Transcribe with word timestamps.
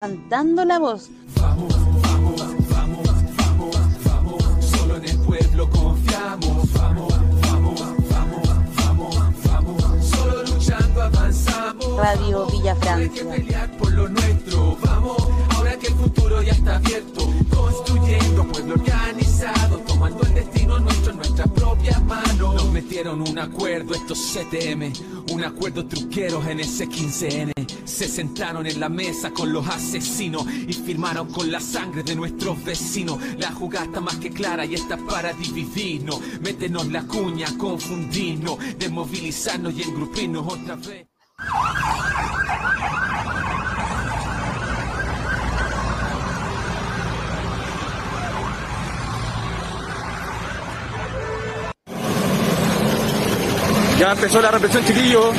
levantando 0.00 0.64
la 0.64 0.78
voz. 0.78 1.10
Vamos, 1.40 1.74
vamos, 2.02 2.40
vamos, 2.70 3.06
vamos, 3.48 4.04
vamos. 4.04 4.64
Solo 4.64 4.96
en 4.96 5.04
el 5.04 5.18
pueblo 5.18 5.68
confiamos. 5.70 6.72
Vamos, 6.72 7.12
vamos, 7.40 7.80
vamos, 8.08 8.60
vamos, 8.76 9.16
vamos. 9.44 10.06
Solo 10.06 10.44
luchando 10.44 11.02
avanzamos. 11.02 11.96
Radio 11.96 12.46
Villa 12.46 12.76
Hay 12.94 13.08
que 13.08 13.24
pelear 13.24 13.76
por 13.76 13.90
lo 13.90 14.08
nuestro. 14.08 14.76
Vamos, 14.84 15.16
futuro 15.98 16.42
ya 16.42 16.52
está 16.52 16.76
abierto. 16.76 17.28
Construyendo 17.54 18.46
pueblo 18.48 18.74
organizado. 18.74 19.78
Tomando 19.80 20.22
el 20.22 20.34
destino 20.34 20.78
nuestro 20.78 21.10
en 21.10 21.16
nuestras 21.18 21.48
propias 21.48 22.02
manos. 22.04 22.54
Nos 22.54 22.72
metieron 22.72 23.20
un 23.20 23.38
acuerdo 23.38 23.94
estos 23.94 24.18
CTM. 24.18 24.92
Un 25.32 25.44
acuerdo 25.44 25.86
truqueros 25.86 26.46
en 26.46 26.60
ese 26.60 26.88
15N. 26.88 27.52
Se 27.84 28.08
sentaron 28.08 28.66
en 28.66 28.80
la 28.80 28.88
mesa 28.88 29.30
con 29.30 29.52
los 29.52 29.66
asesinos 29.68 30.46
y 30.46 30.72
firmaron 30.72 31.30
con 31.32 31.50
la 31.50 31.60
sangre 31.60 32.02
de 32.02 32.14
nuestros 32.14 32.62
vecinos. 32.64 33.18
La 33.38 33.50
jugada 33.52 33.86
está 33.86 34.00
más 34.00 34.16
que 34.16 34.30
clara 34.30 34.64
y 34.64 34.74
está 34.74 34.96
para 34.96 35.32
dividirnos. 35.32 36.20
Métenos 36.40 36.88
la 36.88 37.02
cuña, 37.02 37.46
confundirnos, 37.58 38.58
desmovilizarnos 38.78 39.74
y 39.74 39.82
engrupirnos 39.82 40.46
otra 40.46 40.76
vez. 40.76 41.06
Ya 53.98 54.12
empezó 54.12 54.40
la 54.40 54.52
represión, 54.52 54.84
chiquillo. 54.84 55.32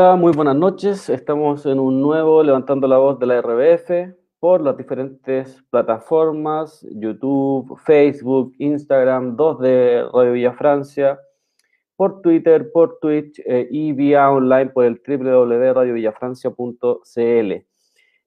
Hola, 0.00 0.14
muy 0.14 0.32
buenas 0.32 0.54
noches. 0.54 1.10
Estamos 1.10 1.66
en 1.66 1.80
un 1.80 2.00
nuevo 2.00 2.44
Levantando 2.44 2.86
la 2.86 2.98
Voz 2.98 3.18
de 3.18 3.26
la 3.26 3.42
RBF 3.42 4.14
por 4.38 4.60
las 4.60 4.76
diferentes 4.76 5.60
plataformas, 5.70 6.86
YouTube, 6.92 7.76
Facebook, 7.84 8.54
Instagram, 8.58 9.34
dos 9.34 9.58
de 9.58 10.04
Radio 10.14 10.34
Villa 10.34 10.52
Francia, 10.52 11.18
por 11.96 12.22
Twitter, 12.22 12.70
por 12.70 13.00
Twitch 13.00 13.40
eh, 13.44 13.66
y 13.72 13.90
vía 13.90 14.30
online 14.30 14.66
por 14.66 14.84
el 14.84 15.02
www.radiovillafrancia.cl. 15.04 17.66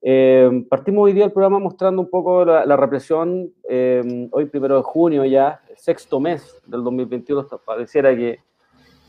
Eh, 0.02 0.66
partimos 0.70 1.06
hoy 1.06 1.14
día 1.14 1.24
el 1.24 1.32
programa 1.32 1.60
mostrando 1.60 2.02
un 2.02 2.10
poco 2.10 2.44
la, 2.44 2.66
la 2.66 2.76
represión, 2.76 3.50
eh, 3.70 4.28
hoy 4.34 4.48
primero 4.48 4.76
de 4.76 4.84
junio 4.84 5.24
ya, 5.24 5.62
sexto 5.78 6.20
mes 6.20 6.62
del 6.68 6.84
2021, 6.84 7.40
hasta 7.40 7.58
pareciera 7.58 8.14
que 8.14 8.40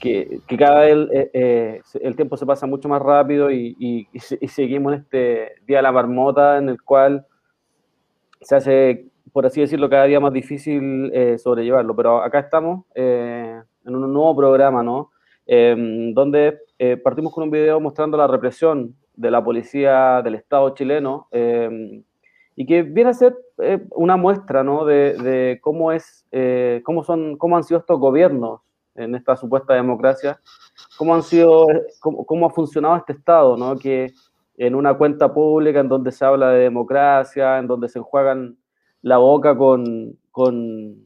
que, 0.02 0.40
cada 0.58 0.80
vez 0.80 0.92
el, 0.92 1.10
eh, 1.12 1.30
eh, 1.32 1.80
el 2.00 2.16
tiempo 2.16 2.36
se 2.36 2.44
pasa 2.44 2.66
mucho 2.66 2.88
más 2.88 3.00
rápido 3.00 3.52
y, 3.52 3.76
y- 3.78 4.08
y 4.12 4.18
se- 4.18 4.38
y 4.40 4.48
seguimos 4.48 4.92
en 4.94 4.98
este 5.00 5.52
día 5.64 5.76
de 5.76 5.82
la 5.84 5.92
marmota 5.92 6.58
en 6.58 6.68
el 6.68 6.82
cual 6.82 7.24
se 8.40 8.56
hace, 8.56 9.06
por 9.32 9.46
así 9.46 9.60
decirlo, 9.60 9.88
cada 9.88 10.04
día 10.06 10.18
más 10.18 10.32
difícil 10.32 11.10
eh, 11.14 11.38
sobrellevarlo. 11.38 11.94
Pero 11.94 12.20
acá 12.20 12.40
estamos 12.40 12.84
eh, 12.96 13.62
en 13.84 13.94
un 13.94 14.12
nuevo 14.12 14.34
programa, 14.36 14.82
¿no? 14.82 15.10
Eh, 15.46 16.10
donde 16.12 16.58
eh, 16.80 16.96
partimos 16.96 17.32
con 17.32 17.44
un 17.44 17.50
video 17.52 17.78
mostrando 17.78 18.16
la 18.16 18.26
represión 18.26 18.96
de 19.14 19.30
la 19.30 19.42
policía 19.44 20.20
del 20.22 20.34
Estado 20.34 20.70
chileno 20.74 21.28
eh, 21.30 22.02
y 22.56 22.66
que 22.66 22.82
viene 22.82 23.10
a 23.10 23.14
ser 23.14 23.36
una 23.90 24.16
muestra, 24.16 24.64
¿no? 24.64 24.84
De, 24.84 25.14
de 25.14 25.60
cómo 25.62 25.92
es, 25.92 26.26
cómo 26.82 27.04
son, 27.04 27.36
cómo 27.36 27.56
han 27.56 27.62
sido 27.62 27.78
estos 27.78 28.00
gobiernos 28.00 28.60
en 28.94 29.14
esta 29.14 29.36
supuesta 29.36 29.75
democracia, 29.75 30.41
cómo 30.98 31.14
han 31.14 31.22
sido, 31.22 31.66
cómo, 32.00 32.25
cómo 32.26 32.47
ha 32.47 32.50
funcionado 32.50 32.97
este 32.97 33.12
Estado, 33.12 33.56
¿no? 33.56 33.76
Que 33.78 34.12
en 34.56 34.75
una 34.75 34.94
cuenta 34.94 35.32
pública 35.32 35.80
en 35.80 35.88
donde 35.88 36.12
se 36.12 36.25
habla 36.25 36.50
de 36.50 36.60
democracia, 36.60 37.58
en 37.58 37.66
donde 37.66 37.88
se 37.88 37.98
enjuagan 37.98 38.56
la 39.00 39.16
boca 39.19 39.56
con, 39.56 40.16
con, 40.31 40.97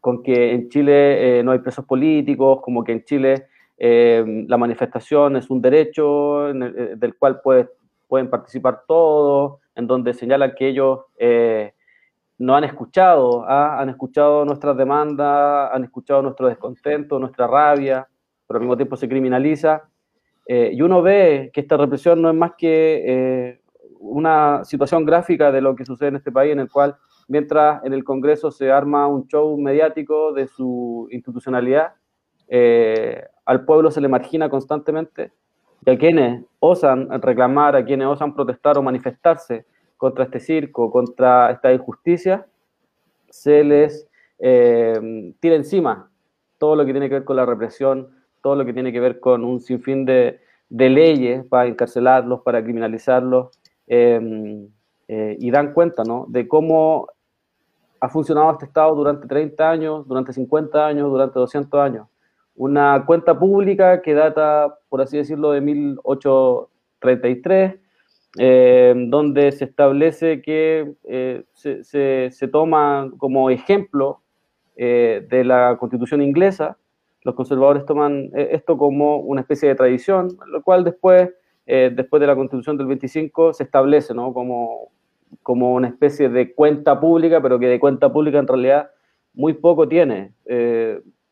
con 0.00 0.22
que 0.22 0.52
en 0.52 0.68
Chile 0.68 1.38
eh, 1.40 1.42
no 1.42 1.52
hay 1.52 1.58
presos 1.58 1.84
políticos, 1.84 2.60
como 2.62 2.82
que 2.84 2.92
en 2.92 3.04
Chile 3.04 3.46
eh, 3.76 4.44
la 4.48 4.56
manifestación 4.56 5.36
es 5.36 5.50
un 5.50 5.60
derecho 5.60 6.48
eh, 6.50 6.94
del 6.96 7.16
cual 7.16 7.40
puede- 7.40 7.68
pueden 8.08 8.30
participar 8.30 8.82
todos, 8.86 9.58
en 9.74 9.86
donde 9.86 10.14
señalan 10.14 10.54
que 10.56 10.68
ellos 10.68 11.00
no 12.42 12.56
han 12.56 12.64
escuchado, 12.64 13.44
¿ah? 13.46 13.80
han 13.80 13.88
escuchado 13.88 14.44
nuestras 14.44 14.76
demandas, 14.76 15.70
han 15.72 15.84
escuchado 15.84 16.22
nuestro 16.22 16.48
descontento, 16.48 17.20
nuestra 17.20 17.46
rabia, 17.46 18.08
pero 18.48 18.58
al 18.58 18.62
mismo 18.62 18.76
tiempo 18.76 18.96
se 18.96 19.08
criminaliza. 19.08 19.84
Eh, 20.48 20.70
y 20.72 20.82
uno 20.82 21.02
ve 21.02 21.52
que 21.54 21.60
esta 21.60 21.76
represión 21.76 22.20
no 22.20 22.28
es 22.28 22.34
más 22.34 22.54
que 22.58 23.04
eh, 23.06 23.60
una 24.00 24.64
situación 24.64 25.06
gráfica 25.06 25.52
de 25.52 25.60
lo 25.60 25.76
que 25.76 25.84
sucede 25.84 26.08
en 26.08 26.16
este 26.16 26.32
país, 26.32 26.52
en 26.52 26.58
el 26.58 26.68
cual 26.68 26.96
mientras 27.28 27.84
en 27.84 27.92
el 27.92 28.02
Congreso 28.02 28.50
se 28.50 28.72
arma 28.72 29.06
un 29.06 29.28
show 29.28 29.56
mediático 29.56 30.32
de 30.32 30.48
su 30.48 31.06
institucionalidad, 31.12 31.92
eh, 32.48 33.22
al 33.44 33.64
pueblo 33.64 33.92
se 33.92 34.00
le 34.00 34.08
margina 34.08 34.48
constantemente 34.48 35.30
y 35.86 35.90
a 35.92 35.96
quienes 35.96 36.44
osan 36.58 37.08
reclamar, 37.22 37.76
a 37.76 37.84
quienes 37.84 38.08
osan 38.08 38.34
protestar 38.34 38.78
o 38.78 38.82
manifestarse 38.82 39.64
contra 40.02 40.24
este 40.24 40.40
circo, 40.40 40.90
contra 40.90 41.52
esta 41.52 41.72
injusticia, 41.72 42.44
se 43.30 43.62
les 43.62 44.08
eh, 44.40 45.32
tira 45.38 45.54
encima 45.54 46.10
todo 46.58 46.74
lo 46.74 46.84
que 46.84 46.90
tiene 46.90 47.08
que 47.08 47.14
ver 47.14 47.24
con 47.24 47.36
la 47.36 47.46
represión, 47.46 48.08
todo 48.40 48.56
lo 48.56 48.64
que 48.64 48.72
tiene 48.72 48.92
que 48.92 48.98
ver 48.98 49.20
con 49.20 49.44
un 49.44 49.60
sinfín 49.60 50.04
de, 50.04 50.40
leyes 50.68 51.44
para 51.44 51.68
encarcelarlos, 51.68 52.40
para 52.40 52.64
criminalizarlos, 52.64 53.56
eh, 53.86 54.66
eh, 55.06 55.36
y 55.38 55.52
dan 55.52 55.72
cuenta 55.72 56.02
¿no? 56.02 56.26
de 56.28 56.48
cómo 56.48 57.06
ha 58.00 58.08
funcionado 58.08 58.50
este 58.50 58.64
Estado 58.64 58.96
durante 58.96 59.28
30 59.28 59.70
años, 59.70 60.08
durante 60.08 60.32
50 60.32 60.84
años, 60.84 61.12
durante 61.12 61.38
200 61.38 61.80
años. 61.80 62.08
Una 62.56 63.04
cuenta 63.06 63.38
pública 63.38 64.02
que 64.02 64.14
data, 64.14 64.80
por 64.88 65.00
así 65.00 65.16
decirlo, 65.16 65.52
de 65.52 65.60
1833, 65.60 67.81
eh, 68.38 68.94
donde 69.08 69.52
se 69.52 69.64
establece 69.66 70.40
que 70.42 70.92
eh, 71.04 71.44
se, 71.52 71.84
se- 72.30 72.48
toma 72.48 73.10
como 73.18 73.50
ejemplo 73.50 74.22
eh, 74.76 75.26
de 75.28 75.44
la 75.44 75.76
constitución 75.78 76.22
inglesa. 76.22 76.78
Los 77.24 77.34
conservadores 77.34 77.84
toman 77.86 78.30
esto 78.34 78.76
como 78.76 79.18
una 79.18 79.42
especie 79.42 79.68
de 79.68 79.74
tradición, 79.76 80.28
lo 80.48 80.60
cual 80.62 80.82
después, 80.82 81.30
después 81.66 82.20
de 82.20 82.26
la 82.26 82.34
constitución 82.34 82.76
del 82.76 82.88
25, 82.88 83.52
se 83.52 83.62
establece 83.62 84.12
¿no? 84.12 84.32
como, 84.34 84.90
como 85.44 85.72
una 85.74 85.86
especie 85.86 86.28
de 86.28 86.52
cuenta 86.52 86.98
pública, 86.98 87.40
pero 87.40 87.60
que 87.60 87.68
de 87.68 87.78
cuenta 87.78 88.12
pública 88.12 88.40
en 88.40 88.48
realidad 88.48 88.90
muy 89.34 89.52
poco 89.54 89.86
tiene. 89.86 90.32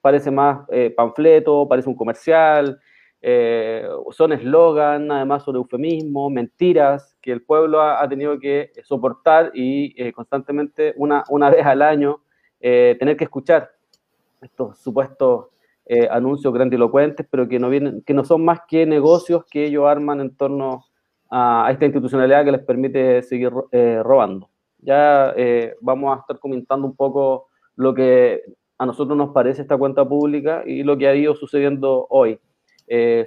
Parece 0.00 0.30
más 0.30 0.60
panfleto, 0.96 1.66
parece 1.68 1.88
un 1.88 1.96
comercial, 1.96 2.78
eh, 3.22 3.86
son 4.12 4.32
eslogan, 4.32 5.10
además 5.12 5.42
son 5.42 5.56
eufemismos, 5.56 6.32
mentiras 6.32 7.16
que 7.20 7.32
el 7.32 7.42
pueblo 7.42 7.82
ha, 7.82 8.08
tenido 8.08 8.38
que 8.38 8.72
soportar 8.82 9.50
y 9.54 9.94
eh, 10.02 10.12
constantemente, 10.12 10.94
una, 10.96 11.24
una 11.28 11.50
vez 11.50 11.64
al 11.64 11.82
año, 11.82 12.20
eh, 12.60 12.96
tener 12.98 13.16
que 13.16 13.24
escuchar. 13.24 13.70
estos 14.40 14.78
supuestos 14.78 15.46
anuncios 16.10 16.54
grandilocuentes, 16.54 17.26
pero 17.28 17.48
que 17.48 17.58
no, 17.58 17.68
vienen, 17.68 18.02
que 18.02 18.14
no 18.14 18.24
son 18.24 18.44
más 18.44 18.60
que 18.68 18.86
negocios 18.86 19.44
que 19.50 19.64
ellos 19.64 19.86
arman 19.86 20.20
en 20.20 20.36
torno 20.36 20.84
a, 21.28 21.68
esta 21.72 21.84
institucionalidad 21.84 22.44
que 22.44 22.52
les 22.52 22.62
permite 22.62 23.22
seguir 23.22 23.50
robando. 24.04 24.48
Ya 24.78 25.34
vamos 25.80 26.16
a 26.16 26.20
estar 26.20 26.38
comentando 26.38 26.86
un 26.86 26.94
poco 26.94 27.48
lo 27.74 27.92
que 27.92 28.44
a 28.78 28.86
nosotros 28.86 29.18
nos 29.18 29.30
parece 29.30 29.62
esta 29.62 29.76
cuenta 29.76 30.08
pública 30.08 30.62
y 30.64 30.84
lo 30.84 30.96
que 30.96 31.08
ha 31.08 31.14
ido 31.16 31.34
sucediendo 31.34 32.06
hoy. 32.08 32.38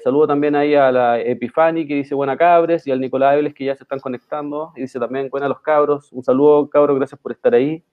Saludo 0.03 0.27
también 0.27 0.55
ahí 0.55 0.75
a 0.75 0.91
la 0.91 1.21
Epifani 1.21 1.87
que 1.87 1.95
dice 1.95 2.13
buena 2.13 2.35
cabres 2.35 2.85
y 2.85 2.91
al 2.91 2.99
Nicolás 2.99 3.35
Ebles 3.35 3.53
que 3.53 3.63
ya 3.63 3.75
se 3.75 3.83
están 3.83 3.99
conectando 3.99 4.73
y 4.75 4.81
dice 4.81 4.99
también 4.99 5.29
buena 5.29 5.47
los 5.47 5.61
cabros. 5.61 6.11
Un 6.11 6.23
saludo 6.23 6.69
cabros, 6.69 6.97
gracias 6.97 7.19
por 7.19 7.31
estar 7.31 7.53
ahí. 7.53 7.83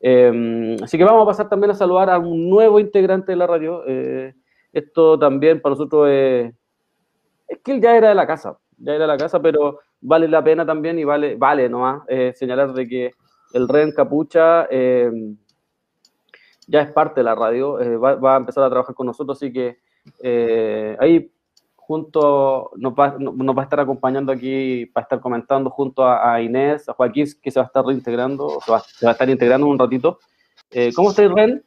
Em, 0.00 0.76
así 0.82 0.98
que 0.98 1.04
vamos 1.04 1.22
a 1.22 1.26
pasar 1.26 1.48
también 1.48 1.70
a 1.70 1.74
saludar 1.74 2.10
a 2.10 2.18
un 2.18 2.50
nuevo 2.50 2.80
integrante 2.80 3.32
de 3.32 3.36
la 3.36 3.46
radio. 3.46 3.84
Eh, 3.86 4.34
esto 4.72 5.18
también 5.18 5.60
para 5.60 5.74
nosotros 5.74 6.08
es, 6.10 6.52
es 7.48 7.58
que 7.62 7.72
él 7.72 7.80
ya 7.80 7.96
era 7.96 8.08
de 8.08 8.14
la 8.14 8.26
casa, 8.26 8.58
ya 8.76 8.94
era 8.94 9.04
de 9.04 9.08
la 9.08 9.16
casa, 9.16 9.40
pero 9.40 9.80
vale 10.00 10.26
la 10.26 10.42
pena 10.42 10.66
también 10.66 10.98
y 10.98 11.04
vale, 11.04 11.36
vale 11.36 11.68
nomás 11.68 12.02
eh, 12.08 12.32
señalar 12.34 12.72
de 12.72 12.88
que 12.88 13.12
el 13.52 13.68
Ren 13.68 13.92
Capucha 13.92 14.66
ya 16.66 16.80
es 16.80 16.92
parte 16.92 17.20
de 17.20 17.24
la 17.24 17.34
radio, 17.34 17.80
eh, 17.80 17.96
va, 17.96 18.14
va, 18.16 18.34
a 18.34 18.38
empezar 18.38 18.64
a 18.64 18.70
trabajar 18.70 18.94
con 18.94 19.06
nosotros, 19.06 19.38
así 19.38 19.52
que 19.52 19.78
ahí 20.98 21.30
junto, 21.86 22.70
nos 22.76 22.94
va, 22.94 23.16
nos 23.18 23.56
va, 23.56 23.62
a 23.62 23.64
estar 23.64 23.80
acompañando 23.80 24.32
aquí, 24.32 24.86
para 24.86 25.02
estar 25.02 25.20
comentando 25.20 25.68
junto 25.68 26.06
a, 26.06 26.40
Inés, 26.40 26.88
a 26.88 26.94
Joaquín, 26.94 27.26
que 27.42 27.50
se 27.50 27.58
va 27.58 27.64
a 27.64 27.66
estar 27.66 27.84
reintegrando, 27.84 28.58
se 28.64 28.72
va, 28.72 28.80
se 28.80 29.04
va 29.04 29.10
a 29.10 29.12
estar 29.12 29.28
integrando 29.28 29.66
un 29.66 29.78
ratito. 29.78 30.18
Eh, 30.70 30.92
¿Cómo 30.94 31.10
estás, 31.10 31.30
Ren? 31.30 31.62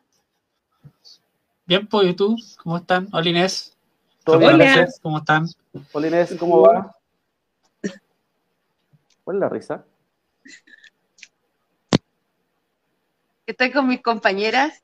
Bien, 1.65 1.85
pues, 1.87 2.07
¿y 2.07 2.13
tú? 2.13 2.35
¿Cómo 2.63 2.77
están? 2.77 3.07
Hola, 3.11 3.29
Inés. 3.29 3.77
¿Todo 4.23 4.39
bien? 4.39 4.59
¿Cómo 5.01 5.19
están? 5.19 5.45
Hola, 5.93 6.07
Inés, 6.07 6.35
¿cómo 6.39 6.61
va? 6.61 6.95
¿Cuál 9.23 9.37
es 9.37 9.41
la 9.41 9.49
risa? 9.49 9.85
Estoy 13.45 13.71
con 13.71 13.87
mis 13.87 14.01
compañeras. 14.01 14.83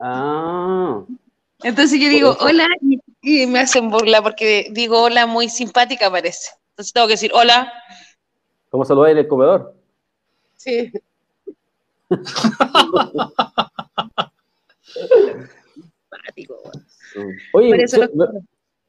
Ah. 0.00 1.02
Entonces 1.64 2.00
yo 2.00 2.08
digo, 2.08 2.36
hola, 2.40 2.66
y 3.22 3.46
me 3.46 3.60
hacen 3.60 3.90
burla 3.90 4.22
porque 4.22 4.68
digo 4.72 5.02
hola 5.02 5.26
muy 5.26 5.48
simpática 5.48 6.10
parece. 6.10 6.50
Entonces 6.70 6.92
tengo 6.92 7.06
que 7.06 7.14
decir 7.14 7.30
hola. 7.34 7.72
¿Cómo 8.70 8.84
saludáis 8.84 9.12
en 9.12 9.18
el 9.18 9.28
comedor? 9.28 9.74
Sí. 10.56 10.90
simpático. 16.12 16.56
Oye, 17.52 17.70
me, 17.70 17.84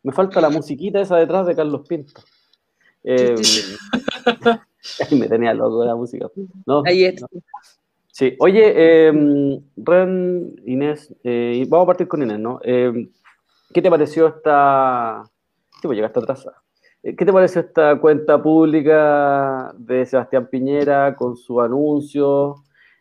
me, 0.04 0.12
falta 0.12 0.40
la 0.40 0.50
musiquita 0.50 1.02
esa 1.02 1.18
detrás 1.18 1.46
de 1.46 1.56
Carlos 1.56 1.88
Pinto. 1.88 2.22
Eh, 3.06 3.36
me 5.12 5.28
tenía 5.28 5.54
loco 5.54 5.84
la 5.84 5.94
música. 5.94 6.28
No, 6.66 6.84
Ahí 6.86 7.04
está. 7.04 7.28
No. 7.30 7.42
Sí, 8.13 8.36
oye, 8.38 8.74
eh, 8.75 9.60
Ren, 9.75 10.56
Inés, 10.68 11.12
eh, 11.24 11.65
vamos 11.68 11.86
a 11.86 11.88
partir 11.88 12.07
con 12.07 12.21
Inés, 12.21 12.38
¿no? 12.38 12.60
Eh, 12.63 13.10
¿Qué 13.74 13.81
te 13.81 13.89
pareció 13.89 14.27
esta... 14.27 15.24
Sí, 15.71 15.88
pues 15.88 15.95
llegaste 15.95 16.19
atrás. 16.19 16.48
Eh, 17.01 17.15
¿Qué 17.15 17.25
te 17.25 17.33
pareció 17.33 17.62
esta 17.62 18.00
cuenta 18.00 18.39
pública 18.39 19.74
de 19.80 20.06
Sebastián 20.06 20.45
Piñera 20.45 21.15
con 21.15 21.36
su 21.36 21.60
anuncio, 21.60 22.57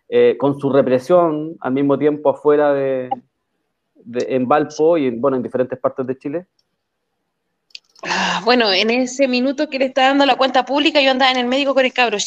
eh, 0.08 0.38
con 0.38 0.58
su 0.58 0.72
represión 0.72 1.58
al 1.60 1.74
mismo 1.74 1.98
tiempo 1.98 2.30
afuera 2.30 2.72
de, 2.72 3.10
en 4.14 4.48
Valpo 4.48 4.96
y 4.96 5.10
bueno, 5.10 5.36
en 5.36 5.42
diferentes 5.42 5.78
partes 5.78 6.06
de 6.06 6.16
Chile? 6.16 6.46
Ah, 8.02 8.40
bueno, 8.46 8.72
en 8.72 8.88
ese 8.88 9.28
minuto 9.28 9.68
que 9.68 9.78
le 9.78 9.84
está 9.84 10.04
dando 10.04 10.24
la 10.24 10.36
cuenta 10.36 10.64
pública, 10.64 11.02
yo 11.02 11.10
andaba 11.10 11.32
en 11.32 11.36
el 11.36 11.46
médico 11.48 11.74
con 11.74 11.84
el 11.84 11.92
cabro 11.92 12.18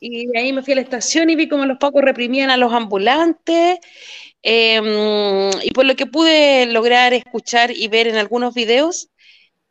y 0.00 0.36
ahí 0.36 0.52
me 0.52 0.62
fui 0.62 0.72
a 0.72 0.76
la 0.76 0.82
estación 0.82 1.30
y 1.30 1.36
vi 1.36 1.48
cómo 1.48 1.66
los 1.66 1.78
pacos 1.78 2.02
reprimían 2.02 2.50
a 2.50 2.56
los 2.56 2.72
ambulantes. 2.72 3.78
Eh, 4.42 4.80
y 5.64 5.70
por 5.72 5.84
lo 5.84 5.96
que 5.96 6.06
pude 6.06 6.66
lograr 6.66 7.12
escuchar 7.12 7.70
y 7.70 7.88
ver 7.88 8.06
en 8.06 8.16
algunos 8.16 8.54
videos, 8.54 9.08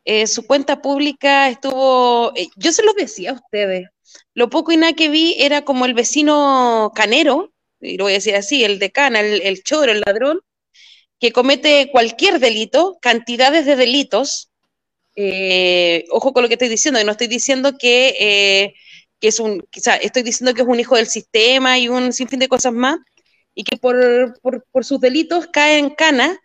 eh, 0.04 0.26
su 0.26 0.46
cuenta 0.46 0.80
pública 0.82 1.48
estuvo, 1.48 2.32
eh, 2.36 2.48
yo 2.56 2.72
se 2.72 2.82
los 2.82 2.94
decía 2.94 3.30
a 3.30 3.34
ustedes, 3.34 3.88
lo 4.34 4.50
poco 4.50 4.72
y 4.72 4.76
nada 4.76 4.92
que 4.94 5.08
vi 5.08 5.36
era 5.38 5.62
como 5.62 5.84
el 5.86 5.94
vecino 5.94 6.92
canero, 6.94 7.52
y 7.80 7.96
lo 7.96 8.04
voy 8.04 8.12
a 8.12 8.16
decir 8.16 8.36
así, 8.36 8.64
el 8.64 8.78
de 8.78 8.90
cana, 8.90 9.20
el, 9.20 9.42
el 9.42 9.62
choro, 9.62 9.92
el 9.92 10.00
ladrón, 10.00 10.40
que 11.20 11.32
comete 11.32 11.90
cualquier 11.90 12.38
delito, 12.38 12.98
cantidades 13.00 13.66
de 13.66 13.76
delitos. 13.76 14.50
Eh, 15.16 16.04
ojo 16.10 16.32
con 16.32 16.42
lo 16.42 16.48
que 16.48 16.54
estoy 16.54 16.68
diciendo, 16.68 17.02
no 17.04 17.12
estoy 17.12 17.26
diciendo 17.26 17.76
que 17.78 18.74
que 19.20 19.28
es 19.28 19.40
un, 19.40 19.60
o 19.60 19.80
sea, 19.80 19.96
estoy 19.96 20.22
diciendo 20.22 20.54
que 20.54 20.62
es 20.62 20.68
un 20.68 20.80
hijo 20.80 20.96
del 20.96 21.06
sistema 21.06 21.78
y 21.78 21.88
un 21.88 22.12
sinfín 22.12 22.38
de 22.38 22.48
cosas 22.48 22.72
más, 22.72 22.98
y 23.54 23.64
que 23.64 23.76
por, 23.76 24.38
por, 24.40 24.84
sus 24.84 25.00
delitos 25.00 25.48
cae 25.52 25.78
en 25.78 25.90
cana 25.90 26.38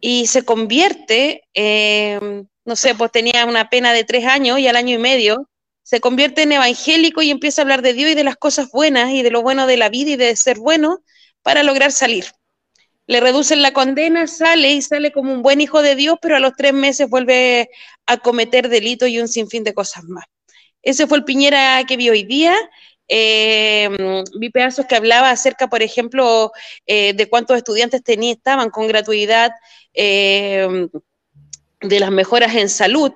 y 0.00 0.26
se 0.26 0.42
convierte, 0.42 1.42
eh, 1.54 2.18
no 2.64 2.76
sé, 2.76 2.94
pues 2.94 3.12
tenía 3.12 3.44
una 3.44 3.68
pena 3.68 3.92
de 3.92 4.04
tres 4.04 4.24
años 4.24 4.58
y 4.58 4.66
al 4.66 4.76
año 4.76 4.94
y 4.94 4.98
medio, 4.98 5.50
se 5.82 6.00
convierte 6.00 6.42
en 6.42 6.52
evangélico 6.52 7.22
y 7.22 7.30
empieza 7.30 7.60
a 7.60 7.64
hablar 7.64 7.82
de 7.82 7.92
Dios 7.92 8.10
y 8.10 8.14
de 8.14 8.24
las 8.24 8.36
cosas 8.36 8.70
buenas 8.72 9.12
y 9.12 9.22
de 9.22 9.30
lo 9.30 9.42
bueno 9.42 9.66
de 9.66 9.76
la 9.76 9.88
vida 9.88 10.12
y 10.12 10.16
de 10.16 10.34
ser 10.34 10.58
bueno 10.58 11.00
para 11.42 11.62
lograr 11.62 11.92
salir. 11.92 12.24
Le 13.06 13.20
reducen 13.20 13.62
la 13.62 13.72
condena, 13.72 14.26
sale 14.26 14.72
y 14.72 14.82
sale 14.82 15.12
como 15.12 15.32
un 15.32 15.42
buen 15.42 15.60
hijo 15.60 15.82
de 15.82 15.94
Dios, 15.94 16.16
pero 16.20 16.36
a 16.36 16.40
los 16.40 16.54
tres 16.56 16.72
meses 16.72 17.08
vuelve 17.08 17.70
a 18.06 18.16
cometer 18.16 18.68
delitos 18.68 19.08
y 19.08 19.20
un 19.20 19.28
sinfín 19.28 19.62
de 19.62 19.74
cosas 19.74 20.04
más. 20.04 20.24
Ese 20.86 21.08
fue 21.08 21.18
el 21.18 21.24
Piñera 21.24 21.82
que 21.84 21.96
vi 21.96 22.08
hoy 22.10 22.22
día. 22.22 22.54
Eh, 23.08 23.88
vi 24.38 24.50
pedazos 24.50 24.86
que 24.86 24.94
hablaba 24.94 25.30
acerca, 25.30 25.66
por 25.66 25.82
ejemplo, 25.82 26.52
eh, 26.86 27.12
de 27.12 27.28
cuántos 27.28 27.56
estudiantes 27.56 28.04
tenía, 28.04 28.32
estaban 28.32 28.70
con 28.70 28.86
gratuidad 28.86 29.50
eh, 29.94 30.88
de 31.80 32.00
las 32.00 32.12
mejoras 32.12 32.54
en 32.54 32.68
salud 32.68 33.12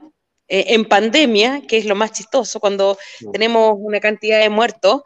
en 0.52 0.84
pandemia, 0.84 1.62
que 1.68 1.78
es 1.78 1.84
lo 1.84 1.94
más 1.94 2.10
chistoso, 2.10 2.58
cuando 2.58 2.98
no. 3.20 3.30
tenemos 3.30 3.76
una 3.78 4.00
cantidad 4.00 4.40
de 4.40 4.48
muertos 4.48 5.02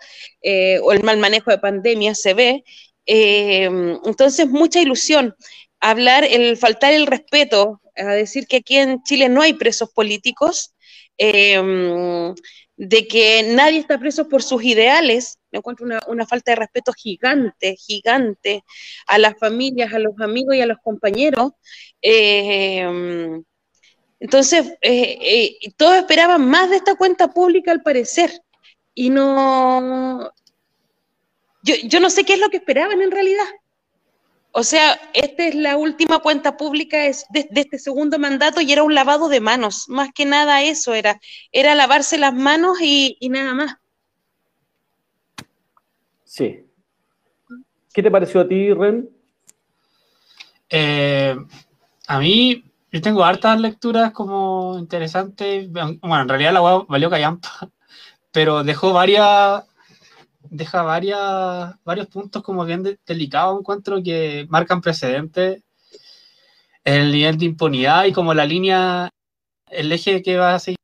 o 0.83 0.93
el 0.93 1.03
mal 1.03 1.19
manejo 1.19 1.51
de 1.51 1.59
pandemia 1.59 2.15
se 2.15 2.33
ve. 2.33 2.65
entonces, 3.05 4.49
mucha 4.49 4.81
ilusión. 4.81 5.37
Hablar, 5.81 6.25
el 6.25 6.57
faltar 6.57 6.95
el 6.95 7.07
respeto, 7.07 7.83
a 7.95 8.05
decir 8.15 8.47
que 8.47 8.57
aquí 8.57 8.79
en 8.79 9.03
Chile 9.03 9.29
no 9.29 9.43
hay 9.43 9.53
presos 9.53 9.91
políticos, 9.91 10.74
eh, 11.19 12.35
de 12.77 13.07
que 13.07 13.43
nadie 13.55 13.79
está 13.79 13.99
preso 13.99 14.29
por 14.29 14.43
sus 14.43 14.65
ideales, 14.65 15.39
me 15.53 15.59
encuentro 15.59 15.87
una, 16.09 16.27
falta 16.27 16.53
de 16.53 16.57
respeto 16.57 16.93
gigante, 16.93 17.77
gigante 17.77 18.65
a 19.07 19.19
las 19.19 19.39
familias, 19.39 19.93
a 19.93 19.99
los 19.99 20.19
amigos 20.21 20.57
y 20.57 20.61
a 20.61 20.67
los 20.67 20.79
compañeros. 20.83 21.53
Eh, 22.03 23.43
entonces, 24.19 24.73
eh, 24.81 25.19
eh, 25.21 25.73
todos 25.77 25.97
esperaban 25.97 26.49
más 26.49 26.71
de 26.71 26.77
esta 26.77 26.97
cuenta 26.97 27.33
pública 27.33 27.71
al 27.71 27.83
parecer, 27.83 28.31
y 28.95 29.11
no... 29.11 30.33
Yo, 31.63 31.75
yo 31.85 32.01
no 32.01 32.11
sé 32.11 32.25
qué 32.25 32.35
es 32.35 32.41
lo 32.41 32.51
que 32.51 32.59
esperaban 32.59 33.01
en 33.01 33.11
realidad. 33.11 33.47
O 34.57 34.63
sea, 34.63 34.97
esta 35.15 35.49
es 35.49 35.57
la 35.57 35.77
última 35.77 36.21
cuenta 36.21 36.57
pública 36.57 36.99
de, 36.99 37.13
de, 37.51 37.61
este 37.61 37.77
segundo 37.77 38.21
mandato 38.21 38.61
y 38.61 38.73
era 38.73 38.85
un 38.85 38.95
lavado 38.95 39.29
de 39.29 39.41
manos. 39.41 39.89
Más 39.89 40.11
que 40.15 40.25
nada 40.27 40.63
eso 40.63 40.95
era. 40.95 41.21
Era 41.51 41.75
lavarse 41.75 42.19
las 42.19 42.33
manos 42.33 42.81
y, 42.81 43.17
y 43.19 43.31
nada 43.31 43.53
más. 43.53 43.77
Sí. 46.23 46.65
¿Qué 47.93 48.01
te 48.01 48.13
pareció 48.13 48.43
a 48.43 48.49
ti, 48.49 48.73
Ren? 48.73 49.11
Eh, 50.71 51.37
a 52.07 52.19
mí, 52.21 52.65
yo 52.93 53.01
tengo 53.01 53.25
hartas 53.25 53.61
lecturas 53.61 54.13
como 54.13 54.79
interesantes. 54.79 55.69
Bueno, 55.73 56.21
en 56.23 56.29
realidad 56.29 56.53
la 56.53 56.63
web 56.63 56.87
valió 56.89 57.11
callampa, 57.11 57.51
pero 58.31 58.63
dejó 58.63 58.93
varias 58.93 59.65
deja 60.51 60.83
varios 60.83 62.07
puntos 62.09 62.43
como 62.43 62.65
bien 62.65 62.83
de, 62.83 62.99
delicados, 63.07 63.59
encuentro, 63.59 64.03
que 64.03 64.47
marcan 64.49 64.81
precedentes 64.81 65.63
el 66.85 67.13
nivel 67.13 67.39
de 67.39 67.47
impunidad 67.47 68.05
y 68.05 68.13
como 68.13 68.35
la 68.35 68.45
línea, 68.45 69.11
el 69.71 69.91
eje 69.91 70.23
que 70.23 70.37
va 70.37 70.55
a 70.55 70.59
seguir. 70.59 70.79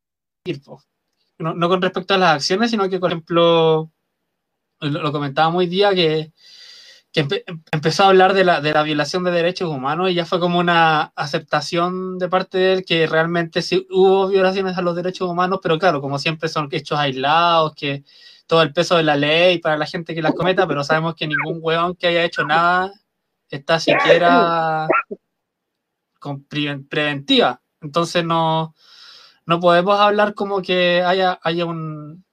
No, 1.37 1.53
no 1.53 1.69
con 1.69 1.81
respecto 1.81 2.13
a 2.13 2.17
las 2.17 2.35
acciones, 2.35 2.71
sino 2.71 2.89
que, 2.89 2.99
por 2.99 3.11
ejemplo, 3.11 3.91
lo, 4.79 5.01
lo 5.01 5.11
comentábamos 5.11 5.59
hoy 5.59 5.67
día, 5.67 5.93
que, 5.93 6.31
que 7.11 7.21
empe 7.21 7.43
empezó 7.71 8.03
a 8.03 8.07
hablar 8.07 8.33
de 8.33 8.43
la, 8.43 8.61
de 8.61 8.71
la 8.71 8.83
violación 8.83 9.23
de 9.23 9.31
derechos 9.31 9.69
humanos 9.69 10.09
y 10.09 10.15
ya 10.15 10.25
fue 10.25 10.39
como 10.39 10.59
una 10.59 11.13
aceptación 11.15 12.17
de 12.17 12.29
parte 12.29 12.57
de 12.57 12.73
él 12.73 12.85
que 12.85 13.07
realmente 13.07 13.61
sí 13.61 13.87
hubo 13.91 14.27
violaciones 14.27 14.77
a 14.77 14.81
los 14.81 14.95
derechos 14.95 15.29
humanos, 15.29 15.59
pero 15.61 15.77
claro, 15.79 16.01
como 16.01 16.19
siempre 16.19 16.49
son 16.49 16.67
hechos 16.71 16.99
aislados, 16.99 17.75
que 17.75 18.03
todo 18.47 18.61
el 18.63 18.73
peso 18.73 18.97
de 18.97 19.03
la 19.03 19.15
ley 19.15 19.59
para 19.59 19.77
la 19.77 19.85
gente 19.85 20.13
que 20.15 20.21
las 20.21 20.33
cometa, 20.33 20.67
pero 20.67 20.83
sabemos 20.83 21.15
que 21.15 21.27
ningún 21.27 21.59
hueón 21.61 21.95
que 21.95 22.07
haya 22.07 22.23
hecho 22.23 22.43
nada 22.45 22.91
está 23.49 23.79
siquiera 23.79 24.87
con 26.19 26.43
pre- 26.43 26.79
preventiva. 26.79 27.61
Entonces 27.81 28.23
no, 28.23 28.75
no 29.45 29.59
podemos 29.59 29.99
hablar 29.99 30.33
como 30.33 30.61
que 30.61 31.01
haya, 31.01 31.39
haya 31.43 31.65
un, 31.65 32.23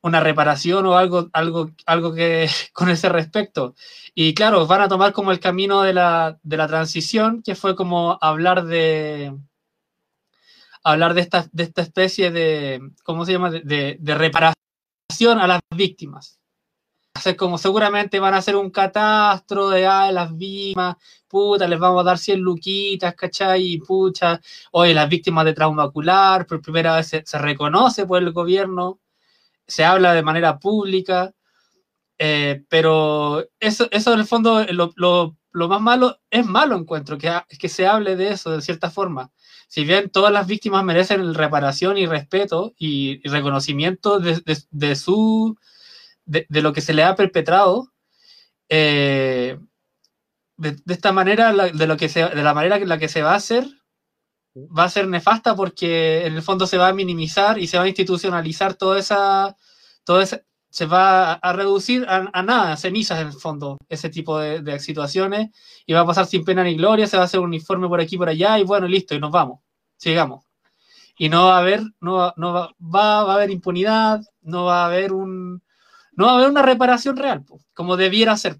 una 0.00 0.20
reparación 0.20 0.86
o 0.86 0.96
algo, 0.96 1.28
algo, 1.32 1.70
algo 1.86 2.14
que 2.14 2.48
con 2.72 2.88
ese 2.88 3.08
respecto. 3.08 3.74
Y 4.14 4.34
claro, 4.34 4.66
van 4.66 4.80
a 4.82 4.88
tomar 4.88 5.12
como 5.12 5.30
el 5.32 5.40
camino 5.40 5.82
de 5.82 5.94
la, 5.94 6.38
de 6.42 6.56
la 6.56 6.66
transición, 6.68 7.42
que 7.42 7.54
fue 7.54 7.76
como 7.76 8.18
hablar 8.20 8.64
de 8.64 9.32
hablar 10.84 11.14
de 11.14 11.20
esta, 11.20 11.46
de 11.52 11.62
esta 11.62 11.82
especie 11.82 12.30
de, 12.32 12.80
¿cómo 13.04 13.24
se 13.24 13.32
llama? 13.32 13.50
De- 13.50 13.96
de 14.00 14.14
reparación 14.14 14.54
a 15.08 15.46
las 15.46 15.60
víctimas. 15.74 16.38
Hacer 17.14 17.36
como 17.36 17.58
seguramente 17.58 18.18
van 18.18 18.34
a 18.34 18.38
hacer 18.38 18.56
un 18.56 18.70
catastro 18.70 19.68
de 19.68 19.86
ah, 19.86 20.10
las 20.10 20.36
víctimas, 20.36 20.96
puta, 21.28 21.68
les 21.68 21.78
vamos 21.78 22.00
a 22.00 22.04
dar 22.04 22.18
100 22.18 22.40
luquitas, 22.40 23.14
¿cachai? 23.14 23.74
Y 23.74 23.78
pucha, 23.78 24.40
oye, 24.72 24.94
las 24.94 25.08
víctimas 25.08 25.44
de 25.44 25.52
trauma 25.52 25.84
ocular, 25.84 26.46
por 26.46 26.62
primera 26.62 26.96
vez 26.96 27.08
se, 27.08 27.38
reconoce 27.38 28.06
por 28.06 28.22
el 28.22 28.32
gobierno, 28.32 29.00
se 29.66 29.84
habla 29.84 30.14
de 30.14 30.22
manera 30.22 30.58
pública, 30.58 31.32
eh, 32.18 32.64
pero 32.68 33.44
eso, 33.60 33.88
eso 33.90 34.14
en 34.14 34.20
el 34.20 34.26
fondo, 34.26 34.64
lo, 34.72 34.92
lo- 34.96 35.36
lo 35.52 35.68
más 35.68 35.80
malo, 35.80 36.18
es 36.30 36.46
malo 36.46 36.76
encuentro, 36.76 37.18
que, 37.18 37.30
que 37.58 37.68
se 37.68 37.86
hable 37.86 38.16
de 38.16 38.30
eso 38.32 38.50
de 38.50 38.62
cierta 38.62 38.90
forma. 38.90 39.30
Si 39.68 39.84
bien 39.84 40.10
todas 40.10 40.32
las 40.32 40.46
víctimas 40.46 40.84
merecen 40.84 41.34
reparación 41.34 41.96
y 41.98 42.06
respeto 42.06 42.74
y, 42.78 43.26
reconocimiento 43.28 44.18
de, 44.20 44.42
de- 44.70 44.96
su 44.96 45.56
de, 46.24 46.46
lo 46.62 46.72
que 46.72 46.80
se 46.80 46.94
le 46.94 47.04
ha 47.04 47.14
perpetrado, 47.16 47.92
eh, 48.68 49.58
de, 50.56 50.72
de 50.72 50.94
esta 50.94 51.12
manera, 51.12 51.52
la- 51.52 51.68
de, 51.68 51.86
lo 51.86 51.96
que 51.96 52.08
se, 52.08 52.24
de 52.28 52.42
la 52.42 52.54
manera 52.54 52.76
en 52.76 52.88
la 52.88 52.98
que 52.98 53.08
se 53.08 53.22
va 53.22 53.32
a 53.32 53.36
hacer, 53.36 53.66
va 54.56 54.84
a 54.84 54.88
ser 54.90 55.08
nefasta 55.08 55.56
porque 55.56 56.26
en 56.26 56.34
el 56.34 56.42
fondo 56.42 56.66
se 56.66 56.78
va 56.78 56.88
a 56.88 56.92
minimizar 56.94 57.58
y 57.58 57.66
se 57.66 57.78
va 57.78 57.84
a 57.84 57.88
institucionalizar 57.88 58.74
toda 58.74 58.98
esa, 58.98 59.56
toda 60.04 60.22
esa 60.22 60.42
se 60.72 60.86
va 60.86 61.34
a, 61.34 61.52
reducir 61.52 62.06
a, 62.08 62.30
a 62.32 62.42
nada, 62.42 62.78
cenizas 62.78 63.20
en 63.20 63.26
el 63.26 63.34
fondo, 63.34 63.76
ese 63.90 64.08
tipo 64.08 64.38
de, 64.38 64.78
situaciones, 64.78 65.50
y 65.84 65.92
va 65.92 66.00
a 66.00 66.06
pasar 66.06 66.24
sin 66.24 66.46
pena 66.46 66.64
ni 66.64 66.76
gloria, 66.76 67.06
se 67.06 67.18
va 67.18 67.24
a 67.24 67.26
hacer 67.26 67.40
un 67.40 67.52
informe 67.52 67.88
por 67.88 68.00
aquí 68.00 68.16
por 68.16 68.30
allá, 68.30 68.58
y 68.58 68.64
bueno, 68.64 68.88
listo, 68.88 69.14
y 69.14 69.20
nos 69.20 69.30
vamos, 69.30 69.60
sigamos. 69.98 70.46
Y 71.18 71.28
no 71.28 71.44
va 71.44 71.56
a 71.56 71.60
haber, 71.60 71.82
no, 72.00 72.32
no 72.36 72.54
va, 72.54 72.70
va, 72.80 73.24
va 73.24 73.32
a 73.32 73.34
haber 73.34 73.50
impunidad, 73.50 74.22
no 74.40 74.64
va 74.64 74.84
a 74.84 74.86
haber 74.86 75.12
un, 75.12 75.62
no 76.12 76.24
va 76.24 76.32
a 76.32 76.34
haber 76.36 76.48
una 76.48 76.62
reparación 76.62 77.18
real, 77.18 77.44
como 77.74 77.98
debiera 77.98 78.34
ser. 78.38 78.58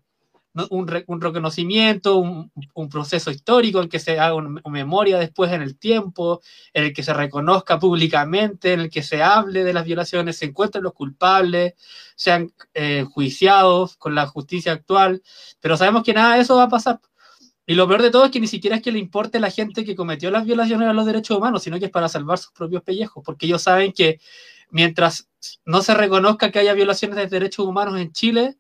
Un, 0.69 0.87
re, 0.87 1.05
un, 1.07 1.23
reconocimiento, 1.23 2.19
un, 2.19 2.51
proceso 2.91 3.31
histórico 3.31 3.81
en 3.81 3.89
que 3.89 3.99
se 3.99 4.21
haga 4.21 4.35
una 4.35 4.61
memoria 4.67 5.19
después 5.19 5.51
en 5.51 5.63
el 5.63 5.79
tiempo, 5.79 6.43
en 6.75 6.85
el 6.85 6.93
que 6.93 7.03
se 7.03 7.15
reconozca 7.15 7.79
públicamente, 7.79 8.75
en 8.75 8.81
el 8.81 8.91
que 8.91 9.03
se 9.03 9.23
hable 9.23 9.65
de 9.65 9.73
las 9.73 9.87
violaciones, 9.87 10.37
se 10.37 10.45
encuentren 10.45 10.85
los 10.85 10.93
culpables, 10.93 11.73
sean 12.17 12.53
eh, 12.75 13.07
juiciados 13.11 13.97
con 13.97 14.15
la 14.15 14.27
justicia 14.27 14.73
actual, 14.73 15.23
pero 15.61 15.79
sabemos 15.79 16.03
que 16.03 16.13
nada 16.13 16.35
de 16.35 16.43
eso 16.43 16.57
va 16.57 16.65
a 16.65 16.69
pasar. 16.69 17.01
Y 17.67 17.75
lo 17.75 17.89
peor 17.89 18.03
de 18.03 18.11
todo 18.11 18.25
es 18.25 18.31
que 18.31 18.41
ni 18.41 18.49
siquiera 18.49 18.77
es 18.77 18.83
que 18.83 18.93
le 18.93 18.99
importe 18.99 19.41
la 19.41 19.51
gente 19.51 19.85
que 19.85 19.95
cometió 19.95 20.31
las 20.31 20.45
violaciones 20.45 20.89
a 20.89 20.93
los 20.93 21.07
derechos 21.07 21.39
humanos, 21.39 21.63
sino 21.63 21.79
que 21.79 21.87
es 21.87 21.91
para 21.91 22.09
salvar 22.09 22.39
sus 22.39 22.53
propios 22.53 22.83
pellejos, 22.83 23.23
porque 23.25 23.47
ellos 23.47 23.63
saben 23.63 23.93
que 23.93 24.21
mientras 24.71 25.29
no 25.65 25.83
se 25.83 25.95
reconozca 25.95 26.51
que 26.51 26.59
haya 26.59 26.75
violaciones 26.75 27.17
de 27.17 27.27
derechos 27.27 27.67
humanos 27.67 27.99
en 28.01 28.13
Chile, 28.13 28.57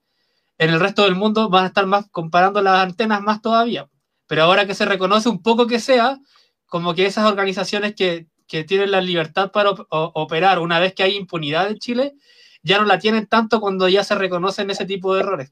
en 0.62 0.70
el 0.70 0.78
resto 0.78 1.02
del 1.02 1.16
mundo 1.16 1.48
van 1.48 1.64
a 1.64 1.66
estar 1.68 1.86
más 1.86 2.06
comparando 2.10 2.62
las 2.62 2.78
antenas 2.78 3.20
más 3.20 3.42
todavía. 3.42 3.88
Pero 4.28 4.44
ahora 4.44 4.64
que 4.64 4.74
se 4.74 4.84
reconoce 4.84 5.28
un 5.28 5.42
poco 5.42 5.66
que 5.66 5.80
sea, 5.80 6.20
como 6.66 6.94
que 6.94 7.04
esas 7.04 7.26
organizaciones 7.26 7.96
que, 7.96 8.28
que 8.46 8.62
tienen 8.62 8.92
la 8.92 9.00
libertad 9.00 9.50
para 9.50 9.70
op 9.70 9.86
operar 9.90 10.60
una 10.60 10.78
vez 10.78 10.94
que 10.94 11.02
hay 11.02 11.16
impunidad 11.16 11.68
en 11.68 11.78
Chile, 11.78 12.14
ya 12.62 12.78
no 12.78 12.84
la 12.84 13.00
tienen 13.00 13.26
tanto 13.26 13.60
cuando 13.60 13.88
ya 13.88 14.04
se 14.04 14.14
reconocen 14.14 14.70
ese 14.70 14.86
tipo 14.86 15.12
de 15.14 15.22
errores. 15.22 15.50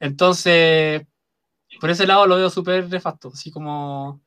Entonces, 0.00 1.06
por 1.80 1.90
ese 1.90 2.06
lado 2.06 2.26
lo 2.26 2.36
veo 2.36 2.50
súper 2.50 2.88
nefasto, 2.88 3.30
así 3.32 3.52
como, 3.52 4.20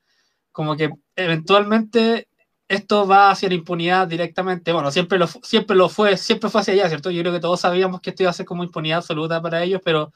como 0.53 0.77
que 0.77 0.89
eventualmente 1.17 2.29
esto 2.71 3.05
va 3.05 3.31
hacia 3.31 3.49
la 3.49 3.55
impunidad 3.55 4.07
directamente. 4.07 4.71
Bueno, 4.71 4.91
siempre 4.91 5.19
lo, 5.19 5.27
siempre 5.27 5.75
lo 5.75 5.89
fue, 5.89 6.15
siempre 6.17 6.49
fue 6.49 6.61
hacia 6.61 6.73
allá, 6.73 6.87
¿cierto? 6.87 7.11
Yo 7.11 7.21
creo 7.21 7.33
que 7.33 7.41
todos 7.41 7.59
sabíamos 7.59 7.99
que 7.99 8.11
esto 8.11 8.23
iba 8.23 8.29
a 8.29 8.33
ser 8.33 8.45
como 8.45 8.63
impunidad 8.63 8.99
absoluta 8.99 9.41
para 9.41 9.61
ellos, 9.61 9.81
pero, 9.83 10.13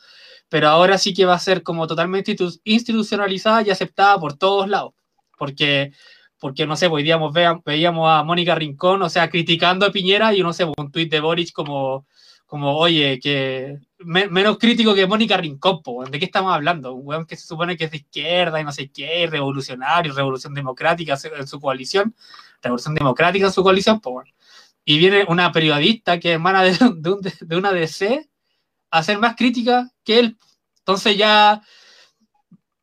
pero 0.47 0.69
ahora 0.69 0.97
sí 0.97 1.13
que 1.13 1.25
va 1.25 1.33
a 1.35 1.39
ser 1.39 1.63
como 1.63 1.85
totalmente 1.85 2.31
institu 2.31 2.59
institucionalizada 2.63 3.61
y 3.63 3.71
aceptada 3.71 4.17
por 4.19 4.37
todos 4.37 4.69
lados. 4.69 4.93
Porque, 5.37 5.91
porque 6.39 6.65
no 6.65 6.77
sé, 6.77 6.87
hoy 6.87 7.03
día 7.03 7.17
veíamos, 7.17 7.63
veíamos 7.65 8.09
a 8.09 8.23
Mónica 8.23 8.55
Rincón, 8.55 9.01
o 9.01 9.09
sea, 9.09 9.29
criticando 9.29 9.85
a 9.85 9.91
Piñera 9.91 10.33
y 10.33 10.41
no 10.41 10.53
sé, 10.53 10.63
un 10.63 10.91
tuit 10.91 11.11
de 11.11 11.19
Boric 11.19 11.51
como, 11.51 12.07
como 12.45 12.77
oye, 12.77 13.19
que 13.19 13.79
me, 13.99 14.27
menos 14.27 14.57
crítico 14.57 14.93
que 14.93 15.07
Mónica 15.07 15.37
Rincón, 15.37 15.81
¿de 16.09 16.19
qué 16.19 16.25
estamos 16.25 16.53
hablando? 16.53 16.93
Un 16.93 17.07
weón 17.07 17.25
que 17.25 17.35
se 17.35 17.47
supone 17.47 17.75
que 17.75 17.85
es 17.85 17.91
de 17.91 17.97
izquierda 17.97 18.59
y 18.59 18.63
no 18.63 18.71
sé 18.71 18.89
qué, 18.89 19.27
revolucionario, 19.27 20.13
revolución 20.13 20.53
democrática 20.53 21.17
en 21.37 21.47
su 21.47 21.59
coalición, 21.59 22.15
revolución 22.61 22.95
democrática 22.95 23.47
en 23.47 23.51
su 23.51 23.63
coalición, 23.63 23.99
bueno. 24.03 24.31
y 24.83 24.97
viene 24.99 25.25
una 25.27 25.51
periodista 25.51 26.19
que 26.19 26.33
emana 26.33 26.63
de, 26.63 26.71
de, 26.95 27.09
un, 27.09 27.21
de, 27.21 27.57
una 27.57 27.71
DC 27.71 28.29
a 28.91 29.03
ser 29.03 29.17
más 29.19 29.35
crítica 29.35 29.91
que 30.03 30.19
él. 30.19 30.37
Entonces 30.79 31.17
ya 31.17 31.61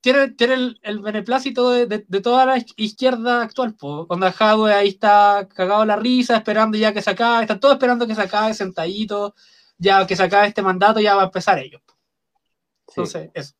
tiene, 0.02 0.32
tiene 0.32 0.54
el, 0.54 0.80
el, 0.82 0.99
beneplácito 0.99 1.71
de, 1.71 1.87
de, 1.87 2.04
de, 2.06 2.21
toda 2.21 2.44
la 2.44 2.59
izquierda 2.76 3.42
actual. 3.42 3.75
Po. 3.75 4.06
Cuando 4.09 4.30
Jadwe 4.30 4.75
ahí 4.75 4.88
está 4.88 5.49
cagado 5.54 5.85
la 5.85 5.97
risa, 5.97 6.37
esperando 6.37 6.76
ya 6.76 6.92
que 6.92 7.00
se 7.00 7.11
acabe, 7.11 7.42
están 7.42 7.61
todos 7.61 7.75
esperando 7.75 8.06
que 8.06 8.16
se 8.16 8.23
acabe 8.23 8.52
sentadito, 8.52 9.35
ya 9.78 10.06
que 10.06 10.16
se 10.16 10.25
acabe 10.25 10.49
este 10.49 10.61
mandato, 10.61 11.00
ya 11.00 11.14
va 11.14 11.23
a 11.23 11.26
empezar 11.26 11.59
ellos. 11.59 11.80
Entonces, 12.88 13.23
sí. 13.23 13.30
eso. 13.32 13.54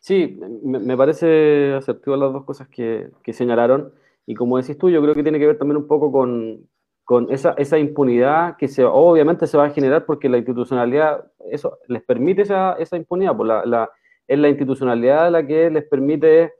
Sí, 0.00 0.38
me, 0.62 0.78
me, 0.78 0.96
parece 0.96 1.74
asertivo 1.74 2.16
las 2.16 2.32
dos 2.32 2.44
cosas 2.44 2.68
que, 2.68 3.10
que, 3.22 3.32
señalaron. 3.32 3.92
Y 4.26 4.34
como 4.34 4.56
decís 4.56 4.78
tú, 4.78 4.88
yo 4.88 5.02
creo 5.02 5.14
que 5.14 5.24
tiene 5.24 5.38
que 5.40 5.46
ver 5.46 5.58
también 5.58 5.76
un 5.76 5.88
poco 5.88 6.12
con, 6.12 6.68
con 7.04 7.30
esa, 7.30 7.54
esa, 7.58 7.76
impunidad 7.76 8.56
que 8.56 8.68
se, 8.68 8.84
obviamente 8.84 9.46
se 9.46 9.58
va 9.58 9.66
a 9.66 9.70
generar 9.70 10.06
porque 10.06 10.28
la 10.28 10.38
institucionalidad, 10.38 11.30
eso 11.50 11.78
les 11.88 12.02
permite 12.02 12.42
esa, 12.42 12.74
esa 12.74 12.96
impunidad. 12.96 13.36
Pues 13.36 13.48
la, 13.48 13.66
la, 13.66 13.90
es 14.30 14.38
la 14.38 14.48
institucionalidad 14.48 15.30
la 15.32 15.44
que 15.44 15.68
les 15.70 15.84
permite 15.84 16.52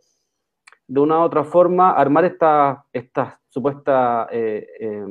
de 0.88 1.00
una 1.00 1.20
u 1.20 1.22
otra 1.22 1.44
forma 1.44 1.92
armar 1.92 2.24
estas 2.24 2.78
esta 2.92 3.40
supuestas, 3.48 4.28
eh, 4.32 4.66
eh, 4.80 5.04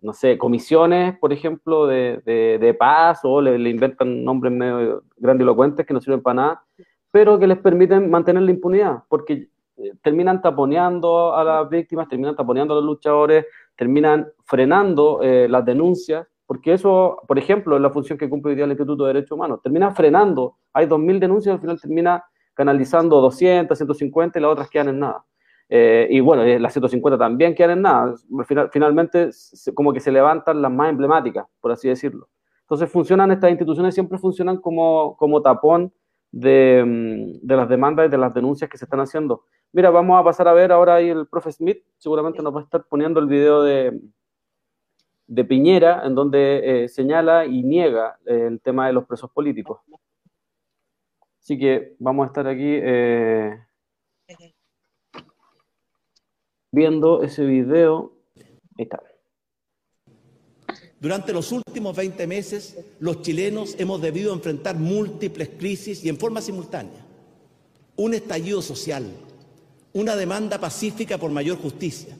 no 0.00 0.12
sé, 0.12 0.36
comisiones, 0.38 1.18
por 1.18 1.32
ejemplo, 1.32 1.86
de, 1.86 2.22
de, 2.24 2.58
de 2.58 2.74
paz 2.74 3.20
o 3.22 3.40
le, 3.40 3.58
le, 3.58 3.68
inventan 3.70 4.24
nombres 4.24 4.52
medio 4.52 5.04
grandilocuentes 5.16 5.86
que 5.86 5.92
no 5.92 6.00
sirven 6.00 6.22
para 6.22 6.34
nada, 6.34 6.64
pero 7.10 7.38
que 7.38 7.46
les 7.46 7.58
permiten 7.58 8.10
mantener 8.10 8.42
la 8.42 8.50
impunidad, 8.50 9.02
porque 9.08 9.48
eh, 9.76 9.92
terminan 10.02 10.40
taponeando 10.40 11.34
a 11.34 11.44
las 11.44 11.68
víctimas, 11.68 12.08
terminan 12.08 12.36
taponeando 12.36 12.74
a 12.74 12.76
los 12.76 12.84
luchadores, 12.84 13.46
terminan 13.76 14.28
frenando 14.44 15.20
eh, 15.22 15.46
las 15.48 15.64
denuncias, 15.64 16.26
porque 16.52 16.74
eso, 16.74 17.22
por 17.26 17.38
ejemplo, 17.38 17.76
es 17.76 17.80
la 17.80 17.88
función 17.88 18.18
que 18.18 18.28
cumple 18.28 18.50
hoy 18.50 18.56
día 18.56 18.66
el 18.66 18.72
Instituto 18.72 19.04
de 19.04 19.14
Derechos 19.14 19.32
Humanos, 19.32 19.62
termina 19.62 19.90
frenando, 19.94 20.58
hay 20.74 20.84
2.000 20.84 21.18
denuncias, 21.18 21.54
al 21.54 21.60
final 21.62 21.80
termina 21.80 22.22
canalizando 22.52 23.22
200, 23.22 23.78
150 23.78 24.38
y 24.38 24.42
las 24.42 24.52
otras 24.52 24.68
quedan 24.68 24.90
en 24.90 24.98
nada. 24.98 25.24
Eh, 25.70 26.08
y 26.10 26.20
bueno, 26.20 26.44
las 26.44 26.74
150 26.74 27.16
también 27.16 27.54
quedan 27.54 27.70
en 27.70 27.80
nada. 27.80 28.14
Final, 28.46 28.68
finalmente, 28.70 29.30
como 29.72 29.94
que 29.94 30.00
se 30.00 30.12
levantan 30.12 30.60
las 30.60 30.70
más 30.70 30.90
emblemáticas, 30.90 31.46
por 31.58 31.72
así 31.72 31.88
decirlo. 31.88 32.28
Entonces, 32.64 32.90
funcionan 32.90 33.32
estas 33.32 33.50
instituciones, 33.50 33.94
siempre 33.94 34.18
funcionan 34.18 34.58
como, 34.58 35.16
como 35.16 35.40
tapón 35.40 35.90
de, 36.32 37.38
de, 37.40 37.56
las 37.56 37.66
demandas 37.66 38.08
y 38.08 38.10
de 38.10 38.18
las 38.18 38.34
denuncias 38.34 38.68
que 38.68 38.76
se 38.76 38.84
están 38.84 39.00
haciendo. 39.00 39.44
Mira, 39.72 39.88
vamos 39.88 40.20
a 40.20 40.22
pasar 40.22 40.48
a 40.48 40.52
ver 40.52 40.70
ahora 40.70 40.96
ahí 40.96 41.08
el 41.08 41.26
profe 41.28 41.50
Smith, 41.50 41.78
seguramente 41.96 42.42
nos 42.42 42.54
va 42.54 42.60
a 42.60 42.64
estar 42.64 42.84
poniendo 42.90 43.20
el 43.20 43.26
video 43.26 43.62
de, 43.62 43.98
de 45.32 45.44
Piñera, 45.46 46.02
en 46.04 46.14
donde 46.14 46.84
eh, 46.84 46.88
señala 46.88 47.46
y 47.46 47.62
niega 47.62 48.18
eh, 48.26 48.48
el 48.48 48.60
tema 48.60 48.86
de 48.86 48.92
los 48.92 49.06
presos 49.06 49.30
políticos. 49.30 49.80
Así 51.40 51.58
que 51.58 51.96
vamos 51.98 52.24
a 52.24 52.26
estar 52.26 52.46
aquí 52.46 52.60
eh, 52.68 53.58
viendo 56.70 57.22
ese 57.22 57.46
video. 57.46 58.12
Ahí 58.76 58.84
está. 58.84 59.02
Durante 61.00 61.32
los 61.32 61.50
últimos 61.50 61.96
20 61.96 62.26
meses, 62.26 62.94
los 63.00 63.22
chilenos 63.22 63.74
hemos 63.80 64.02
debido 64.02 64.34
enfrentar 64.34 64.76
múltiples 64.76 65.48
crisis 65.58 66.04
y 66.04 66.10
en 66.10 66.18
forma 66.18 66.42
simultánea. 66.42 67.06
Un 67.96 68.12
estallido 68.12 68.60
social, 68.60 69.10
una 69.94 70.14
demanda 70.14 70.58
pacífica 70.58 71.16
por 71.16 71.30
mayor 71.30 71.56
justicia 71.56 72.18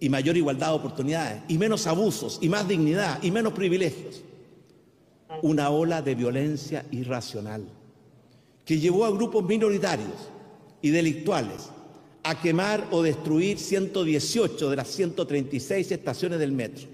y 0.00 0.08
mayor 0.08 0.36
igualdad 0.36 0.68
de 0.68 0.74
oportunidades, 0.74 1.42
y 1.48 1.58
menos 1.58 1.86
abusos, 1.86 2.38
y 2.40 2.48
más 2.48 2.66
dignidad, 2.68 3.22
y 3.22 3.30
menos 3.30 3.52
privilegios. 3.52 4.22
Una 5.42 5.70
ola 5.70 6.02
de 6.02 6.14
violencia 6.14 6.84
irracional 6.90 7.64
que 8.64 8.78
llevó 8.78 9.04
a 9.04 9.10
grupos 9.10 9.44
minoritarios 9.44 10.28
y 10.82 10.90
delictuales 10.90 11.70
a 12.24 12.40
quemar 12.40 12.88
o 12.90 13.02
destruir 13.02 13.58
118 13.58 14.68
de 14.68 14.76
las 14.76 14.88
136 14.88 15.92
estaciones 15.92 16.40
del 16.40 16.50
metro. 16.50 16.88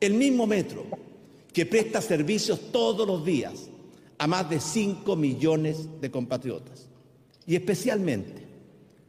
El 0.00 0.14
mismo 0.14 0.46
metro 0.46 0.86
que 1.52 1.66
presta 1.66 2.00
servicios 2.00 2.72
todos 2.72 3.06
los 3.06 3.24
días 3.24 3.68
a 4.16 4.26
más 4.26 4.48
de 4.48 4.60
5 4.60 5.14
millones 5.16 6.00
de 6.00 6.10
compatriotas 6.10 6.88
y 7.46 7.54
especialmente 7.54 8.47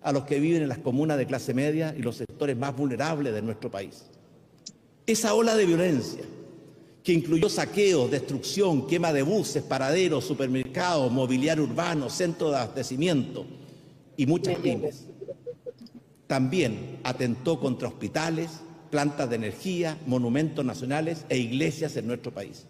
a 0.01 0.11
los 0.11 0.23
que 0.23 0.39
viven 0.39 0.61
en 0.61 0.69
las 0.69 0.77
comunas 0.77 1.17
de 1.17 1.25
clase 1.25 1.53
media 1.53 1.93
y 1.97 2.01
los 2.01 2.17
sectores 2.17 2.55
más 2.57 2.75
vulnerables 2.75 3.33
de 3.33 3.41
nuestro 3.41 3.69
país. 3.69 4.05
Esa 5.05 5.33
ola 5.33 5.55
de 5.55 5.65
violencia 5.65 6.23
que 7.03 7.13
incluyó 7.13 7.49
saqueos, 7.49 8.11
destrucción, 8.11 8.85
quema 8.87 9.11
de 9.11 9.23
buses, 9.23 9.63
paraderos, 9.63 10.25
supermercados, 10.25 11.11
mobiliario 11.11 11.63
urbano, 11.63 12.09
centros 12.09 12.51
de 12.51 12.57
abastecimiento 12.57 13.45
y 14.15 14.25
muchas 14.25 14.57
pymes. 14.59 15.05
También 16.27 16.99
atentó 17.03 17.59
contra 17.59 17.87
hospitales, 17.87 18.51
plantas 18.91 19.29
de 19.29 19.37
energía, 19.37 19.97
monumentos 20.05 20.63
nacionales 20.63 21.25
e 21.29 21.37
iglesias 21.37 21.95
en 21.97 22.07
nuestro 22.07 22.31
país. 22.31 22.67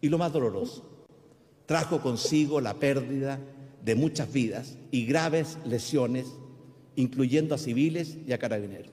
Y 0.00 0.08
lo 0.08 0.18
más 0.18 0.32
doloroso, 0.32 0.88
trajo 1.66 2.00
consigo 2.00 2.60
la 2.60 2.74
pérdida 2.74 3.40
de 3.86 3.94
muchas 3.94 4.32
vidas 4.32 4.76
y 4.90 5.06
graves 5.06 5.58
lesiones, 5.64 6.26
incluyendo 6.96 7.54
a 7.54 7.58
civiles 7.58 8.18
y 8.26 8.32
a 8.32 8.38
carabineros. 8.38 8.90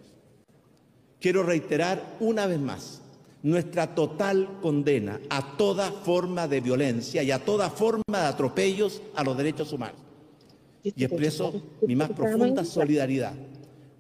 Quiero 1.20 1.42
reiterar 1.42 2.16
una 2.20 2.46
vez 2.46 2.60
más 2.60 3.02
nuestra 3.42 3.96
total 3.96 4.60
condena 4.62 5.20
a 5.32 5.58
toda 5.58 5.92
forma 5.92 6.48
de 6.48 6.62
violencia 6.62 7.24
y 7.24 7.32
a 7.32 7.44
toda 7.44 7.72
forma 7.72 8.04
de 8.08 8.18
atropellos 8.18 9.02
a 9.16 9.24
los 9.24 9.36
derechos 9.36 9.74
humanos. 9.74 10.00
Y 10.84 11.04
expreso 11.04 11.60
mi 11.88 11.96
más 11.96 12.12
profunda 12.12 12.64
solidaridad 12.64 13.34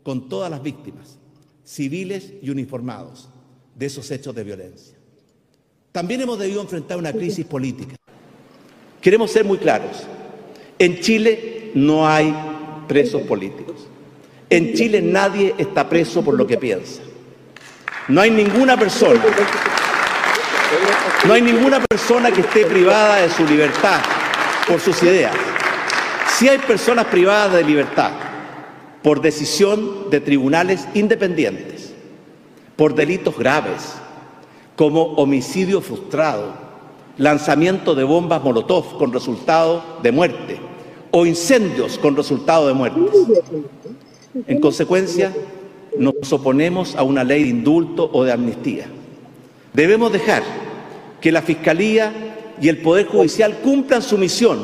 con 0.03 0.29
todas 0.29 0.51
las 0.51 0.61
víctimas, 0.61 1.17
civiles 1.63 2.33
y 2.39 2.51
uniformados, 2.51 3.29
de 3.73 3.87
esos 3.87 4.11
hechos 4.11 4.35
de 4.35 4.43
violencia. 4.43 4.95
También 5.91 6.21
hemos 6.21 6.37
debido 6.37 6.61
enfrentar 6.61 6.99
una 6.99 7.11
crisis 7.11 7.47
política. 7.47 7.95
Queremos 9.01 9.31
ser 9.31 9.43
muy 9.43 9.57
claros. 9.57 10.05
En 10.79 10.99
Chile 10.99 11.71
no 11.75 12.07
hay 12.07 12.33
presos 12.87 13.21
políticos. 13.23 13.87
En 14.49 14.73
Chile 14.73 15.01
nadie 15.01 15.55
está 15.57 15.87
preso 15.89 16.23
por 16.23 16.35
lo 16.35 16.45
que 16.45 16.57
piensa. 16.57 17.01
No 18.07 18.21
hay 18.21 18.31
ninguna 18.31 18.77
persona, 18.77 19.19
no 21.25 21.33
hay 21.33 21.41
ninguna 21.41 21.79
persona 21.79 22.31
que 22.31 22.41
esté 22.41 22.65
privada 22.65 23.21
de 23.21 23.29
su 23.29 23.45
libertad 23.45 24.01
por 24.67 24.79
sus 24.79 25.01
ideas. 25.03 25.33
Sí 26.37 26.49
hay 26.49 26.57
personas 26.57 27.05
privadas 27.05 27.53
de 27.53 27.63
libertad 27.63 28.11
por 29.01 29.21
decisión 29.21 30.09
de 30.09 30.21
tribunales 30.21 30.87
independientes, 30.93 31.93
por 32.75 32.95
delitos 32.95 33.37
graves, 33.37 33.95
como 34.75 35.03
homicidio 35.15 35.81
frustrado, 35.81 36.53
lanzamiento 37.17 37.95
de 37.95 38.03
bombas 38.03 38.43
Molotov 38.43 38.97
con 38.97 39.13
resultado 39.13 39.83
de 40.01 40.11
muerte 40.11 40.59
o 41.11 41.25
incendios 41.25 41.99
con 41.99 42.15
resultado 42.15 42.67
de 42.67 42.73
muerte. 42.73 43.01
En 44.47 44.59
consecuencia, 44.59 45.31
nos 45.97 46.33
oponemos 46.33 46.95
a 46.95 47.03
una 47.03 47.23
ley 47.23 47.43
de 47.43 47.49
indulto 47.49 48.09
o 48.11 48.23
de 48.23 48.31
amnistía. 48.31 48.87
Debemos 49.73 50.11
dejar 50.11 50.41
que 51.21 51.31
la 51.31 51.43
Fiscalía 51.43 52.55
y 52.59 52.67
el 52.67 52.79
Poder 52.79 53.05
Judicial 53.05 53.59
cumplan 53.59 54.01
su 54.01 54.17
misión, 54.17 54.59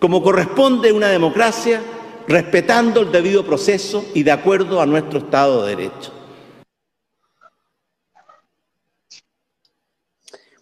como 0.00 0.22
corresponde 0.22 0.88
a 0.88 0.94
una 0.94 1.08
democracia, 1.08 1.82
respetando 2.26 3.02
el 3.02 3.12
debido 3.12 3.44
proceso 3.44 4.06
y 4.14 4.22
de 4.22 4.32
acuerdo 4.32 4.80
a 4.80 4.86
nuestro 4.86 5.18
Estado 5.18 5.66
de 5.66 5.76
Derecho. 5.76 6.13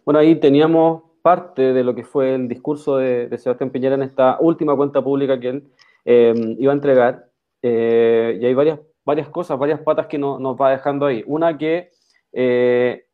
Bueno, 0.04 0.18
ahí 0.20 0.36
teníamos 0.36 1.02
parte 1.22 1.72
de 1.72 1.84
lo 1.84 1.94
que 1.94 2.04
fue 2.04 2.34
el 2.34 2.48
discurso 2.48 2.96
de, 2.96 3.28
Sebastián 3.38 3.70
Piñera 3.70 3.94
en 3.94 4.02
esta 4.02 4.38
última 4.40 4.76
cuenta 4.76 5.02
pública 5.02 5.38
que 5.38 5.48
él 5.48 5.72
eh, 6.04 6.56
iba 6.58 6.72
a 6.72 6.74
entregar. 6.74 7.28
Eh, 7.62 8.38
y 8.40 8.46
hay 8.46 8.54
varias 8.54 8.80
varias 9.04 9.28
cosas, 9.28 9.58
varias 9.58 9.80
patas 9.80 10.06
que 10.06 10.18
nos 10.18 10.56
va 10.56 10.70
dejando 10.70 11.06
ahí. 11.06 11.22
Una 11.26 11.56
que 11.56 11.90
eh, 12.32 13.06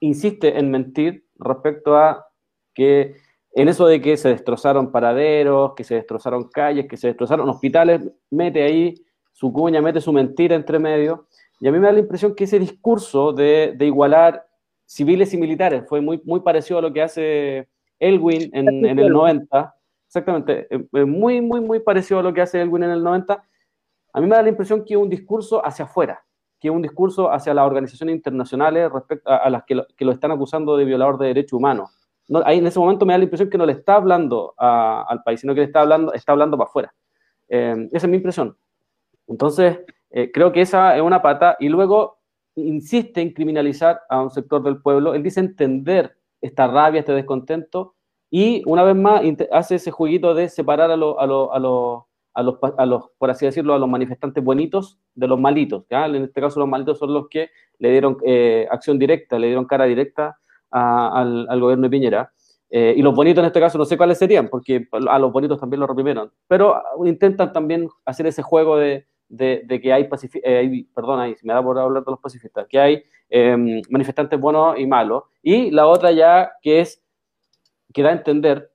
insiste 0.00 0.58
en 0.58 0.70
mentir 0.70 1.26
respecto 1.36 1.96
a 1.96 2.26
que 2.74 3.16
en 3.52 3.68
eso 3.68 3.86
de 3.86 4.00
que 4.00 4.16
se 4.16 4.28
destrozaron 4.28 4.92
paraderos, 4.92 5.74
que 5.74 5.84
se 5.84 5.94
destrozaron 5.94 6.48
calles, 6.48 6.86
que 6.86 6.96
se 6.96 7.08
destrozaron 7.08 7.48
hospitales, 7.48 8.02
mete 8.30 8.62
ahí 8.62 8.94
su 9.32 9.52
cuña, 9.52 9.80
mete 9.80 10.00
su 10.00 10.12
mentira 10.12 10.54
entre 10.54 10.78
medio. 10.78 11.26
Y 11.58 11.68
a 11.68 11.72
mí 11.72 11.78
me 11.78 11.86
da 11.86 11.92
la 11.92 12.00
impresión 12.00 12.34
que 12.34 12.44
ese 12.44 12.58
discurso 12.58 13.32
de, 13.32 13.74
igualar 13.80 14.45
civiles 14.86 15.34
y 15.34 15.36
militares 15.36 15.84
fue 15.88 16.00
muy, 16.00 16.20
muy 16.24 16.40
parecido 16.40 16.78
a 16.78 16.82
lo 16.82 16.92
que 16.92 17.02
hace 17.02 17.68
Elwin 17.98 18.50
en, 18.54 18.86
en 18.86 18.98
el 18.98 19.12
90. 19.12 19.74
Exactamente, 20.06 20.68
muy, 20.92 21.40
muy, 21.40 21.60
muy 21.60 21.80
parecido 21.80 22.20
a 22.20 22.22
lo 22.22 22.32
que 22.32 22.40
hace 22.40 22.62
Elwin 22.62 22.84
en 22.84 22.90
el 22.90 23.02
90 23.02 23.42
a 24.16 24.20
mí 24.20 24.26
me 24.26 24.34
da 24.34 24.42
la 24.42 24.48
impresión 24.48 24.82
que 24.82 24.96
un 24.96 25.10
discurso 25.10 25.64
hacia 25.64 25.84
afuera, 25.84 26.24
que 26.58 26.70
un 26.70 26.80
discurso 26.80 27.30
hacia 27.30 27.52
las 27.52 27.66
organizaciones 27.66 28.16
internacionales 28.16 28.90
respecto 28.90 29.30
a, 29.30 29.50
las 29.50 29.62
que 29.64 29.74
lo, 29.74 30.10
están 30.10 30.30
acusando 30.30 30.74
de 30.74 30.86
violador 30.86 31.18
de 31.18 31.26
derechos 31.26 31.52
humanos. 31.52 31.90
ahí 32.46 32.56
en 32.56 32.66
ese 32.66 32.78
momento 32.78 33.04
me 33.04 33.12
da 33.12 33.18
la 33.18 33.24
impresión 33.24 33.50
que 33.50 33.58
no 33.58 33.66
le 33.66 33.74
está 33.74 33.96
hablando 33.96 34.54
al 34.56 35.22
país, 35.22 35.40
sino 35.40 35.52
que 35.52 35.60
le 35.60 35.66
está 35.66 35.82
hablando, 35.82 36.14
está 36.14 36.32
hablando 36.32 36.56
para 36.56 36.66
afuera. 36.66 36.94
Eh, 37.50 37.88
esa 37.92 38.06
es 38.06 38.10
mi 38.10 38.16
impresión. 38.16 38.56
Entonces, 39.26 39.80
eh, 40.08 40.30
creo 40.32 40.50
que 40.50 40.62
esa 40.62 40.96
es 40.96 41.02
una 41.02 41.20
pata. 41.20 41.58
Y 41.60 41.68
luego 41.68 42.15
insiste 42.56 43.20
en 43.20 43.32
criminalizar 43.32 44.00
a 44.08 44.22
un 44.22 44.30
sector 44.30 44.62
del 44.62 44.80
pueblo. 44.80 45.14
Él 45.14 45.22
dice 45.22 45.40
entender 45.40 46.16
esta 46.40 46.66
rabia, 46.66 47.00
este 47.00 47.12
descontento. 47.12 47.94
Y 48.30 48.62
una 48.66 48.82
vez 48.82 48.96
más 48.96 49.22
hace 49.52 49.76
ese 49.76 49.90
jueguito 49.90 50.34
de 50.34 50.48
separar 50.48 50.90
a 50.90 50.96
los 50.96 51.16
a 51.18 51.26
los, 51.26 52.58
a 52.76 52.84
los, 52.86 53.10
por 53.16 53.30
así 53.30 53.46
decirlo, 53.46 53.72
a 53.72 53.78
los 53.78 53.88
manifestantes 53.88 54.44
bonitos 54.44 54.98
de 55.14 55.26
los 55.26 55.40
malitos. 55.40 55.84
En 55.88 56.16
este 56.16 56.40
caso, 56.40 56.60
los 56.60 56.68
malitos 56.68 56.98
son 56.98 57.14
los 57.14 57.28
que 57.28 57.48
le 57.78 57.90
dieron 57.92 58.18
eh, 58.26 58.66
acción 58.70 58.98
directa, 58.98 59.38
le 59.38 59.46
dieron 59.46 59.64
cara 59.64 59.86
directa 59.86 60.38
al, 60.70 61.46
al, 61.48 61.60
gobierno 61.60 61.84
de 61.84 61.90
Piñera. 61.90 62.32
Eh, 62.68 62.94
y 62.96 63.00
los 63.00 63.14
bonitos 63.14 63.42
en 63.42 63.46
este 63.46 63.60
caso 63.60 63.78
no 63.78 63.84
sé 63.84 63.96
cuáles 63.96 64.18
serían, 64.18 64.48
porque 64.48 64.86
a 65.08 65.18
los 65.18 65.32
bonitos 65.32 65.58
también 65.58 65.80
los 65.80 65.88
reprimieron. 65.88 66.30
Pero 66.46 66.82
intentan 67.06 67.52
también 67.52 67.88
hacer 68.04 68.26
ese 68.26 68.42
juego 68.42 68.76
de, 68.76 69.06
de, 69.28 69.80
que 69.82 69.92
hay, 69.92 70.08
eh, 70.42 70.56
hay, 70.56 70.84
perdón, 70.84 71.20
ahí, 71.20 71.34
me 71.42 71.52
da 71.52 71.62
por 71.62 71.78
hablar 71.78 72.04
de 72.04 72.10
los 72.10 72.20
pacifistas, 72.20 72.66
que 72.68 72.78
hay 72.78 73.02
em, 73.28 73.82
manifestantes 73.90 74.38
buenos 74.38 74.78
y 74.78 74.86
malos. 74.86 75.24
Y 75.42 75.70
la 75.70 75.86
otra 75.86 76.12
ya 76.12 76.52
que 76.62 76.80
es, 76.80 77.02
que 77.92 78.02
da 78.02 78.10
a 78.10 78.12
entender 78.12 78.70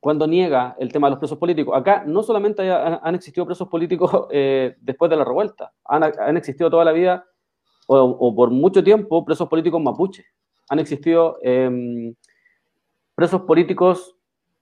cuando 0.00 0.26
niega 0.26 0.76
el 0.78 0.92
tema 0.92 1.06
de 1.06 1.12
los 1.12 1.18
presos 1.18 1.38
políticos. 1.38 1.74
Acá 1.74 2.04
no 2.06 2.22
solamente 2.22 2.70
han, 2.70 3.14
existido 3.14 3.46
presos 3.46 3.68
políticos 3.68 4.26
eh, 4.30 4.76
después 4.80 5.10
de 5.10 5.16
la 5.16 5.24
revuelta, 5.24 5.72
han, 5.84 6.36
existido 6.36 6.68
toda 6.68 6.84
la 6.84 6.92
vida 6.92 7.24
o, 7.86 8.34
por 8.34 8.50
mucho 8.50 8.84
tiempo 8.84 9.24
presos 9.24 9.48
políticos 9.48 9.80
mapuches. 9.80 10.26
Han 10.68 10.78
existido 10.78 11.38
em, 11.42 12.14
presos 13.14 13.42
políticos 13.42 14.14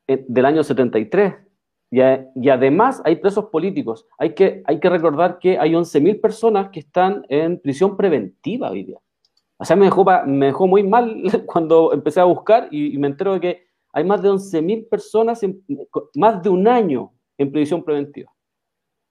eh, 0.07 0.25
del 0.29 0.45
año 0.45 0.63
73. 0.63 1.35
Y, 1.93 2.49
además 2.49 3.01
hay 3.05 3.17
presos 3.17 3.45
políticos. 3.47 4.07
Hay 4.19 4.35
que, 4.35 4.63
hay 4.65 4.81
que 4.81 4.89
recordar 4.89 5.39
que 5.39 5.59
hay 5.59 5.73
11.000 5.73 6.21
personas 6.21 6.71
que 6.71 6.81
están 6.81 7.25
en 7.29 7.61
prisión 7.61 7.97
preventiva 7.97 8.71
hoy 8.71 8.85
día. 8.85 8.99
O 9.59 9.65
sea, 9.65 9.77
me 9.77 9.85
dejó, 9.85 10.05
me 10.27 10.47
dejó 10.47 10.67
muy 10.67 10.83
mal 10.83 11.23
cuando 11.47 11.93
empecé 11.93 12.21
a 12.21 12.25
buscar 12.25 12.69
y 12.71 12.97
me 12.99 13.09
entero 13.09 13.35
de 13.35 13.41
que 13.41 13.73
hay 13.93 14.05
más 14.05 14.23
de 14.23 14.31
11.000 14.31 14.89
personas, 14.89 15.43
en, 15.43 15.63
más 16.15 16.43
de 16.43 16.49
un 16.49 16.67
año 16.67 17.13
en 17.37 17.53
prisión 17.53 17.85
preventiva. 17.85 18.33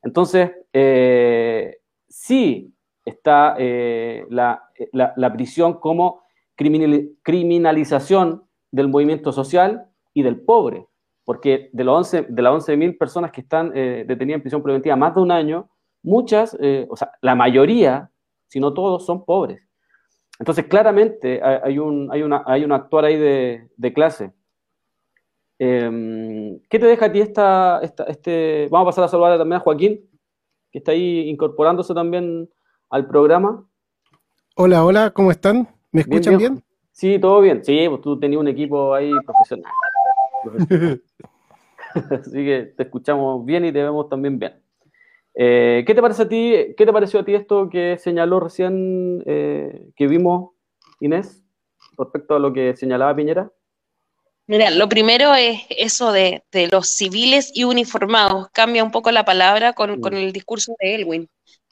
Entonces, 0.01 0.51
eh, 0.73 1.77
sí 2.09 2.73
está 3.05 3.55
eh, 3.59 4.25
la, 4.29 4.63
prisión 5.33 5.75
como 5.75 6.23
criminalización 6.55 8.43
del 8.71 8.87
movimiento 8.87 9.31
social 9.31 9.87
y 10.13 10.23
del 10.23 10.41
pobre, 10.41 10.87
porque 11.31 11.69
de, 11.71 11.85
los 11.85 11.95
11, 11.95 12.25
de 12.27 12.41
las 12.41 12.67
11.000 12.67 12.97
personas 12.97 13.31
que 13.31 13.39
están 13.39 13.71
eh, 13.73 14.03
detenidas 14.05 14.39
en 14.39 14.41
prisión 14.41 14.61
preventiva 14.61 14.97
más 14.97 15.15
de 15.15 15.21
un 15.21 15.31
año, 15.31 15.69
muchas, 16.03 16.57
o 16.89 16.95
sea, 16.97 17.13
la 17.21 17.35
mayoría, 17.35 18.11
si 18.49 18.59
no 18.59 18.73
todos, 18.73 19.05
son 19.05 19.23
pobres. 19.23 19.61
Entonces, 20.39 20.65
claramente 20.65 21.41
hay 21.41 21.79
un, 21.79 22.11
hay 22.11 22.21
una, 22.21 22.43
hay 22.45 22.65
un 22.65 22.73
actuar 22.73 23.05
ahí 23.05 23.15
de, 23.15 23.69
de 23.77 23.93
clase. 23.93 24.33
Em, 25.57 26.59
¿Qué 26.69 26.79
te 26.79 26.85
deja 26.85 27.05
a 27.05 27.11
ti 27.13 27.21
esta, 27.21 27.79
este... 27.79 28.67
Vamos 28.69 28.87
a 28.87 28.89
pasar 28.89 29.03
a 29.05 29.07
saludar 29.07 29.37
también 29.37 29.61
a 29.61 29.63
Joaquín, 29.63 30.09
que 30.69 30.79
está 30.79 30.91
ahí 30.91 31.29
incorporándose 31.29 31.93
también 31.93 32.49
al 32.89 33.07
programa. 33.07 33.65
Hola, 34.57 34.83
hola, 34.83 35.11
¿cómo 35.11 35.31
están? 35.31 35.69
¿Me 35.93 36.01
escuchan 36.01 36.37
bien? 36.37 36.63
Sí, 36.91 37.17
todo 37.19 37.39
bien. 37.39 37.63
Sí, 37.63 37.85
pues 37.87 38.01
tú 38.01 38.19
tenías 38.19 38.41
un 38.41 38.47
equipo 38.47 38.93
ahí 38.93 39.11
profesional. 39.25 39.71
Así 42.21 42.45
que 42.45 42.73
te 42.77 42.84
escuchamos 42.84 43.45
bien 43.45 43.65
y 43.65 43.71
te 43.71 43.84
vemos 43.84 44.10
también 44.10 44.39
bien. 44.39 44.54
Eh, 45.34 45.84
¿Qué 45.88 45.93
te 45.95 46.01
parece 46.01 46.23
a 46.23 46.30
ti? 46.30 46.54
¿Qué 46.77 46.86
te 46.86 46.91
pareció 46.93 47.19
a 47.21 47.25
ti 47.25 47.34
esto 47.36 47.69
que 47.69 47.97
señaló 47.97 48.39
recién 48.39 49.23
eh, 49.25 49.88
que 49.95 50.08
vimos 50.08 50.51
Inés 50.99 51.41
respecto 51.97 52.36
a 52.36 52.39
lo 52.39 52.51
que 52.54 52.75
señalaba 52.75 53.15
Piñera? 53.15 53.49
Mira, 54.47 54.69
lo 54.69 54.89
primero 54.89 55.34
es 55.34 55.62
eso 55.69 56.12
de, 56.12 56.43
de 56.51 56.67
los 56.67 56.89
civiles 56.89 57.51
y 57.54 57.63
uniformados. 57.63 58.49
Cambia 58.51 58.84
un 58.84 58.91
poco 58.91 59.12
la 59.12 59.23
palabra 59.23 59.73
con, 59.73 59.91
Mm. 59.97 60.01
con 60.01 60.13
el 60.15 60.34
discurso 60.34 60.75
de 60.80 60.95
Elwin, 60.95 61.30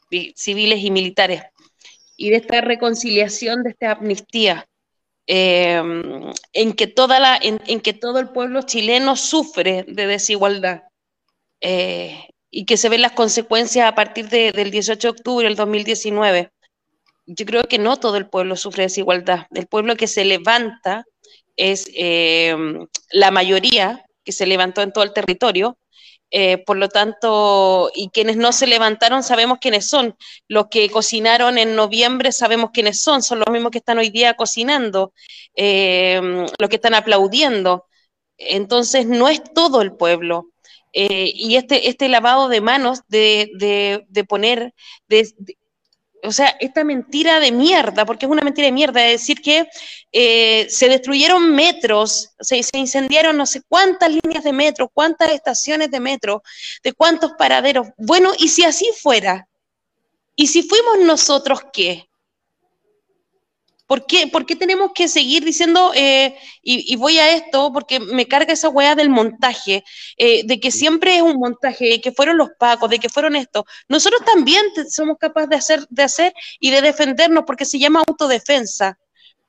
vi- 0.09 0.33
civiles 0.37 0.79
y 0.83 0.91
militares. 0.91 1.43
Y 2.15 2.29
de 2.29 2.37
esta 2.37 2.61
reconciliación, 2.61 3.63
de 3.63 3.71
esta 3.71 3.91
amnistía, 3.93 4.65
eh, 5.29 5.81
en, 6.53 6.73
que 6.73 6.87
toda 6.87 7.19
la, 7.19 7.37
en, 7.41 7.59
que 7.81 7.93
todo 7.93 8.19
el 8.19 8.29
pueblo 8.29 8.63
chileno 8.63 9.15
sufre 9.15 9.85
de 9.87 10.07
desigualdad. 10.07 10.83
eh, 11.61 12.25
y 12.51 12.65
que 12.65 12.77
se 12.77 12.89
ven 12.89 13.01
las 13.03 13.11
consecuencias 13.13 13.87
a 13.87 13.95
partir 13.95 14.29
de- 14.29 14.51
del 14.51 14.71
18 14.71 15.07
de 15.09 15.11
octubre 15.11 15.45
del 15.47 15.55
2019. 15.55 16.51
Yo 17.27 17.45
creo 17.45 17.63
que 17.63 17.77
no 17.79 17.97
todo 17.97 18.17
el 18.17 18.27
pueblo 18.29 18.55
sufre 18.55 18.83
desigualdad. 18.83 19.45
El 19.53 19.67
pueblo 19.67 19.95
que 19.95 20.07
se 20.07 20.25
levanta 20.25 21.05
es 21.57 21.89
eh, 21.95 22.55
la 23.11 23.31
mayoría 23.31 24.03
que 24.25 24.31
se 24.31 24.47
levantó 24.47 24.81
en 24.81 24.91
todo 24.93 25.03
el 25.03 25.13
territorio. 25.13 25.77
Eh, 26.31 26.59
por 26.59 26.77
lo 26.77 26.89
tanto, 26.89 27.91
y 27.95 28.09
quienes 28.09 28.37
no 28.37 28.51
se 28.51 28.67
levantaron 28.67 29.23
sabemos 29.23 29.59
quiénes 29.59 29.87
son. 29.87 30.15
Los 30.47 30.67
que 30.67 30.89
cocinaron 30.89 31.57
en 31.57 31.75
noviembre 31.75 32.31
sabemos 32.31 32.71
quiénes 32.73 33.01
son. 33.01 33.23
Son 33.23 33.39
los 33.39 33.49
mismos 33.49 33.71
que 33.71 33.79
están 33.79 33.97
hoy 33.97 34.09
día 34.09 34.35
cocinando, 34.35 35.13
eh, 35.55 36.21
los 36.59 36.69
que 36.69 36.75
están 36.75 36.93
aplaudiendo. 36.93 37.85
Entonces, 38.37 39.05
no 39.07 39.29
es 39.29 39.41
todo 39.53 39.81
el 39.81 39.93
pueblo. 39.93 40.51
Eh, 40.93 41.31
y 41.35 41.55
este, 41.55 41.89
este 41.89 42.09
lavado 42.09 42.47
de 42.49 42.61
manos 42.61 43.01
de, 43.07 43.51
de, 44.09 44.23
poner, 44.23 44.73
de, 45.07 45.27
o 46.23 46.31
sea, 46.31 46.55
esta 46.59 46.83
mentira 46.83 47.39
de 47.39 47.51
mierda, 47.51 48.05
porque 48.05 48.25
es 48.25 48.31
una 48.31 48.41
mentira 48.41 48.65
de 48.65 48.71
mierda, 48.71 49.01
de 49.01 49.11
decir 49.11 49.41
que 49.41 49.67
eh, 50.11 50.67
se 50.69 50.89
destruyeron 50.89 51.53
metros, 51.55 52.31
o 52.39 52.43
sea, 52.43 52.61
se 52.61 52.77
incendiaron 52.77 53.37
no 53.37 53.45
sé 53.45 53.61
cuántas 53.67 54.09
líneas 54.09 54.43
de 54.43 54.53
metro, 54.53 54.89
cuántas 54.89 55.31
estaciones 55.31 55.91
de 55.91 55.99
metro, 55.99 56.41
de 56.83 56.93
cuántos 56.93 57.33
paraderos. 57.33 57.87
Bueno, 57.97 58.31
y 58.37 58.49
si 58.49 58.63
así 58.63 58.89
fuera, 59.01 59.47
y 60.35 60.47
si 60.47 60.63
fuimos 60.63 60.99
nosotros, 60.99 61.59
¿qué? 61.71 62.08
¿Por 63.89 64.05
qué, 64.05 64.27
¿Por 64.27 64.45
qué 64.45 64.55
tenemos 64.55 64.91
que 64.93 65.07
seguir 65.07 65.43
diciendo, 65.43 65.91
eh, 65.95 66.37
y, 66.61 66.93
y, 66.93 66.95
voy 66.95 67.17
a 67.17 67.33
esto, 67.33 67.73
porque 67.73 67.99
me 67.99 68.27
carga 68.27 68.53
esa 68.53 68.69
weá 68.69 68.93
del 68.93 69.09
montaje, 69.09 69.83
eh, 70.15 70.43
de 70.45 70.59
que 70.59 70.69
siempre 70.69 71.15
es 71.15 71.23
un 71.23 71.37
montaje, 71.37 71.85
de 71.89 71.99
que 71.99 72.11
fueron 72.11 72.37
los 72.37 72.49
pacos, 72.59 72.87
de 72.91 72.99
que 72.99 73.09
fueron 73.09 73.35
esto. 73.35 73.65
Nosotros 73.87 74.21
también 74.23 74.63
somos 74.91 75.17
capaces 75.17 75.49
de 75.49 75.55
hacer, 75.55 75.87
de 75.89 76.03
hacer 76.03 76.33
y 76.59 76.69
de 76.69 76.83
defendernos, 76.83 77.45
porque 77.47 77.65
se 77.65 77.79
llama 77.79 78.03
autodefensa. 78.07 78.99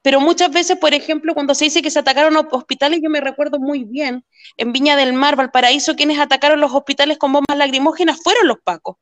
Pero 0.00 0.20
muchas 0.20 0.50
veces, 0.50 0.78
por 0.78 0.94
ejemplo, 0.94 1.34
cuando 1.34 1.54
se 1.54 1.66
dice 1.66 1.82
que 1.82 1.90
se 1.90 1.98
atacaron 1.98 2.34
hospitales, 2.50 3.00
yo 3.02 3.10
me 3.10 3.20
recuerdo 3.20 3.58
muy 3.58 3.84
bien, 3.84 4.24
en 4.56 4.72
Viña 4.72 4.96
del 4.96 5.12
Mar, 5.12 5.36
Valparaíso, 5.36 5.96
quienes 5.96 6.18
atacaron 6.18 6.62
los 6.62 6.72
hospitales 6.72 7.18
con 7.18 7.30
bombas 7.34 7.58
lacrimógenas 7.58 8.18
fueron 8.24 8.48
los 8.48 8.56
pacos. 8.64 8.96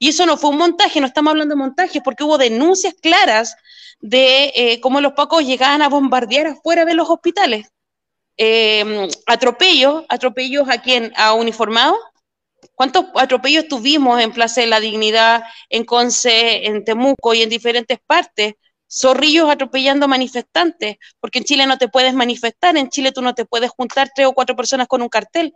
Y 0.00 0.08
eso 0.08 0.26
no 0.26 0.36
fue 0.36 0.50
un 0.50 0.58
montaje, 0.58 1.00
no 1.00 1.06
estamos 1.06 1.30
hablando 1.30 1.54
de 1.54 1.60
montajes, 1.60 2.02
porque 2.04 2.24
hubo 2.24 2.38
denuncias 2.38 2.94
claras 3.00 3.54
de 4.00 4.52
eh, 4.54 4.80
cómo 4.80 5.00
los 5.00 5.12
pacos 5.12 5.44
llegaban 5.44 5.82
a 5.82 5.88
bombardear 5.88 6.46
afuera 6.48 6.84
de 6.84 6.94
los 6.94 7.08
hospitales. 7.08 7.68
Eh, 8.36 9.08
atropellos, 9.26 10.04
atropellos 10.08 10.68
a 10.68 10.80
quién, 10.80 11.12
a 11.16 11.34
uniformados. 11.34 11.98
¿Cuántos 12.74 13.06
atropellos 13.14 13.68
tuvimos 13.68 14.20
en 14.20 14.32
Plaza 14.32 14.62
de 14.62 14.66
la 14.66 14.80
Dignidad, 14.80 15.44
en 15.68 15.84
Conce, 15.84 16.66
en 16.66 16.84
Temuco 16.84 17.34
y 17.34 17.42
en 17.42 17.50
diferentes 17.50 17.98
partes? 18.06 18.54
Zorrillos 18.90 19.48
atropellando 19.50 20.08
manifestantes, 20.08 20.96
porque 21.20 21.38
en 21.38 21.44
Chile 21.44 21.66
no 21.66 21.78
te 21.78 21.88
puedes 21.88 22.14
manifestar, 22.14 22.76
en 22.76 22.88
Chile 22.88 23.12
tú 23.12 23.22
no 23.22 23.34
te 23.34 23.44
puedes 23.44 23.70
juntar 23.70 24.10
tres 24.14 24.26
o 24.26 24.32
cuatro 24.32 24.56
personas 24.56 24.88
con 24.88 25.02
un 25.02 25.08
cartel. 25.08 25.54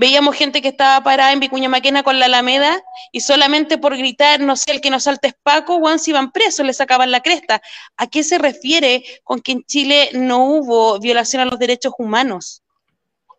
Veíamos 0.00 0.36
gente 0.36 0.62
que 0.62 0.68
estaba 0.68 1.02
parada 1.02 1.32
en 1.32 1.40
Vicuña 1.40 1.68
Maquena 1.68 2.04
con 2.04 2.20
la 2.20 2.26
Alameda 2.26 2.80
y 3.10 3.18
solamente 3.18 3.78
por 3.78 3.96
gritar, 3.96 4.38
no 4.38 4.54
sé, 4.54 4.70
el 4.70 4.80
que 4.80 4.90
nos 4.90 5.02
salte 5.02 5.26
es 5.26 5.34
Paco, 5.42 5.80
Juan 5.80 5.98
se 5.98 6.10
iban 6.10 6.30
presos, 6.30 6.64
le 6.64 6.72
sacaban 6.72 7.10
la 7.10 7.20
cresta. 7.20 7.60
¿A 7.96 8.06
qué 8.06 8.22
se 8.22 8.38
refiere 8.38 9.02
con 9.24 9.40
que 9.40 9.50
en 9.50 9.64
Chile 9.64 10.10
no 10.12 10.44
hubo 10.44 11.00
violación 11.00 11.42
a 11.42 11.46
los 11.46 11.58
derechos 11.58 11.94
humanos? 11.98 12.62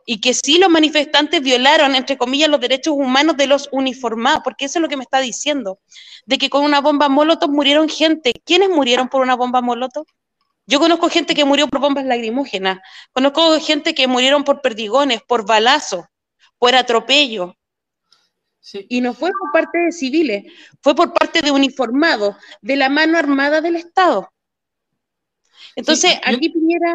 Y 0.06 0.20
que 0.20 0.34
sí 0.34 0.58
los 0.58 0.70
manifestantes 0.70 1.42
violaron, 1.42 1.96
entre 1.96 2.18
comillas, 2.18 2.50
los 2.50 2.60
derechos 2.60 2.94
humanos 2.94 3.38
de 3.38 3.48
los 3.48 3.70
uniformados, 3.72 4.42
porque 4.44 4.66
eso 4.66 4.80
es 4.80 4.82
lo 4.82 4.90
que 4.90 4.98
me 4.98 5.04
está 5.04 5.22
diciendo, 5.22 5.80
de 6.26 6.38
que 6.38 6.50
con 6.50 6.66
una 6.66 6.82
bomba 6.82 7.08
molotov 7.08 7.52
murieron 7.52 7.88
gente. 7.88 8.34
¿Quiénes 8.44 8.68
murieron 8.68 9.08
por 9.08 9.22
una 9.22 9.38
bomba 9.38 9.62
molotov? 9.62 10.08
Yo 10.66 10.82
conozco 10.82 11.08
gente 11.08 11.36
que 11.36 11.46
murió 11.46 11.70
por 11.70 11.80
bombas 11.80 12.04
lacrimógenas, 12.04 12.80
conozco 13.14 13.58
gente 13.62 13.96
que 13.96 14.08
murieron 14.08 14.44
por 14.44 14.60
perdigones, 14.60 15.22
por 15.26 15.46
balazos 15.46 16.04
por 16.60 16.76
atropello. 16.76 17.56
Sí. 18.60 18.86
Y 18.90 19.02
no 19.02 19.14
fue 19.14 19.32
por 19.32 19.52
parte 19.52 19.80
de 19.80 19.92
civiles, 19.92 20.44
fue 20.82 20.94
por 20.94 21.14
parte 21.14 21.42
de 21.42 21.50
uniformados, 21.50 22.36
de 22.62 22.76
la 22.76 22.90
mano 22.90 23.18
armada 23.18 23.62
del 23.62 23.78
Estado. 23.78 24.32
Entonces, 25.76 26.12
sí, 26.12 26.22
aquí 26.24 26.50
Piñera. 26.50 26.94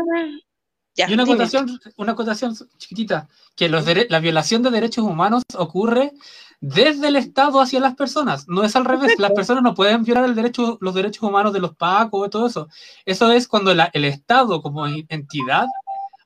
Ya, 0.95 1.11
y 1.11 1.15
una 1.15 1.25
acotación, 1.25 1.81
una 1.97 2.13
acotación 2.13 2.55
chiquitita, 2.77 3.29
que 3.57 3.69
los 3.69 3.85
la 4.09 4.21
violación 4.21 4.63
de 4.63 4.71
derechos 4.71 5.05
humanos 5.05 5.43
ocurre 5.57 6.13
desde 6.61 7.09
el 7.09 7.17
Estado 7.17 7.61
hacia 7.61 7.81
las 7.81 7.97
personas, 7.97 8.47
no 8.47 8.63
es 8.63 8.77
al 8.77 8.85
revés, 8.85 9.01
Perfecto. 9.01 9.23
las 9.23 9.33
personas 9.33 9.63
no 9.65 9.75
pueden 9.75 10.05
violar 10.05 10.25
el 10.25 10.37
derecho, 10.37 10.79
los 10.81 10.95
derechos 10.95 11.25
humanos 11.25 11.53
de 11.53 11.59
los 11.59 11.75
pacos 11.75 12.27
y 12.27 12.31
todo 12.31 12.47
eso. 12.47 12.69
Eso 13.05 13.33
es 13.33 13.49
cuando 13.49 13.75
la, 13.75 13.91
el 13.93 14.05
Estado 14.05 14.63
como 14.63 14.87
entidad 14.87 15.67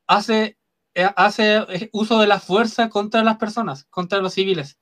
hace 0.06 0.57
hace 1.04 1.64
uso 1.92 2.20
de 2.20 2.26
la 2.26 2.40
fuerza 2.40 2.88
contra 2.88 3.22
las 3.22 3.36
personas, 3.36 3.84
contra 3.84 4.18
los 4.18 4.34
civiles. 4.34 4.78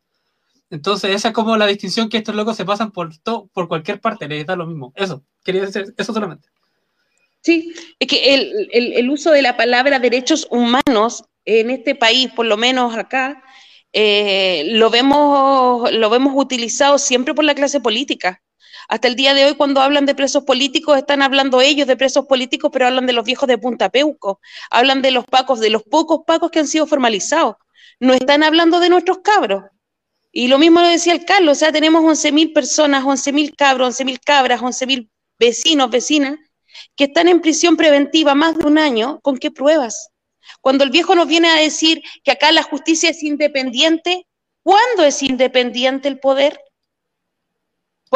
Entonces, 0.70 1.14
esa 1.14 1.28
es 1.28 1.34
como 1.34 1.56
la 1.56 1.66
distinción 1.66 2.08
que 2.08 2.16
estos 2.18 2.34
locos 2.34 2.56
se 2.56 2.64
pasan 2.64 2.90
por, 2.90 3.16
todo, 3.18 3.48
por 3.52 3.68
cualquier 3.68 4.00
parte, 4.00 4.28
les 4.28 4.46
da 4.46 4.56
lo 4.56 4.66
mismo. 4.66 4.92
Eso, 4.96 5.24
quería 5.44 5.62
decir 5.62 5.94
eso 5.96 6.12
solamente. 6.12 6.48
Sí, 7.42 7.72
es 8.00 8.08
que 8.08 8.34
el, 8.34 8.68
el, 8.72 8.92
el 8.94 9.10
uso 9.10 9.30
de 9.30 9.42
la 9.42 9.56
palabra 9.56 10.00
derechos 10.00 10.48
humanos 10.50 11.24
en 11.44 11.70
este 11.70 11.94
país, 11.94 12.30
por 12.32 12.46
lo 12.46 12.56
menos 12.56 12.96
acá, 12.96 13.42
eh, 13.92 14.64
lo, 14.72 14.90
vemos, 14.90 15.90
lo 15.92 16.10
vemos 16.10 16.34
utilizado 16.36 16.98
siempre 16.98 17.32
por 17.32 17.44
la 17.44 17.54
clase 17.54 17.80
política. 17.80 18.42
Hasta 18.88 19.08
el 19.08 19.16
día 19.16 19.34
de 19.34 19.44
hoy, 19.44 19.54
cuando 19.54 19.80
hablan 19.80 20.06
de 20.06 20.14
presos 20.14 20.44
políticos, 20.44 20.96
están 20.96 21.22
hablando 21.22 21.60
ellos 21.60 21.86
de 21.86 21.96
presos 21.96 22.26
políticos, 22.26 22.70
pero 22.72 22.86
hablan 22.86 23.06
de 23.06 23.12
los 23.12 23.24
viejos 23.24 23.48
de 23.48 23.58
Punta 23.58 23.88
Peuco, 23.88 24.40
hablan 24.70 25.02
de 25.02 25.10
los 25.10 25.24
pacos, 25.24 25.60
de 25.60 25.70
los 25.70 25.82
pocos 25.82 26.20
pacos 26.26 26.50
que 26.50 26.60
han 26.60 26.68
sido 26.68 26.86
formalizados. 26.86 27.56
No 27.98 28.14
están 28.14 28.42
hablando 28.42 28.78
de 28.80 28.88
nuestros 28.88 29.18
cabros. 29.18 29.64
Y 30.30 30.48
lo 30.48 30.58
mismo 30.58 30.80
lo 30.80 30.86
decía 30.86 31.14
el 31.14 31.24
Carlos, 31.24 31.56
o 31.56 31.60
sea, 31.60 31.72
tenemos 31.72 32.02
11.000 32.02 32.52
personas, 32.52 33.04
11.000 33.04 33.54
cabros, 33.56 33.98
11.000 33.98 34.20
cabras, 34.24 34.60
11.000 34.60 35.08
vecinos, 35.38 35.90
vecinas, 35.90 36.38
que 36.94 37.04
están 37.04 37.28
en 37.28 37.40
prisión 37.40 37.76
preventiva 37.76 38.34
más 38.34 38.56
de 38.58 38.66
un 38.66 38.76
año. 38.78 39.18
¿Con 39.22 39.38
qué 39.38 39.50
pruebas? 39.50 40.10
Cuando 40.60 40.84
el 40.84 40.90
viejo 40.90 41.14
nos 41.14 41.26
viene 41.26 41.48
a 41.48 41.56
decir 41.56 42.02
que 42.22 42.32
acá 42.32 42.52
la 42.52 42.62
justicia 42.62 43.10
es 43.10 43.22
independiente, 43.22 44.26
¿cuándo 44.62 45.04
es 45.04 45.22
independiente 45.22 46.08
el 46.08 46.18
poder? 46.18 46.60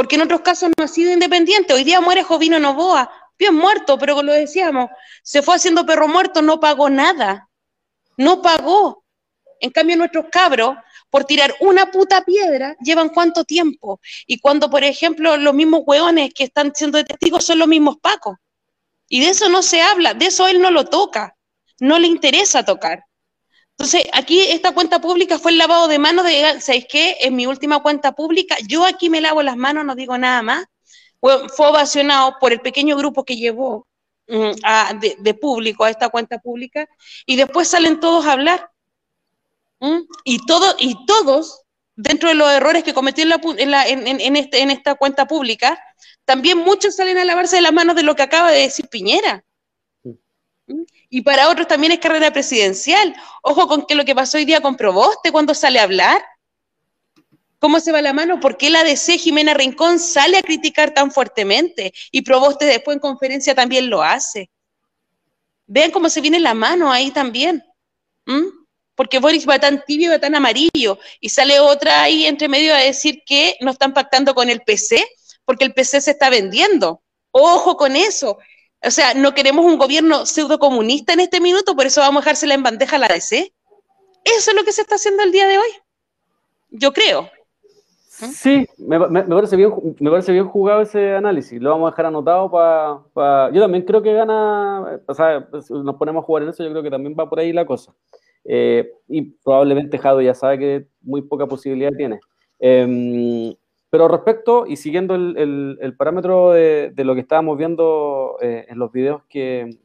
Porque 0.00 0.16
en 0.16 0.22
otros 0.22 0.40
casos 0.40 0.70
no 0.78 0.84
ha 0.86 0.88
sido 0.88 1.12
independiente. 1.12 1.74
Hoy 1.74 1.84
día 1.84 2.00
muere 2.00 2.22
Jovino 2.22 2.58
Novoa, 2.58 3.12
bien 3.38 3.54
muerto, 3.54 3.98
pero 3.98 4.14
como 4.14 4.28
lo 4.28 4.32
decíamos, 4.32 4.88
se 5.22 5.42
fue 5.42 5.56
haciendo 5.56 5.84
perro 5.84 6.08
muerto, 6.08 6.40
no 6.40 6.58
pagó 6.58 6.88
nada, 6.88 7.50
no 8.16 8.40
pagó. 8.40 9.04
En 9.60 9.68
cambio, 9.68 9.98
nuestros 9.98 10.24
cabros, 10.32 10.74
por 11.10 11.26
tirar 11.26 11.54
una 11.60 11.90
puta 11.90 12.24
piedra, 12.24 12.78
llevan 12.80 13.10
cuánto 13.10 13.44
tiempo. 13.44 14.00
Y 14.26 14.40
cuando, 14.40 14.70
por 14.70 14.84
ejemplo, 14.84 15.36
los 15.36 15.52
mismos 15.52 15.82
hueones 15.84 16.32
que 16.32 16.44
están 16.44 16.72
siendo 16.74 17.04
testigos 17.04 17.44
son 17.44 17.58
los 17.58 17.68
mismos 17.68 17.98
pacos. 18.00 18.38
Y 19.06 19.20
de 19.20 19.28
eso 19.28 19.50
no 19.50 19.60
se 19.60 19.82
habla, 19.82 20.14
de 20.14 20.28
eso 20.28 20.48
él 20.48 20.62
no 20.62 20.70
lo 20.70 20.86
toca, 20.86 21.36
no 21.78 21.98
le 21.98 22.06
interesa 22.06 22.64
tocar. 22.64 23.04
Entonces, 23.80 24.04
aquí 24.12 24.40
esta 24.40 24.72
cuenta 24.72 25.00
pública 25.00 25.38
fue 25.38 25.52
el 25.52 25.56
lavado 25.56 25.88
de 25.88 25.98
manos 25.98 26.26
de, 26.26 26.60
¿sabéis 26.60 26.84
qué? 26.86 27.16
En 27.22 27.34
mi 27.34 27.46
última 27.46 27.82
cuenta 27.82 28.12
pública, 28.12 28.54
yo 28.68 28.84
aquí 28.84 29.08
me 29.08 29.22
lavo 29.22 29.42
las 29.42 29.56
manos, 29.56 29.86
no 29.86 29.94
digo 29.94 30.18
nada 30.18 30.42
más. 30.42 30.66
Fue, 31.18 31.48
ovacionado 31.56 32.36
por 32.38 32.52
el 32.52 32.60
pequeño 32.60 32.94
grupo 32.98 33.24
que 33.24 33.36
llevó 33.36 33.86
a, 34.64 34.92
de, 34.92 35.32
público 35.32 35.84
a 35.84 35.88
esta 35.88 36.10
cuenta 36.10 36.38
pública 36.40 36.86
y 37.24 37.36
después 37.36 37.68
salen 37.68 38.00
todos 38.00 38.26
a 38.26 38.32
hablar. 38.32 38.70
¿Mm? 39.80 40.00
Y, 40.24 40.44
todo, 40.44 40.76
y 40.78 41.06
todos, 41.06 41.62
dentro 41.96 42.28
de 42.28 42.34
los 42.34 42.52
errores 42.52 42.84
que 42.84 42.92
cometió 42.92 43.22
en, 43.22 43.30
la, 43.30 43.40
en, 43.56 43.70
la, 43.70 43.88
en, 43.88 44.20
en, 44.20 44.36
este, 44.36 44.60
en 44.60 44.70
esta 44.70 44.94
cuenta 44.96 45.26
pública, 45.26 45.82
también 46.26 46.58
muchos 46.58 46.96
salen 46.96 47.16
a 47.16 47.24
lavarse 47.24 47.62
las 47.62 47.72
manos 47.72 47.96
de 47.96 48.02
lo 48.02 48.14
que 48.14 48.24
acaba 48.24 48.50
de 48.50 48.60
decir 48.60 48.88
Piñera. 48.88 49.42
Y 51.10 51.22
para 51.22 51.50
otros 51.50 51.66
también 51.66 51.92
es 51.92 51.98
carrera 51.98 52.32
presidencial. 52.32 53.14
Ojo 53.42 53.66
con 53.66 53.84
que 53.84 53.94
lo 53.94 54.04
que 54.04 54.14
pasó 54.14 54.38
hoy 54.38 54.44
día 54.44 54.60
con 54.60 54.76
Proboste 54.76 55.32
cuando 55.32 55.54
sale 55.54 55.80
a 55.80 55.82
hablar. 55.82 56.22
¿Cómo 57.58 57.80
se 57.80 57.92
va 57.92 58.00
la 58.00 58.14
mano? 58.14 58.40
¿Por 58.40 58.56
qué 58.56 58.70
la 58.70 58.84
DC 58.84 59.18
Jimena 59.18 59.52
Rincón 59.52 59.98
sale 59.98 60.38
a 60.38 60.42
criticar 60.42 60.94
tan 60.94 61.10
fuertemente? 61.10 61.92
Y 62.10 62.22
Proboste 62.22 62.64
después 62.64 62.94
en 62.94 63.00
conferencia 63.00 63.54
también 63.54 63.90
lo 63.90 64.02
hace. 64.02 64.48
Vean 65.66 65.90
cómo 65.90 66.08
se 66.08 66.20
viene 66.20 66.38
la 66.38 66.54
mano 66.54 66.90
ahí 66.90 67.10
también. 67.10 67.62
¿Mm? 68.24 68.46
Porque 68.94 69.18
Boris 69.18 69.48
va 69.48 69.58
tan 69.58 69.84
tibio, 69.84 70.10
va 70.10 70.18
tan 70.18 70.34
amarillo. 70.34 70.98
Y 71.20 71.28
sale 71.28 71.58
otra 71.60 72.02
ahí 72.02 72.24
entre 72.24 72.48
medio 72.48 72.74
a 72.74 72.78
decir 72.78 73.22
que 73.26 73.56
no 73.60 73.72
están 73.72 73.92
pactando 73.92 74.34
con 74.34 74.48
el 74.48 74.62
PC 74.62 75.06
porque 75.44 75.64
el 75.64 75.74
PC 75.74 76.00
se 76.00 76.12
está 76.12 76.30
vendiendo. 76.30 77.02
Ojo 77.32 77.76
con 77.76 77.96
eso. 77.96 78.38
O 78.82 78.90
sea, 78.90 79.14
no 79.14 79.34
queremos 79.34 79.64
un 79.64 79.76
gobierno 79.76 80.24
pseudo 80.24 80.58
comunista 80.58 81.12
en 81.12 81.20
este 81.20 81.40
minuto, 81.40 81.76
por 81.76 81.86
eso 81.86 82.00
vamos 82.00 82.22
a 82.22 82.24
dejársela 82.24 82.54
en 82.54 82.62
bandeja 82.62 82.96
a 82.96 82.98
la 83.00 83.08
DC. 83.08 83.52
Eso 84.24 84.50
es 84.50 84.56
lo 84.56 84.64
que 84.64 84.72
se 84.72 84.82
está 84.82 84.94
haciendo 84.94 85.22
el 85.22 85.32
día 85.32 85.46
de 85.46 85.58
hoy. 85.58 85.68
Yo 86.70 86.92
creo. 86.92 87.28
Sí, 88.06 88.66
me, 88.76 88.98
parece 88.98 89.56
bien, 89.56 89.72
me 89.98 90.10
parece 90.10 90.32
bien 90.32 90.46
jugado 90.46 90.82
ese 90.82 91.14
análisis. 91.14 91.60
Lo 91.60 91.70
vamos 91.70 91.88
a 91.88 91.90
dejar 91.92 92.06
anotado 92.06 92.50
para. 92.50 93.50
yo 93.52 93.60
también 93.60 93.84
creo 93.84 94.02
que 94.02 94.12
gana. 94.12 95.00
O 95.06 95.14
sea, 95.14 95.48
nos 95.70 95.96
ponemos 95.96 96.22
a 96.22 96.26
jugar 96.26 96.42
en 96.42 96.50
eso, 96.50 96.62
yo 96.62 96.70
creo 96.70 96.82
que 96.82 96.90
también 96.90 97.16
va 97.18 97.28
por 97.28 97.38
ahí 97.38 97.52
la 97.52 97.64
cosa. 97.64 97.94
Eh, 98.44 98.90
y 99.08 99.22
probablemente 99.22 99.98
Jado 99.98 100.20
ya 100.20 100.34
sabe 100.34 100.58
que 100.58 100.86
muy 101.00 101.22
poca 101.22 101.46
posibilidad 101.46 101.92
tiene. 101.92 102.20
Em, 102.58 103.54
pero 103.90 104.06
respecto 104.06 104.66
y 104.66 104.76
siguiendo 104.76 105.16
el, 105.16 105.94
parámetro 105.98 106.52
de, 106.52 106.92
lo 106.96 107.14
que 107.14 107.20
estábamos 107.20 107.58
viendo 107.58 108.36
eh, 108.40 108.64
en 108.68 108.78
los 108.78 108.92
videos 108.92 109.22
que, 109.28 109.78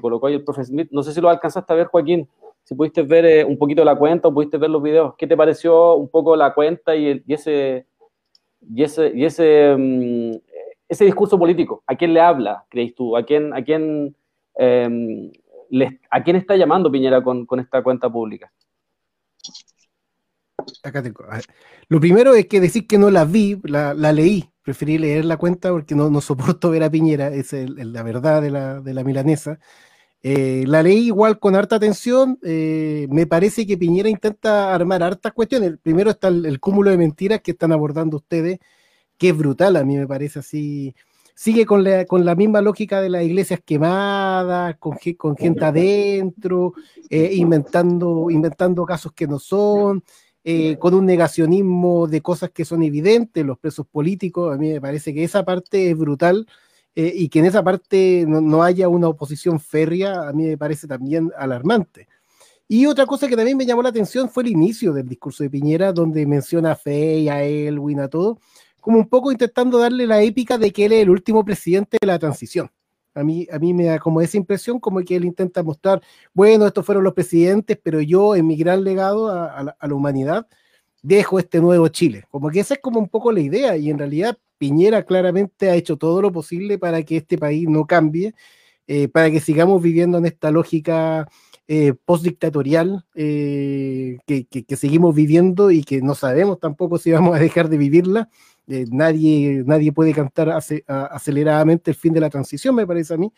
colocó 0.00 0.26
ahí 0.26 0.34
el 0.34 0.44
profe 0.44 0.64
Smith, 0.64 0.88
no 0.90 1.02
sé 1.02 1.12
si 1.12 1.20
lo 1.20 1.28
alcanzaste 1.28 1.72
a 1.72 1.76
ver, 1.76 1.86
Joaquín, 1.86 2.26
si 2.64 2.74
pudiste 2.74 3.02
ver 3.02 3.24
eh, 3.24 3.44
un 3.44 3.58
poquito 3.58 3.84
la 3.84 3.94
cuenta 3.94 4.28
o 4.28 4.34
pudiste 4.34 4.56
ver 4.56 4.70
los 4.70 4.82
videos, 4.82 5.14
¿qué 5.16 5.26
te 5.26 5.36
pareció 5.36 5.94
un 5.94 6.08
poco 6.08 6.34
la 6.34 6.54
cuenta 6.54 6.96
y, 6.96 7.22
ese, 7.28 7.86
y 8.60 8.82
ese, 8.82 9.12
y 9.14 9.24
ese, 9.24 9.76
mm, 9.78 10.32
ese 10.88 11.04
discurso 11.04 11.38
político? 11.38 11.84
¿A 11.86 11.94
quién 11.94 12.14
le 12.14 12.20
habla, 12.20 12.64
crees 12.68 12.94
tú? 12.94 13.16
¿A 13.16 13.22
quién, 13.22 13.52
a 13.54 13.62
quién, 13.62 14.16
em, 14.54 15.30
¿a 16.10 16.22
quién 16.24 16.36
está 16.36 16.56
llamando 16.56 16.90
Piñera 16.90 17.22
con, 17.22 17.46
con 17.46 17.60
esta 17.60 17.82
cuenta 17.82 18.10
pública? 18.10 18.50
Acá 20.82 21.02
tengo. 21.02 21.24
Lo 21.88 22.00
primero 22.00 22.34
es 22.34 22.46
que 22.46 22.60
decir 22.60 22.86
que 22.86 22.98
no 22.98 23.10
la 23.10 23.24
vi, 23.24 23.60
la, 23.64 23.94
leí. 23.94 24.48
Preferí 24.62 24.96
leer 24.96 25.24
la 25.24 25.36
cuenta 25.36 25.70
porque 25.70 25.94
no, 25.94 26.08
no 26.10 26.20
soporto 26.20 26.70
ver 26.70 26.84
a 26.84 26.90
Piñera, 26.90 27.28
es 27.28 27.52
la 27.52 28.02
verdad 28.02 28.40
de 28.42 28.50
la, 28.50 28.80
de 28.80 28.94
la 28.94 29.04
milanesa. 29.04 29.58
Eh, 30.24 30.64
la 30.68 30.84
leí 30.84 31.06
igual 31.06 31.38
con 31.38 31.56
harta 31.56 31.76
atención. 31.76 32.38
Eh, 32.42 33.06
me 33.10 33.26
parece 33.26 33.66
que 33.66 33.76
Piñera 33.76 34.08
intenta 34.08 34.74
armar 34.74 35.02
hartas 35.02 35.32
cuestiones. 35.32 35.74
Primero 35.82 36.10
está 36.10 36.28
el, 36.28 36.60
cúmulo 36.60 36.90
de 36.90 36.98
mentiras 36.98 37.40
que 37.40 37.52
están 37.52 37.72
abordando 37.72 38.18
ustedes, 38.18 38.58
que 39.18 39.30
es 39.30 39.36
brutal, 39.36 39.76
a 39.76 39.84
mí 39.84 39.96
me 39.96 40.06
parece 40.06 40.40
así. 40.40 40.94
Sigue 41.34 41.66
con 41.66 41.82
la, 41.82 42.04
con 42.06 42.24
la 42.24 42.34
misma 42.36 42.60
lógica 42.60 43.00
de 43.00 43.10
las 43.10 43.24
iglesias 43.24 43.60
quemadas, 43.64 44.76
con, 44.78 44.96
con 45.16 45.36
gente 45.36 45.64
adentro, 45.64 46.74
eh, 47.10 47.30
inventando, 47.34 48.30
inventando 48.30 48.84
casos 48.86 49.12
que 49.12 49.26
no 49.26 49.38
son. 49.38 50.04
Eh, 50.44 50.76
con 50.78 50.92
un 50.94 51.06
negacionismo 51.06 52.08
de 52.08 52.20
cosas 52.20 52.50
que 52.50 52.64
son 52.64 52.82
evidentes, 52.82 53.46
los 53.46 53.58
presos 53.58 53.86
políticos, 53.86 54.52
a 54.52 54.58
mí 54.58 54.72
me 54.72 54.80
parece 54.80 55.14
que 55.14 55.22
esa 55.22 55.44
parte 55.44 55.90
es 55.90 55.96
brutal 55.96 56.48
eh, 56.96 57.12
y 57.14 57.28
que 57.28 57.38
en 57.38 57.44
esa 57.46 57.62
parte 57.62 58.24
no, 58.26 58.62
haya 58.64 58.88
una 58.88 59.08
oposición 59.08 59.60
férrea, 59.60 60.28
a 60.28 60.32
mí 60.32 60.44
me 60.44 60.58
parece 60.58 60.88
también 60.88 61.30
alarmante. 61.38 62.08
Y 62.66 62.86
otra 62.86 63.06
cosa 63.06 63.28
que 63.28 63.36
también 63.36 63.56
me 63.56 63.66
llamó 63.66 63.82
la 63.82 63.90
atención 63.90 64.28
fue 64.28 64.42
el 64.42 64.50
inicio 64.50 64.92
del 64.92 65.08
discurso 65.08 65.44
de 65.44 65.50
Piñera, 65.50 65.92
donde 65.92 66.26
menciona 66.26 66.72
a 66.72 66.76
Fey, 66.76 67.28
a 67.28 67.44
Elwin, 67.44 68.00
a 68.00 68.08
todo, 68.08 68.38
como 68.80 68.98
un 68.98 69.08
poco 69.08 69.30
intentando 69.30 69.78
darle 69.78 70.06
la 70.08 70.22
épica 70.22 70.58
de 70.58 70.72
que 70.72 70.86
él 70.86 70.92
es 70.92 71.02
el 71.02 71.10
último 71.10 71.44
presidente 71.44 71.98
de 72.00 72.06
la 72.06 72.18
transición. 72.18 72.70
A 73.14 73.22
mí, 73.22 73.46
a 73.52 73.58
mí 73.58 73.74
me 73.74 73.84
da 73.84 73.98
como 73.98 74.20
esa 74.20 74.36
impresión, 74.36 74.80
como 74.80 75.00
que 75.00 75.16
él 75.16 75.24
intenta 75.24 75.62
mostrar, 75.62 76.02
bueno, 76.32 76.66
estos 76.66 76.84
fueron 76.84 77.04
los 77.04 77.14
presidentes, 77.14 77.78
pero 77.82 78.00
yo 78.00 78.34
en 78.36 78.46
mi 78.46 78.56
gran 78.56 78.84
legado 78.84 79.28
a, 79.30 79.62
la, 79.62 79.94
humanidad 79.94 80.46
dejo 81.02 81.38
este 81.38 81.60
nuevo 81.60 81.88
Chile. 81.88 82.24
Como 82.30 82.50
que 82.50 82.60
esa 82.60 82.74
es 82.74 82.80
como 82.80 82.98
un 82.98 83.08
poco 83.08 83.32
la 83.32 83.40
idea 83.40 83.76
y 83.76 83.90
en 83.90 83.98
realidad 83.98 84.38
Piñera 84.58 85.04
claramente 85.04 85.70
ha 85.70 85.74
hecho 85.74 85.96
todo 85.96 86.22
lo 86.22 86.32
posible 86.32 86.78
para 86.78 87.02
que 87.02 87.18
este 87.18 87.38
país 87.38 87.68
no 87.68 87.86
cambie, 87.86 88.34
eh, 88.86 89.08
para 89.08 89.30
que 89.30 89.40
sigamos 89.40 89.82
viviendo 89.82 90.18
en 90.18 90.26
esta 90.26 90.50
lógica 90.50 91.28
eh, 91.68 91.94
postdictatorial 92.04 93.04
eh, 93.14 94.18
que, 94.26 94.46
que, 94.46 94.76
seguimos 94.76 95.14
viviendo 95.14 95.70
y 95.70 95.84
que 95.84 96.02
no 96.02 96.14
sabemos 96.14 96.58
tampoco 96.60 96.98
si 96.98 97.12
vamos 97.12 97.36
a 97.36 97.38
dejar 97.38 97.68
de 97.68 97.78
vivirla 97.78 98.28
eh, 98.72 98.86
nadie, 98.90 99.62
nadie 99.66 99.92
puede 99.92 100.14
cantar 100.14 100.48
aceleradamente 100.50 101.90
el 101.90 101.96
fin 101.96 102.14
de 102.14 102.20
la 102.20 102.30
transición, 102.30 102.74
me 102.74 102.86
parece 102.86 103.12
a 103.14 103.16
mí. 103.18 103.30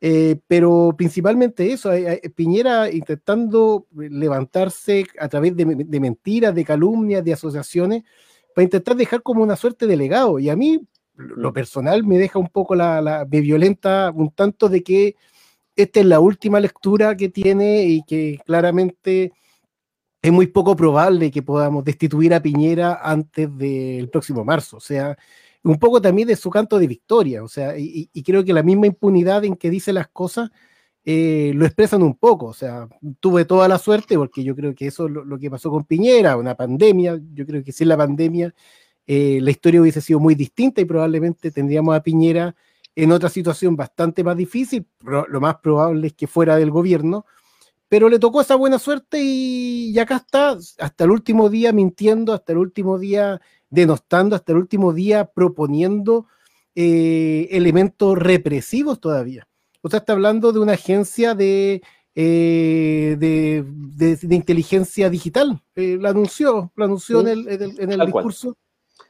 Eh, 0.00 0.40
pero 0.46 0.92
principalmente 0.96 1.72
eso, 1.72 1.90
Piñera 2.34 2.90
intentando 2.90 3.86
levantarse 3.94 5.06
a 5.18 5.28
través 5.28 5.56
de, 5.56 5.64
mentiras, 6.00 6.52
de 6.52 6.64
calumnias, 6.64 7.24
de 7.24 7.32
asociaciones, 7.32 8.02
para 8.54 8.64
intentar 8.64 8.96
dejar 8.96 9.22
como 9.22 9.42
una 9.42 9.54
suerte 9.54 9.86
de 9.86 9.96
legado. 9.96 10.38
Y 10.40 10.48
a 10.48 10.56
mí, 10.56 10.80
lo 11.14 11.50
mm. 11.50 11.54
personal, 11.54 12.04
me 12.04 12.18
deja 12.18 12.38
un 12.38 12.48
poco 12.48 12.74
la, 12.74 13.00
la 13.00 13.24
violenta, 13.24 14.10
un 14.14 14.30
tanto 14.30 14.68
de 14.68 14.82
que 14.82 15.14
esta 15.76 16.00
es 16.00 16.06
la 16.06 16.18
última 16.18 16.58
lectura 16.58 17.16
que 17.16 17.28
tiene 17.28 17.84
y 17.84 18.02
que 18.02 18.40
claramente 18.44 19.32
es 20.22 20.32
muy 20.32 20.46
poco 20.48 20.74
probable 20.76 21.30
que 21.30 21.42
podamos 21.42 21.84
destituir 21.84 22.34
a 22.34 22.42
Piñera 22.42 23.00
antes 23.02 23.48
del 23.56 24.08
próximo 24.08 24.44
marzo. 24.44 24.78
O 24.78 24.80
sea, 24.80 25.16
un 25.62 25.78
poco 25.78 26.00
también 26.00 26.28
de 26.28 26.36
su 26.36 26.50
canto 26.50 26.78
de 26.78 26.86
victoria. 26.86 27.42
O 27.42 27.48
sea, 27.48 27.74
y, 27.78 28.08
creo 28.22 28.44
que 28.44 28.52
la 28.52 28.62
misma 28.62 28.86
impunidad 28.86 29.44
en 29.44 29.56
que 29.56 29.70
dice 29.70 29.92
las 29.92 30.08
cosas 30.08 30.50
eh, 31.04 31.52
lo 31.54 31.66
expresan 31.66 32.02
un 32.02 32.14
poco. 32.14 32.46
O 32.46 32.52
sea, 32.52 32.88
tuve 33.20 33.44
toda 33.44 33.68
la 33.68 33.78
suerte, 33.78 34.16
porque 34.16 34.42
yo 34.42 34.56
creo 34.56 34.74
que 34.74 34.86
eso 34.86 35.06
es 35.06 35.12
lo, 35.12 35.38
que 35.38 35.50
pasó 35.50 35.70
con 35.70 35.84
Piñera, 35.84 36.36
una 36.36 36.54
pandemia. 36.54 37.20
Yo 37.34 37.46
creo 37.46 37.62
que 37.62 37.72
sin 37.72 37.88
la 37.88 37.96
pandemia 37.96 38.54
eh, 39.06 39.38
la 39.40 39.50
historia 39.50 39.80
hubiese 39.80 40.00
sido 40.00 40.20
muy 40.20 40.34
distinta 40.34 40.80
y 40.80 40.84
probablemente 40.84 41.50
tendríamos 41.50 41.94
a 41.94 42.02
Piñera 42.02 42.54
en 42.96 43.12
otra 43.12 43.28
situación 43.28 43.76
bastante 43.76 44.24
más 44.24 44.36
difícil. 44.36 44.86
Lo 45.00 45.40
más 45.40 45.56
probable 45.56 46.08
es 46.08 46.14
que 46.14 46.26
fuera 46.26 46.56
del 46.56 46.70
gobierno 46.70 47.26
pero 47.88 48.08
le 48.08 48.18
tocó 48.18 48.40
esa 48.40 48.56
buena 48.56 48.78
suerte 48.78 49.20
y, 49.22 49.98
acá 49.98 50.16
está, 50.16 50.58
hasta 50.78 51.04
el 51.04 51.10
último 51.10 51.48
día 51.48 51.72
mintiendo, 51.72 52.32
hasta 52.32 52.52
el 52.52 52.58
último 52.58 52.98
día 52.98 53.40
denostando, 53.70 54.34
hasta 54.36 54.52
el 54.52 54.58
último 54.58 54.92
día 54.92 55.26
proponiendo 55.26 56.26
eh, 56.74 57.48
elementos 57.50 58.18
represivos 58.18 59.00
todavía. 59.00 59.46
O 59.82 59.88
sea, 59.88 60.00
está 60.00 60.14
hablando 60.14 60.52
de 60.52 60.58
una 60.58 60.72
agencia 60.72 61.34
de, 61.34 61.82
eh, 62.14 63.16
de, 63.18 64.34
inteligencia 64.34 65.08
digital. 65.08 65.62
Eh, 65.76 65.96
lo 66.00 66.08
anunció, 66.08 66.72
lo 66.74 66.84
anunció 66.84 67.20
en 67.20 67.28
el, 67.28 67.48
en 67.78 67.92
el 67.92 68.00
discurso 68.00 68.56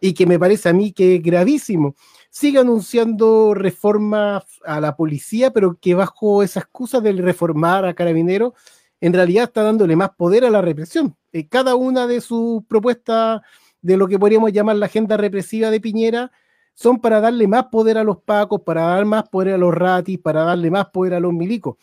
y 0.00 0.12
que 0.12 0.26
me 0.26 0.38
parece 0.38 0.68
a 0.68 0.72
mí 0.72 0.92
que 0.92 1.16
es 1.16 1.22
gravísimo. 1.22 1.96
Sigue 2.38 2.58
anunciando 2.58 3.54
reformas 3.54 4.44
a 4.66 4.78
la 4.78 4.94
policía, 4.94 5.54
pero 5.54 5.78
que 5.80 5.94
bajo 5.94 6.42
esa 6.42 6.60
excusa 6.60 7.00
del 7.00 7.16
reformar 7.16 7.86
a 7.86 7.94
carabineros, 7.94 8.52
en 9.00 9.14
realidad 9.14 9.44
está 9.44 9.62
dándole 9.62 9.96
más 9.96 10.10
poder 10.10 10.44
a 10.44 10.50
la 10.50 10.60
represión. 10.60 11.16
Eh, 11.32 11.48
cada 11.48 11.76
una 11.76 12.06
de 12.06 12.20
sus 12.20 12.62
propuestas 12.66 13.40
de 13.80 13.96
lo 13.96 14.06
que 14.06 14.18
podríamos 14.18 14.52
llamar 14.52 14.76
la 14.76 14.84
agenda 14.84 15.16
represiva 15.16 15.70
de 15.70 15.80
Piñera 15.80 16.30
son 16.74 17.00
para 17.00 17.22
darle 17.22 17.48
más 17.48 17.68
poder 17.72 17.96
a 17.96 18.04
los 18.04 18.18
pacos, 18.18 18.60
para 18.60 18.82
dar 18.82 19.06
más 19.06 19.26
poder 19.30 19.54
a 19.54 19.58
los 19.58 19.72
ratis, 19.74 20.18
para 20.18 20.42
darle 20.42 20.70
más 20.70 20.90
poder 20.90 21.14
a 21.14 21.20
los 21.20 21.32
milicos. 21.32 21.76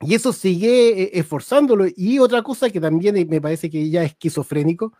Y 0.00 0.14
eso 0.14 0.32
sigue 0.32 1.02
eh, 1.02 1.10
esforzándolo. 1.12 1.84
Y 1.94 2.18
otra 2.18 2.42
cosa 2.42 2.70
que 2.70 2.80
también 2.80 3.28
me 3.28 3.42
parece 3.42 3.68
que 3.68 3.90
ya 3.90 4.04
es 4.04 4.12
esquizofrénico, 4.12 4.94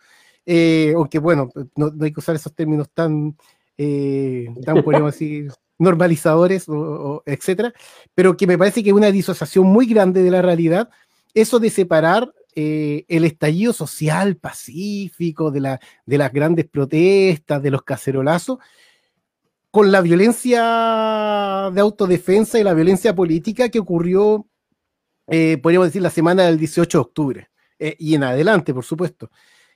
eh, 0.44 0.92
aunque 0.94 1.18
bueno, 1.18 1.48
no, 1.76 1.90
hay 1.98 2.12
que 2.12 2.20
usar 2.20 2.36
esos 2.36 2.54
términos 2.54 2.90
tan, 2.92 3.34
eh, 3.82 4.52
tan 4.66 4.82
podemos 4.82 5.12
decir, 5.12 5.50
normalizadores, 5.78 6.68
o, 6.68 7.22
etcétera, 7.24 7.72
pero 8.14 8.36
que 8.36 8.46
me 8.46 8.58
parece 8.58 8.82
que 8.82 8.90
es 8.90 8.94
una 8.94 9.10
disociación 9.10 9.66
muy 9.66 9.86
grande 9.86 10.22
de 10.22 10.30
la 10.30 10.42
realidad, 10.42 10.90
eso 11.32 11.58
de 11.58 11.70
separar 11.70 12.30
eh, 12.54 13.06
el 13.08 13.24
estallido 13.24 13.72
social 13.72 14.36
pacífico 14.36 15.50
de, 15.50 15.60
la, 15.60 15.80
de 16.04 16.18
las 16.18 16.30
grandes 16.30 16.68
protestas, 16.68 17.62
de 17.62 17.70
los 17.70 17.82
cacerolazos, 17.82 18.58
con 19.70 19.90
la 19.90 20.02
violencia 20.02 21.70
de 21.72 21.80
autodefensa 21.80 22.58
y 22.58 22.64
la 22.64 22.74
violencia 22.74 23.14
política 23.14 23.68
que 23.68 23.78
ocurrió, 23.78 24.46
podríamos 25.26 25.86
decir, 25.86 26.02
la 26.02 26.10
semana 26.10 26.42
del 26.42 26.58
18 26.58 26.98
de 26.98 27.02
octubre, 27.02 27.50
y 27.78 28.16
en 28.16 28.24
adelante, 28.24 28.74
por 28.74 28.84
supuesto. 28.84 29.30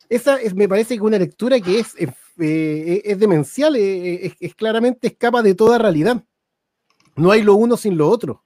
Esa 0.08 0.40
es, 0.40 0.52
me 0.52 0.68
parece 0.68 0.96
que 0.96 1.02
una 1.02 1.18
lectura 1.18 1.60
que 1.60 1.78
es, 1.78 1.94
eh, 2.38 3.02
es 3.04 3.18
demencial, 3.18 3.76
eh, 3.76 4.34
es, 4.38 4.54
claramente 4.54 5.08
escapa 5.08 5.42
de 5.42 5.54
toda 5.54 5.78
realidad. 5.78 6.22
No 7.16 7.30
hay 7.30 7.42
lo 7.42 7.54
uno 7.54 7.76
sin 7.76 7.96
lo 7.96 8.08
otro. 8.08 8.44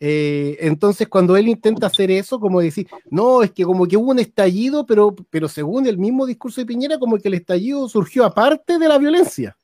Eh, 0.00 0.58
entonces, 0.60 1.08
cuando 1.08 1.36
él 1.36 1.48
intenta 1.48 1.86
hacer 1.86 2.10
eso, 2.10 2.38
como 2.38 2.60
decir, 2.60 2.86
no, 3.10 3.42
es 3.42 3.52
que 3.52 3.64
como 3.64 3.86
que 3.86 3.96
hubo 3.96 4.10
un 4.10 4.18
estallido, 4.18 4.84
pero, 4.84 5.14
pero 5.30 5.48
según 5.48 5.86
el 5.86 5.96
mismo 5.96 6.26
discurso 6.26 6.60
de 6.60 6.66
Piñera, 6.66 6.98
como 6.98 7.16
que 7.18 7.28
el 7.28 7.34
estallido 7.34 7.88
surgió 7.88 8.24
aparte 8.24 8.78
de 8.78 8.88
la 8.88 8.98
violencia 8.98 9.56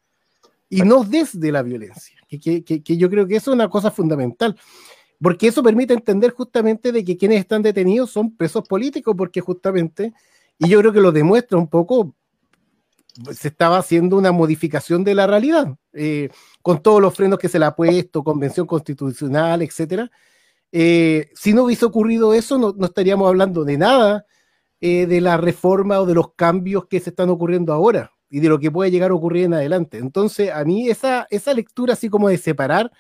y 0.69 0.83
no 0.83 1.05
desde 1.05 1.53
la 1.53 1.63
violencia, 1.63 2.17
que, 2.29 2.39
que, 2.39 2.83
que 2.83 2.97
yo 2.97 3.11
creo 3.11 3.27
que 3.27 3.37
eso 3.37 3.51
es 3.51 3.55
una 3.55 3.69
cosa 3.69 3.91
fundamental 3.91 4.57
porque 5.21 5.49
eso 5.49 5.63
permite 5.63 5.93
entender 5.93 6.31
justamente 6.33 6.93
de 6.93 7.05
que 7.05 7.17
quienes 7.17 7.41
están 7.41 7.63
detenidos 7.63 8.11
son 8.11 8.35
presos 8.37 8.67
políticos, 8.67 9.15
porque 9.17 9.41
justamente, 9.41 10.15
y 10.59 10.69
yo 10.69 10.81
creo 10.81 10.93
que 10.93 11.01
lo 11.01 11.13
demuestra 11.13 11.59
un 11.59 11.69
poco, 11.69 12.15
se 13.33 13.49
estaba 13.49 13.79
haciendo 13.79 14.17
una 14.17 14.33
modificación 14.33 15.05
de 15.05 15.15
la 15.15 15.27
realidad, 15.27 15.77
eh, 15.93 16.31
con 16.63 16.83
todos 16.83 17.01
los 17.01 17.15
frenos 17.15 17.39
que 17.39 17.49
se 17.49 17.59
le 17.59 17.65
ha 17.65 17.75
puesto, 17.75 18.25
convención 18.25 18.67
constitucional, 18.67 19.63
etcétera. 19.63 20.11
Eh, 20.73 21.31
si 21.35 21.53
no 21.53 21.65
hubiese 21.65 21.85
ocurrido 21.85 22.35
eso, 22.35 22.59
no, 22.59 22.75
no 22.77 22.87
estaríamos 22.87 23.29
hablando 23.29 23.65
de 23.65 23.77
nada 23.79 24.27
eh, 24.81 25.07
de 25.07 25.21
la 25.21 25.37
reforma 25.37 26.01
o 26.01 26.07
de 26.07 26.15
los 26.15 26.35
cambios 26.35 26.87
que 26.87 27.01
se 27.01 27.11
están 27.11 27.29
ocurriendo 27.31 27.73
ahora 27.73 28.13
y 28.31 28.41
de 28.41 28.49
lo 28.49 28.61
que 28.61 28.71
puede 28.71 28.91
llegar 28.91 29.11
a 29.11 29.15
ocurrir 29.15 29.45
en 29.45 29.55
adelante. 29.55 29.99
Entonces, 29.99 30.51
a 30.53 30.65
mí 30.65 30.89
esa, 30.89 31.27
esa 31.31 31.53
lectura 31.53 31.95
así 31.95 32.09
como 32.09 32.29
de 32.29 32.39
separar 32.39 32.93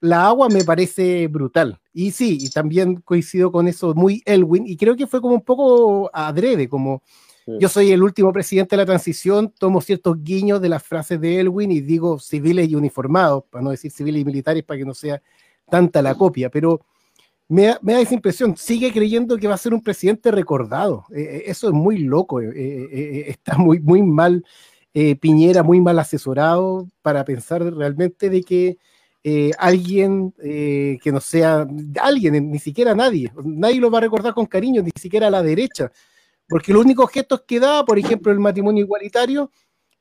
la 0.00 0.26
agua 0.26 0.48
me 0.48 0.64
parece 0.64 1.28
brutal. 1.28 1.80
Y 1.92 2.10
sí, 2.10 2.38
y 2.40 2.50
también 2.50 2.96
coincido 2.96 3.52
con 3.52 3.68
eso 3.68 3.94
muy 3.94 4.22
Elwin, 4.26 4.66
y 4.66 4.76
creo 4.76 4.96
que 4.96 5.06
fue 5.06 5.20
como 5.20 5.34
un 5.34 5.44
poco 5.44 6.10
adrede, 6.12 6.68
como 6.68 7.02
yo 7.46 7.68
soy 7.68 7.90
el 7.90 8.02
último 8.02 8.32
presidente 8.32 8.76
de 8.76 8.82
la 8.82 8.86
transición, 8.86 9.52
tomo 9.58 9.80
ciertos 9.80 10.22
guiños 10.22 10.60
de 10.60 10.68
las 10.68 10.82
frases 10.82 11.20
de 11.20 11.40
Elwin 11.40 11.72
y 11.72 11.80
digo 11.80 12.18
civiles 12.18 12.68
y 12.68 12.74
uniformados, 12.74 13.44
para 13.50 13.62
no 13.62 13.70
decir 13.70 13.90
civiles 13.90 14.22
y 14.22 14.24
militares, 14.24 14.62
para 14.62 14.78
que 14.78 14.84
no 14.84 14.94
sea 14.94 15.20
tanta 15.68 16.02
la 16.02 16.14
copia, 16.14 16.50
pero 16.50 16.80
me 17.48 17.64
da, 17.64 17.78
me 17.82 17.92
da 17.92 18.00
esa 18.00 18.14
impresión, 18.14 18.56
sigue 18.56 18.92
creyendo 18.92 19.36
que 19.36 19.48
va 19.48 19.54
a 19.54 19.58
ser 19.58 19.74
un 19.74 19.82
presidente 19.82 20.30
recordado. 20.30 21.04
Eh, 21.14 21.20
eh, 21.20 21.42
eso 21.46 21.68
es 21.68 21.74
muy 21.74 21.98
loco, 21.98 22.40
eh, 22.40 23.28
está 23.28 23.58
muy, 23.58 23.80
muy 23.80 24.02
mal 24.02 24.44
Piñera, 25.20 25.62
muy 25.62 25.80
mal 25.80 25.98
asesorado 25.98 26.86
para 27.00 27.24
pensar 27.24 27.62
realmente 27.62 28.28
de 28.28 28.42
que 28.42 28.76
alguien 29.56 30.32
que 30.32 31.10
no 31.10 31.20
sea 31.20 31.66
alguien, 31.98 32.50
ni 32.50 32.58
siquiera 32.58 32.94
nadie, 32.94 33.32
nadie 33.42 33.80
lo 33.80 33.90
va 33.90 33.98
a 33.98 34.02
recordar 34.02 34.34
con 34.34 34.44
cariño, 34.44 34.82
ni 34.82 34.90
siquiera 34.94 35.28
a 35.28 35.30
la 35.30 35.42
derecha, 35.42 35.90
porque 36.52 36.74
los 36.74 36.84
únicos 36.84 37.10
gestos 37.10 37.44
que 37.46 37.58
da, 37.58 37.82
por 37.82 37.98
ejemplo, 37.98 38.30
el 38.30 38.38
matrimonio 38.38 38.84
igualitario, 38.84 39.50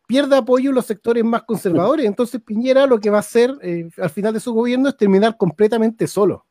pierde 0.05 0.35
apoyo 0.35 0.67
en 0.71 0.75
los 0.75 0.85
sectores 0.85 1.23
más 1.23 1.43
conservadores. 1.43 2.05
Entonces 2.05 2.41
Piñera 2.41 2.85
lo 2.87 2.99
que 2.99 3.09
va 3.09 3.19
a 3.19 3.21
hacer 3.21 3.53
eh, 3.61 3.87
al 3.97 4.09
final 4.09 4.33
de 4.33 4.41
su 4.41 4.53
gobierno 4.53 4.89
es 4.89 4.97
terminar 4.97 5.37
completamente 5.37 6.07
solo. 6.07 6.45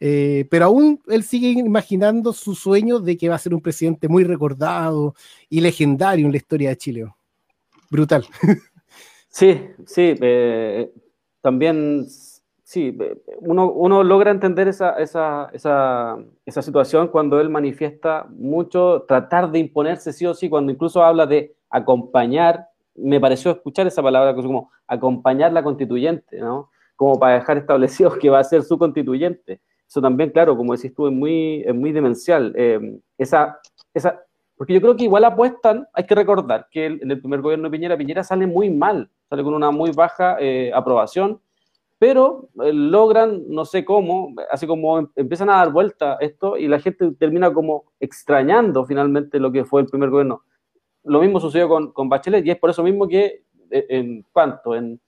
Eh, 0.00 0.48
pero 0.50 0.64
aún 0.64 1.00
él 1.06 1.22
sigue 1.22 1.50
imaginando 1.50 2.32
su 2.32 2.56
sueño 2.56 2.98
de 2.98 3.16
que 3.16 3.28
va 3.28 3.36
a 3.36 3.38
ser 3.38 3.54
un 3.54 3.60
presidente 3.60 4.08
muy 4.08 4.24
recordado 4.24 5.14
y 5.48 5.60
legendario 5.60 6.26
en 6.26 6.32
la 6.32 6.38
historia 6.38 6.70
de 6.70 6.76
Chile. 6.76 7.06
Brutal. 7.88 8.26
Sí, 9.32 9.60
sí, 9.86 10.16
eh, 10.20 10.90
también, 11.40 12.04
sí, 12.70 12.96
uno, 13.40 13.72
uno 13.72 14.04
logra 14.04 14.30
entender 14.30 14.68
esa, 14.68 14.92
esa, 14.92 15.50
esa, 15.52 16.18
esa, 16.46 16.62
situación 16.62 17.08
cuando 17.08 17.40
él 17.40 17.50
manifiesta 17.50 18.28
mucho 18.30 19.06
tratar 19.08 19.50
de 19.50 19.58
imponerse 19.58 20.12
sí 20.12 20.24
o 20.24 20.34
sí, 20.34 20.48
cuando 20.48 20.70
incluso 20.70 21.02
habla 21.02 21.26
de 21.26 21.56
acompañar, 21.68 22.68
me 22.94 23.18
pareció 23.18 23.50
escuchar 23.50 23.88
esa 23.88 24.04
palabra 24.04 24.36
como 24.36 24.70
acompañar 24.86 25.52
la 25.52 25.64
constituyente, 25.64 26.38
¿no? 26.38 26.70
Como 26.94 27.18
para 27.18 27.34
dejar 27.34 27.58
establecido 27.58 28.12
que 28.20 28.30
va 28.30 28.38
a 28.38 28.44
ser 28.44 28.62
su 28.62 28.78
constituyente. 28.78 29.60
Eso 29.88 30.00
también, 30.00 30.30
claro, 30.30 30.56
como 30.56 30.76
decís 30.76 30.94
tú, 30.94 31.08
es 31.08 31.12
muy, 31.12 31.64
es 31.66 31.74
muy 31.74 31.90
demencial. 31.90 32.52
Eh, 32.56 33.00
esa, 33.18 33.58
esa, 33.92 34.22
porque 34.56 34.74
yo 34.74 34.80
creo 34.80 34.94
que 34.94 35.04
igual 35.04 35.24
apuestan, 35.24 35.88
hay 35.92 36.04
que 36.04 36.14
recordar 36.14 36.68
que 36.70 36.86
en 36.86 37.10
el 37.10 37.20
primer 37.20 37.40
gobierno 37.40 37.68
de 37.68 37.72
Piñera, 37.72 37.98
Piñera 37.98 38.22
sale 38.22 38.46
muy 38.46 38.70
mal, 38.70 39.10
sale 39.28 39.42
con 39.42 39.54
una 39.54 39.72
muy 39.72 39.90
baja 39.90 40.36
eh, 40.38 40.70
aprobación, 40.72 41.40
pero 42.00 42.48
eh, 42.64 42.72
logran, 42.72 43.42
no 43.48 43.66
sé 43.66 43.84
cómo, 43.84 44.34
así 44.50 44.66
como 44.66 45.00
em, 45.00 45.08
empiezan 45.16 45.50
a 45.50 45.56
dar 45.56 45.70
vuelta 45.70 46.16
esto 46.20 46.56
y 46.56 46.66
la 46.66 46.80
gente 46.80 47.12
termina 47.12 47.52
como 47.52 47.92
extrañando 48.00 48.86
finalmente 48.86 49.38
lo 49.38 49.52
que 49.52 49.66
fue 49.66 49.82
el 49.82 49.86
primer 49.86 50.08
gobierno. 50.08 50.42
Lo 51.04 51.20
mismo 51.20 51.38
sucedió 51.40 51.68
con, 51.68 51.92
con 51.92 52.08
Bachelet 52.08 52.46
y 52.46 52.52
es 52.52 52.58
por 52.58 52.70
eso 52.70 52.82
mismo 52.82 53.06
que 53.06 53.44
eh, 53.70 53.86
en 53.90 54.24
cuánto, 54.32 54.74
en 54.74 54.98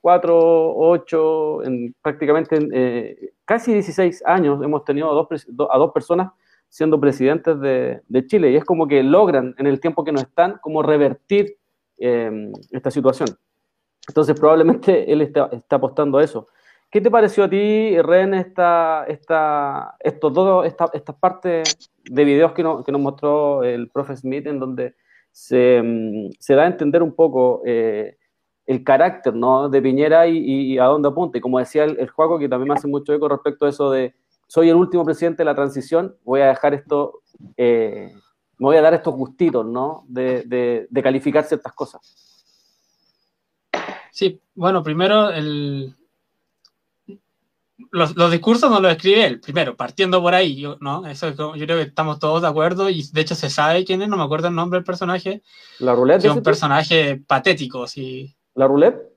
cuatro, 0.00 0.76
ocho, 0.76 1.62
en 1.62 1.94
prácticamente 2.02 2.56
en, 2.56 2.68
eh, 2.74 3.30
casi 3.44 3.72
16 3.72 4.24
años 4.26 4.60
hemos 4.64 4.84
tenido 4.84 5.08
a 5.08 5.14
dos, 5.14 5.46
a 5.70 5.78
dos 5.78 5.92
personas 5.92 6.32
siendo 6.68 6.98
presidentes 6.98 7.60
de, 7.60 8.00
de, 8.08 8.26
Chile 8.26 8.50
y 8.50 8.56
es 8.56 8.64
como 8.64 8.88
que 8.88 9.04
logran 9.04 9.54
en 9.56 9.68
el 9.68 9.78
tiempo 9.78 10.02
que 10.02 10.10
no 10.10 10.18
están 10.18 10.58
como 10.60 10.82
revertir 10.82 11.58
eh, 11.98 12.50
esta 12.72 12.90
situación. 12.90 13.28
Entonces 14.08 14.38
probablemente 14.38 15.12
él 15.12 15.22
está, 15.22 15.50
apostando 15.70 16.18
a 16.18 16.24
eso. 16.24 16.48
¿Qué 16.90 17.00
te 17.00 17.10
pareció 17.10 17.44
a 17.44 17.48
ti, 17.50 18.00
Ren, 18.02 18.34
esta, 18.34 19.04
esta, 19.06 19.96
estos 20.00 20.32
dos, 20.32 20.66
esta, 20.66 20.90
estas 20.92 21.14
partes 21.16 21.90
de 22.02 22.24
videos 22.24 22.52
que, 22.52 22.64
no, 22.64 22.82
que, 22.82 22.90
nos 22.90 23.00
mostró 23.00 23.62
el 23.62 23.88
profe 23.90 24.16
Smith 24.16 24.48
en 24.48 24.58
donde 24.58 24.94
se, 25.30 25.80
se 26.40 26.54
da 26.54 26.64
a 26.64 26.66
entender 26.66 27.00
un 27.02 27.14
poco 27.14 27.62
eh, 27.64 28.16
el 28.66 28.82
carácter 28.82 29.34
¿no? 29.34 29.68
de 29.68 29.80
Piñera 29.80 30.26
y, 30.26 30.78
a 30.78 30.84
dónde 30.86 31.08
apunta? 31.08 31.38
Y 31.38 31.40
como 31.40 31.60
decía 31.60 31.84
el, 31.84 31.96
el 32.00 32.10
Juaco, 32.10 32.40
que 32.40 32.48
también 32.48 32.68
me 32.68 32.74
hace 32.74 32.88
mucho 32.88 33.12
eco 33.12 33.28
respecto 33.28 33.66
a 33.66 33.68
eso 33.68 33.90
de 33.92 34.14
soy 34.50 34.68
el 34.68 34.74
último 34.74 35.04
presidente 35.04 35.42
de 35.42 35.44
la 35.44 35.54
transición, 35.54 36.16
voy 36.24 36.40
a 36.40 36.48
dejar 36.48 36.74
esto, 36.74 37.22
eh, 37.56 38.12
me 38.58 38.66
voy 38.66 38.76
a 38.76 38.82
dar 38.82 38.94
estos 38.94 39.14
gustitos, 39.14 39.64
¿no? 39.64 40.04
De, 40.08 40.88
de, 40.90 41.02
calificar 41.04 41.44
ciertas 41.44 41.72
cosas. 41.72 42.29
Sí, 44.12 44.40
bueno, 44.54 44.82
primero 44.82 45.30
el... 45.30 45.96
Los, 47.92 48.14
los, 48.14 48.30
discursos 48.30 48.70
no 48.70 48.78
los 48.78 48.92
escribe 48.92 49.24
él, 49.24 49.40
primero, 49.40 49.74
partiendo 49.74 50.20
por 50.20 50.34
ahí, 50.34 50.60
yo, 50.60 50.76
¿no? 50.80 51.06
Eso 51.06 51.30
yo 51.30 51.52
creo 51.52 51.78
que 51.78 51.88
estamos 51.88 52.18
todos 52.18 52.42
de 52.42 52.48
acuerdo 52.48 52.90
y 52.90 53.02
de 53.10 53.20
hecho 53.22 53.34
se 53.34 53.48
sabe 53.48 53.84
quién 53.84 54.02
es, 54.02 54.08
no 54.08 54.18
me 54.18 54.22
acuerdo 54.22 54.48
el 54.48 54.54
nombre 54.54 54.76
del 54.76 54.84
personaje. 54.84 55.42
La 55.78 55.94
roulette. 55.94 56.24
Es 56.24 56.30
un 56.30 56.42
personaje 56.42 57.16
patético, 57.26 57.86
sí. 57.86 58.36
¿La 58.54 58.68
roulette? 58.68 59.10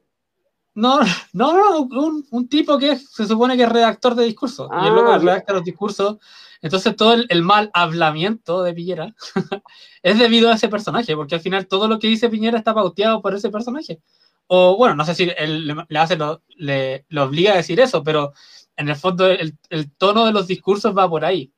No, 0.76 1.02
no, 1.34 1.54
no, 1.54 1.82
un, 1.82 2.26
un, 2.32 2.48
tipo 2.48 2.80
que 2.80 2.98
se 2.98 3.28
supone 3.28 3.56
que 3.56 3.64
es 3.64 3.70
redactor 3.70 4.16
de 4.16 4.26
discursos. 4.26 4.68
Ah, 4.72 4.82
y 4.84 4.88
el 4.88 4.96
loco 4.96 5.18
redacta 5.18 5.54
los 5.54 5.64
discursos. 5.64 6.18
Entonces 6.62 6.96
todo 6.96 7.14
el, 7.14 7.28
el 7.30 7.44
mal 7.44 7.70
hablamiento 7.74 8.64
de 8.64 8.74
Piñera 8.74 9.14
es 10.02 10.18
debido 10.18 10.50
a 10.50 10.56
ese 10.56 10.70
personaje, 10.70 11.16
porque 11.16 11.36
al 11.36 11.42
final 11.42 11.68
todo 11.68 11.88
lo 11.88 12.00
que 12.00 12.08
dice 12.08 12.30
Piñera 12.30 12.58
está 12.58 12.74
pauteado 12.74 13.22
por 13.22 13.36
ese 13.36 13.50
personaje. 13.50 14.02
O 14.48 14.78
bueno, 14.78 14.96
no 14.96 15.06
sé 15.06 15.16
si 15.16 15.32
él 15.38 15.68
le, 15.88 16.00
hace 16.00 16.16
lo, 16.16 16.42
le, 16.58 17.06
obliga 17.18 17.54
a 17.54 17.58
decir 17.58 17.80
eso, 17.80 18.04
pero 18.04 18.34
en 18.78 18.90
el 18.90 18.96
fondo 18.96 19.28
el, 19.28 19.58
el, 19.70 19.92
tono 19.92 20.26
de 20.26 20.34
los 20.34 20.48
discursos 20.48 20.96
va 20.96 21.10
por 21.10 21.26
ahí. 21.26 21.54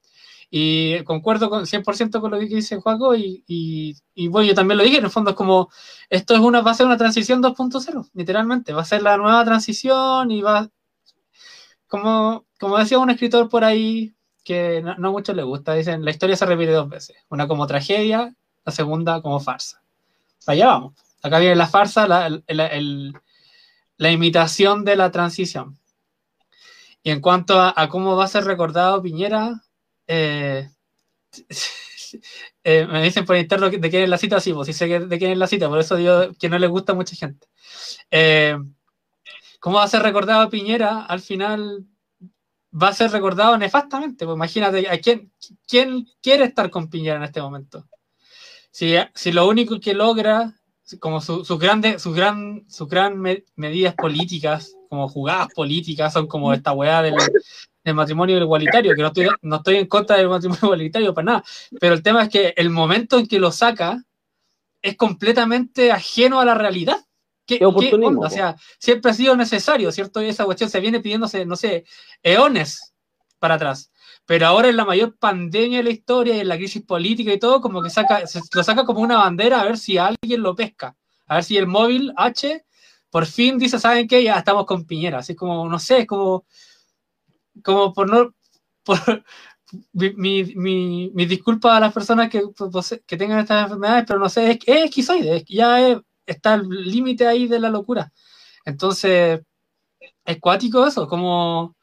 Y 0.50 1.04
concuerdo 1.04 1.50
con 1.50 1.66
100% 1.66 2.22
con 2.22 2.32
lo 2.32 2.40
que 2.40 2.46
dice 2.46 2.78
Juaco 2.80 3.16
y, 3.16 3.44
y, 3.48 3.96
y, 4.14 4.28
bueno, 4.28 4.48
yo 4.48 4.56
también 4.56 4.78
lo 4.78 4.84
dije, 4.84 5.00
en 5.00 5.06
el 5.06 5.12
fondo 5.12 5.32
es 5.32 5.36
como, 5.36 5.70
esto 6.10 6.34
es 6.36 6.40
una, 6.40 6.62
va 6.62 6.72
a 6.72 6.76
ser 6.76 6.86
una 6.86 6.98
transición 6.98 7.42
2.0, 7.42 8.10
literalmente, 8.14 8.74
va 8.74 8.82
a 8.82 8.86
ser 8.86 9.02
la 9.02 9.18
nueva 9.18 9.44
transición 9.44 10.32
y 10.32 10.42
va, 10.42 10.70
como, 11.88 12.46
como 12.60 12.78
decía 12.78 13.00
un 13.00 13.10
escritor 13.10 13.50
por 13.50 13.64
ahí, 13.64 14.16
que 14.44 14.82
no, 14.84 14.96
no 14.98 15.12
mucho 15.12 15.34
le 15.34 15.44
gusta, 15.44 15.74
dicen, 15.74 16.06
la 16.06 16.12
historia 16.12 16.36
se 16.36 16.46
repite 16.46 16.72
dos 16.72 16.88
veces, 16.90 17.18
una 17.30 17.48
como 17.48 17.68
tragedia, 17.68 18.36
la 18.64 18.72
segunda 18.72 19.22
como 19.22 19.40
farsa. 19.40 19.82
Allá 20.46 20.68
vamos, 20.68 20.94
acá 21.26 21.40
viene 21.40 21.56
la 21.56 21.68
farsa, 21.68 22.08
la, 22.08 24.12
imitación 24.12 24.86
de 24.86 24.96
la 24.96 25.12
transición. 25.12 25.80
Y 27.02 27.10
en 27.10 27.20
cuanto 27.20 27.60
a, 27.60 27.90
cómo 27.90 28.16
va 28.16 28.26
a 28.26 28.28
ser 28.28 28.46
recordado 28.46 29.02
Piñera, 29.02 29.64
eh, 30.08 30.70
eh, 32.64 32.86
me 32.86 33.04
dicen 33.04 33.26
por 33.26 33.38
interno 33.38 33.70
de 33.70 33.90
quién 33.90 34.04
es 34.04 34.10
la 34.10 34.20
cita, 34.20 34.40
sí, 34.40 34.54
pues 34.54 34.68
sí 34.68 34.74
sé 34.74 34.88
de 34.88 35.18
quién 35.18 35.32
es 35.32 35.38
la 35.38 35.48
cita, 35.48 35.68
por 35.68 35.80
eso 35.80 35.96
digo 35.96 36.32
que 36.40 36.50
no 36.50 36.60
le 36.60 36.68
gusta 36.68 36.92
a 36.92 36.96
mucha 36.96 37.16
gente. 37.16 37.48
Eh, 38.12 38.58
¿Cómo 39.60 39.78
va 39.78 39.86
a 39.86 39.88
ser 39.88 40.04
recordado 40.04 40.50
Piñera? 40.50 41.06
Al 41.06 41.22
final 41.22 41.86
va 42.72 42.90
a 42.90 42.94
ser 42.94 43.10
recordado 43.10 43.58
nefastamente. 43.58 44.26
Pues 44.26 44.36
imagínate, 44.36 44.88
¿a 44.88 45.00
quién, 45.00 45.32
quiere 46.22 46.46
estar 46.46 46.70
con 46.70 46.88
Piñera 46.88 47.18
en 47.18 47.24
este 47.24 47.42
momento? 47.42 47.88
Si 48.70 49.32
lo 49.32 49.48
único 49.48 49.80
que 49.80 49.96
logra, 49.96 50.54
como 51.00 51.22
sus 51.22 51.48
su 51.48 51.58
grandes, 51.58 52.02
sus 52.02 52.16
gran, 52.16 52.66
sus 52.70 52.88
gran 52.88 53.20
me, 53.20 53.44
medidas 53.56 53.96
políticas, 53.96 54.76
como 54.90 55.08
jugadas 55.08 55.48
políticas, 55.54 56.14
son 56.14 56.28
como 56.28 56.54
esta 56.54 56.74
weá 56.74 57.02
del, 57.02 57.16
del 57.84 57.96
matrimonio 57.96 58.38
igualitario, 58.38 58.96
que 58.96 59.02
no 59.02 59.08
estoy, 59.08 59.28
no 59.42 59.56
estoy 59.58 59.78
en 59.78 59.88
contra 59.88 60.18
del 60.18 60.30
matrimonio 60.30 60.60
igualitario 60.64 61.14
para 61.14 61.26
nada, 61.26 61.44
pero 61.80 61.94
el 61.94 62.04
tema 62.04 62.24
es 62.24 62.30
que 62.30 62.54
el 62.56 62.70
momento 62.70 63.18
en 63.18 63.28
que 63.28 63.40
lo 63.40 63.52
saca 63.52 64.04
es 64.82 64.96
completamente 64.96 65.92
ajeno 65.92 66.40
a 66.40 66.46
la 66.46 66.54
realidad. 66.54 66.98
¿Qué, 67.48 67.60
¿Qué 67.60 67.66
onda? 67.66 68.28
O 68.28 68.30
sea, 68.30 68.56
siempre 68.80 69.12
ha 69.12 69.14
sido 69.14 69.36
necesario, 69.36 69.92
¿cierto? 69.92 70.22
Y 70.22 70.30
esa 70.30 70.46
cuestión 70.46 70.70
se 70.70 70.80
viene 70.80 71.00
pidiéndose, 71.00 71.46
no 71.46 71.56
sé, 71.56 71.86
eones. 72.24 72.94
para 73.40 73.56
atrás. 73.56 73.92
Pero 74.26 74.48
ahora 74.48 74.70
en 74.70 74.78
la 74.78 74.86
mayor 74.86 75.16
pandemia 75.18 75.80
de 75.80 75.84
la 75.84 75.90
historia 75.92 76.36
y 76.36 76.40
en 76.40 76.48
la 76.48 76.58
crisis 76.58 76.84
política 76.84 77.32
y 77.34 77.40
todo, 77.40 77.62
como 77.62 77.82
que 77.84 77.90
saca, 77.90 78.26
se- 78.28 78.42
lo 78.54 78.64
saca 78.64 78.86
como 78.86 79.02
una 79.02 79.18
bandera 79.18 79.62
a 79.62 79.66
ver 79.66 79.78
si 79.78 79.98
alguien 79.98 80.42
lo 80.42 80.56
pesca. 80.56 80.96
A 81.28 81.36
ver 81.36 81.44
si 81.44 81.58
el 81.58 81.68
móvil 81.68 82.14
H 82.18 82.66
por 83.12 83.26
fin 83.26 83.58
dice, 83.58 83.80
¿saben 83.80 84.08
qué? 84.08 84.24
Ya 84.24 84.38
estamos 84.38 84.66
con 84.66 84.86
Piñera. 84.86 85.20
Así 85.20 85.36
como, 85.36 85.70
no 85.70 85.80
sé, 85.80 86.00
es 86.00 86.08
como, 86.08 86.46
como 87.64 87.94
por 87.94 88.10
no... 88.10 88.34
Por, 88.84 88.98
mi, 89.94 90.14
mi, 90.16 90.44
mi, 90.56 91.12
mis 91.14 91.30
disculpas 91.30 91.74
a 91.78 91.80
las 91.80 91.94
personas 91.94 92.30
que, 92.30 92.42
pose- 92.72 93.04
que 93.06 93.18
tengan 93.18 93.40
estas 93.40 93.64
enfermedades, 93.66 94.06
pero 94.08 94.20
no 94.20 94.30
sé, 94.30 94.52
es, 94.52 94.60
es 94.66 94.86
esquizoide, 94.86 95.38
es 95.38 95.46
ya 95.48 95.88
es- 95.90 96.00
está 96.26 96.56
el 96.56 96.70
límite 96.70 97.28
ahí 97.28 97.48
de 97.48 97.60
la 97.60 97.70
locura. 97.70 98.12
Entonces, 98.66 99.42
es 100.26 100.40
cuático 100.42 100.86
eso, 100.88 101.08
como 101.08 101.75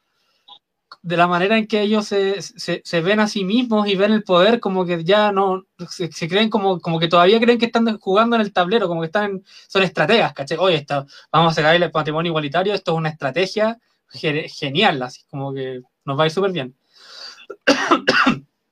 de 1.03 1.16
la 1.16 1.26
manera 1.26 1.57
en 1.59 1.66
que 1.66 1.80
ellos 1.82 2.07
se, 2.07 2.43
se, 2.43 2.82
se 2.84 3.01
ven 3.01 3.20
a 3.20 3.26
sí 3.28 3.45
mismos 3.45 3.88
y 3.88 3.97
ven 3.97 4.12
el 4.12 4.22
poder, 4.24 4.61
como 4.61 4.84
que 4.84 5.05
ya 5.05 5.32
no, 5.32 5.64
se, 5.88 6.12
se 6.12 6.28
creen 6.28 6.51
como, 6.51 6.80
como 6.80 6.99
que 6.99 7.09
todavía 7.09 7.40
creen 7.40 7.59
que 7.59 7.66
están 7.66 7.99
jugando 7.99 8.36
en 8.36 8.43
el 8.43 8.53
tablero, 8.53 8.88
como 8.88 9.01
que 9.01 9.07
están 9.07 9.30
en- 9.30 9.45
son 9.68 9.82
estrategas, 9.82 10.32
¿cachai? 10.34 10.59
Oye, 10.59 10.76
esto, 10.76 11.07
vamos 11.32 11.53
a 11.53 11.55
sacar 11.55 11.74
el 11.74 11.90
patrimonio 11.90 12.30
igualitario, 12.30 12.74
esto 12.74 12.93
es 12.93 12.99
una 12.99 13.09
estrategia 13.11 13.78
ge- 14.09 14.49
genial, 14.49 15.03
así 15.03 15.22
como 15.30 15.53
que 15.55 15.80
nos 16.05 16.18
va 16.18 16.24
a 16.24 16.26
ir 16.26 16.32
súper 16.32 16.53
bien. 16.53 16.76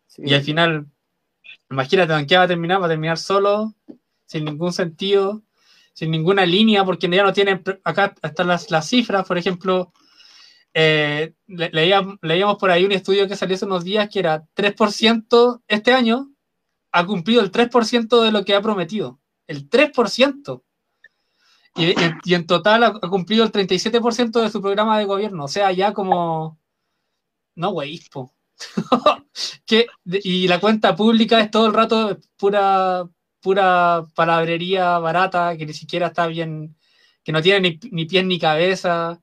Sí. 0.06 0.22
Y 0.26 0.34
al 0.34 0.42
final, 0.42 0.86
imagínate, 1.70 2.12
¿en 2.14 2.26
qué 2.26 2.36
va 2.36 2.44
a 2.44 2.48
terminar? 2.48 2.80
Va 2.82 2.86
a 2.86 2.90
terminar 2.90 3.18
solo, 3.18 3.74
sin 4.26 4.44
ningún 4.44 4.72
sentido, 4.72 5.42
sin 5.92 6.10
ninguna 6.10 6.44
línea, 6.46 6.84
porque 6.84 7.08
ya 7.08 7.22
no 7.22 7.32
tienen, 7.32 7.62
acá 7.84 8.14
están 8.22 8.48
las, 8.48 8.70
las 8.70 8.88
cifras, 8.88 9.26
por 9.26 9.38
ejemplo, 9.38 9.92
eh, 10.74 11.34
le- 11.46 11.70
leía- 11.72 12.18
leíamos 12.22 12.56
por 12.56 12.70
ahí 12.70 12.84
un 12.84 12.92
estudio 12.92 13.26
que 13.28 13.36
salió 13.36 13.56
hace 13.56 13.64
unos 13.66 13.84
días 13.84 14.08
que 14.10 14.20
era 14.20 14.46
3% 14.54 15.62
este 15.68 15.92
año, 15.92 16.32
ha 16.92 17.06
cumplido 17.06 17.40
el 17.42 17.50
3% 17.50 18.22
de 18.22 18.32
lo 18.32 18.44
que 18.44 18.54
ha 18.54 18.62
prometido, 18.62 19.20
el 19.46 19.68
3%. 19.68 20.62
Y, 21.76 21.94
y 22.24 22.34
en 22.34 22.46
total 22.46 22.82
ha, 22.84 22.92
cumplido 23.00 23.44
el 23.44 23.52
37% 23.52 24.40
de 24.42 24.50
su 24.50 24.60
programa 24.60 24.98
de 24.98 25.04
gobierno, 25.04 25.44
o 25.44 25.48
sea, 25.48 25.70
ya 25.72 25.92
como... 25.92 26.58
No, 27.54 27.70
güey, 27.72 28.00
y 30.04 30.48
la 30.48 30.60
cuenta 30.60 30.96
pública 30.96 31.40
es 31.40 31.50
todo 31.50 31.66
el 31.66 31.74
rato 31.74 32.18
pura, 32.36 33.08
pura 33.40 34.04
palabrería 34.14 34.98
barata, 34.98 35.56
que 35.56 35.66
ni 35.66 35.72
siquiera 35.72 36.08
está 36.08 36.26
bien, 36.26 36.76
que 37.22 37.32
no 37.32 37.42
tiene 37.42 37.60
ni, 37.60 37.90
ni 37.90 38.04
pies 38.06 38.24
ni 38.24 38.38
cabeza. 38.38 39.20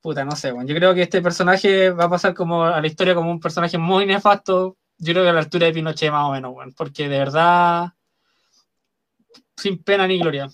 Puta, 0.00 0.24
no 0.24 0.32
sé, 0.32 0.52
bueno, 0.52 0.66
yo 0.68 0.74
creo 0.74 0.94
que 0.94 1.02
este 1.02 1.20
personaje 1.20 1.90
va 1.90 2.04
a 2.04 2.10
pasar 2.10 2.34
como 2.34 2.64
a 2.64 2.80
la 2.80 2.86
historia 2.86 3.14
como 3.14 3.30
un 3.30 3.40
personaje 3.40 3.76
muy 3.76 4.06
nefasto. 4.06 4.76
Yo 4.98 5.12
creo 5.12 5.24
que 5.24 5.30
a 5.30 5.32
la 5.32 5.40
altura 5.40 5.66
de 5.66 5.72
Pinochet 5.72 6.10
más 6.10 6.28
o 6.28 6.32
menos, 6.32 6.52
bueno, 6.52 6.72
porque 6.76 7.08
de 7.08 7.18
verdad, 7.18 7.88
sin 9.56 9.82
pena 9.82 10.06
ni 10.06 10.18
gloria. 10.18 10.48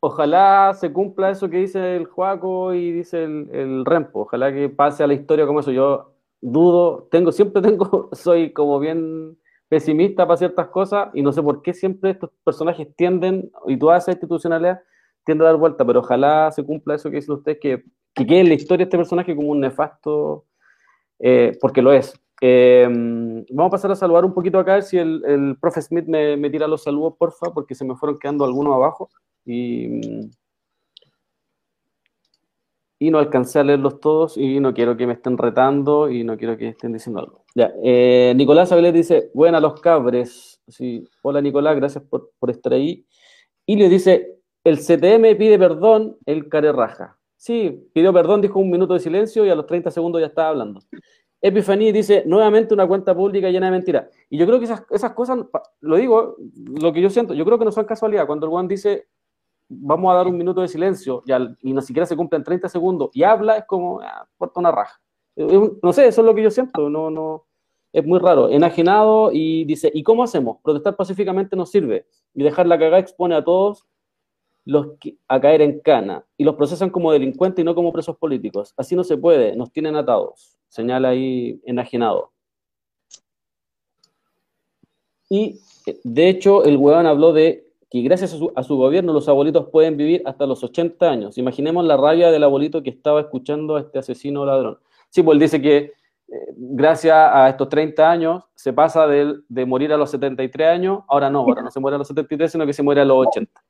Ojalá 0.00 0.72
se 0.74 0.92
cumpla 0.92 1.30
eso 1.30 1.48
que 1.48 1.58
dice 1.58 1.96
el 1.96 2.06
Juaco 2.06 2.74
y 2.74 2.92
dice 2.92 3.24
el, 3.24 3.48
el 3.52 3.84
Rempo. 3.84 4.22
Ojalá 4.22 4.52
que 4.52 4.68
pase 4.68 5.04
a 5.04 5.06
la 5.06 5.14
historia 5.14 5.46
como 5.46 5.60
eso. 5.60 5.70
Yo 5.70 6.12
dudo, 6.40 7.08
tengo, 7.10 7.32
siempre 7.32 7.62
tengo, 7.62 8.10
soy 8.12 8.52
como 8.52 8.78
bien 8.78 9.38
pesimista 9.68 10.26
para 10.26 10.36
ciertas 10.36 10.68
cosas 10.68 11.08
y 11.14 11.22
no 11.22 11.32
sé 11.32 11.42
por 11.42 11.62
qué 11.62 11.72
siempre 11.72 12.10
estos 12.10 12.30
personajes 12.44 12.88
tienden, 12.94 13.50
y 13.66 13.78
toda 13.78 13.96
esa 13.96 14.10
institucionalidad 14.10 14.82
tiende 15.24 15.44
a 15.44 15.46
dar 15.46 15.56
vuelta, 15.56 15.84
pero 15.86 16.00
ojalá 16.00 16.50
se 16.50 16.62
cumpla 16.62 16.96
eso 16.96 17.08
que 17.08 17.16
dicen 17.16 17.36
ustedes, 17.36 17.58
que, 17.58 17.84
que 18.14 18.26
quede 18.26 18.40
en 18.40 18.48
la 18.48 18.54
historia 18.54 18.84
este 18.84 18.96
personaje 18.96 19.34
como 19.34 19.48
un 19.48 19.60
nefasto, 19.60 20.46
eh, 21.18 21.56
porque 21.60 21.82
lo 21.82 21.92
es. 21.92 22.14
Eh, 22.40 22.88
vamos 23.50 23.68
a 23.68 23.70
pasar 23.70 23.92
a 23.92 23.96
saludar 23.96 24.24
un 24.24 24.34
poquito 24.34 24.58
acá, 24.58 24.72
a 24.72 24.74
ver 24.76 24.82
si 24.82 24.98
el, 24.98 25.22
el 25.24 25.56
profe 25.60 25.80
Smith 25.80 26.06
me, 26.06 26.50
tira 26.50 26.66
los 26.66 26.82
saludos, 26.82 27.14
porfa, 27.16 27.52
porque 27.54 27.74
se 27.74 27.84
me 27.84 27.94
fueron 27.94 28.18
quedando 28.18 28.44
algunos 28.44 28.74
abajo 28.74 29.10
y, 29.44 30.00
y 32.98 33.10
no 33.10 33.18
alcancé 33.18 33.60
a 33.60 33.64
leerlos 33.64 34.00
todos 34.00 34.36
y 34.36 34.58
no 34.58 34.74
quiero 34.74 34.96
que 34.96 35.06
me 35.06 35.12
estén 35.12 35.38
retando 35.38 36.10
y 36.10 36.24
no 36.24 36.36
quiero 36.36 36.56
que 36.56 36.68
estén 36.68 36.92
diciendo 36.92 37.20
algo. 37.20 37.44
Ya, 37.54 37.72
eh, 37.82 38.32
Nicolás 38.34 38.72
Abelet 38.72 38.94
dice, 38.94 39.30
buena 39.34 39.60
los 39.60 39.80
cabres. 39.80 40.60
Sí, 40.66 41.04
hola 41.22 41.40
Nicolás, 41.40 41.76
gracias 41.76 42.02
por, 42.04 42.32
por 42.40 42.50
estar 42.50 42.72
ahí. 42.72 43.06
Y 43.66 43.76
le 43.76 43.88
dice, 43.88 44.40
el 44.64 44.78
CTM 44.78 45.36
pide 45.38 45.60
perdón, 45.60 46.16
el 46.26 46.48
care 46.48 46.72
raja. 46.72 47.18
Sí, 47.42 47.88
pidió 47.92 48.12
perdón, 48.12 48.40
dijo 48.40 48.60
un 48.60 48.70
minuto 48.70 48.94
de 48.94 49.00
silencio 49.00 49.44
y 49.44 49.50
a 49.50 49.56
los 49.56 49.66
30 49.66 49.90
segundos 49.90 50.20
ya 50.20 50.28
estaba 50.28 50.50
hablando. 50.50 50.80
Epifaní 51.40 51.90
dice, 51.90 52.22
nuevamente 52.24 52.72
una 52.72 52.86
cuenta 52.86 53.16
pública 53.16 53.50
llena 53.50 53.66
de 53.66 53.72
mentiras. 53.72 54.06
Y 54.30 54.38
yo 54.38 54.46
creo 54.46 54.60
que 54.60 54.66
esas, 54.66 55.12
cosas, 55.12 55.40
lo 55.80 55.96
digo, 55.96 56.36
lo 56.80 56.92
que 56.92 57.00
yo 57.00 57.10
siento, 57.10 57.34
yo 57.34 57.44
creo 57.44 57.58
que 57.58 57.64
no 57.64 57.72
son 57.72 57.84
casualidad. 57.84 58.28
Cuando 58.28 58.46
el 58.46 58.50
Juan 58.50 58.68
dice, 58.68 59.08
vamos 59.68 60.12
a 60.12 60.18
dar 60.18 60.28
un 60.28 60.36
minuto 60.38 60.60
de 60.60 60.68
silencio 60.68 61.24
y, 61.26 61.32
al- 61.32 61.58
y 61.62 61.72
ni 61.72 61.82
siquiera 61.82 62.06
se 62.06 62.14
cumplen 62.16 62.44
30 62.44 62.68
segundos 62.68 63.10
y 63.12 63.24
habla, 63.24 63.56
es 63.56 63.64
como, 63.66 64.00
ah, 64.00 64.24
una 64.54 64.70
raja. 64.70 65.00
No 65.34 65.92
sé, 65.92 66.06
eso 66.06 66.20
es 66.20 66.24
lo 66.24 66.36
que 66.36 66.44
yo 66.44 66.50
siento, 66.52 66.88
no, 66.88 67.10
no, 67.10 67.44
es 67.92 68.06
muy 68.06 68.20
raro. 68.20 68.50
Enajenado 68.50 69.30
y 69.32 69.64
dice, 69.64 69.90
¿y 69.92 70.04
cómo 70.04 70.22
hacemos? 70.22 70.58
Protestar 70.62 70.94
pacíficamente 70.94 71.56
no 71.56 71.66
sirve 71.66 72.06
y 72.34 72.44
dejar 72.44 72.68
la 72.68 72.78
cagada 72.78 73.00
expone 73.00 73.34
a 73.34 73.42
todos 73.42 73.84
los 74.64 74.88
a 75.28 75.40
caer 75.40 75.62
en 75.62 75.80
cana 75.80 76.24
y 76.36 76.44
los 76.44 76.54
procesan 76.54 76.90
como 76.90 77.12
delincuentes 77.12 77.62
y 77.62 77.64
no 77.64 77.74
como 77.74 77.92
presos 77.92 78.16
políticos. 78.16 78.74
Así 78.76 78.94
no 78.94 79.04
se 79.04 79.16
puede, 79.16 79.56
nos 79.56 79.72
tienen 79.72 79.96
atados. 79.96 80.58
Señala 80.68 81.08
ahí 81.10 81.60
enajenado. 81.64 82.32
Y 85.28 85.60
de 86.04 86.28
hecho, 86.28 86.64
el 86.64 86.76
huevón 86.76 87.06
habló 87.06 87.32
de 87.32 87.72
que 87.90 88.00
gracias 88.02 88.34
a 88.54 88.62
su, 88.62 88.76
gobierno 88.76 89.12
los 89.12 89.28
abuelitos 89.28 89.68
pueden 89.68 89.96
vivir 89.96 90.22
hasta 90.24 90.46
los 90.46 90.62
80 90.62 91.10
años. 91.10 91.38
Imaginemos 91.38 91.84
la 91.84 91.96
rabia 91.96 92.30
del 92.30 92.44
abuelito 92.44 92.82
que 92.82 92.90
estaba 92.90 93.20
escuchando 93.20 93.76
a 93.76 93.80
este 93.80 93.98
asesino 93.98 94.46
ladrón. 94.46 94.78
Sí, 95.10 95.22
pues 95.22 95.36
él 95.36 95.40
dice 95.40 95.60
que 95.60 95.76
eh, 95.76 95.92
gracias 96.56 97.14
a 97.14 97.48
estos 97.50 97.68
30 97.68 98.10
años 98.10 98.44
se 98.54 98.72
pasa 98.72 99.06
del- 99.06 99.44
de, 99.48 99.66
morir 99.66 99.92
a 99.92 99.98
los 99.98 100.10
73 100.10 100.68
años, 100.68 101.00
ahora 101.08 101.28
no, 101.28 101.40
ahora 101.40 101.62
no 101.62 101.70
se 101.70 101.80
muere 101.80 101.96
a 101.96 101.98
los 101.98 102.08
73, 102.08 102.52
sino 102.52 102.64
que 102.64 102.72
se 102.72 102.82
muere 102.82 103.02
a 103.02 103.04
los 103.04 103.26
80. 103.26 103.62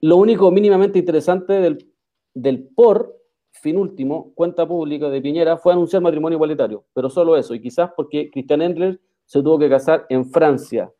Lo 0.00 0.16
único 0.16 0.50
mínimamente 0.50 0.98
interesante 0.98 1.54
del, 1.54 1.92
del 2.34 2.68
por, 2.68 3.16
fin 3.52 3.78
último, 3.78 4.32
cuenta 4.34 4.66
pública 4.66 5.08
de 5.08 5.20
Piñera, 5.20 5.56
fue 5.56 5.72
anunciar 5.72 6.02
matrimonio 6.02 6.36
igualitario, 6.36 6.84
pero 6.92 7.08
solo 7.08 7.36
eso, 7.36 7.54
y 7.54 7.60
quizás 7.60 7.90
porque 7.96 8.30
Cristian 8.30 8.62
Endler 8.62 9.00
se 9.24 9.42
tuvo 9.42 9.58
que 9.58 9.68
casar 9.68 10.06
en 10.08 10.30
Francia, 10.30 10.92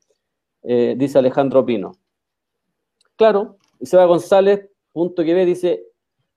eh, 0.62 0.94
dice 0.96 1.18
Alejandro 1.18 1.64
Pino. 1.64 1.92
Claro, 3.16 3.58
Seba 3.80 4.04
González, 4.06 4.68
punto 4.92 5.22
que 5.22 5.34
ve, 5.34 5.44
dice, 5.44 5.84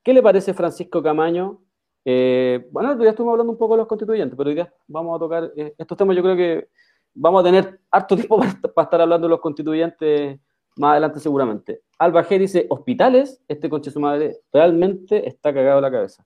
¿qué 0.03 0.13
le 0.13 0.21
parece 0.21 0.53
Francisco 0.53 1.01
Camaño? 1.01 1.61
Eh, 2.05 2.67
bueno, 2.71 3.01
ya 3.03 3.09
estuvimos 3.09 3.33
hablando 3.33 3.53
un 3.53 3.57
poco 3.57 3.73
de 3.73 3.79
los 3.79 3.87
constituyentes, 3.87 4.37
pero 4.37 4.49
hoy 4.49 4.67
vamos 4.87 5.15
a 5.15 5.19
tocar 5.19 5.51
eh, 5.55 5.73
estos 5.77 5.97
temas, 5.97 6.15
yo 6.15 6.23
creo 6.23 6.35
que 6.35 6.69
vamos 7.13 7.41
a 7.41 7.43
tener 7.45 7.79
harto 7.91 8.15
tiempo 8.15 8.39
para 8.75 8.85
estar 8.85 9.01
hablando 9.01 9.27
de 9.27 9.31
los 9.31 9.39
constituyentes 9.39 10.39
más 10.79 10.91
adelante 10.91 11.19
seguramente. 11.19 11.81
Alba 11.97 12.23
G 12.23 12.39
dice, 12.39 12.65
hospitales, 12.69 13.41
este 13.49 13.69
conche 13.69 13.91
su 13.91 13.99
madre 13.99 14.37
realmente 14.51 15.27
está 15.27 15.53
cagado 15.53 15.81
la 15.81 15.91
cabeza. 15.91 16.25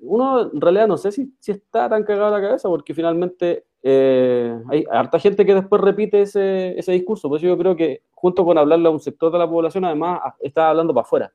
Uno 0.00 0.50
en 0.52 0.60
realidad 0.60 0.88
no 0.88 0.96
sé 0.96 1.12
si, 1.12 1.32
si 1.38 1.52
está 1.52 1.88
tan 1.88 2.02
cagado 2.02 2.30
la 2.30 2.40
cabeza 2.40 2.68
porque 2.68 2.92
finalmente 2.92 3.64
eh, 3.82 4.58
hay 4.68 4.84
harta 4.90 5.18
gente 5.20 5.46
que 5.46 5.54
después 5.54 5.80
repite 5.80 6.22
ese, 6.22 6.76
ese 6.76 6.90
discurso. 6.90 7.28
Por 7.28 7.38
eso 7.38 7.46
yo 7.46 7.56
creo 7.56 7.76
que 7.76 8.02
junto 8.10 8.44
con 8.44 8.58
hablarle 8.58 8.88
a 8.88 8.90
un 8.90 9.00
sector 9.00 9.30
de 9.30 9.38
la 9.38 9.48
población, 9.48 9.84
además 9.84 10.20
está 10.40 10.70
hablando 10.70 10.92
para 10.92 11.02
afuera. 11.02 11.32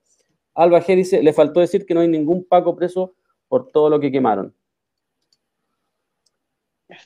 Alba 0.53 0.81
G 0.81 0.95
dice, 0.97 1.23
le 1.23 1.31
faltó 1.31 1.61
decir 1.61 1.85
que 1.85 1.93
no 1.93 2.01
hay 2.01 2.09
ningún 2.09 2.43
Paco 2.43 2.75
preso 2.75 3.13
por 3.47 3.67
todo 3.71 3.89
lo 3.89 4.01
que 4.01 4.11
quemaron. 4.11 4.53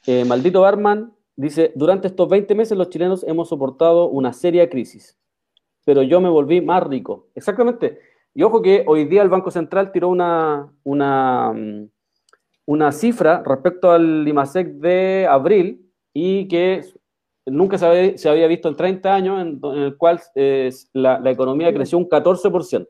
Eh, 0.07 0.25
maldito 0.25 0.61
Barman 0.61 1.13
dice, 1.35 1.71
durante 1.75 2.07
estos 2.07 2.27
20 2.29 2.55
meses 2.55 2.77
los 2.77 2.89
chilenos 2.89 3.23
hemos 3.27 3.49
soportado 3.49 4.09
una 4.09 4.33
seria 4.33 4.69
crisis, 4.69 5.17
pero 5.85 6.01
yo 6.03 6.21
me 6.21 6.29
volví 6.29 6.61
más 6.61 6.83
rico. 6.83 7.27
Exactamente. 7.35 7.99
Y 8.33 8.43
ojo 8.43 8.61
que 8.61 8.83
hoy 8.87 9.05
día 9.05 9.21
el 9.21 9.29
Banco 9.29 9.51
Central 9.51 9.91
tiró 9.91 10.09
una, 10.09 10.71
una, 10.83 11.51
mm, 11.53 11.89
una 12.65 12.91
cifra 12.91 13.43
respecto 13.45 13.91
al 13.91 14.27
IMASEC 14.27 14.67
de 14.75 15.27
abril 15.29 15.91
y 16.13 16.47
que 16.47 16.81
nunca 17.45 17.77
se 17.77 17.85
había, 17.85 18.17
se 18.17 18.29
había 18.29 18.47
visto 18.47 18.69
en 18.69 18.75
30 18.75 19.13
años, 19.13 19.41
en, 19.41 19.59
en 19.63 19.83
el 19.83 19.97
cual 19.97 20.21
eh, 20.35 20.69
la, 20.93 21.19
la 21.19 21.31
economía 21.31 21.73
creció 21.73 21.97
un 21.97 22.07
14%. 22.07 22.87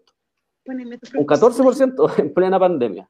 Un 0.65 1.25
14% 1.25 2.13
en 2.19 2.33
plena 2.33 2.59
pandemia. 2.59 3.09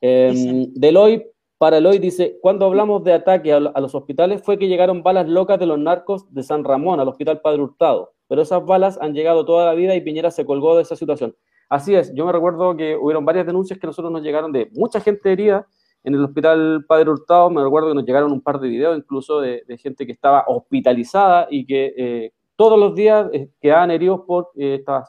Eh, 0.00 0.66
Deloitte, 0.74 1.32
para 1.58 1.78
Eloy 1.78 1.98
dice, 1.98 2.38
cuando 2.40 2.66
hablamos 2.66 3.04
de 3.04 3.12
ataque 3.12 3.52
a, 3.52 3.60
los 3.60 3.94
hospitales 3.94 4.42
fue 4.42 4.58
que 4.58 4.68
llegaron 4.68 5.02
balas 5.02 5.28
locas 5.28 5.58
de 5.58 5.66
los 5.66 5.78
narcos 5.78 6.32
de 6.32 6.42
San 6.42 6.64
Ramón 6.64 7.00
al 7.00 7.08
hospital 7.08 7.40
Padre 7.40 7.62
Hurtado, 7.62 8.14
pero 8.28 8.42
esas 8.42 8.64
balas 8.64 8.98
han 9.00 9.14
llegado 9.14 9.44
toda 9.44 9.66
la 9.66 9.74
vida 9.74 9.94
y 9.94 10.00
Piñera 10.00 10.30
se 10.30 10.46
colgó 10.46 10.76
de 10.76 10.82
esa 10.82 10.96
situación. 10.96 11.34
Así 11.68 11.94
es, 11.94 12.14
yo 12.14 12.24
me 12.24 12.32
recuerdo 12.32 12.76
que 12.76 12.96
hubieron 12.96 13.24
varias 13.24 13.46
denuncias 13.46 13.78
que 13.78 13.86
nosotros 13.86 14.12
nos 14.12 14.22
llegaron 14.22 14.52
de 14.52 14.70
mucha 14.72 15.00
gente 15.00 15.30
herida 15.30 15.66
en 16.04 16.14
el 16.14 16.24
hospital 16.24 16.84
Padre 16.88 17.10
Hurtado, 17.10 17.50
me 17.50 17.62
recuerdo 17.62 17.88
que 17.88 17.94
nos 17.94 18.04
llegaron 18.04 18.32
un 18.32 18.40
par 18.40 18.60
de 18.60 18.68
videos 18.68 18.96
incluso 18.96 19.40
de, 19.40 19.64
de 19.66 19.76
gente 19.76 20.06
que 20.06 20.12
estaba 20.12 20.44
hospitalizada 20.46 21.48
y 21.50 21.66
que 21.66 21.92
eh, 21.96 22.32
todos 22.58 22.76
los 22.76 22.92
días 22.92 23.30
eh, 23.32 23.50
quedaban 23.60 23.92
heridos 23.92 24.22
por 24.26 24.50
eh, 24.56 24.74
estas 24.80 25.08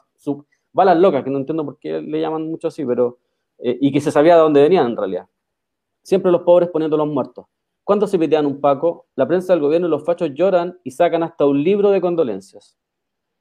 balas 0.72 0.96
locas, 0.96 1.24
que 1.24 1.30
no 1.30 1.38
entiendo 1.38 1.64
por 1.64 1.80
qué 1.80 2.00
le 2.00 2.20
llaman 2.20 2.48
mucho 2.48 2.68
así, 2.68 2.84
pero 2.84 3.18
eh, 3.58 3.76
y 3.80 3.90
que 3.90 4.00
se 4.00 4.12
sabía 4.12 4.36
de 4.36 4.42
dónde 4.42 4.62
venían 4.62 4.86
en 4.86 4.96
realidad. 4.96 5.26
Siempre 6.10 6.32
los 6.32 6.42
pobres 6.42 6.68
poniendo 6.70 6.96
los 6.96 7.06
muertos. 7.06 7.46
¿Cuándo 7.84 8.04
se 8.08 8.18
pitean 8.18 8.44
un 8.44 8.60
Paco? 8.60 9.06
La 9.14 9.28
prensa 9.28 9.52
del 9.52 9.62
gobierno 9.62 9.86
y 9.86 9.90
los 9.90 10.04
fachos 10.04 10.30
lloran 10.34 10.76
y 10.82 10.90
sacan 10.90 11.22
hasta 11.22 11.46
un 11.46 11.62
libro 11.62 11.90
de 11.92 12.00
condolencias. 12.00 12.76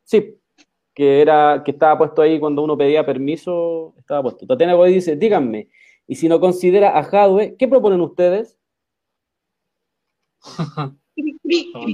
Sí, 0.04 0.38
que, 0.94 1.20
era, 1.20 1.64
que 1.66 1.72
estaba 1.72 1.98
puesto 1.98 2.22
ahí 2.22 2.40
cuando 2.40 2.62
uno 2.62 2.78
pedía 2.78 3.04
permiso, 3.04 3.96
estaba 3.98 4.22
puesto. 4.22 4.46
Tatiana 4.46 4.76
Godoy 4.76 4.94
dice, 4.94 5.16
díganme, 5.16 5.70
y 6.06 6.14
si 6.14 6.30
no 6.30 6.40
considera 6.40 6.96
a 6.96 7.02
Jadwe, 7.02 7.56
¿qué 7.58 7.68
proponen 7.68 8.02
ustedes? 8.02 8.56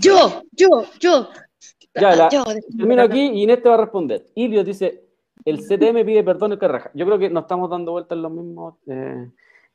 Yo, 0.02 0.44
yo, 0.52 0.68
yo. 1.00 1.30
Ya, 1.96 2.16
la- 2.18 2.30
Yo, 2.30 2.44
termino 2.78 3.02
aquí 3.04 3.22
y 3.22 3.44
Inés 3.44 3.64
te 3.64 3.70
va 3.70 3.76
a 3.76 3.78
responder. 3.78 4.26
Ilio 4.36 4.62
dice, 4.66 5.06
el 5.46 5.60
CTM 5.62 6.04
pide 6.04 6.22
perdón 6.22 6.52
el 6.52 6.60
que 6.60 6.68
raja. 6.68 6.92
Yo 6.94 7.06
creo 7.06 7.18
que 7.18 7.30
nos 7.30 7.44
estamos 7.44 7.70
dando 7.70 7.94
vueltas 7.94 8.18
en 8.18 8.22
los 8.24 8.32
mismos... 8.34 8.76
eh, 8.88 9.32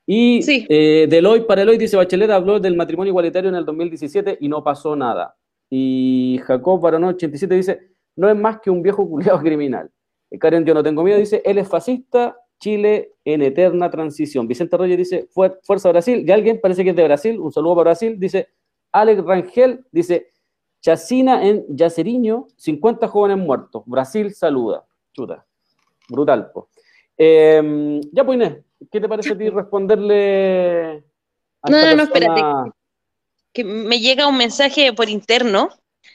y 0.07 0.43
Sí. 0.43 0.67
eh, 0.69 1.07
Deloitte 1.09 1.47
para 1.47 1.63
Eloy 1.63 1.79
dice, 1.79 1.97
Bachelet 1.97 2.31
habló 2.31 2.59
del 2.61 2.77
matrimonio 2.77 3.11
igualitario 3.11 3.49
en 3.51 3.57
el 3.57 3.65
2017 3.65 4.39
y 4.41 4.49
no 4.49 4.63
pasó 4.65 4.97
nada. 4.97 5.37
Y 5.69 6.41
Jacob 6.45 6.81
Barano 6.81 7.09
87 7.09 7.55
dice, 7.55 7.81
no 8.17 8.29
es 8.29 8.37
más 8.37 8.61
que 8.61 8.71
un 8.71 8.83
viejo 8.83 9.09
culiado 9.09 9.39
criminal. 9.43 9.91
Eh, 10.31 10.39
Karen, 10.39 10.65
yo 10.65 10.75
no 10.75 10.83
tengo 10.83 11.03
miedo, 11.05 11.19
dice, 11.19 11.43
él 11.45 11.59
es 11.59 11.69
fascista, 11.69 12.37
Chile 12.59 13.13
en 13.25 13.41
eterna 13.43 13.89
transición. 13.91 14.47
Vicente 14.47 14.77
Roger 14.77 14.97
dice, 14.99 15.29
"Fuer- 15.35 15.59
Fuerza 15.63 15.89
Brasil, 15.91 16.23
y 16.27 16.31
alguien 16.31 16.61
parece 16.61 16.85
que 16.85 16.91
es 16.91 16.97
de 16.97 17.05
Brasil, 17.05 17.39
un 17.41 17.51
saludo 17.53 17.77
para 17.77 17.85
Brasil, 17.91 18.17
dice, 18.19 18.49
Alex 18.93 19.25
Rangel 19.25 19.85
dice, 19.91 20.27
Chacina 20.83 21.47
en 21.47 21.65
Yaceriño, 21.69 22.49
50 22.57 23.07
jóvenes 23.09 23.39
muertos, 23.39 23.83
Brasil 23.87 24.35
saluda. 24.35 24.85
Chuta, 25.13 25.47
brutal. 26.09 26.51
po. 26.53 26.69
Eh, 27.23 28.01
ya 28.13 28.25
pues 28.25 28.37
Inés, 28.37 28.55
¿qué 28.91 28.99
te 28.99 29.09
parece 29.09 29.33
a 29.33 29.39
ti 29.39 29.51
responderle 29.51 31.05
a 31.63 31.71
No, 31.71 31.77
esta 31.77 31.91
no, 31.91 31.97
no, 31.97 32.03
espérate. 32.05 32.41
que 33.53 33.63
me 33.63 34.01
llega 34.01 34.27
un 34.27 34.39
mensaje 34.39 34.93
por 34.95 35.11
interno 35.11 35.69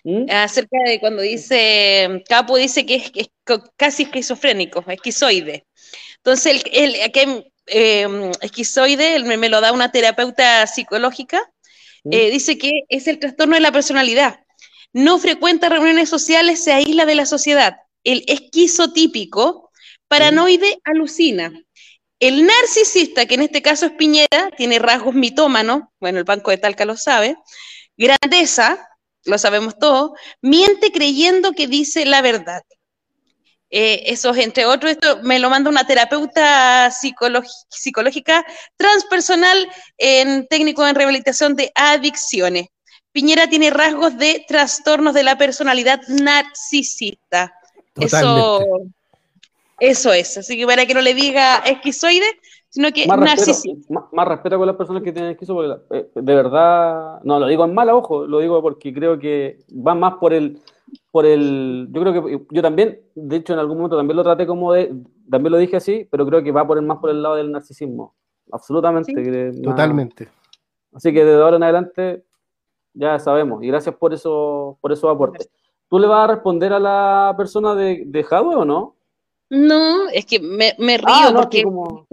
¿Mm? 0.03 0.25
acerca 0.31 0.77
de 0.87 0.99
cuando 0.99 1.21
dice, 1.21 2.23
Capo 2.27 2.57
dice 2.57 2.87
que 2.87 2.95
es, 2.95 3.11
que 3.11 3.19
es 3.21 3.29
casi 3.75 4.03
esquizofrénico, 4.03 4.83
esquizoide. 4.87 5.67
Entonces, 6.17 6.63
el, 6.71 6.95
el, 6.95 7.01
aquel, 7.03 7.51
eh, 7.67 8.31
esquizoide 8.41 9.19
me 9.37 9.49
lo 9.49 9.61
da 9.61 9.71
una 9.73 9.91
terapeuta 9.91 10.65
psicológica, 10.65 11.39
¿Mm? 12.03 12.13
eh, 12.13 12.31
dice 12.31 12.57
que 12.57 12.71
es 12.89 13.07
el 13.07 13.19
trastorno 13.19 13.53
de 13.55 13.61
la 13.61 13.71
personalidad. 13.71 14.39
No 14.91 15.19
frecuenta 15.19 15.69
reuniones 15.69 16.09
sociales, 16.09 16.63
se 16.63 16.73
aísla 16.73 17.05
de 17.05 17.15
la 17.15 17.25
sociedad. 17.27 17.77
El 18.03 18.23
esquizotípico, 18.27 19.64
paranoide, 20.07 20.79
alucina. 20.83 21.51
El 22.19 22.45
narcisista, 22.45 23.25
que 23.25 23.35
en 23.35 23.41
este 23.41 23.61
caso 23.61 23.87
es 23.87 23.91
Piñera, 23.93 24.49
tiene 24.55 24.79
rasgos 24.79 25.13
mitómanos, 25.13 25.83
bueno, 25.99 26.19
el 26.19 26.23
Banco 26.23 26.51
de 26.51 26.57
Talca 26.57 26.85
lo 26.85 26.95
sabe, 26.95 27.35
grandeza, 27.97 28.87
lo 29.25 29.37
sabemos 29.37 29.77
todos, 29.77 30.11
miente 30.41 30.91
creyendo 30.91 31.51
que 31.51 31.67
dice 31.67 32.05
la 32.05 32.21
verdad. 32.21 32.61
Eh, 33.69 34.13
eso, 34.13 34.33
entre 34.35 34.65
otros, 34.65 34.91
esto 34.91 35.19
me 35.23 35.39
lo 35.39 35.49
manda 35.49 35.69
una 35.69 35.85
terapeuta 35.85 36.91
psicológica 36.91 38.45
transpersonal 38.77 39.69
en 39.97 40.47
técnico 40.47 40.87
en 40.87 40.95
rehabilitación 40.95 41.55
de 41.55 41.71
adicciones. 41.75 42.67
Piñera 43.11 43.49
tiene 43.49 43.71
rasgos 43.71 44.17
de 44.17 44.45
trastornos 44.47 45.13
de 45.13 45.23
la 45.23 45.37
personalidad 45.37 45.99
narcisista. 46.07 47.53
Totalmente. 47.93 48.15
eso 48.15 48.59
es. 49.80 50.38
Así 50.38 50.57
que 50.57 50.65
para 50.65 50.86
que 50.86 50.93
no 50.93 51.01
le 51.01 51.13
diga 51.13 51.57
esquizoide, 51.59 52.26
sino 52.69 52.91
que 52.91 53.07
Más 53.07 53.19
respeto, 53.19 53.69
más, 53.89 54.03
más 54.11 54.28
respeto 54.28 54.57
con 54.57 54.67
las 54.67 54.76
personas 54.76 55.03
que 55.03 55.11
tienen 55.11 55.32
esquizo, 55.32 55.53
porque 55.53 55.67
la- 55.69 55.82
eh, 55.91 56.09
de 56.15 56.36
verdad, 56.36 57.19
no, 57.23 57.39
lo 57.39 57.47
digo 57.47 57.65
en 57.65 57.73
mala 57.73 57.95
ojo, 57.95 58.26
lo 58.26 58.39
digo 58.39 58.61
porque 58.61 58.93
creo 58.93 59.17
que 59.19 59.59
va 59.71 59.95
más 59.95 60.15
por 60.15 60.34
el, 60.34 60.59
por 61.11 61.26
el, 61.26 61.88
yo 61.91 62.01
creo 62.01 62.13
que 62.13 62.41
yo 62.51 62.61
también, 62.61 62.99
de 63.15 63.36
hecho 63.38 63.53
en 63.53 63.59
algún 63.59 63.78
momento 63.78 63.97
también 63.97 64.17
lo 64.17 64.23
traté 64.23 64.45
como 64.45 64.73
de, 64.73 64.93
también 65.30 65.51
lo 65.51 65.57
dije 65.57 65.78
así, 65.78 66.07
pero 66.11 66.26
creo 66.26 66.43
que 66.43 66.51
va 66.51 66.65
por 66.67 66.78
el, 66.78 66.86
más 66.86 66.99
por 66.99 67.09
el 67.09 67.21
lado 67.21 67.36
del 67.36 67.51
narcisismo, 67.51 68.15
absolutamente. 68.51 69.13
Sí. 69.13 69.23
que 69.23 69.47
más- 69.53 69.61
Totalmente. 69.61 70.30
Así 70.93 71.13
que 71.13 71.26
desde 71.26 71.41
ahora 71.41 71.57
en 71.57 71.63
adelante 71.63 72.23
ya 72.93 73.19
sabemos, 73.19 73.61
y 73.63 73.67
gracias 73.67 73.95
por 73.95 74.13
eso, 74.13 74.78
por 74.82 74.91
esos 74.93 75.13
aportes. 75.13 75.49
¿Tú 75.89 75.99
le 75.99 76.07
vas 76.07 76.23
a 76.23 76.34
responder 76.34 76.73
a 76.73 76.80
la 76.80 77.34
persona 77.38 77.76
de, 77.76 78.03
de 78.05 78.23
Jadwe 78.23 78.55
o 78.55 78.65
no? 78.65 78.94
No, 79.49 80.09
es 80.09 80.25
que 80.25 80.39
me, 80.39 80.73
me 80.79 80.97
río 80.97 81.05
Ah, 81.07 81.31
no, 81.31 81.41
porque 81.41 81.63
como- 81.63 82.07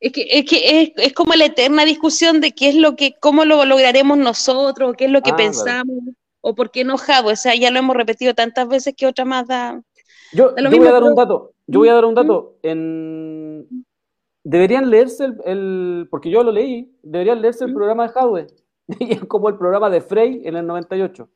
es 0.00 0.12
que, 0.12 0.26
es, 0.30 0.44
que 0.44 0.80
es, 0.82 0.92
es 0.96 1.12
como 1.12 1.34
la 1.34 1.46
eterna 1.46 1.84
discusión 1.84 2.40
de 2.40 2.52
qué 2.52 2.68
es 2.68 2.74
lo 2.76 2.96
que, 2.96 3.14
cómo 3.20 3.44
lo 3.44 3.64
lograremos 3.64 4.18
nosotros, 4.18 4.94
qué 4.96 5.06
es 5.06 5.10
lo 5.10 5.22
que 5.22 5.30
Ah, 5.30 5.36
pensamos, 5.36 5.96
o 6.40 6.54
por 6.54 6.70
qué 6.70 6.82
enojado. 6.82 7.30
O 7.30 7.36
sea, 7.36 7.54
ya 7.54 7.70
lo 7.70 7.78
hemos 7.78 7.96
repetido 7.96 8.34
tantas 8.34 8.68
veces 8.68 8.94
que 8.96 9.06
otra 9.06 9.24
más 9.24 9.46
da. 9.48 9.80
Yo, 10.32 10.50
Da 10.52 10.62
lo 10.62 10.70
yo 10.70 10.78
voy 10.78 10.86
a 10.88 10.92
dar 10.92 11.02
un 11.02 11.14
dato. 11.14 11.52
Yo 11.66 11.78
voy 11.80 11.88
a 11.88 11.94
dar 11.94 12.04
un 12.04 12.14
dato. 12.14 12.56
En... 12.62 13.84
Deberían 14.44 14.90
leerse 14.90 15.24
el, 15.24 15.36
el- 15.44 16.08
Porque 16.10 16.30
yo 16.30 16.42
lo 16.42 16.52
leí. 16.52 16.90
Deberían 17.02 17.40
leerse 17.42 17.64
el 17.64 17.72
programa 17.74 18.06
de 18.06 18.12
es 19.00 19.24
como 19.24 19.48
el 19.48 19.56
programa 19.58 19.90
de 19.90 20.00
Frey 20.00 20.42
en 20.44 20.56
el 20.56 20.66
98. 20.66 21.28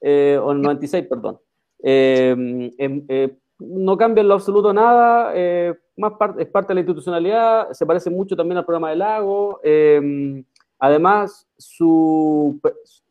eh, 0.00 0.38
o 0.42 0.50
en 0.50 0.56
el 0.58 0.62
96, 0.62 1.06
perdón. 1.08 1.38
Eh, 1.82 2.72
em, 2.78 3.04
eh, 3.08 3.36
no 3.58 3.96
cambia 3.96 4.20
en 4.22 4.28
lo 4.28 4.34
absoluto 4.34 4.72
nada. 4.72 5.32
eh, 5.34 5.74
más 5.96 6.12
parte, 6.14 6.42
es 6.42 6.48
parte 6.48 6.68
de 6.68 6.74
la 6.74 6.80
institucionalidad. 6.80 7.72
Se 7.72 7.86
parece 7.86 8.10
mucho 8.10 8.36
también 8.36 8.58
al 8.58 8.64
programa 8.64 8.90
de 8.90 8.96
Lago. 8.96 9.60
eh, 9.62 10.42
además, 10.78 11.48
su, 11.56 12.60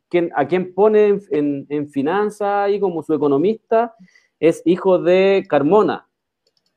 quien, 0.09 0.31
a 0.35 0.47
quien 0.47 0.73
pone 0.73 1.19
en, 1.31 1.89
finanzas 1.89 2.69
y 2.71 2.79
como 2.79 3.03
su 3.03 3.13
economista 3.13 3.95
es 4.39 4.61
hijo 4.65 4.99
de 4.99 5.45
Carmona, 5.49 6.07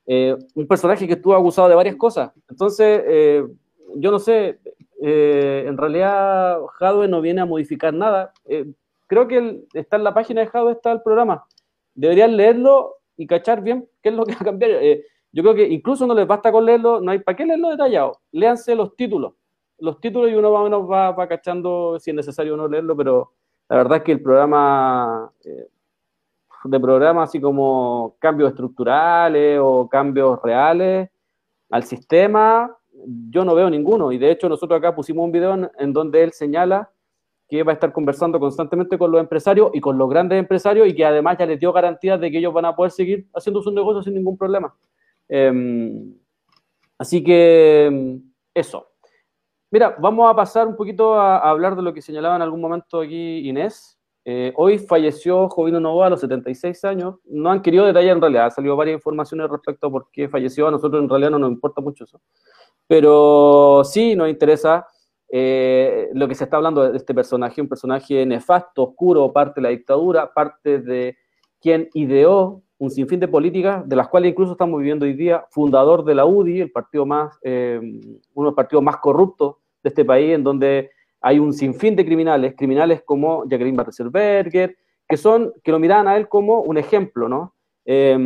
eh, 0.06 0.36
un 0.54 0.66
personaje 0.66 1.06
que 1.06 1.14
estuvo 1.14 1.34
acusado 1.34 1.68
de 1.68 1.74
varias 1.74 1.96
cosas. 1.96 2.32
Entonces, 2.48 3.02
eh, 3.06 3.44
yo 3.96 4.10
no 4.10 4.18
sé, 4.18 4.58
en 5.00 5.76
realidad 5.76 6.58
Jadwe 6.78 7.08
no 7.08 7.20
viene 7.20 7.40
a 7.40 7.46
modificar 7.46 7.92
nada. 7.94 8.32
Creo 9.06 9.28
que 9.28 9.64
está 9.74 9.96
en 9.96 10.04
la 10.04 10.14
página 10.14 10.40
de 10.40 10.48
Jadwe, 10.48 10.72
está 10.72 10.92
el 10.92 11.02
programa. 11.02 11.44
Deberían 11.94 12.36
leerlo 12.36 12.97
y 13.18 13.26
cachar 13.26 13.60
bien 13.60 13.86
qué 14.00 14.08
es 14.08 14.14
lo 14.14 14.24
que 14.24 14.32
va 14.32 14.38
a 14.40 14.44
cambiar. 14.44 14.70
Eh, 14.70 15.04
yo 15.30 15.42
creo 15.42 15.54
que 15.54 15.68
incluso 15.68 16.06
no 16.06 16.14
les 16.14 16.26
basta 16.26 16.50
con 16.50 16.64
leerlo, 16.64 17.00
no 17.02 17.10
hay 17.10 17.18
para 17.18 17.36
qué 17.36 17.44
leerlo 17.44 17.68
detallado. 17.68 18.20
Léanse 18.32 18.74
los 18.74 18.96
títulos. 18.96 19.34
Los 19.78 20.00
títulos 20.00 20.30
y 20.30 20.34
uno 20.34 20.50
más 20.50 20.60
o 20.60 20.64
menos 20.64 20.90
va, 20.90 21.28
cachando 21.28 21.98
si 21.98 22.10
es 22.10 22.16
necesario 22.16 22.54
o 22.54 22.56
no 22.56 22.66
leerlo, 22.66 22.96
pero 22.96 23.34
la 23.68 23.76
verdad 23.76 23.98
es 23.98 24.04
que 24.04 24.12
el 24.12 24.22
programa... 24.22 25.30
eh, 25.44 25.68
de 26.64 26.80
programas 26.80 27.28
así 27.28 27.40
como 27.40 28.16
cambios 28.18 28.50
estructurales 28.50 29.60
o 29.62 29.88
cambios 29.88 30.42
reales 30.42 31.08
al 31.70 31.84
sistema, 31.84 32.76
yo 33.30 33.44
no 33.44 33.54
veo 33.54 33.70
ninguno. 33.70 34.10
Y 34.10 34.18
de 34.18 34.32
hecho 34.32 34.48
nosotros 34.48 34.78
acá 34.78 34.94
pusimos 34.94 35.24
un 35.24 35.32
video 35.32 35.70
en 35.78 35.92
donde 35.92 36.22
él 36.22 36.32
señala 36.32 36.90
que 37.48 37.62
va 37.62 37.72
a 37.72 37.74
estar 37.74 37.92
conversando 37.92 38.38
constantemente 38.38 38.98
con 38.98 39.10
los 39.10 39.20
empresarios 39.20 39.70
y 39.72 39.80
con 39.80 39.96
los 39.96 40.08
grandes 40.10 40.38
empresarios 40.38 40.86
y 40.86 40.94
que 40.94 41.04
además 41.04 41.38
ya 41.38 41.46
les 41.46 41.58
dio 41.58 41.72
garantías 41.72 42.20
de 42.20 42.30
que 42.30 42.38
ellos 42.38 42.52
van 42.52 42.66
a 42.66 42.76
poder 42.76 42.92
seguir 42.92 43.26
haciendo 43.34 43.62
sus 43.62 43.72
negocios 43.72 44.04
sin 44.04 44.14
ningún 44.14 44.36
problema. 44.36 44.74
Eh, 45.28 45.52
así 46.98 47.24
que 47.24 48.20
eso. 48.54 48.86
Mira, 49.70 49.96
vamos 49.98 50.30
a 50.30 50.34
pasar 50.34 50.66
un 50.66 50.76
poquito 50.76 51.14
a, 51.14 51.38
hablar 51.38 51.76
de 51.76 51.82
lo 51.82 51.92
que 51.92 52.02
señalaba 52.02 52.36
en 52.36 52.42
algún 52.42 52.60
momento 52.60 53.00
aquí 53.00 53.48
Inés. 53.48 53.98
Eh, 54.24 54.52
hoy 54.56 54.78
falleció 54.78 55.48
Jovino 55.48 55.80
Novoa 55.80 56.06
a 56.06 56.10
los 56.10 56.20
76 56.20 56.84
años. 56.84 57.16
No 57.24 57.50
han 57.50 57.62
querido 57.62 57.86
detallar 57.86 58.16
en 58.16 58.20
realidad, 58.20 58.44
han 58.44 58.50
salido 58.50 58.76
varias 58.76 58.96
informaciones 58.96 59.48
respecto 59.48 59.86
a 59.86 59.90
por 59.90 60.10
qué 60.10 60.28
falleció. 60.28 60.68
A 60.68 60.70
nosotros 60.70 61.02
en 61.02 61.08
realidad 61.08 61.30
no 61.30 61.38
nos 61.38 61.50
importa 61.50 61.80
mucho 61.80 62.04
eso. 62.04 62.20
Pero 62.86 63.82
sí 63.84 64.14
nos 64.16 64.28
interesa 64.28 64.86
eh, 65.30 66.08
lo 66.14 66.26
que 66.26 66.34
se 66.34 66.44
está 66.44 66.56
hablando 66.56 66.90
de 66.90 66.96
este 66.96 67.14
personaje, 67.14 67.60
un 67.60 67.68
personaje 67.68 68.24
nefasto, 68.24 68.82
oscuro, 68.84 69.32
parte 69.32 69.60
de 69.60 69.62
la 69.62 69.68
dictadura, 69.70 70.32
parte 70.32 70.78
de 70.78 71.16
quien 71.60 71.88
ideó 71.94 72.62
un 72.78 72.90
sinfín 72.90 73.20
de 73.20 73.28
políticas, 73.28 73.86
de 73.88 73.96
las 73.96 74.08
cuales 74.08 74.30
incluso 74.30 74.52
estamos 74.52 74.78
viviendo 74.78 75.04
hoy 75.04 75.12
día, 75.12 75.44
fundador 75.50 76.04
de 76.04 76.14
la 76.14 76.24
UDI, 76.24 76.60
el 76.60 76.70
partido 76.70 77.04
más, 77.04 77.36
eh, 77.42 77.78
uno 77.82 78.44
de 78.44 78.50
los 78.50 78.54
partidos 78.54 78.84
más 78.84 78.98
corruptos 78.98 79.56
de 79.82 79.88
este 79.88 80.04
país, 80.04 80.34
en 80.34 80.44
donde 80.44 80.90
hay 81.20 81.40
un 81.40 81.52
sinfín 81.52 81.96
de 81.96 82.04
criminales, 82.04 82.54
criminales 82.56 83.02
como 83.04 83.44
Jacqueline 83.48 83.76
Barreselberger, 83.76 84.76
que 85.08 85.16
son, 85.16 85.52
que 85.64 85.72
lo 85.72 85.80
miran 85.80 86.06
a 86.06 86.16
él 86.16 86.28
como 86.28 86.60
un 86.60 86.78
ejemplo, 86.78 87.28
¿no? 87.28 87.54
Eh, 87.84 88.16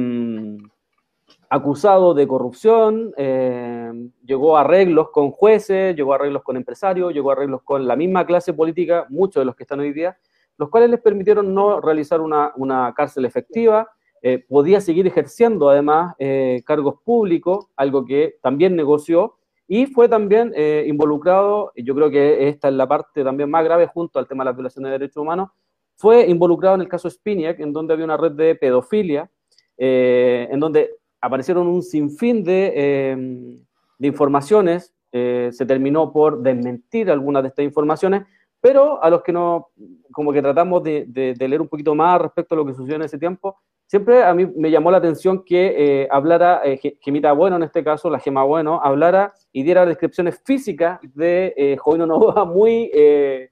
acusado 1.52 2.14
de 2.14 2.26
corrupción, 2.26 3.12
eh, 3.18 3.92
llegó 4.24 4.56
a 4.56 4.62
arreglos 4.62 5.10
con 5.10 5.32
jueces, 5.32 5.94
llegó 5.94 6.14
a 6.14 6.14
arreglos 6.14 6.42
con 6.42 6.56
empresarios, 6.56 7.12
llegó 7.12 7.28
a 7.28 7.34
arreglos 7.34 7.60
con 7.62 7.86
la 7.86 7.94
misma 7.94 8.24
clase 8.24 8.54
política, 8.54 9.04
muchos 9.10 9.42
de 9.42 9.44
los 9.44 9.54
que 9.54 9.64
están 9.64 9.80
hoy 9.80 9.92
día, 9.92 10.16
los 10.56 10.70
cuales 10.70 10.88
les 10.88 10.98
permitieron 11.02 11.52
no 11.52 11.78
realizar 11.82 12.22
una, 12.22 12.52
una 12.56 12.94
cárcel 12.96 13.26
efectiva, 13.26 13.90
eh, 14.22 14.42
podía 14.48 14.80
seguir 14.80 15.06
ejerciendo 15.06 15.68
además 15.68 16.14
eh, 16.18 16.62
cargos 16.64 17.02
públicos, 17.04 17.66
algo 17.76 18.06
que 18.06 18.36
también 18.40 18.74
negoció, 18.74 19.34
y 19.68 19.84
fue 19.84 20.08
también 20.08 20.54
involucrado, 20.86 21.72
y 21.74 21.84
yo 21.84 21.94
creo 21.94 22.10
que 22.10 22.48
esta 22.48 22.68
es 22.68 22.74
la 22.74 22.88
parte 22.88 23.22
también 23.22 23.50
más 23.50 23.62
grave 23.64 23.86
junto 23.86 24.18
al 24.18 24.26
tema 24.26 24.42
de 24.42 24.50
las 24.50 24.56
violaciones 24.56 24.90
de 24.90 24.98
derechos 24.98 25.18
humanos, 25.18 25.50
fue 25.96 26.26
involucrado 26.26 26.76
en 26.76 26.80
el 26.82 26.88
caso 26.88 27.10
Spiniak, 27.10 27.60
en 27.60 27.74
donde 27.74 27.92
había 27.92 28.06
una 28.06 28.16
red 28.16 28.32
de 28.32 28.54
pedofilia, 28.54 29.30
en 29.78 30.60
donde 30.60 31.01
aparecieron 31.22 31.66
un 31.66 31.82
sinfín 31.82 32.44
de, 32.44 33.56
de 33.98 34.06
informaciones, 34.06 34.92
se 35.10 35.66
terminó 35.66 36.12
por 36.12 36.42
desmentir 36.42 37.10
algunas 37.10 37.42
de 37.42 37.48
estas 37.48 37.64
informaciones, 37.64 38.24
pero 38.62 39.02
a 39.02 39.10
los 39.10 39.22
que 39.24 39.32
no, 39.32 39.70
como 40.12 40.32
que 40.32 40.40
tratamos 40.40 40.84
de, 40.84 41.34
leer 41.36 41.60
un 41.60 41.66
poquito 41.66 41.96
más 41.96 42.22
respecto 42.22 42.54
a 42.54 42.58
lo 42.58 42.64
que 42.64 42.72
sucedió 42.72 42.94
en 42.94 43.02
ese 43.02 43.18
tiempo, 43.18 43.58
siempre 43.88 44.22
a 44.22 44.32
mí 44.32 44.46
me 44.56 44.70
llamó 44.70 44.92
la 44.92 44.98
atención 44.98 45.44
que 45.44 46.02
eh, 46.02 46.08
hablara, 46.08 46.62
eh, 46.64 46.96
Gemita 47.00 47.32
Bueno 47.32 47.56
en 47.56 47.64
este 47.64 47.82
caso, 47.82 48.08
la 48.08 48.20
Gema 48.20 48.44
Bueno, 48.44 48.80
hablara 48.80 49.34
y 49.50 49.64
diera 49.64 49.84
descripciones 49.84 50.40
físicas 50.44 51.00
de 51.12 51.52
eh, 51.56 51.76
Jovino 51.76 52.06
Novoa 52.06 52.44
muy 52.46 52.88
eh, 52.94 53.50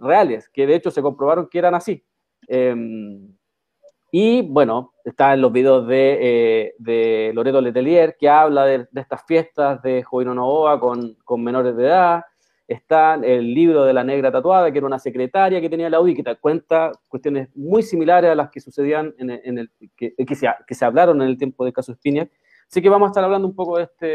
reales, 0.00 0.48
que 0.50 0.68
de 0.68 0.76
hecho 0.76 0.92
se 0.92 1.02
comprobaron 1.02 1.48
que 1.48 1.58
eran 1.58 1.74
así. 1.74 2.04
Em, 2.46 3.35
y 4.18 4.40
bueno, 4.40 4.94
están 5.04 5.42
los 5.42 5.52
videos 5.52 5.86
de, 5.86 6.72
de 6.78 7.32
Loreto 7.34 7.60
Letelier, 7.60 8.16
que 8.18 8.30
habla 8.30 8.64
de, 8.64 8.86
estas 8.94 9.26
fiestas 9.26 9.82
de 9.82 10.02
Jovino 10.02 10.32
Novoa 10.32 10.80
con, 10.80 11.18
con 11.22 11.44
menores 11.44 11.76
de 11.76 11.84
edad 11.84 12.24
está 12.66 13.14
el 13.14 13.52
libro 13.52 13.84
de 13.84 13.92
la 13.92 14.02
negra 14.02 14.32
tatuada, 14.32 14.72
que 14.72 14.78
era 14.78 14.86
una 14.86 14.98
secretaria 14.98 15.60
que 15.60 15.68
tenía 15.68 15.90
la 15.90 16.00
UDI, 16.00 16.14
que 16.14 16.22
te 16.22 16.34
cuenta 16.36 16.92
cuestiones 17.08 17.48
muy 17.54 17.82
similares 17.82 18.30
a 18.30 18.34
las 18.34 18.50
que 18.50 18.60
sucedían 18.60 19.14
en 19.18 19.58
el, 19.58 19.70
que, 19.94 20.14
que, 20.14 20.34
se, 20.34 20.48
que, 20.66 20.74
se, 20.74 20.84
hablaron 20.86 21.20
en 21.20 21.28
el 21.28 21.36
tiempo 21.36 21.64
del 21.64 21.74
caso 21.74 21.92
Spiniak. 21.92 22.30
Así 22.68 22.80
que 22.80 22.88
vamos 22.88 23.08
a 23.08 23.10
estar 23.10 23.22
hablando 23.22 23.46
un 23.46 23.54
poco 23.54 23.76
de 23.76 23.84
este, 23.84 24.06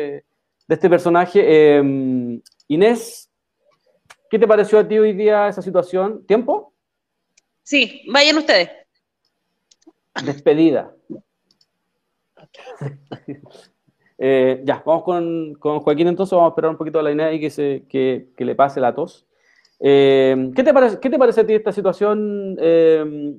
de 0.68 0.76
este 0.76 0.90
personaje. 0.90 1.42
Eh, 1.44 2.42
Inés, 2.70 3.32
¿qué 4.32 4.40
te 4.40 4.48
pareció 4.48 4.80
a 4.80 4.88
ti 4.88 4.98
hoy 4.98 5.14
día 5.14 5.48
esa 5.48 5.62
situación? 5.62 6.26
¿Tiempo? 6.26 6.74
Sí, 7.62 8.02
vayan 8.12 8.40
ustedes. 8.40 8.81
Despedida. 10.26 10.94
Eh, 14.24 14.62
ya, 14.66 14.84
vamos 14.86 15.04
con, 15.04 15.56
con, 15.56 15.80
Joaquín 15.80 16.08
entonces, 16.08 16.32
vamos 16.34 16.50
a 16.50 16.52
esperar 16.52 16.70
un 16.70 16.78
poquito 16.78 17.00
a 17.00 17.02
la 17.02 17.12
Inés 17.12 17.34
y 17.34 17.40
que, 17.40 17.50
se, 17.50 17.86
que, 17.90 18.32
le 18.38 18.54
pase 18.54 18.80
la 18.80 18.94
tos. 18.94 19.26
Eh, 19.80 20.52
¿qué, 20.56 20.64
te 20.64 20.72
parece, 20.76 21.00
¿Qué 21.00 21.10
te 21.10 21.18
parece 21.18 21.42
a 21.42 21.48
ti 21.48 21.56
esta 21.56 21.72
situación, 21.72 22.56
eh, 22.60 23.34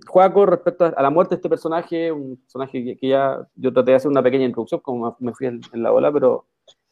respecto 0.44 0.86
a 0.86 1.00
la 1.00 1.10
muerte 1.10 1.36
de 1.36 1.36
este 1.36 1.48
personaje? 1.48 2.10
Un 2.10 2.36
personaje 2.36 2.96
que, 2.96 3.08
ya 3.08 3.46
yo 3.54 3.72
traté 3.72 3.92
de 3.92 3.96
hacer 3.98 4.10
una 4.10 4.24
pequeña 4.24 4.44
introducción, 4.44 4.80
como 4.80 5.16
me 5.20 5.32
fui 5.32 5.46
en, 5.46 5.60
en 5.72 5.84
la 5.84 5.92
ola, 5.92 6.10
pero 6.10 6.46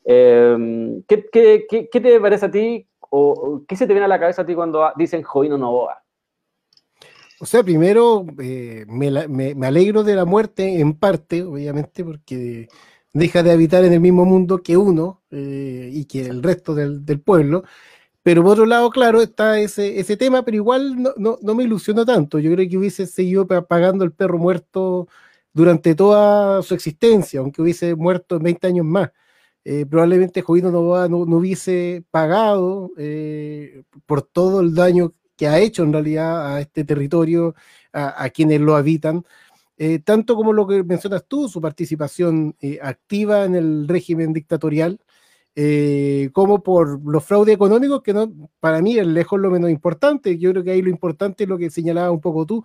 eh, 0.04 1.02
¿qué, 1.06 1.26
qué, 1.30 1.66
¿qué, 1.90 2.00
te 2.00 2.20
parece 2.20 2.46
a 2.46 2.50
ti 2.50 2.86
o 3.10 3.62
qué 3.66 3.76
se 3.76 3.86
te 3.86 3.92
viene 3.92 4.06
a 4.06 4.08
la 4.08 4.20
cabeza 4.20 4.42
a 4.42 4.46
ti 4.46 4.54
cuando 4.54 4.88
dicen 4.96 5.22
Jovino 5.22 5.58
Novoa? 5.58 5.99
O 7.42 7.46
sea, 7.46 7.62
primero 7.62 8.24
me, 8.24 8.84
me, 8.86 9.54
me 9.54 9.66
alegro 9.66 10.04
de 10.04 10.14
la 10.14 10.26
muerte 10.26 10.78
en 10.80 10.92
parte, 10.92 11.42
obviamente, 11.42 12.04
porque 12.04 12.68
deja 13.12 13.42
de 13.42 13.52
habitar 13.52 13.84
en 13.84 13.92
el 13.94 14.00
mismo 14.00 14.24
mundo 14.24 14.62
que 14.62 14.76
uno 14.76 15.22
eh, 15.30 15.90
y 15.92 16.04
que 16.04 16.26
el 16.26 16.42
resto 16.42 16.74
del, 16.74 17.04
del, 17.06 17.20
pueblo. 17.20 17.64
Pero 18.22 18.42
por 18.42 18.52
otro 18.52 18.66
lado, 18.66 18.90
claro, 18.90 19.22
está 19.22 19.58
ese, 19.60 20.00
ese 20.00 20.16
tema, 20.16 20.44
pero 20.44 20.56
igual 20.56 21.02
no, 21.02 21.12
no, 21.16 21.38
no, 21.42 21.54
me 21.54 21.64
ilusionó 21.64 22.04
tanto. 22.06 22.38
Yo 22.38 22.52
creo 22.52 22.68
que 22.68 22.78
hubiese 22.78 23.06
seguido 23.06 23.46
pagando 23.46 24.04
el 24.04 24.12
perro 24.12 24.38
muerto 24.38 25.08
durante 25.52 25.94
toda 25.94 26.62
su 26.62 26.74
existencia, 26.74 27.40
aunque 27.40 27.62
hubiese 27.62 27.94
muerto 27.94 28.36
en 28.36 28.42
20 28.44 28.66
años 28.66 28.86
más. 28.86 29.10
Eh, 29.64 29.86
probablemente 29.86 30.42
Jovino 30.42 30.70
no, 30.70 31.08
no, 31.08 31.26
no, 31.26 31.36
hubiese 31.36 32.04
pagado 32.10 32.92
eh, 32.96 33.84
por 34.06 34.22
todo 34.22 34.60
el 34.60 34.74
daño 34.74 35.14
que 35.40 35.48
ha 35.48 35.58
hecho 35.58 35.84
en 35.84 35.94
realidad 35.94 36.54
a 36.54 36.60
este 36.60 36.84
territorio, 36.84 37.54
a, 37.94 38.24
a 38.24 38.28
quienes 38.28 38.60
lo 38.60 38.76
habitan. 38.76 39.24
Eh, 39.78 39.98
tanto 40.00 40.36
como 40.36 40.52
lo 40.52 40.66
que 40.66 40.84
mencionas 40.84 41.24
tú, 41.26 41.48
su 41.48 41.62
participación 41.62 42.54
eh, 42.60 42.78
activa 42.82 43.46
en 43.46 43.54
el 43.54 43.88
régimen 43.88 44.34
dictatorial, 44.34 45.00
eh, 45.54 46.28
como 46.34 46.62
por 46.62 47.00
los 47.10 47.24
fraudes 47.24 47.54
económicos, 47.54 48.02
que 48.02 48.12
no, 48.12 48.50
para 48.60 48.82
mí 48.82 48.98
es 48.98 49.06
lejos 49.06 49.40
lo 49.40 49.50
menos 49.50 49.70
importante. 49.70 50.36
Yo 50.36 50.50
creo 50.50 50.62
que 50.62 50.72
ahí 50.72 50.82
lo 50.82 50.90
importante 50.90 51.44
es 51.44 51.48
lo 51.48 51.56
que 51.56 51.70
señalaba 51.70 52.10
un 52.10 52.20
poco 52.20 52.44
tú, 52.44 52.62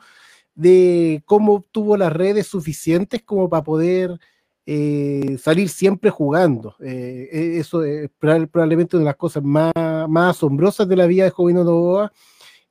de 0.53 1.23
cómo 1.25 1.65
tuvo 1.71 1.95
las 1.95 2.11
redes 2.11 2.47
suficientes 2.47 3.23
como 3.23 3.47
para 3.47 3.63
poder 3.63 4.19
eh, 4.65 5.37
salir 5.39 5.69
siempre 5.69 6.09
jugando. 6.09 6.75
eso 6.81 7.85
es 7.85 8.09
probablemente 8.19 8.97
una 8.97 9.03
de 9.03 9.09
las 9.11 9.15
cosas 9.15 9.43
más, 9.43 9.71
más 10.09 10.35
asombrosas 10.35 10.89
de 10.89 10.97
la 10.97 11.05
vida 11.07 11.23
de 11.23 11.29
Jovino 11.29 11.63
Novoa, 11.63 12.11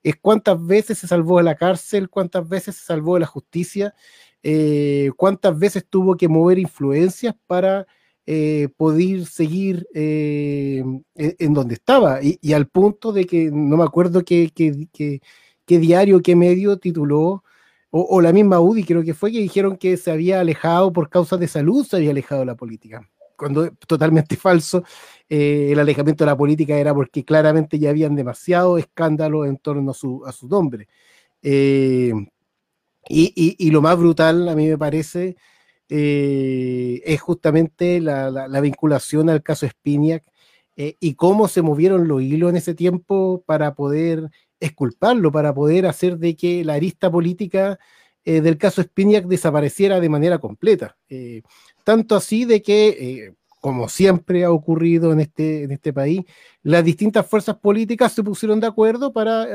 es 0.05 0.17
cuántas 0.21 0.65
veces 0.65 0.99
se 0.99 1.09
salvó 1.09 1.39
de 1.39 1.45
la 1.45 1.57
cárcel, 1.57 2.11
cuántas 2.11 2.49
veces 2.49 2.77
se 2.77 2.85
salvó 2.85 3.15
de 3.15 3.21
la 3.21 3.27
justicia, 3.27 3.95
eh, 4.43 5.11
cuántas 5.17 5.59
veces 5.59 5.87
tuvo 5.89 6.17
que 6.17 6.29
mover 6.29 6.59
influencias 6.59 7.35
para 7.47 7.87
eh, 8.27 8.69
poder 8.77 9.25
seguir 9.27 9.89
eh, 9.95 10.85
en, 11.15 11.37
en, 11.39 11.55
donde 11.55 11.75
estaba. 11.75 12.21
Y, 12.23 12.53
al 12.53 12.69
punto 12.69 13.13
de 13.13 13.27
que 13.27 13.51
no 13.51 13.79
me 13.79 13.85
acuerdo 13.85 14.25
qué, 14.25 14.51
qué, 14.55 14.89
qué, 14.93 15.79
diario, 15.79 16.21
qué 16.21 16.37
medio 16.37 16.79
tituló, 16.79 17.43
o, 17.91 18.21
la 18.21 18.33
misma 18.33 18.61
UDI 18.61 18.85
creo 18.85 19.05
que 19.05 19.15
fue, 19.15 19.33
que 19.33 19.41
dijeron 19.41 19.77
que 19.77 19.97
se 19.97 20.11
había 20.11 20.41
alejado 20.41 20.93
por 20.93 21.09
causas 21.09 21.41
de 21.41 21.49
salud, 21.49 21.87
se 21.87 21.97
había 21.97 22.11
alejado 22.11 22.41
de 22.41 22.47
la 22.47 22.57
política. 22.57 23.09
Cuando 23.37 23.71
totalmente 23.87 24.37
falso, 24.37 24.85
eh, 25.29 25.71
el 25.73 25.79
alejamiento 25.79 26.25
de 26.25 26.31
la 26.31 26.37
política 26.37 26.77
era 26.77 26.95
porque 26.95 27.25
claramente 27.25 27.79
ya 27.79 27.91
habían 27.91 28.15
demasiado 28.15 28.79
escándalo 28.79 29.45
en 29.47 29.57
torno 29.59 29.91
a 29.91 29.95
su, 30.33 30.49
nombre. 30.49 30.89
Eh, 31.43 32.13
y, 33.09 33.57
y, 33.59 33.71
lo 33.71 33.83
más 33.83 33.99
brutal, 33.99 34.49
a 34.49 34.55
mí 34.55 34.69
me 34.69 34.79
parece, 34.79 35.37
eh, 35.89 37.03
es 37.05 37.21
justamente 37.21 38.01
la, 38.01 38.31
la, 38.31 38.49
la, 38.49 38.61
vinculación 38.61 39.29
al 39.29 39.43
caso 39.43 39.69
Spiniak 39.69 40.25
y 40.77 41.15
cómo 41.15 41.47
se 41.49 41.63
movieron 41.63 42.09
los 42.09 42.23
hilos 42.23 42.51
en 42.51 42.57
ese 42.57 42.75
tiempo 42.75 43.45
para 43.47 43.75
poder 43.75 44.31
esculparlo, 44.59 45.31
para 45.31 45.55
poder 45.55 45.87
hacer 45.87 46.19
de 46.19 46.37
que 46.37 46.65
la 46.65 46.75
arista 46.75 47.11
política 47.11 47.79
del 48.25 48.59
caso 48.59 48.83
Spiniak 48.83 49.27
desapareciera 49.27 50.01
de 50.01 50.09
manera 50.09 50.39
completa. 50.39 50.97
Eh, 51.85 51.91
tanto 51.93 52.17
así 52.17 52.45
de 52.45 52.63
que, 52.63 53.35
como 53.61 53.89
siempre 53.89 54.45
ha 54.45 54.51
ocurrido 54.51 55.13
en 55.13 55.21
este, 55.21 55.65
en 55.65 55.71
este 55.71 55.93
país, 55.93 56.23
las 56.63 56.85
distintas 56.85 57.27
fuerzas 57.27 57.57
políticas 57.57 58.13
se 58.13 58.23
pusieron 58.23 58.61
de 58.61 58.67
acuerdo 58.67 59.13
para 59.13 59.47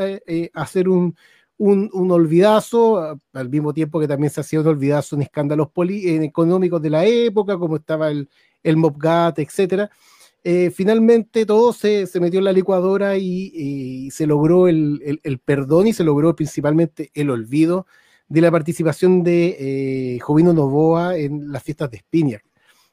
hacer 0.53 0.89
un 0.89 1.15
un, 1.59 1.89
un, 1.93 2.09
olvidazo, 2.11 3.19
al 3.33 3.49
mismo 3.49 3.73
tiempo 3.73 3.99
que 3.99 4.07
también 4.07 4.31
se 4.31 4.39
hacía 4.41 4.61
un 4.61 4.67
olvidazo 4.67 5.15
en 5.15 5.23
escándalos 5.23 5.67
económicos 5.75 6.81
de 6.81 6.89
la 6.89 7.05
época, 7.05 7.57
como 7.57 7.75
estaba 7.75 8.09
el, 8.09 8.29
el 8.63 8.77
MOPGAT, 8.77 9.39
etc. 9.39 9.89
Eh, 10.43 10.71
finalmente 10.71 11.45
todo 11.45 11.73
se, 11.73 12.07
se, 12.07 12.19
metió 12.21 12.39
en 12.39 12.45
la 12.45 12.53
licuadora 12.53 13.17
y, 13.17 14.09
se 14.11 14.25
logró 14.25 14.69
el, 14.69 15.19
el, 15.21 15.39
perdón 15.39 15.87
y 15.87 15.93
se 15.93 16.05
logró 16.05 16.33
principalmente 16.33 17.11
el 17.13 17.29
olvido 17.29 17.85
de 18.29 18.41
la 18.41 18.51
participación 18.51 19.23
de 19.23 20.15
eh, 20.15 20.19
Jovino 20.19 20.53
Novoa 20.53 21.17
en 21.17 21.51
las 21.51 21.63
fiestas 21.63 21.91
de 21.91 21.97
Spiniak, 21.97 22.45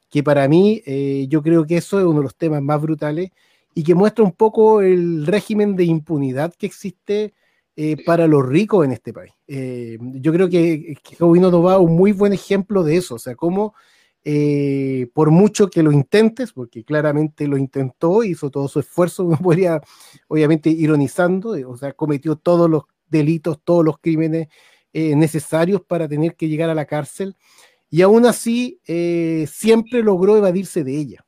que 0.09 0.23
para 0.23 0.47
mí 0.47 0.81
eh, 0.85 1.27
yo 1.29 1.41
creo 1.41 1.65
que 1.65 1.77
eso 1.77 1.99
es 1.99 2.05
uno 2.05 2.19
de 2.19 2.23
los 2.23 2.35
temas 2.35 2.61
más 2.61 2.81
brutales 2.81 3.31
y 3.73 3.83
que 3.83 3.95
muestra 3.95 4.25
un 4.25 4.31
poco 4.31 4.81
el 4.81 5.25
régimen 5.25 5.75
de 5.75 5.85
impunidad 5.85 6.53
que 6.55 6.65
existe 6.65 7.33
eh, 7.75 8.03
para 8.03 8.25
los 8.25 8.43
ricos 8.43 8.83
en 8.83 8.91
este 8.91 9.13
país. 9.13 9.33
Eh, 9.47 9.99
yo 10.01 10.33
creo 10.33 10.49
que, 10.49 10.97
que 11.03 11.15
Jovino 11.15 11.51
Nova 11.51 11.75
es 11.75 11.81
un 11.81 11.95
muy 11.95 12.11
buen 12.11 12.33
ejemplo 12.33 12.83
de 12.83 12.97
eso, 12.97 13.15
o 13.15 13.19
sea, 13.19 13.35
cómo 13.35 13.75
eh, 14.29 15.07
por 15.13 15.31
mucho 15.31 15.69
que 15.69 15.81
lo 15.81 15.93
intentes, 15.93 16.51
porque 16.51 16.83
claramente 16.83 17.47
lo 17.47 17.55
intentó, 17.55 18.25
hizo 18.25 18.49
todo 18.49 18.67
su 18.67 18.81
esfuerzo, 18.81 19.23
uno 19.25 19.37
podría, 19.37 19.81
obviamente, 20.27 20.69
ironizando, 20.69 21.51
o 21.69 21.77
sea, 21.77 21.93
cometió 21.93 22.35
todos 22.35 22.69
los 22.69 22.83
delitos, 23.07 23.61
todos 23.63 23.85
los 23.85 23.99
crímenes 23.99 24.49
eh, 24.97 25.15
necesarios 25.15 25.81
para 25.81 26.07
tener 26.07 26.35
que 26.35 26.47
llegar 26.47 26.69
a 26.69 26.75
la 26.75 26.85
cárcel, 26.85 27.35
y 27.89 28.01
aún 28.01 28.25
así 28.25 28.81
siempre 29.47 30.03
logró 30.03 30.35
evadirse 30.35 30.83
de 30.83 30.97
ella. 30.97 31.25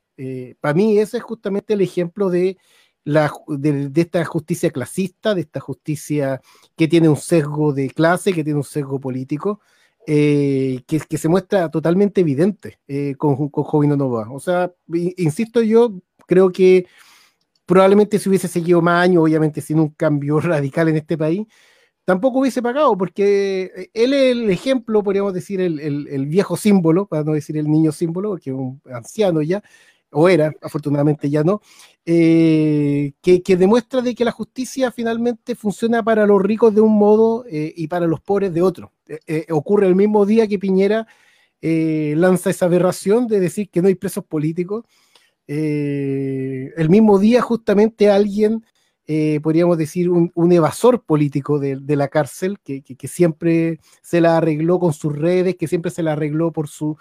para 0.59 0.73
mí 0.73 0.97
ese 0.99 1.17
es 1.17 1.23
justamente 1.23 1.73
el 1.73 1.81
ejemplo 1.81 2.29
de 2.29 2.57
la, 3.05 3.31
de, 3.47 3.89
de, 3.89 4.01
esta 4.01 4.23
justicia 4.25 4.69
clasista, 4.69 5.33
de 5.33 5.41
esta 5.41 5.59
justicia 5.59 6.41
que 6.75 6.87
tiene 6.87 7.09
un 7.09 7.15
sesgo 7.15 7.73
de 7.73 7.89
clase, 7.89 8.33
que 8.33 8.43
tiene 8.43 8.57
un 8.57 8.65
sesgo 8.65 8.99
político, 8.99 9.61
eh, 10.05 10.81
que, 10.87 10.99
que, 10.99 11.17
se 11.17 11.29
muestra 11.29 11.69
totalmente 11.69 12.21
evidente 12.21 12.79
eh, 12.87 13.15
con, 13.17 13.49
con 13.49 13.63
Jovino 13.63 13.95
Nova. 13.95 14.27
O 14.31 14.39
sea, 14.39 14.73
insisto 15.17 15.61
yo, 15.61 16.01
creo 16.25 16.51
que 16.51 16.87
probablemente 17.65 18.19
si 18.19 18.29
hubiese 18.29 18.47
seguido 18.47 18.81
más 18.81 19.03
años, 19.03 19.23
obviamente 19.23 19.61
sin 19.61 19.79
un 19.79 19.89
cambio 19.89 20.39
radical 20.39 20.89
en 20.89 20.97
este 20.97 21.17
país, 21.17 21.47
tampoco 22.09 22.39
hubiese 22.39 22.63
pagado, 22.63 22.97
porque 22.97 23.91
él 23.93 24.13
es 24.15 24.31
el 24.31 24.49
ejemplo, 24.49 25.03
podríamos 25.03 25.31
decir, 25.31 25.61
el, 25.61 25.79
el, 25.79 26.25
viejo 26.25 26.57
símbolo, 26.57 27.05
para 27.05 27.23
no 27.23 27.33
decir 27.33 27.55
el 27.55 27.69
niño 27.69 27.91
símbolo, 27.91 28.29
porque 28.29 28.49
es 28.49 28.55
un 28.55 28.81
anciano 28.91 29.43
ya, 29.43 29.61
o 30.09 30.27
era, 30.27 30.51
afortunadamente 30.63 31.29
ya 31.29 31.43
no, 31.43 31.61
eh, 32.07 33.13
que, 33.21 33.43
que, 33.43 33.55
demuestra 33.57 34.01
de 34.01 34.15
que 34.15 34.25
la 34.25 34.31
justicia 34.31 34.91
finalmente 34.91 35.53
funciona 35.53 36.01
para 36.01 36.25
los 36.25 36.41
ricos 36.41 36.73
de 36.73 36.81
un 36.81 36.97
modo 36.97 37.45
eh, 37.47 37.75
y 37.77 37.87
para 37.87 38.07
los 38.07 38.21
pobres 38.21 38.51
de 38.55 38.63
otro. 38.63 38.91
Eh, 39.07 39.19
eh 39.27 39.45
ocurre 39.51 39.85
el 39.85 39.93
mismo 39.95 40.25
día 40.25 40.47
que 40.47 40.57
Piñera 40.57 41.05
eh, 41.61 42.15
lanza 42.17 42.49
esa 42.49 42.65
aberración 42.65 43.27
de 43.27 43.39
decir 43.39 43.69
que 43.69 43.83
no 43.83 43.87
hay 43.87 43.93
presos 43.93 44.25
políticos. 44.25 44.83
el 45.45 46.89
mismo 46.89 47.19
día 47.19 47.43
justamente 47.43 48.09
alguien, 48.09 48.65
podríamos 49.41 49.77
decir, 49.77 50.09
un, 50.09 50.31
un 50.35 50.51
evasor 50.51 51.03
político 51.03 51.59
de, 51.59 51.77
de 51.77 51.95
la 51.95 52.09
cárcel, 52.09 52.59
que, 52.63 52.81
que, 52.81 52.95
que, 52.95 53.07
siempre 53.07 53.79
se 54.01 54.21
la 54.21 54.37
arregló 54.37 54.79
con 54.79 54.93
sus 54.93 55.17
redes, 55.17 55.55
que 55.55 55.67
siempre 55.67 55.91
se 55.91 56.03
la 56.03 56.13
arregló 56.13 56.51
por 56.51 56.67
su 56.67 56.97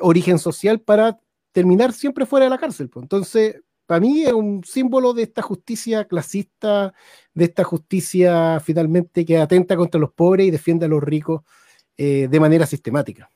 origen 0.00 0.38
social 0.38 0.80
para 0.80 1.20
terminar 1.52 1.92
siempre 1.92 2.26
fuera 2.26 2.46
de 2.46 2.50
la 2.50 2.58
cárcel. 2.58 2.88
Pues. 2.88 3.04
Entonces, 3.04 3.56
para 3.86 4.00
mí 4.00 4.24
es 4.24 4.32
un 4.32 4.62
símbolo 4.64 5.14
de 5.14 5.22
esta 5.22 5.42
justicia 5.42 6.04
clasista, 6.04 6.92
de 7.32 7.44
esta 7.44 7.64
justicia 7.64 8.60
finalmente 8.60 9.24
que 9.24 9.38
atenta 9.38 9.76
contra 9.76 10.00
los 10.00 10.12
pobres 10.12 10.46
y 10.46 10.50
defiende 10.50 10.86
a 10.86 10.88
los 10.88 11.02
ricos 11.02 11.42
eh, 11.96 12.26
de 12.28 12.40
manera 12.40 12.66
sistemática. 12.66 13.30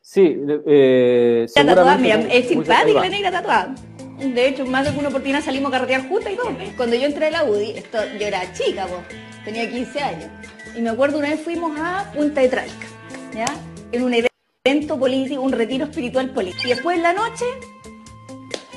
Sí, 0.00 0.36
eh, 0.66 1.46
tatuada, 1.54 1.96
mira, 1.96 2.20
es 2.20 2.48
simpática 2.48 3.00
la 3.00 3.08
negra 3.08 3.30
tatuada. 3.30 3.74
De 4.22 4.48
hecho, 4.48 4.64
más 4.64 4.84
de 4.84 4.98
una 4.98 5.08
oportunidad 5.08 5.42
salimos 5.42 5.70
a 5.70 5.72
carretear 5.72 6.08
juntas 6.08 6.32
y 6.32 6.36
todo. 6.36 6.56
Cuando 6.76 6.96
yo 6.96 7.06
entré 7.06 7.26
a 7.26 7.30
la 7.30 7.44
UDI, 7.44 7.72
esto, 7.78 7.98
yo 8.18 8.26
era 8.26 8.52
chica, 8.52 8.86
pues, 8.86 9.00
tenía 9.44 9.68
15 9.68 10.00
años. 10.00 10.30
Y 10.76 10.80
me 10.80 10.90
acuerdo 10.90 11.18
una 11.18 11.30
vez 11.30 11.40
fuimos 11.40 11.78
a 11.78 12.10
Punta 12.14 12.40
de 12.40 12.48
Traica, 12.48 12.86
¿ya? 13.34 13.46
En 13.90 14.04
un 14.04 14.14
evento 14.14 14.32
evento 14.64 14.96
político, 14.96 15.42
un 15.42 15.50
retiro 15.50 15.86
espiritual 15.86 16.30
político. 16.30 16.62
Y 16.66 16.68
después 16.68 16.96
en 16.96 17.02
la 17.02 17.12
noche, 17.12 17.44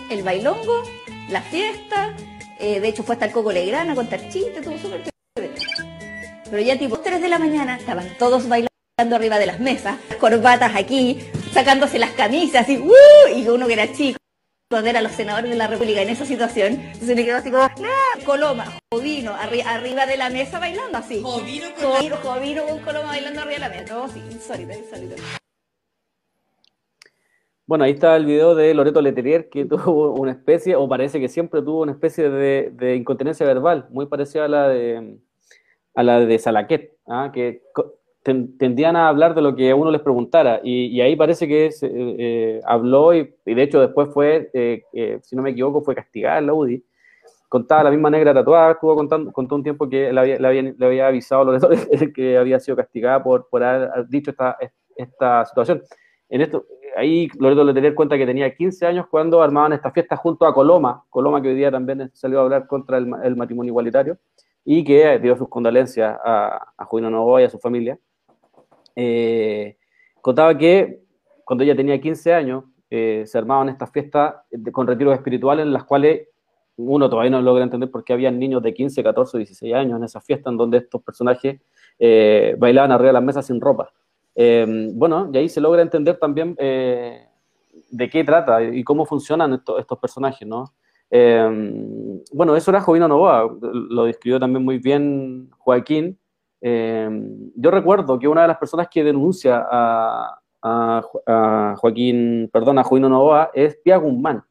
el 0.10 0.24
bailongo, 0.24 0.82
la 1.30 1.42
fiesta, 1.42 2.16
eh, 2.60 2.80
de 2.80 2.88
hecho 2.88 3.04
fue 3.04 3.14
hasta 3.14 3.26
el 3.26 3.32
Coco 3.32 3.52
Legrana 3.52 3.92
a 3.92 3.96
contar 3.96 4.28
chistes, 4.30 4.64
todo 4.64 4.76
súper 4.80 5.04
Pero 6.50 6.60
ya 6.60 6.80
tipo 6.80 6.98
3 6.98 7.22
de 7.22 7.30
la 7.30 7.38
mañana 7.38 7.78
estaban 7.78 8.10
todos 8.18 8.50
bailando 8.50 9.16
arriba 9.16 9.38
de 9.38 9.46
las 9.46 9.60
mesas, 9.60 9.98
corbatas 10.20 10.76
aquí, 10.76 11.20
sacándose 11.54 12.00
las 12.00 12.12
camisas 12.12 12.68
y, 12.68 12.80
¡uh! 12.80 12.92
y 13.36 13.48
uno 13.48 13.68
que 13.68 13.74
era 13.74 13.92
chico 13.94 14.18
ver 14.70 14.98
a 14.98 15.02
los 15.02 15.12
senadores 15.12 15.52
de 15.52 15.58
la 15.58 15.68
República 15.68 16.02
en 16.02 16.10
esa 16.10 16.26
situación, 16.26 16.74
entonces 16.74 17.16
me 17.16 17.24
quedó 17.24 17.38
así 17.38 17.52
como, 17.52 17.68
Coloma, 18.26 18.66
Jovino, 18.92 19.36
arri 19.36 19.62
arriba 19.62 20.08
de 20.08 20.18
la 20.18 20.32
mesa 20.32 20.60
bailando 20.60 20.98
así. 20.98 21.22
Jovino 21.22 21.68
con, 21.76 22.10
Jovino, 22.18 22.66
con 22.66 22.80
Coloma 22.80 23.10
bailando 23.10 23.42
arriba 23.42 23.54
de 23.54 23.60
la 23.60 23.70
mesa. 23.70 23.94
No, 23.94 24.08
sí, 24.08 24.20
insólito, 24.32 24.74
insólito. 24.74 25.16
Bueno, 27.68 27.84
ahí 27.84 27.92
está 27.92 28.16
el 28.16 28.26
video 28.26 28.56
de 28.56 28.74
Loreto 28.74 29.02
Leterier, 29.02 29.50
que 29.50 29.66
tuvo 29.66 30.14
una 30.14 30.32
especie, 30.32 30.76
o 30.76 30.90
parece 30.90 31.20
que 31.20 31.30
siempre 31.30 31.62
tuvo 31.62 31.84
una 31.84 31.92
especie 31.92 32.30
de, 32.32 32.72
de 32.74 32.96
incontinencia 32.96 33.46
verbal, 33.46 33.88
muy 33.92 34.08
parecida 34.08 34.46
a 34.46 34.48
la 34.48 34.68
de, 34.68 35.20
a 35.94 36.04
la 36.04 36.20
de 36.22 36.40
Salaquet, 36.40 36.98
¿ah? 37.08 37.30
que 37.32 37.62
tendían 38.26 38.96
a 38.96 39.08
hablar 39.08 39.36
de 39.36 39.42
lo 39.44 39.56
que 39.56 39.72
uno 39.74 39.92
les 39.92 40.02
preguntara, 40.02 40.60
y, 40.64 40.88
y 40.88 41.02
ahí 41.02 41.16
parece 41.16 41.48
que 41.48 41.72
se, 41.72 41.88
eh, 41.94 42.60
habló, 42.66 43.14
y, 43.14 43.36
y, 43.46 43.54
de 43.54 43.62
hecho 43.62 43.80
después 43.80 44.10
fue, 44.12 44.50
eh, 44.54 44.82
eh, 44.94 45.20
si 45.22 45.36
no 45.36 45.44
me 45.44 45.52
equivoco, 45.52 45.84
fue 45.84 45.94
castigada 45.94 46.40
en 46.40 46.48
la 46.48 46.54
UDI. 46.54 46.84
Contaba 47.48 47.84
la 47.84 47.92
misma 47.92 48.10
negra 48.10 48.34
tatuada, 48.34 48.72
estuvo 48.72 48.96
contando, 48.96 49.32
contó 49.32 49.56
un 49.56 49.64
tiempo 49.64 49.88
que 49.88 50.12
le 50.12 50.20
había, 50.20 50.40
le 50.40 50.48
había, 50.48 50.62
le 50.64 50.86
había 50.86 51.08
avisado 51.08 51.52
a 51.52 51.60
que 52.16 52.38
había 52.38 52.60
sido 52.60 52.76
castigada 52.76 53.24
por, 53.24 53.48
por 53.48 53.64
haber 53.64 54.08
dicho 54.10 54.32
esta, 54.32 54.58
esta 54.96 55.46
situación. 55.46 55.84
En 56.28 56.42
esto, 56.42 56.66
ahí 56.98 57.30
Loreto 57.40 57.64
Letelier 57.64 57.94
cuenta 57.94 58.18
que 58.18 58.26
tenía 58.26 58.54
15 58.56 58.88
años 58.88 59.06
cuando 59.08 59.44
armaban 59.44 59.74
esta 59.74 59.92
fiesta 59.92 60.18
junto 60.18 60.48
a 60.48 60.54
Coloma, 60.54 61.06
Coloma 61.12 61.42
que 61.44 61.50
hoy 61.50 61.56
día 61.56 61.70
también 61.70 62.10
salió 62.16 62.40
a 62.40 62.44
hablar 62.44 62.66
contra 62.66 62.98
el, 62.98 63.08
el 63.24 63.36
matrimonio 63.36 63.70
igualitario 63.70 64.18
y 64.66 64.84
que 64.84 65.20
dio 65.20 65.38
sus 65.38 65.48
condolencias 65.48 66.18
a, 66.26 66.74
a 66.76 66.86
Juino 66.86 67.12
Novoa 67.12 67.42
y 67.42 67.46
a 67.46 67.50
su 67.50 67.60
familia. 67.60 68.00
Eh, 68.96 69.78
contaba 70.22 70.58
que 70.58 71.02
cuando 71.44 71.64
ella 71.64 71.76
tenía 71.76 72.00
15 72.00 72.34
años 72.34 72.64
eh, 72.90 73.24
se 73.26 73.38
armaban 73.38 73.70
estas 73.70 73.92
fiestas 73.92 74.36
con 74.72 74.88
retiros 74.88 75.14
espirituales 75.14 75.66
en 75.66 75.74
las 75.74 75.84
cuales 75.84 76.28
uno 76.78 77.10
todavía 77.10 77.32
no 77.32 77.42
logra 77.42 77.64
entender 77.64 77.90
por 77.90 78.04
qué 78.04 78.14
había 78.14 78.32
niños 78.32 78.62
de 78.62 78.74
15, 78.74 79.04
14, 79.04 79.38
16 79.38 79.74
años 79.74 79.98
en 79.98 80.04
esas 80.04 80.26
fiestas 80.26 80.52
en 80.52 80.58
donde 80.58 80.80
estos 80.80 81.02
personajes 81.02 81.62
eh, 82.00 82.56
bailaban 82.58 82.92
arriba 82.92 83.10
de 83.10 83.14
las 83.14 83.24
mesas 83.24 83.46
sin 83.46 83.62
ropa. 83.62 83.92
Bueno, 84.36 85.30
y 85.32 85.38
ahí 85.38 85.48
se 85.48 85.62
logra 85.62 85.82
entender 85.82 86.18
también 86.18 86.56
de 86.56 88.10
qué 88.12 88.24
trata 88.26 88.62
y 88.62 88.84
cómo 88.84 89.06
funcionan 89.06 89.54
estos, 89.54 89.80
estos 89.80 89.98
personajes, 89.98 90.46
¿no? 90.46 90.74
Bueno, 92.34 92.58
eso 92.58 92.72
era 92.72 92.82
Jovino 92.82 93.08
Novoa, 93.08 93.50
lo 93.62 94.04
describió 94.04 94.38
también 94.38 94.66
muy 94.66 94.80
bien 94.80 95.50
Joaquín. 95.58 96.20
Yo 96.68 97.72
recuerdo 97.72 98.18
que 98.18 98.28
una 98.28 98.42
de 98.42 98.48
las 98.48 98.58
personas 98.58 98.88
que 98.90 99.04
denuncia 99.04 99.66
a, 99.70 100.40
a, 100.62 101.76
Joaquín, 101.78 102.50
perdón, 102.52 102.80
a 102.80 102.84
Jovino 102.84 103.08
Novoa 103.08 103.52
es 103.54 103.76
Pia 103.78 103.98
Guzmán. 103.98 104.44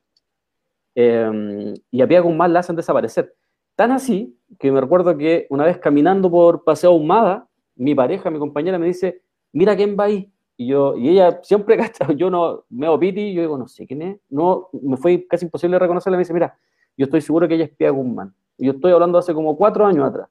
y 0.95 2.03
a 2.03 2.07
Pia 2.07 2.21
Guzmán 2.21 2.53
la 2.53 2.61
hacen 2.61 2.77
desaparecer. 2.77 3.35
Tan 3.75 3.91
así 3.91 4.39
que 4.59 4.71
me 4.71 4.81
recuerdo 4.81 5.17
que 5.17 5.47
una 5.51 5.65
vez 5.65 5.79
caminando 5.79 6.31
por 6.31 6.62
Paseo 6.62 6.91
Ahumada, 6.91 7.49
mi 7.75 7.95
pareja, 7.95 8.31
mi 8.31 8.39
compañera 8.39 8.79
me 8.79 8.87
dice, 8.87 9.23
mira 9.53 9.75
quién 9.75 9.97
va 9.99 10.05
ahí. 10.05 10.31
Y, 10.57 10.69
yo, 10.69 10.97
y 10.97 11.09
ella 11.09 11.41
siempre, 11.43 11.77
yo 12.17 12.31
no 12.31 12.65
me 12.71 12.87
hago 12.87 13.01
piti, 13.01 13.35
yo 13.35 13.43
digo, 13.43 13.59
no 13.59 13.67
sé 13.67 13.87
quién 13.87 14.03
es. 14.03 14.21
No, 14.31 14.69
me 14.73 14.97
fue 14.97 15.27
casi 15.27 15.47
imposible 15.47 15.79
reconocerla. 15.79 16.17
Me 16.17 16.23
dice, 16.23 16.33
mira, 16.33 16.57
yo 16.97 17.05
estoy 17.05 17.21
seguro 17.21 17.49
que 17.49 17.55
ella 17.55 17.65
es 17.65 17.71
Pia 17.71 17.91
Guzmán. 17.91 18.33
Yo 18.57 18.71
estoy 18.71 18.93
hablando 18.93 19.19
hace 19.19 19.35
como 19.35 19.57
cuatro 19.57 19.85
años 19.85 20.05
atrás. 20.05 20.29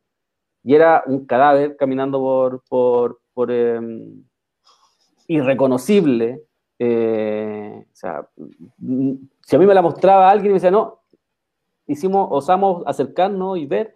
Y 0.63 0.75
era 0.75 1.03
un 1.05 1.25
cadáver 1.25 1.75
caminando 1.75 2.19
por, 2.19 2.63
por, 2.69 3.19
por 3.33 3.51
eh, 3.51 3.79
irreconocible. 5.27 6.41
Eh, 6.79 7.85
o 7.85 7.95
sea, 7.95 8.27
si 9.41 9.55
a 9.55 9.59
mí 9.59 9.65
me 9.65 9.73
la 9.73 9.81
mostraba 9.81 10.29
alguien 10.29 10.47
y 10.47 10.53
me 10.53 10.55
decía, 10.55 10.71
no, 10.71 11.01
hicimos, 11.87 12.27
osamos 12.31 12.83
acercarnos 12.85 13.57
y 13.57 13.65
ver, 13.65 13.95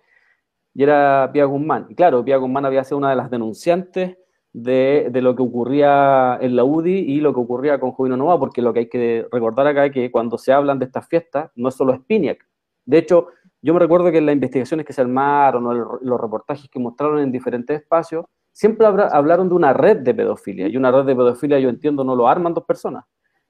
y 0.74 0.84
era 0.84 1.30
Pia 1.34 1.46
Guzmán. 1.46 1.88
Y 1.90 1.96
claro, 1.96 2.24
Pia 2.24 2.38
Guzmán 2.38 2.66
había 2.66 2.84
sido 2.84 2.98
una 2.98 3.10
de 3.10 3.16
las 3.16 3.32
denunciantes 3.32 4.18
de, 4.54 5.08
de, 5.12 5.22
lo 5.22 5.36
que 5.36 5.44
ocurría 5.44 6.38
en 6.42 6.56
la 6.56 6.64
UDI 6.64 7.00
y 7.00 7.20
lo 7.20 7.34
que 7.34 7.40
ocurría 7.40 7.80
con 7.80 7.92
Jovino 7.92 8.18
Nova, 8.18 8.40
porque 8.40 8.62
lo 8.62 8.74
que 8.74 8.80
hay 8.80 8.90
que 8.90 9.28
recordar 9.32 9.68
acá 9.68 9.86
es 9.86 9.92
que 9.92 10.12
cuando 10.12 10.38
se 10.38 10.52
hablan 10.52 10.80
de 10.80 10.86
estas 10.86 11.08
fiestas, 11.08 11.52
no 11.56 11.70
es 11.70 11.76
solo 11.76 11.96
Spiniak. 11.96 12.46
De 12.86 12.98
hecho, 12.98 13.28
yo 13.62 13.74
me 13.74 13.80
recuerdo 13.80 14.12
que 14.12 14.20
en 14.20 14.26
las 14.26 14.34
investigaciones 14.34 14.86
que 14.86 14.94
se 14.94 15.02
armaron 15.02 15.66
o 15.66 15.74
los 15.74 16.22
reportajes 16.22 16.70
que 16.70 16.80
mostraron 16.80 17.20
en 17.20 17.32
diferentes 17.32 17.82
espacios, 17.82 18.26
siempre 18.52 18.88
hablaron 18.88 19.50
de 19.50 19.56
una 19.56 19.74
red 19.74 19.98
de 19.98 20.14
pedofilia. 20.14 20.68
Y 20.68 20.78
una 20.78 20.92
red 20.92 21.06
de 21.06 21.16
pedofilia, 21.16 21.60
yo 21.60 21.70
entiendo, 21.70 22.04
no 22.04 22.16
lo 22.16 22.28
arman 22.28 22.54
dos 22.54 22.66
personas. 22.66 23.06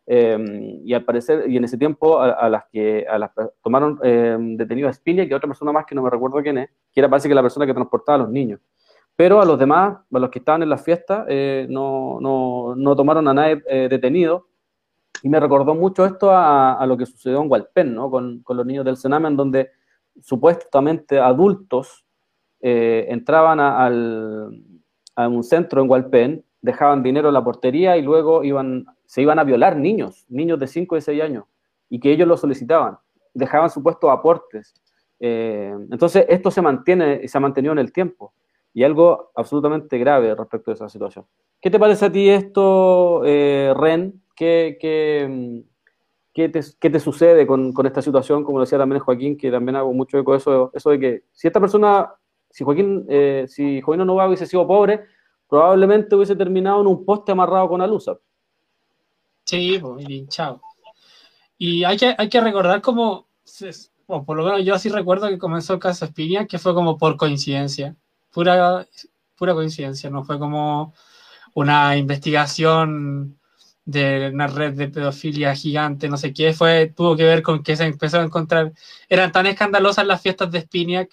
Eh, 0.06 0.82
y 0.84 0.94
al 0.94 1.04
parecer, 1.04 1.50
y 1.50 1.58
en 1.58 1.66
ese 1.66 1.78
tiempo, 1.78 2.20
a, 2.20 2.32
a 2.32 2.50
las 2.50 2.64
que 2.72 3.06
a 3.08 3.18
las, 3.18 3.32
tomaron 3.62 4.00
eh, 4.04 4.38
detenido 4.40 4.88
a 4.88 4.94
Spiniak 4.94 5.30
y 5.30 5.34
a 5.34 5.38
otra 5.38 5.48
persona 5.48 5.72
más 5.72 5.86
que 5.86 5.96
no 5.96 6.02
me 6.02 6.10
recuerdo 6.10 6.42
quién 6.42 6.58
es, 6.58 6.70
que 6.94 7.02
era 7.02 7.10
parece 7.10 7.28
que 7.28 7.36
la 7.36 7.42
persona 7.42 7.66
que 7.66 7.74
transportaba 7.74 8.16
a 8.16 8.20
los 8.20 8.30
niños. 8.30 8.62
Pero 9.16 9.42
a 9.42 9.46
los 9.46 9.58
demás, 9.58 9.98
a 10.14 10.20
los 10.20 10.30
que 10.30 10.40
estaban 10.40 10.62
en 10.64 10.70
la 10.70 10.78
fiesta, 10.78 11.26
eh, 11.28 11.68
no, 11.70 12.20
no, 12.22 12.76
no, 12.76 12.96
tomaron 12.96 13.28
a 13.28 13.34
nadie 13.34 13.64
eh, 13.68 13.88
detenido. 13.90 14.48
Y 15.24 15.30
me 15.30 15.40
recordó 15.40 15.74
mucho 15.74 16.06
esto 16.06 16.32
a, 16.32 16.74
a, 16.74 16.86
lo 16.86 16.96
que 16.96 17.06
sucedió 17.06 17.42
en 17.42 17.50
Hualpén, 17.50 17.96
¿no? 17.96 18.12
Con, 18.12 18.42
con 18.44 18.56
los 18.56 18.66
niños 18.66 18.86
del 18.86 18.98
Sename, 18.98 19.28
en 19.28 19.36
donde 19.36 19.72
supuestamente 20.22 21.20
adultos 21.20 22.06
eh, 22.62 23.06
entraban 23.10 23.60
a, 23.60 25.28
un 25.28 25.44
centro 25.44 25.82
en 25.82 25.90
Hualpén, 25.90 26.46
dejaban 26.62 27.04
dinero 27.04 27.30
en 27.30 27.34
la 27.34 27.44
portería 27.44 27.98
y 27.98 28.02
luego 28.02 28.44
iban, 28.44 28.86
se 29.06 29.22
iban 29.22 29.40
a 29.40 29.44
violar 29.44 29.78
niños, 29.78 30.26
niños 30.30 30.60
de 30.60 30.68
5 30.68 30.98
y 30.98 31.02
6 31.02 31.22
años, 31.22 31.46
y 31.90 32.00
que 32.00 32.12
ellos 32.12 32.28
lo 32.28 32.38
solicitaban. 32.38 32.98
Dejaban 33.34 33.70
supuestos 33.70 34.10
aportes. 34.10 34.74
Eh, 35.20 35.74
entonces, 35.92 36.26
esto 36.30 36.52
se 36.52 36.62
mantiene 36.62 37.22
y 37.24 37.28
se 37.28 37.38
ha 37.38 37.42
mantenido 37.42 37.74
en 37.74 37.80
el 37.80 37.92
tiempo 37.92 38.34
y 38.74 38.84
algo 38.84 39.32
absolutamente 39.36 39.98
grave 39.98 40.36
respecto 40.36 40.72
a 40.72 40.76
esa 40.76 40.90
situación. 40.90 41.26
¿Qué 41.60 41.72
te 41.72 41.80
parece 41.80 42.06
a 42.06 42.12
ti 42.12 42.30
esto, 42.30 43.24
eh, 43.26 43.74
Ren? 43.76 44.22
¿Qué, 44.36 44.78
qué, 44.80 45.64
qué, 46.38 46.50
te, 46.50 46.62
qué 46.80 46.92
te, 46.92 47.00
sucede 47.00 47.48
con, 47.48 47.74
con, 47.74 47.88
esta 47.88 48.00
situación? 48.00 48.44
Como 48.44 48.60
decía 48.60 48.78
también 48.78 49.02
Joaquín, 49.02 49.36
que 49.36 49.50
también 49.50 49.76
hago 49.76 49.92
mucho 49.92 50.20
eco 50.20 50.34
de 50.34 50.38
eso, 50.38 50.72
eso 50.72 50.92
de 50.92 51.00
que 51.00 51.24
si 51.32 51.48
esta 51.48 51.60
persona, 51.60 52.14
si 52.52 52.64
Joaquín, 52.64 53.08
eh, 53.10 53.46
si 53.48 53.82
Joaquín 53.82 54.06
no 54.06 54.14
hubiese 54.14 54.46
sido 54.46 54.68
pobre, 54.68 55.04
probablemente 55.50 56.16
hubiese 56.16 56.36
terminado 56.36 56.82
en 56.82 56.88
un 56.88 57.04
poste 57.04 57.32
amarrado 57.32 57.68
con 57.70 57.82
alusa. 57.82 58.20
Sí, 59.46 59.82
hinchado. 59.98 60.62
Y 61.58 61.84
hay 61.84 61.98
que, 61.98 62.14
hay 62.16 62.30
que 62.30 62.40
recordar 62.40 62.82
cómo, 62.84 63.26
bueno, 64.06 64.24
por 64.24 64.38
lo 64.38 64.44
menos 64.44 64.64
yo 64.64 64.78
sí 64.78 64.90
recuerdo 64.90 65.30
que 65.30 65.40
comenzó 65.40 65.74
el 65.74 65.80
caso 65.80 66.06
Espinia, 66.06 66.46
que 66.46 66.60
fue 66.60 66.76
como 66.76 67.00
por 67.00 67.18
coincidencia, 67.18 67.96
pura, 68.32 68.86
pura 69.36 69.56
coincidencia, 69.56 70.12
no 70.12 70.24
fue 70.24 70.38
como 70.38 70.94
una 71.56 71.98
investigación 71.98 73.40
de 73.88 74.32
una 74.34 74.48
red 74.48 74.74
de 74.74 74.90
pedofilia 74.90 75.56
gigante, 75.56 76.10
no 76.10 76.18
sé 76.18 76.34
qué, 76.34 76.54
fue, 76.54 76.94
tuvo 76.94 77.16
que 77.16 77.24
ver 77.24 77.42
con 77.42 77.64
que 77.64 77.78
se 77.78 77.86
empezó 77.86 78.20
a 78.20 78.24
encontrar, 78.24 78.74
eran 79.08 79.32
tan 79.32 79.48
escandalosas 79.48 80.06
las 80.06 80.22
fiestas 80.22 80.52
de 80.52 80.62
Spiniak 80.62 81.10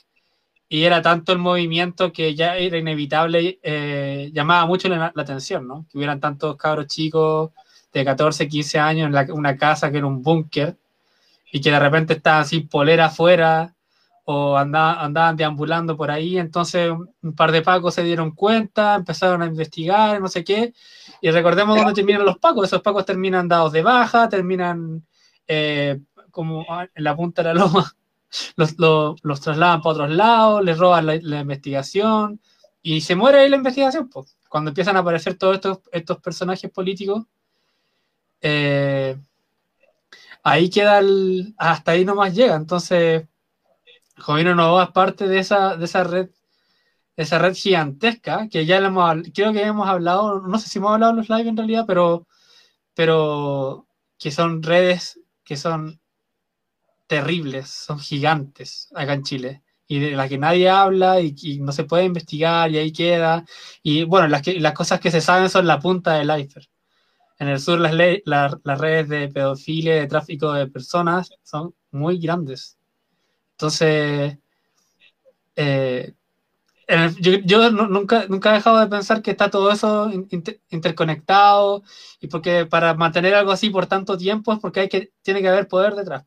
y 0.69 0.83
era 0.83 1.01
tanto 1.01 1.33
el 1.33 1.39
movimiento 1.39 2.13
que 2.13 2.35
ya 2.35 2.57
era 2.57 2.77
inevitable, 2.77 3.61
eh, 3.63 4.31
llamaba 4.33 4.67
mucho 4.67 4.89
la, 4.89 5.13
atención, 5.15 5.69
¿no? 5.69 5.87
Que 5.89 5.99
hubieran 5.99 6.19
tantos 6.19 6.57
cabros 6.57 6.89
chicos 6.89 7.53
de 7.93 8.05
14, 8.05 8.49
15 8.49 8.79
años 8.81 9.09
en 9.09 9.33
una 9.33 9.57
casa 9.57 9.93
que 9.93 9.99
era 9.99 10.07
un 10.07 10.21
búnker 10.21 10.77
y 11.53 11.61
que 11.61 11.71
de 11.71 11.79
repente 11.79 12.15
estaban 12.15 12.45
sin 12.45 12.67
polera 12.67 13.07
afuera 13.07 13.74
o 14.25 14.57
andaban, 14.57 15.05
andaban 15.05 15.37
deambulando 15.37 15.97
por 15.97 16.11
ahí, 16.11 16.39
entonces 16.39 16.91
un 16.91 17.35
par 17.35 17.53
de 17.53 17.63
pacos 17.63 17.95
se 17.95 18.03
dieron 18.03 18.31
cuenta, 18.31 18.95
empezaron 18.95 19.43
a 19.43 19.47
investigar, 19.47 20.21
no 20.21 20.29
sé 20.29 20.43
qué, 20.43 20.73
y 21.21 21.31
recordemos 21.31 21.77
dónde 21.77 21.93
terminan 21.93 22.25
los 22.25 22.39
pacos, 22.39 22.67
esos 22.67 22.81
pacos 22.81 23.05
terminan 23.05 23.49
dados 23.49 23.73
de 23.73 23.83
baja, 23.83 24.29
terminan 24.29 25.07
eh, 25.47 26.01
como 26.31 26.67
en 26.71 27.05
la 27.05 27.15
punta 27.15 27.43
de 27.43 27.49
la 27.49 27.55
loma, 27.55 27.95
los, 28.57 28.75
los, 29.23 29.41
trasladan 29.41 29.83
para 29.83 29.93
otros 29.93 30.11
lados, 30.11 30.65
les 30.65 30.79
roban 30.79 31.07
la, 31.07 31.41
investigación, 31.41 32.41
y 32.83 33.03
se 33.03 33.17
muere 33.17 33.41
ahí 33.41 33.49
la 33.49 33.57
investigación, 33.57 34.09
pues. 34.09 34.37
Cuando 34.49 34.71
empiezan 34.71 34.97
a 34.97 35.01
aparecer 35.01 35.35
todos 35.37 35.57
estos, 35.57 35.81
estos 35.91 36.19
personajes 36.21 36.71
políticos, 36.71 37.25
eh, 38.41 39.17
ahí 40.43 40.71
queda 40.71 40.99
el, 40.99 41.55
hasta 41.59 41.93
ahí 41.93 42.05
nomás 42.05 42.35
llega, 42.35 42.55
entonces 42.55 43.27
Jovino 44.19 44.55
Novoa 44.55 44.85
es 44.85 44.91
parte 44.91 45.29
de 45.29 45.39
esa, 45.39 45.77
de 45.77 45.85
esa 45.85 46.05
red, 46.05 46.31
esa 47.17 47.39
red 47.39 47.55
gigantesca, 47.55 48.49
que 48.49 48.67
ya 48.67 48.79
hemos, 48.79 49.23
creo 49.35 49.53
que 49.53 49.63
hemos 49.63 49.89
hablado, 49.89 50.41
no 50.41 50.59
sé 50.59 50.69
si 50.69 50.79
hemos 50.79 50.93
hablado 50.93 51.13
en 51.13 51.19
los 51.19 51.29
live 51.29 51.49
en 51.49 51.57
realidad, 51.57 51.85
pero, 51.87 52.27
pero 52.95 53.87
que 54.19 54.31
son 54.31 54.63
redes 54.63 55.21
que 55.45 55.57
son 55.57 56.01
terribles, 57.07 57.69
son 57.71 57.99
gigantes 58.01 58.89
acá 58.95 59.15
en 59.15 59.23
Chile 59.25 59.65
y 59.87 60.01
de 60.01 60.13
las 60.13 60.29
que 60.29 60.39
nadie 60.39 60.69
habla 60.69 61.21
y, 61.21 61.35
no 61.61 61.73
se 61.73 61.85
puede 61.85 62.05
investigar 62.05 62.71
y 62.71 62.79
ahí 62.79 62.93
queda. 62.93 63.45
Y 63.83 64.05
bueno, 64.05 64.29
las, 64.29 64.43
que, 64.43 64.59
las 64.61 64.73
cosas 64.75 65.01
que 65.01 65.11
se 65.11 65.21
saben 65.21 65.51
son 65.51 65.67
la 65.67 65.79
punta 65.81 66.15
del 66.15 66.31
iceberg. 66.39 66.69
En 67.39 67.49
el 67.49 67.61
sur 67.61 67.81
las, 67.81 67.95
las 68.25 68.81
redes 68.81 69.09
de 69.09 69.29
pedofilia, 69.29 69.97
de 69.97 70.07
tráfico 70.07 70.53
de 70.53 70.69
personas 70.69 71.31
son 71.43 71.75
muy 71.91 72.19
grandes. 72.19 72.79
Entonces, 73.55 74.39
eh, 75.57 76.15
yo, 77.21 77.71
nunca, 77.71 78.27
nunca 78.29 78.51
he 78.51 78.55
dejado 78.55 78.81
de 78.81 78.89
pensar 78.89 79.23
que 79.23 79.31
está 79.31 79.51
todo 79.51 79.71
eso 79.71 80.11
interconectado 80.71 81.83
y 82.21 82.27
porque 82.27 82.67
para 82.67 82.95
mantener 82.95 83.35
algo 83.35 83.53
así 83.53 83.71
por 83.71 83.87
tanto 83.87 84.19
tiempo 84.19 84.53
es 84.53 84.59
porque 84.59 84.81
hay 84.81 84.89
que, 84.89 85.13
tiene 85.23 85.41
que 85.41 85.49
haber 85.49 85.69
poder 85.69 85.95
detrás. 85.95 86.25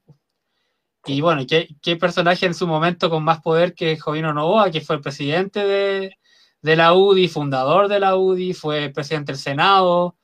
Y 1.05 1.21
bueno, 1.21 1.43
¿qué, 1.47 1.69
¿qué, 1.81 1.95
personaje 1.95 2.45
en 2.45 2.53
su 2.53 2.67
momento 2.67 3.09
con 3.09 3.23
más 3.23 3.41
poder 3.41 3.73
que 3.73 3.97
Jovino 3.97 4.33
Novoa, 4.33 4.71
que 4.71 4.81
fue 4.81 4.97
el 4.97 5.01
presidente 5.01 5.65
de, 5.65 6.17
de 6.61 6.75
la 6.75 6.93
UDI, 6.93 7.27
fundador 7.27 7.87
de 7.87 7.99
la 7.99 8.15
UDI, 8.15 8.53
fue 8.53 8.89
presidente 8.89 9.31
del 9.31 9.39
Senado, 9.39 10.17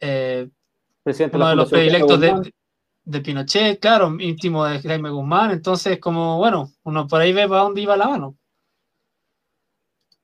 eh, 0.00 0.48
presidente 1.02 1.36
uno 1.36 1.48
de, 1.48 1.56
los 1.56 1.70
predilectos 1.70 2.20
de, 2.20 2.52
de 3.06 3.20
Pinochet, 3.20 3.78
claro, 3.80 4.14
íntimo 4.18 4.64
de 4.64 4.80
Jaime 4.80 5.10
Guzmán, 5.10 5.52
entonces 5.52 5.98
como, 6.00 6.38
bueno, 6.38 6.70
uno 6.82 7.06
por 7.06 7.20
ahí 7.20 7.32
ve 7.32 7.48
para 7.48 7.62
dónde 7.62 7.80
iba 7.80 7.96
la 7.96 8.08
mano. 8.08 8.36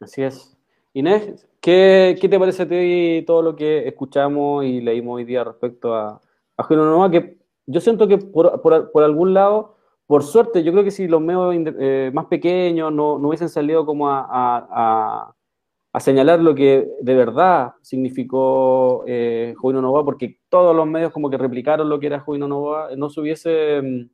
Así 0.01 0.23
es. 0.23 0.57
Inés, 0.93 1.49
¿qué, 1.61 2.19
te 2.21 2.39
parece 2.39 2.65
a 2.65 2.69
ti 2.69 3.25
todo 3.25 3.41
lo 3.41 3.55
que 3.55 3.87
escuchamos 3.87 4.65
y 4.65 4.81
leímos 4.81 5.17
hoy 5.17 5.25
día 5.25 5.45
respecto 5.45 5.95
a, 5.95 6.21
a 6.57 6.75
Nova? 6.75 7.09
Que 7.09 7.39
yo 7.67 7.81
siento 7.81 8.09
que 8.09 8.19
por, 8.19 8.61
algún 8.97 9.33
lado, 9.33 9.77
por 10.07 10.25
suerte, 10.25 10.65
yo 10.65 10.73
creo 10.73 10.83
que 10.83 10.91
si 10.91 11.07
los 11.07 11.21
medios 11.21 11.55
eh, 11.79 12.11
más 12.13 12.27
pequeños 12.27 12.93
no, 12.93 13.15
hubiesen 13.15 13.49
salido 13.49 13.87
como 13.87 14.11
a 14.11 15.35
señalar 16.01 16.41
lo 16.41 16.55
que 16.55 16.89
de 17.01 17.15
verdad 17.15 17.73
significó 17.83 19.05
eh, 19.07 19.55
Jovino 19.59 19.83
Novoa, 19.83 20.05
porque 20.05 20.39
todos 20.49 20.75
los 20.75 20.87
medios 20.87 21.13
como 21.13 21.29
que 21.29 21.37
replicaron 21.37 21.89
lo 21.89 22.01
que 22.01 22.07
era 22.07 22.21
Jovino 22.21 22.49
Novoa, 22.49 22.91
no 22.97 23.11
se 23.11 23.21
hubiese, 23.21 23.83
mm, 23.83 24.11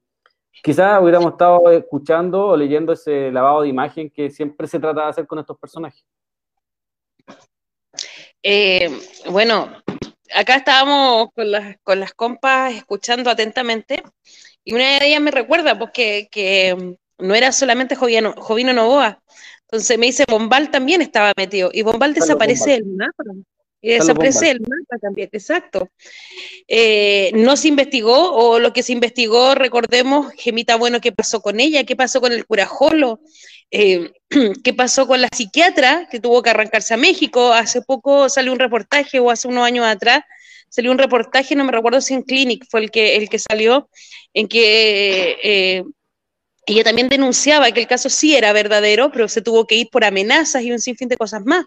quizás 0.63 1.01
hubiéramos 1.01 1.33
estado 1.33 1.71
escuchando 1.71 2.49
o 2.49 2.57
leyendo 2.57 2.93
ese 2.93 3.31
lavado 3.31 3.63
de 3.63 3.69
imagen 3.69 4.11
que 4.11 4.31
siempre 4.31 4.67
se 4.67 4.81
trata 4.81 5.03
de 5.03 5.09
hacer 5.09 5.27
con 5.27 5.39
estos 5.39 5.57
personajes. 5.59 6.05
Eh, 8.43 8.91
bueno, 9.31 9.69
acá 10.35 10.57
estábamos 10.57 11.29
con 11.35 11.51
las, 11.51 11.77
con 11.83 12.01
las 12.01 12.13
compas 12.13 12.75
escuchando 12.75 13.31
atentamente 13.31 14.03
y 14.65 14.75
una 14.75 14.99
de 14.99 15.07
ellas 15.07 15.21
me 15.21 15.31
recuerda 15.31 15.79
porque 15.79 16.29
que 16.31 16.97
no 17.19 17.35
era 17.35 17.53
solamente 17.53 17.97
Jovino, 17.97 18.35
Jovino 18.37 18.73
Novoa, 18.73 19.21
entonces 19.71 19.99
me 19.99 20.07
dice, 20.07 20.25
Bombal 20.27 20.71
también 20.71 21.03
estaba 21.03 21.33
metido. 21.37 21.71
Y 21.73 21.83
Bombal 21.83 22.15
desaparece 22.15 22.71
del 22.71 22.87
mapa. 22.87 23.23
Y 23.83 23.91
desaparece 23.91 24.47
del 24.47 24.61
mapa 24.61 24.99
también, 25.01 25.29
exacto. 25.31 25.91
Eh, 26.67 27.31
no 27.35 27.55
se 27.55 27.69
investigó, 27.69 28.33
o 28.33 28.59
lo 28.59 28.73
que 28.73 28.83
se 28.83 28.93
investigó, 28.93 29.55
recordemos, 29.55 30.33
Gemita 30.39 30.77
Bueno, 30.77 31.03
qué 31.03 31.13
pasó 31.13 31.43
con 31.43 31.61
ella, 31.61 31.85
qué 31.85 31.97
pasó 31.97 32.23
con 32.23 32.33
el 32.33 32.47
curajolo, 32.47 33.21
eh, 33.71 34.11
qué 34.65 34.73
pasó 34.73 35.07
con 35.07 35.21
la 35.21 35.29
psiquiatra 35.31 36.09
que 36.11 36.19
tuvo 36.19 36.43
que 36.43 36.49
arrancarse 36.49 36.95
a 36.95 36.97
México. 36.97 37.53
Hace 37.53 37.83
poco 37.83 38.31
salió 38.31 38.53
un 38.53 38.59
reportaje, 38.59 39.21
o 39.21 39.31
hace 39.31 39.49
unos 39.49 39.67
años 39.67 39.85
atrás, 39.85 40.23
salió 40.71 40.91
un 40.91 40.99
reportaje, 40.99 41.55
no 41.57 41.65
me 41.65 41.73
recuerdo 41.73 42.01
si 42.01 42.15
en 42.15 42.23
Clinic 42.23 42.65
fue 42.71 42.81
el 42.81 42.91
que, 42.91 43.17
el 43.17 43.29
que 43.29 43.39
salió, 43.39 43.91
en 44.33 44.49
que 44.49 45.37
eh, 45.43 45.85
ella 46.69 46.85
también 46.85 47.09
denunciaba 47.09 47.71
que 47.73 47.81
el 47.81 47.87
caso 47.87 48.11
sí 48.11 48.37
era 48.37 48.53
verdadero, 48.53 49.11
pero 49.11 49.29
se 49.29 49.43
tuvo 49.43 49.67
que 49.67 49.77
ir 49.77 49.89
por 49.91 50.05
amenazas 50.05 50.63
y 50.63 50.73
un 50.73 50.81
sinfín 50.81 51.09
de 51.09 51.17
cosas 51.17 51.43
más. 51.45 51.65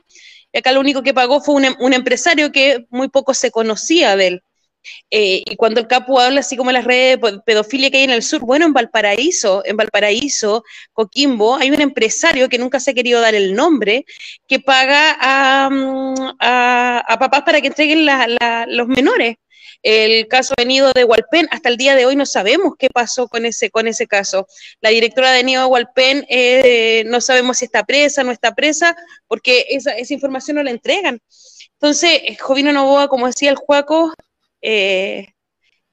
Y 0.54 0.60
acá 0.60 0.72
lo 0.72 0.80
único 0.80 1.02
que 1.02 1.14
pagó 1.14 1.42
fue 1.42 1.56
un, 1.56 1.94
empresario 1.94 2.52
que 2.52 2.86
muy 2.90 3.10
poco 3.10 3.34
se 3.34 3.52
conocía 3.52 4.16
de 4.16 4.28
él. 4.28 4.44
Eh, 5.12 5.44
y 5.46 5.56
cuando 5.56 5.80
el 5.80 5.88
Capu 5.88 6.20
habla 6.20 6.40
así 6.40 6.58
como 6.58 6.72
las 6.72 6.86
redes 6.86 7.20
de 7.22 7.40
pedofilia 7.46 7.92
que 7.92 7.98
hay 7.98 8.04
en 8.04 8.10
el 8.12 8.24
sur, 8.24 8.42
bueno, 8.42 8.66
en 8.66 8.74
Valparaíso, 8.74 9.64
en 9.66 9.78
Valparaíso, 9.78 10.64
Coquimbo, 10.94 11.56
hay 11.56 11.72
un 11.72 11.82
empresario 11.82 12.50
que 12.50 12.58
nunca 12.58 12.80
se 12.80 12.92
ha 12.92 12.94
querido 12.94 13.22
dar 13.22 13.36
el 13.36 13.54
nombre, 13.54 14.06
que 14.48 14.60
paga 14.60 15.18
a, 15.20 15.70
mm, 15.70 16.38
papás 17.20 17.44
para 17.44 17.62
que 17.62 17.68
entreguen 17.68 18.08
los 18.68 18.88
menores 18.88 19.36
el 19.84 20.28
caso 20.28 20.54
de 20.58 20.66
Nido 20.66 20.92
de 20.94 21.04
Hualpén, 21.04 21.48
hasta 21.52 21.70
el 21.70 21.78
día 21.78 21.96
de 21.96 22.06
hoy 22.06 22.16
no 22.16 22.26
sabemos 22.26 22.74
qué 22.78 22.90
pasó 22.90 23.28
con 23.28 23.46
ese, 23.46 23.70
con 23.72 23.88
ese 23.88 24.08
caso. 24.08 24.48
La 24.80 24.90
directora 24.90 25.32
de 25.32 25.44
Nido 25.44 25.64
de 25.64 25.68
Hualpén 25.68 26.26
eh, 26.30 27.04
no 27.08 27.22
sabemos 27.22 27.58
si 27.58 27.66
está 27.66 27.84
presa, 27.84 28.24
no 28.24 28.32
está 28.32 28.54
presa, 28.54 28.96
porque 29.28 29.66
esa, 29.70 29.94
información 30.14 30.58
no 30.58 30.64
la 30.64 30.72
entregan. 30.72 31.20
Entonces, 31.74 32.22
Jovino 32.40 32.72
Novoa, 32.72 33.08
como 33.08 33.28
decía 33.28 33.50
el 33.50 33.56
Juaco, 33.56 34.14
eh, 34.62 35.28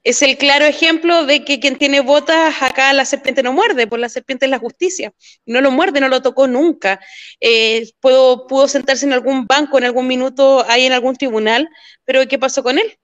es 0.03 0.21
el 0.21 0.37
claro 0.37 0.65
ejemplo 0.65 1.25
de 1.25 1.43
que 1.43 1.59
quien 1.59 1.77
tiene 1.77 1.99
botas 1.99 2.61
acá 2.61 2.93
la 2.93 3.05
serpiente 3.05 3.43
no 3.43 3.53
muerde, 3.53 3.87
por 3.87 3.99
la 3.99 4.09
serpiente 4.09 4.45
es 4.45 4.51
la 4.51 4.59
justicia. 4.59 5.11
No 5.45 5.61
lo 5.61 5.71
muerde, 5.71 5.99
no 5.99 6.07
lo 6.07 6.21
tocó 6.21 6.47
nunca. 6.47 6.99
Eh, 7.39 7.89
pudo, 7.99 8.47
pudo 8.47 8.67
sentarse 8.67 9.05
en 9.05 9.13
algún 9.13 9.45
banco 9.45 9.77
en 9.77 9.83
algún 9.83 10.07
minuto 10.07 10.65
ahí 10.69 10.85
en 10.85 10.93
algún 10.93 11.15
tribunal, 11.15 11.67
pero 12.05 12.27
¿qué 12.27 12.39
pasó 12.39 12.63
con 12.63 12.79
él? 12.79 12.97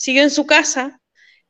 Siguió 0.00 0.22
en 0.22 0.30
su 0.30 0.46
casa 0.46 0.98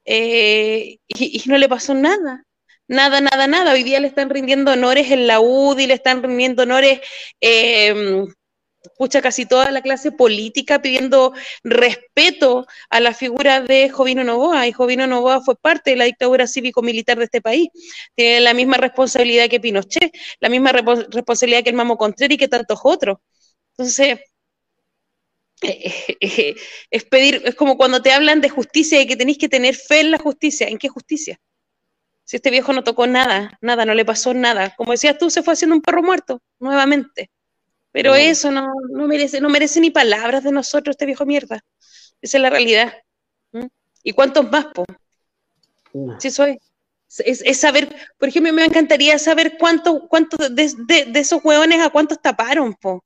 eh, 0.05 0.99
y, 1.07 1.43
no 1.47 1.57
le 1.59 1.69
pasó 1.69 1.95
nada. 1.95 2.45
Nada, 2.89 3.21
nada, 3.21 3.47
nada. 3.47 3.73
Hoy 3.73 3.85
día 3.85 4.01
le 4.01 4.09
están 4.09 4.31
rindiendo 4.31 4.73
honores 4.73 5.13
en 5.13 5.29
la 5.29 5.41
UDI, 5.41 5.87
le 5.87 5.95
están 5.95 6.23
rindiendo 6.25 6.65
honores, 6.65 7.01
eh, 7.41 8.25
pucha, 8.99 9.23
casi 9.23 9.47
toda 9.47 9.71
la 9.71 9.83
clase 9.83 10.11
política 10.11 10.83
pidiendo 10.83 11.33
respeto 11.63 12.67
a 12.91 12.99
la 12.99 13.15
figura 13.15 13.61
de 13.61 13.89
Jovino 13.91 14.25
Novoa. 14.25 14.67
Y 14.67 14.73
Jovino 14.73 15.07
Novoa 15.07 15.41
fue 15.43 15.55
parte 15.57 15.91
de 15.91 15.97
la 15.97 16.05
dictadura 16.07 16.49
cívico-militar 16.49 17.19
de 17.19 17.27
este 17.27 17.41
país. 17.41 17.69
Tiene 18.17 18.41
la 18.41 18.55
misma 18.55 18.79
responsabilidad 18.79 19.49
que 19.49 19.61
Pinochet, 19.61 20.13
la 20.41 20.49
misma 20.49 20.73
responsabilidad 20.73 21.63
que 21.63 21.71
el 21.71 21.77
Mamo 21.77 21.97
Contreras 21.97 22.35
y 22.35 22.39
que 22.39 22.49
tantos 22.49 22.81
otros. 22.83 23.19
Entonces, 23.77 24.19
es 26.91 27.05
pedir, 27.05 27.43
es 27.45 27.55
como 27.55 27.77
cuando 27.77 28.03
te 28.03 28.13
hablan 28.13 28.41
de 28.41 28.49
justicia 28.49 29.01
y 29.01 29.07
que 29.07 29.17
tenéis 29.17 29.39
que 29.39 29.49
tener 29.49 29.75
fe 29.75 30.01
en 30.01 30.11
la 30.11 30.19
justicia. 30.19 30.69
¿En 30.69 30.79
qué 30.79 30.89
justicia? 30.89 31.41
Si 32.25 32.37
este 32.37 32.51
viejo 32.51 32.73
no 32.73 32.85
tocó 32.85 33.07
nada, 33.07 33.59
nada, 33.61 33.85
no 33.85 33.95
le 33.95 34.05
pasó 34.05 34.35
nada. 34.35 34.75
Como 34.77 34.93
decías 34.93 35.19
tú, 35.19 35.31
se 35.31 35.43
fue 35.43 35.55
haciendo 35.55 35.75
un 35.75 35.83
perro 35.83 36.03
muerto, 36.03 36.41
nuevamente. 36.61 37.31
Pero 37.93 38.15
eso 38.15 38.53
no, 38.53 38.73
no, 38.91 39.09
merece, 39.09 39.41
no 39.41 39.49
merece 39.49 39.81
ni 39.81 39.91
palabras 39.91 40.45
de 40.45 40.53
nosotros, 40.53 40.95
este 40.95 41.07
viejo 41.07 41.27
mierda. 41.27 41.61
Esa 42.23 42.39
es 42.39 42.43
la 42.43 42.51
realidad. 42.51 42.95
¿Mm? 43.53 43.67
¿Y 44.05 44.13
cuántos 44.13 44.49
más, 44.49 44.67
po? 44.67 44.85
Sí, 46.19 46.31
soy. 46.31 46.59
Es, 47.19 47.43
es, 47.45 47.59
saber, 47.59 47.89
por 48.17 48.29
ejemplo, 48.29 48.53
me 48.53 48.65
encantaría 48.65 49.19
saber 49.19 49.59
cuántos 49.59 50.03
cuánto 50.09 50.37
de, 50.37 50.73
de, 50.87 51.07
de, 51.07 51.21
esos 51.21 51.45
hueones 51.45 51.81
a 51.81 51.91
cuántos 51.91 52.23
taparon, 52.23 52.75
po. 52.75 53.03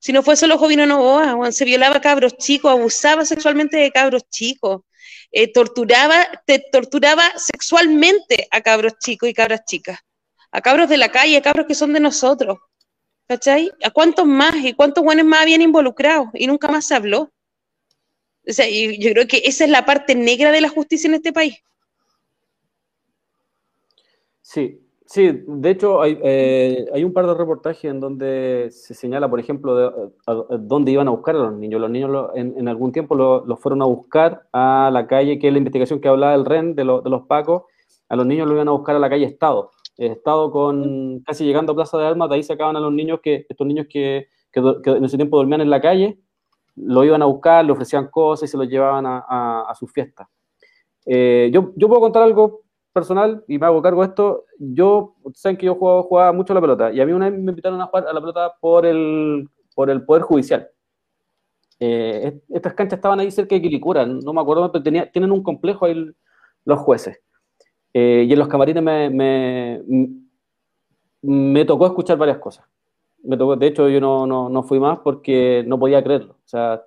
Si 0.00 0.12
no 0.12 0.22
fue 0.22 0.34
solo 0.34 0.56
Jovino 0.56 0.86
Novoa, 0.86 1.52
se 1.52 1.66
violaba 1.66 1.96
a 1.96 2.00
cabros 2.00 2.38
chicos, 2.38 2.72
abusaba 2.72 3.26
sexualmente 3.26 3.76
de 3.76 3.90
cabros 3.90 4.22
chicos, 4.30 4.80
eh, 5.30 5.52
torturaba, 5.52 6.26
te 6.46 6.58
torturaba 6.72 7.22
sexualmente 7.36 8.48
a 8.50 8.62
cabros 8.62 8.94
chicos 8.98 9.28
y 9.28 9.34
cabras 9.34 9.60
chicas, 9.66 9.98
a 10.50 10.60
cabros 10.62 10.88
de 10.88 10.96
la 10.96 11.10
calle, 11.12 11.36
a 11.36 11.42
cabros 11.42 11.66
que 11.66 11.74
son 11.74 11.92
de 11.92 12.00
nosotros. 12.00 12.58
¿Cachai? 13.28 13.70
¿A 13.84 13.90
cuántos 13.90 14.26
más 14.26 14.56
y 14.56 14.72
cuántos 14.72 15.04
buenos 15.04 15.24
más 15.24 15.42
habían 15.42 15.62
involucrados? 15.62 16.30
Y 16.34 16.48
nunca 16.48 16.66
más 16.66 16.86
se 16.86 16.96
habló. 16.96 17.30
O 18.48 18.52
sea, 18.52 18.66
yo 18.68 19.12
creo 19.12 19.28
que 19.28 19.42
esa 19.44 19.64
es 19.64 19.70
la 19.70 19.84
parte 19.84 20.14
negra 20.14 20.50
de 20.50 20.62
la 20.62 20.68
justicia 20.68 21.06
en 21.08 21.14
este 21.14 21.32
país. 21.32 21.58
Sí, 24.40 24.80
sí, 25.10 25.42
de 25.46 25.70
hecho 25.70 26.00
hay, 26.00 26.18
eh, 26.22 26.86
hay, 26.94 27.04
un 27.04 27.12
par 27.12 27.26
de 27.26 27.34
reportajes 27.34 27.84
en 27.90 27.98
donde 28.00 28.68
se 28.70 28.94
señala, 28.94 29.28
por 29.28 29.40
ejemplo, 29.40 29.76
de, 29.76 30.10
dónde 30.60 30.92
iban 30.92 31.08
a 31.08 31.10
buscar 31.10 31.34
a 31.36 31.40
los 31.40 31.54
niños. 31.54 31.80
Los 31.80 31.90
niños 31.90 32.30
en, 32.34 32.68
algún 32.68 32.92
tiempo 32.92 33.14
los 33.14 33.46
lo 33.46 33.56
fueron 33.56 33.82
a 33.82 33.86
buscar 33.86 34.46
a 34.52 34.90
la 34.92 35.06
calle, 35.06 35.38
que 35.38 35.48
es 35.48 35.52
la 35.52 35.58
investigación 35.58 36.00
que 36.00 36.08
hablaba 36.08 36.34
el 36.34 36.44
REN 36.44 36.74
de, 36.74 36.84
lo, 36.84 37.00
de 37.00 37.10
los 37.10 37.26
Pacos, 37.26 37.64
a 38.08 38.16
los 38.16 38.26
niños 38.26 38.46
lo 38.48 38.54
iban 38.54 38.68
a 38.68 38.72
buscar 38.72 38.96
a 38.96 39.00
la 39.00 39.10
calle 39.10 39.24
Estado. 39.26 39.72
Estado 39.96 40.50
con 40.50 41.20
casi 41.26 41.44
llegando 41.44 41.72
a 41.72 41.74
Plaza 41.74 41.98
de 41.98 42.06
Armas, 42.06 42.30
de 42.30 42.36
ahí 42.36 42.42
sacaban 42.42 42.76
a 42.76 42.80
los 42.80 42.92
niños 42.92 43.20
que, 43.22 43.44
estos 43.48 43.66
niños 43.66 43.86
que, 43.90 44.28
que, 44.52 44.60
en 44.60 45.04
ese 45.04 45.16
tiempo 45.16 45.36
dormían 45.36 45.60
en 45.60 45.70
la 45.70 45.80
calle, 45.80 46.18
lo 46.76 47.04
iban 47.04 47.20
a 47.20 47.26
buscar, 47.26 47.64
le 47.64 47.72
ofrecían 47.72 48.08
cosas 48.08 48.48
y 48.48 48.50
se 48.50 48.56
los 48.56 48.68
llevaban 48.68 49.04
a 49.06 49.72
sus 49.78 49.92
fiestas. 49.92 50.28
Eh, 51.06 51.50
yo, 51.52 51.72
yo 51.76 51.88
puedo 51.88 52.00
contar 52.00 52.22
algo 52.22 52.62
personal 52.92 53.44
y 53.48 53.58
me 53.58 53.66
hago 53.66 53.82
cargo 53.82 54.02
de 54.02 54.08
esto. 54.08 54.44
Yo, 54.58 55.14
saben 55.34 55.56
que 55.56 55.66
yo 55.66 55.74
jugaba, 55.74 56.02
jugaba 56.02 56.32
mucho 56.32 56.52
a 56.52 56.54
la 56.54 56.60
pelota 56.60 56.92
y 56.92 57.00
a 57.00 57.06
mí 57.06 57.12
una 57.12 57.30
vez 57.30 57.38
me 57.40 57.50
invitaron 57.50 57.80
a 57.80 57.86
jugar 57.86 58.06
a 58.06 58.12
la 58.12 58.20
pelota 58.20 58.54
por 58.60 58.86
el, 58.86 59.48
por 59.74 59.90
el 59.90 60.04
Poder 60.04 60.22
Judicial. 60.22 60.68
Eh, 61.78 62.40
estas 62.50 62.74
canchas 62.74 62.98
estaban 62.98 63.20
ahí 63.20 63.30
cerca 63.30 63.54
de 63.54 63.62
Quilicura, 63.62 64.04
no 64.04 64.32
me 64.34 64.40
acuerdo, 64.40 64.70
pero 64.70 64.84
tenía, 64.84 65.10
tienen 65.10 65.32
un 65.32 65.42
complejo 65.42 65.86
ahí 65.86 66.10
los 66.64 66.78
jueces. 66.78 67.20
Eh, 67.94 68.26
y 68.28 68.32
en 68.32 68.38
los 68.38 68.48
camarines 68.48 68.82
me, 68.82 69.10
me, 69.10 69.82
me, 71.22 71.64
tocó 71.64 71.86
escuchar 71.86 72.18
varias 72.18 72.38
cosas. 72.38 72.64
Me 73.22 73.36
tocó, 73.36 73.56
de 73.56 73.66
hecho, 73.66 73.88
yo 73.88 74.00
no, 74.00 74.26
no, 74.26 74.48
no 74.48 74.62
fui 74.62 74.78
más 74.78 74.98
porque 75.00 75.64
no 75.66 75.78
podía 75.78 76.02
creerlo. 76.02 76.34
O 76.34 76.48
sea, 76.48 76.82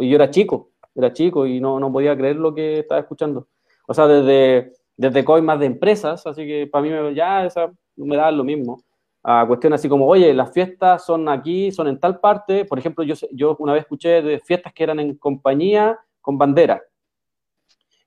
y 0.00 0.08
yo 0.08 0.16
era 0.16 0.30
chico, 0.30 0.70
era 0.94 1.12
chico 1.12 1.46
y 1.46 1.60
no, 1.60 1.80
no 1.80 1.92
podía 1.92 2.16
creer 2.16 2.36
lo 2.36 2.54
que 2.54 2.80
estaba 2.80 3.00
escuchando. 3.00 3.46
O 3.86 3.94
sea, 3.94 4.06
desde, 4.06 4.72
desde 5.00 5.24
coimas 5.24 5.58
de 5.58 5.64
empresas, 5.64 6.26
así 6.26 6.46
que 6.46 6.66
para 6.66 6.82
mí 6.82 7.14
ya 7.14 7.46
esa, 7.46 7.72
me 7.96 8.18
da 8.18 8.30
lo 8.30 8.44
mismo. 8.44 8.82
A 9.22 9.46
cuestiones 9.46 9.80
así 9.80 9.88
como, 9.88 10.06
oye, 10.06 10.34
las 10.34 10.52
fiestas 10.52 11.06
son 11.06 11.26
aquí, 11.30 11.72
son 11.72 11.88
en 11.88 11.98
tal 11.98 12.20
parte. 12.20 12.66
Por 12.66 12.78
ejemplo, 12.78 13.02
yo, 13.02 13.14
yo 13.32 13.56
una 13.60 13.72
vez 13.72 13.82
escuché 13.82 14.20
de 14.20 14.40
fiestas 14.40 14.74
que 14.74 14.82
eran 14.82 15.00
en 15.00 15.16
compañía 15.16 15.98
con 16.20 16.36
bandera 16.36 16.82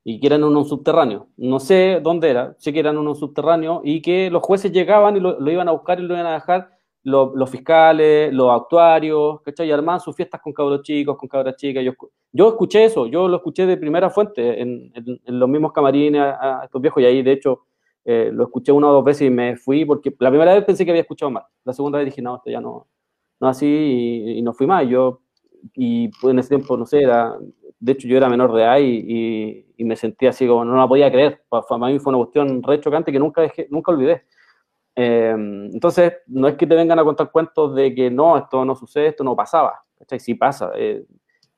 y 0.03 0.19
que 0.19 0.27
eran 0.27 0.41
en 0.41 0.55
un 0.55 0.65
subterráneo. 0.65 1.29
No 1.35 1.59
sé 1.59 1.99
dónde 1.99 2.29
era, 2.29 2.53
sé 2.59 2.71
que 2.71 2.81
eran 2.81 2.95
en 2.97 3.07
un 3.07 3.15
subterráneo 3.15 3.81
y 3.83 3.99
que 3.99 4.29
los 4.29 4.43
jueces 4.43 4.71
llegaban 4.71 5.17
y 5.17 5.19
lo, 5.19 5.39
lo 5.39 5.51
iban 5.51 5.67
a 5.67 5.71
buscar 5.71 5.99
y 5.99 6.03
lo 6.03 6.13
iban 6.13 6.27
a 6.27 6.33
dejar 6.33 6.77
los, 7.03 7.49
fiscales, 7.49 8.33
los 8.33 8.49
actuarios, 8.51 9.41
¿cachai? 9.41 9.67
Y 9.67 9.71
armaban 9.71 9.99
sus 9.99 10.15
fiestas 10.15 10.41
con 10.41 10.53
cabros 10.53 10.81
chicos, 10.83 11.17
con 11.17 11.27
cabras 11.27 11.55
chicas. 11.57 11.83
Yo, 11.83 11.91
yo 12.31 12.49
escuché 12.49 12.85
eso, 12.85 13.07
yo 13.07 13.27
lo 13.27 13.37
escuché 13.37 13.65
de 13.65 13.77
primera 13.77 14.09
fuente 14.09 14.61
en, 14.61 14.91
los 15.25 15.49
mismos 15.49 15.73
camarines 15.73 16.21
a, 16.21 16.61
estos 16.63 16.81
viejos 16.81 17.03
y 17.03 17.05
ahí, 17.05 17.21
de 17.21 17.31
hecho, 17.33 17.65
eh, 18.05 18.31
lo 18.33 18.43
escuché 18.43 18.71
una 18.71 18.89
o 18.89 18.93
dos 18.93 19.03
veces 19.03 19.27
y 19.27 19.29
me 19.29 19.55
fui 19.55 19.85
porque 19.85 20.13
la 20.19 20.29
primera 20.29 20.53
vez 20.53 20.63
pensé 20.63 20.85
que 20.85 20.91
había 20.91 21.01
escuchado 21.01 21.31
mal. 21.31 21.43
La 21.65 21.73
segunda 21.73 21.99
vez 21.99 22.05
dije, 22.05 22.21
no, 22.21 22.37
esto 22.37 22.49
ya 22.49 22.61
no, 22.61 22.87
no 23.39 23.47
así 23.47 24.35
y, 24.37 24.41
no 24.41 24.53
fui 24.53 24.65
más. 24.65 24.87
Yo, 24.87 25.21
y 25.73 26.07
pues 26.19 26.31
en 26.33 26.39
ese 26.39 26.49
tiempo, 26.49 26.77
no 26.77 26.85
sé, 26.85 27.01
era, 27.01 27.37
de 27.79 27.91
hecho 27.91 28.07
yo 28.07 28.17
era 28.17 28.29
menor 28.29 28.53
de 28.53 28.61
edad 28.61 28.79
y, 28.79 29.65
me 29.83 29.97
sentía 29.97 30.29
así 30.29 30.47
como 30.47 30.63
no 30.63 30.77
la 30.77 30.87
podía 30.87 31.11
creer. 31.11 31.43
Para, 31.49 31.63
mí 31.77 31.99
fue 31.99 32.11
una 32.11 32.19
cuestión 32.19 32.63
re 32.63 32.79
chocante 32.79 33.11
que 33.11 33.19
nunca, 33.19 33.41
dejé, 33.41 33.67
nunca 33.69 33.91
olvidé. 33.91 34.23
Eh, 34.95 35.35
entonces, 35.73 36.13
no 36.27 36.47
es 36.47 36.55
que 36.55 36.67
te 36.67 36.75
vengan 36.75 36.99
a 36.99 37.03
contar 37.03 37.31
cuentos 37.31 37.75
de 37.75 37.93
que 37.93 38.09
no, 38.11 38.37
esto 38.37 38.63
no 38.63 38.75
sucede, 38.75 39.07
esto 39.07 39.23
no 39.23 39.35
pasaba. 39.35 39.83
¿cachai? 39.99 40.19
Sí 40.19 40.35
pasa. 40.35 40.71
Eh, 40.75 41.05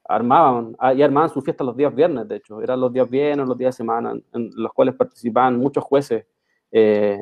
armaban, 0.08 0.76
y 0.96 1.02
armaban 1.02 1.30
sus 1.30 1.44
fiestas 1.44 1.66
los 1.66 1.76
días 1.76 1.94
viernes, 1.94 2.28
de 2.28 2.38
hecho. 2.38 2.62
Eran 2.62 2.80
los 2.80 2.94
días 2.94 3.10
viernes, 3.10 3.48
los 3.48 3.58
días 3.58 3.76
de 3.76 3.78
semana, 3.78 4.14
en, 4.34 4.52
los 4.56 4.72
cuales 4.74 4.96
participaban 4.96 5.58
muchos 5.58 5.84
jueces. 5.84 6.26
Eh, 6.72 7.20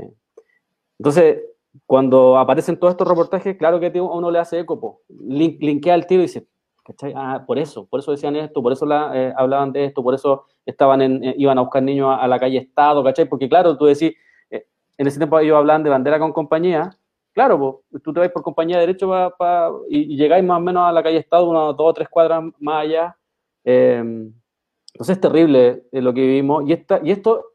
entonces, 1.00 1.42
cuando 1.86 2.38
aparecen 2.38 2.78
todos 2.78 2.92
estos 2.92 3.08
reportajes, 3.08 3.58
claro 3.58 3.80
que 3.80 3.90
uno 4.00 4.30
le 4.30 4.40
hace 4.40 4.60
eco, 4.60 4.80
po. 4.80 5.02
Link, 5.10 5.62
linkea 5.62 5.94
al 5.94 6.06
tiro 6.06 6.22
y 6.22 6.26
dice, 6.26 6.48
¿cachai? 6.84 7.14
Ah, 7.16 7.44
por 7.48 7.58
eso, 7.58 7.86
por 7.88 8.00
eso 8.00 8.12
decían 8.12 8.36
esto, 8.36 8.62
por 8.62 8.74
eso 8.74 8.86
la, 8.86 9.12
eh, 9.16 9.34
hablaban 9.36 9.72
de 9.72 9.86
esto, 9.86 10.04
por 10.04 10.14
eso 10.14 10.46
estaban 10.66 11.02
en, 11.02 11.24
eh, 11.24 11.36
iban 11.38 11.58
a 11.58 11.62
buscar 11.62 11.82
niños 11.82 12.10
a, 12.10 12.18
a, 12.18 12.28
la 12.28 12.40
calle 12.40 12.60
Estado, 12.60 13.04
¿cachai? 13.04 13.26
Porque 13.26 13.50
claro, 13.50 13.78
tú 13.78 13.86
decís, 13.86 14.14
en 15.04 15.08
ese 15.08 15.20
tiempo 15.20 15.38
ellos 15.38 15.58
hablaban 15.58 15.84
de 15.84 15.90
bandera 15.90 16.18
con 16.18 16.32
compañía, 16.32 16.98
claro, 17.34 17.84
pues, 17.92 18.02
tú 18.02 18.14
te 18.14 18.22
vas 18.22 18.30
por 18.30 18.42
compañía 18.42 18.78
de 18.78 18.88
derecho 18.88 19.10
pa, 19.10 19.30
pa, 19.36 19.72
y, 19.90 20.14
y, 20.14 20.18
llegáis 20.18 20.44
más 20.44 20.58
o 20.58 20.62
menos 20.62 20.88
a 20.88 20.92
la 20.92 21.04
calle 21.04 21.18
Estado, 21.18 21.50
unas 21.50 21.76
dos 21.76 21.90
o 21.90 21.94
tres 21.94 22.08
cuadras 22.10 22.44
más 22.60 22.84
allá. 22.84 23.18
Eh, 23.66 23.98
entonces 24.94 25.16
es 25.16 25.22
terrible 25.22 25.84
lo 25.92 26.14
que 26.14 26.22
vivimos. 26.22 26.64
Y, 26.68 26.74
esto, 26.74 27.46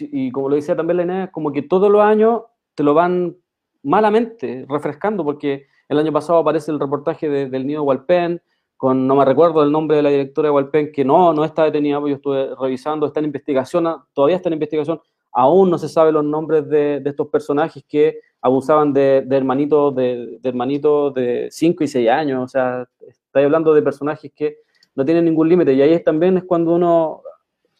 y 0.00 0.30
como 0.30 0.48
lo 0.48 0.56
decía 0.56 0.76
también 0.76 1.06
la 1.08 1.30
como 1.32 1.50
que 1.50 1.62
todos 1.62 1.90
los 1.90 2.02
años 2.02 2.42
te 2.74 2.82
lo 2.82 2.94
van 2.94 3.36
malamente 3.82 4.66
refrescando, 4.68 5.24
porque 5.24 5.66
el 5.88 5.98
año 5.98 6.12
pasado 6.12 6.38
aparece 6.38 6.70
el 6.70 6.80
reportaje 6.80 7.28
de, 7.28 7.48
del 7.48 7.66
nido 7.66 7.82
Walpen, 7.82 8.40
con, 8.76 9.06
no 9.06 9.16
me 9.16 9.24
recuerdo 9.24 9.62
el 9.62 9.72
nombre 9.72 9.96
de 9.96 10.02
la 10.02 10.10
directora 10.10 10.48
de 10.48 10.54
Walpen, 10.54 10.92
que 10.92 11.04
no, 11.04 11.32
no 11.32 11.44
está 11.44 11.64
detenida, 11.64 12.00
pues 12.00 12.10
yo 12.10 12.16
estuve 12.16 12.54
revisando, 12.54 13.06
está 13.06 13.20
en 13.20 13.26
investigación, 13.26 13.86
todavía 14.12 14.36
está 14.36 14.48
en 14.48 14.54
investigación, 14.54 15.00
aún 15.34 15.68
no 15.68 15.78
se 15.78 15.88
sabe 15.88 16.12
los 16.12 16.24
nombres 16.24 16.68
de, 16.68 17.00
de 17.00 17.10
estos 17.10 17.26
personajes 17.28 17.84
que 17.86 18.20
abusaban 18.40 18.92
de, 18.92 19.26
hermanitos 19.30 19.94
de, 19.94 20.38
de, 20.40 21.12
de 21.14 21.48
5 21.50 21.84
y 21.84 21.88
6 21.88 22.08
años, 22.08 22.44
o 22.44 22.48
sea, 22.48 22.88
estoy 23.00 23.42
hablando 23.42 23.74
de 23.74 23.82
personajes 23.82 24.30
que 24.34 24.58
no 24.94 25.04
tienen 25.04 25.24
ningún 25.24 25.48
límite, 25.48 25.74
y 25.74 25.82
ahí 25.82 26.02
también 26.04 26.36
es 26.36 26.44
cuando 26.44 26.74
uno 26.74 27.22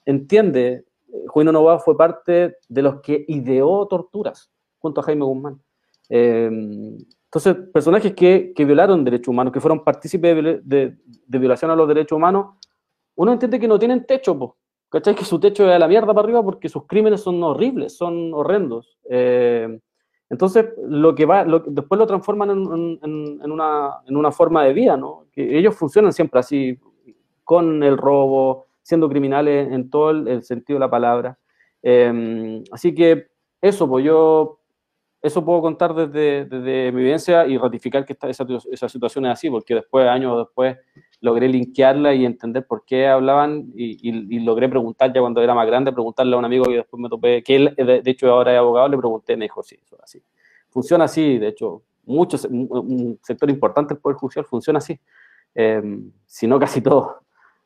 entiende, 0.04 0.84
Juino 1.28 1.52
Novoa 1.52 1.78
fue 1.78 1.96
parte 1.96 2.56
de 2.68 2.82
los 2.82 3.00
que 3.00 3.24
ideó 3.28 3.86
torturas, 3.86 4.50
junto 4.78 5.00
a 5.00 5.04
Jaime 5.04 5.24
Guzmán. 5.24 5.62
Eh, 6.08 6.50
entonces, 7.34 7.56
personajes 7.72 8.14
que, 8.14 8.52
que, 8.54 8.64
violaron 8.64 9.04
derechos 9.04 9.28
humanos, 9.28 9.52
que 9.52 9.60
fueron 9.60 9.82
partícipes 9.82 10.36
de, 10.36 10.60
de, 10.64 10.96
de, 11.26 11.38
violación 11.38 11.70
a 11.70 11.76
los 11.76 11.88
derechos 11.88 12.16
humanos, 12.16 12.56
uno 13.16 13.32
entiende 13.32 13.60
que 13.60 13.68
no 13.68 13.78
tienen 13.78 14.04
techo, 14.06 14.38
po, 14.38 14.56
¿cachai? 14.94 15.16
Que 15.16 15.24
su 15.24 15.40
techo 15.40 15.68
es 15.68 15.74
a 15.74 15.78
la 15.78 15.88
mierda 15.88 16.14
para 16.14 16.20
arriba 16.20 16.40
porque 16.42 16.68
sus 16.68 16.86
crímenes 16.86 17.20
son 17.20 17.42
horribles, 17.42 17.96
son 17.96 18.32
horrendos. 18.32 18.96
Eh, 19.10 19.80
entonces, 20.30 20.66
lo 20.86 21.16
que 21.16 21.26
va, 21.26 21.44
después 21.44 21.98
lo 21.98 22.06
transforman 22.06 22.50
en, 22.50 23.50
una, 23.50 23.90
en 24.06 24.16
una 24.16 24.30
forma 24.30 24.64
de 24.64 24.72
vida, 24.72 24.96
¿no? 24.96 25.26
Ellos 25.34 25.74
funcionan 25.74 26.12
siempre 26.12 26.38
así, 26.38 26.78
con 27.42 27.82
el 27.82 27.98
robo, 27.98 28.66
siendo 28.82 29.08
criminales 29.08 29.70
en 29.72 29.90
todo 29.90 30.10
el, 30.10 30.42
sentido 30.44 30.76
de 30.76 30.86
la 30.86 30.90
palabra. 30.90 31.38
Eh, 31.82 32.62
así 32.70 32.94
que 32.94 33.26
eso, 33.60 33.88
pues 33.88 34.04
yo 34.04 34.60
eso 35.20 35.44
puedo 35.44 35.60
contar 35.60 35.94
desde, 35.94 36.44
desde, 36.44 36.92
mi 36.92 37.02
vivencia 37.02 37.46
y 37.46 37.58
ratificar 37.58 38.04
que 38.04 38.12
esta, 38.12 38.28
esa, 38.28 38.46
esa, 38.70 38.88
situación 38.88 39.26
es 39.26 39.32
así, 39.32 39.50
porque 39.50 39.74
después, 39.74 40.06
años 40.06 40.38
después, 40.38 40.76
logré 41.24 41.48
linkearla 41.48 42.12
y 42.12 42.26
entender 42.26 42.66
por 42.66 42.84
qué 42.84 43.06
hablaban 43.06 43.72
y, 43.74 43.92
y, 44.10 44.36
y, 44.36 44.40
logré 44.40 44.68
preguntar 44.68 45.10
ya 45.10 45.22
cuando 45.22 45.40
era 45.40 45.54
más 45.54 45.66
grande, 45.66 45.90
preguntarle 45.90 46.36
a 46.36 46.38
un 46.38 46.44
amigo 46.44 46.66
que 46.66 46.76
después 46.76 47.00
me 47.00 47.08
topé, 47.08 47.42
que 47.42 47.56
él 47.56 47.74
de, 47.78 48.02
de 48.02 48.10
hecho 48.10 48.30
ahora 48.30 48.52
es 48.52 48.58
abogado, 48.58 48.88
le 48.88 48.98
pregunté, 48.98 49.34
me 49.34 49.46
dijo, 49.46 49.62
sí, 49.62 49.78
eso 49.82 49.96
es 49.96 50.02
así. 50.02 50.22
Funciona 50.68 51.04
así, 51.04 51.38
de 51.38 51.48
hecho, 51.48 51.82
muchos, 52.04 52.44
un 52.44 53.18
sector 53.22 53.48
importante 53.48 53.94
del 53.94 54.02
Poder 54.02 54.18
Judicial 54.18 54.44
funciona 54.44 54.78
así, 54.80 55.00
eh, 55.54 55.82
si 56.26 56.46
no 56.46 56.58
casi 56.58 56.82
todo. 56.82 57.20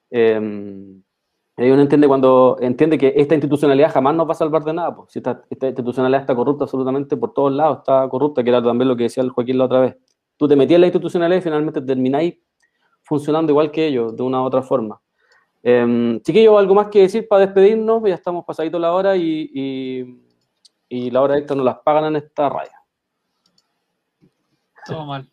Eh, 0.08 0.38
uno 0.38 1.82
entiende 1.82 2.06
cuando 2.06 2.56
entiende 2.60 2.96
que 2.96 3.12
esta 3.16 3.34
institucionalidad 3.34 3.92
jamás 3.92 4.14
nos 4.14 4.28
va 4.28 4.32
a 4.32 4.36
salvar 4.36 4.62
de 4.62 4.72
nada. 4.72 4.94
Pues. 4.94 5.10
Si 5.10 5.18
esta, 5.18 5.42
esta, 5.50 5.66
institucionalidad 5.66 6.20
está 6.20 6.36
corrupta 6.36 6.62
absolutamente 6.62 7.16
por 7.16 7.34
todos 7.34 7.52
lados, 7.52 7.78
está 7.78 8.08
corrupta, 8.08 8.44
que 8.44 8.50
era 8.50 8.62
también 8.62 8.86
lo 8.86 8.96
que 8.96 9.02
decía 9.04 9.24
el 9.24 9.30
Joaquín 9.30 9.58
la 9.58 9.64
otra 9.64 9.80
vez. 9.80 9.96
Tú 10.36 10.46
te 10.46 10.54
metías 10.54 10.76
en 10.76 10.82
la 10.82 10.86
institucionalidad 10.86 11.40
y 11.40 11.42
finalmente 11.42 11.82
termináis 11.82 12.34
funcionando 13.08 13.52
igual 13.52 13.70
que 13.70 13.86
ellos, 13.86 14.16
de 14.16 14.22
una 14.22 14.42
u 14.42 14.44
otra 14.44 14.62
forma. 14.62 15.00
Eh, 15.62 16.20
chiquillos, 16.22 16.58
¿algo 16.58 16.74
más 16.74 16.88
que 16.88 17.00
decir 17.00 17.26
para 17.26 17.46
despedirnos? 17.46 18.02
Ya 18.06 18.14
estamos 18.14 18.44
pasadito 18.44 18.78
la 18.78 18.92
hora 18.92 19.16
y, 19.16 19.50
y, 19.52 20.20
y 20.88 21.10
la 21.10 21.22
hora 21.22 21.38
extra 21.38 21.56
nos 21.56 21.64
las 21.64 21.78
pagan 21.78 22.04
en 22.04 22.16
esta 22.16 22.48
raya. 22.48 22.80
Todo 24.86 25.04
mal. 25.04 25.28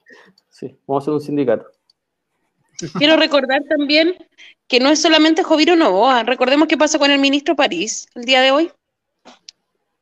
Sí, 0.49 0.75
vamos 0.87 1.01
a 1.01 1.03
hacer 1.03 1.13
un 1.13 1.21
sindicato. 1.21 1.65
Quiero 2.97 3.15
recordar 3.15 3.61
también 3.69 4.15
que 4.67 4.79
no 4.79 4.89
es 4.89 5.01
solamente 5.01 5.43
Joviro 5.43 5.75
Novoa. 5.75 6.23
Recordemos 6.23 6.67
qué 6.67 6.77
pasa 6.77 6.99
con 6.99 7.11
el 7.11 7.19
ministro 7.19 7.55
París 7.55 8.07
el 8.15 8.25
día 8.25 8.41
de 8.41 8.51
hoy. 8.51 8.71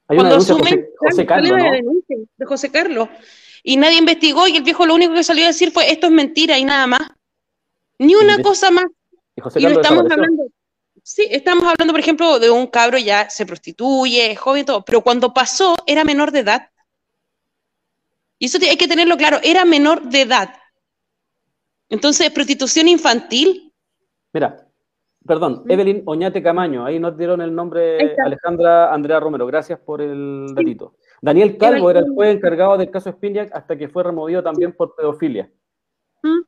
Hay 0.08 0.18
una 0.18 0.30
Cuando 0.30 0.36
de 0.36 0.42
asumen, 0.42 0.86
José, 0.98 1.26
Carlos, 1.26 1.52
una 1.52 1.82
¿no? 1.82 1.92
de 2.38 2.46
José 2.46 2.72
Carlos. 2.72 3.10
Y 3.64 3.78
nadie 3.78 3.98
investigó 3.98 4.48
y 4.48 4.58
el 4.58 4.64
viejo 4.64 4.86
lo 4.86 4.96
único 4.96 5.14
que 5.14 5.24
salió 5.24 5.46
a 5.46 5.48
decir 5.48 5.72
fue 5.72 5.92
esto 5.92 6.08
es 6.08 6.14
mentira 6.14 6.58
y 6.58 6.66
nada 6.66 6.88
más. 6.88 7.02
Ni 8.00 8.16
una 8.16 8.42
cosa 8.42 8.72
más. 8.72 8.86
Y 9.36 9.42
José 9.42 9.60
Y 9.60 9.64
no 9.64 9.70
Carlos 9.70 9.86
estamos 9.86 10.12
hablando, 10.12 10.44
sí, 11.02 11.28
estamos 11.30 11.64
hablando, 11.64 11.94
por 11.94 12.00
ejemplo, 12.00 12.40
de 12.40 12.50
un 12.50 12.68
cabro 12.68 12.98
ya 12.98 13.30
se 13.30 13.46
prostituye, 13.46 14.32
es 14.32 14.40
joven 14.40 14.62
y 14.62 14.66
todo, 14.66 14.86
pero 14.86 15.02
cuando 15.02 15.34
pasó 15.34 15.76
era 15.86 16.04
menor 16.04 16.32
de 16.32 16.40
edad. 16.40 16.70
Y 18.40 18.48
eso 18.48 18.58
hay 18.62 18.78
que 18.78 18.88
tenerlo 18.88 19.18
claro, 19.18 19.40
era 19.44 19.66
menor 19.66 20.04
de 20.04 20.22
edad. 20.22 20.56
Entonces, 21.90 22.30
prostitución 22.32 22.88
infantil, 22.88 23.74
Mira, 24.34 24.68
perdón, 25.26 25.64
Evelyn 25.70 26.02
Oñate 26.06 26.42
Camaño, 26.42 26.86
ahí 26.86 27.00
nos 27.00 27.16
dieron 27.16 27.40
el 27.42 27.54
nombre. 27.54 28.16
Alejandra 28.26 28.92
Andrea 28.92 29.20
Romero, 29.20 29.46
gracias 29.46 29.80
por 29.80 30.02
el 30.02 30.48
datito. 30.56 30.96
Daniel 31.22 31.56
Calvo 31.58 31.92
era 31.92 32.00
el 32.00 32.10
juez 32.10 32.36
encargado 32.36 32.78
del 32.78 32.90
caso 32.90 33.12
Spinac 33.12 33.56
hasta 33.56 33.78
que 33.78 33.88
fue 33.88 34.04
removido 34.04 34.42
también 34.42 34.74
por 34.74 34.96
pedofilia. 34.96 35.52
¿Mm? 36.24 36.42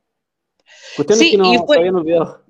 Cuestiones 0.96 1.24
Sí, 1.24 1.30
que 1.32 1.36
no 1.38 1.66
fue- 1.66 1.78
habían 1.78 1.96
olvidado. 1.96 2.42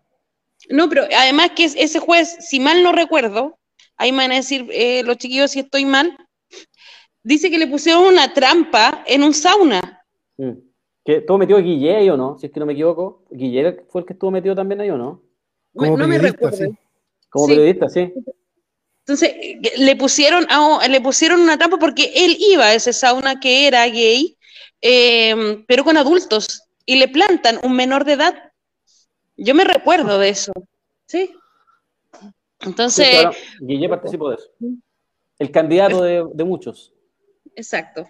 No, 0.68 0.88
pero 0.88 1.04
además 1.16 1.50
que 1.54 1.64
es- 1.64 1.74
ese 1.76 1.98
juez, 2.00 2.36
si 2.40 2.60
mal 2.60 2.82
no 2.82 2.92
recuerdo, 2.92 3.58
ahí 3.96 4.12
me 4.12 4.18
van 4.18 4.32
a 4.32 4.36
decir 4.36 4.66
eh, 4.72 5.02
los 5.04 5.16
chiquillos 5.18 5.50
si 5.52 5.60
estoy 5.60 5.84
mal, 5.84 6.16
dice 7.22 7.50
que 7.50 7.58
le 7.58 7.66
pusieron 7.66 8.04
una 8.04 8.32
trampa 8.34 9.02
en 9.06 9.22
un 9.22 9.34
sauna. 9.34 10.02
Mm. 10.36 10.52
¿Que 11.04 11.16
¿Estuvo 11.18 11.38
metido 11.38 11.60
Guille 11.60 11.96
ahí 11.96 12.10
o 12.10 12.16
no? 12.16 12.36
Si 12.38 12.46
es 12.46 12.52
que 12.52 12.58
no 12.58 12.66
me 12.66 12.72
equivoco. 12.72 13.24
Guille 13.30 13.84
fue 13.88 14.00
el 14.00 14.06
que 14.06 14.12
estuvo 14.14 14.30
metido 14.32 14.54
también 14.56 14.80
ahí 14.80 14.90
o 14.90 14.96
no? 14.96 15.22
Como 15.74 15.96
no 15.96 16.08
me 16.08 16.16
periodista, 16.16 16.50
recuerdo. 16.50 16.56
sí. 16.72 16.78
Como 17.28 17.46
Sí. 17.46 17.52
periodista, 17.52 17.88
sí. 17.88 18.12
Entonces, 19.00 19.30
eh, 19.40 19.60
le 19.78 19.94
pusieron, 19.94 20.46
a- 20.50 20.88
le 20.88 21.00
pusieron 21.00 21.40
una 21.40 21.56
trampa 21.58 21.76
porque 21.78 22.10
él 22.16 22.36
iba 22.40 22.64
a 22.66 22.74
ese 22.74 22.92
sauna 22.92 23.38
que 23.38 23.68
era 23.68 23.86
gay, 23.86 24.36
eh, 24.80 25.62
pero 25.68 25.84
con 25.84 25.96
adultos, 25.96 26.62
y 26.86 26.96
le 26.96 27.08
plantan 27.08 27.58
un 27.62 27.74
menor 27.76 28.04
de 28.04 28.12
edad. 28.14 28.52
Yo 29.36 29.54
me 29.54 29.64
recuerdo 29.64 30.18
de 30.18 30.30
eso. 30.30 30.52
¿Sí? 31.04 31.30
Sí, 32.18 32.26
Entonces, 32.60 33.08
claro, 33.10 33.36
Guille 33.60 33.88
participó 33.88 34.30
de 34.30 34.36
eso. 34.36 34.48
El 35.38 35.50
candidato 35.50 36.02
de, 36.02 36.24
de 36.32 36.44
muchos. 36.44 36.94
exacto. 37.54 38.08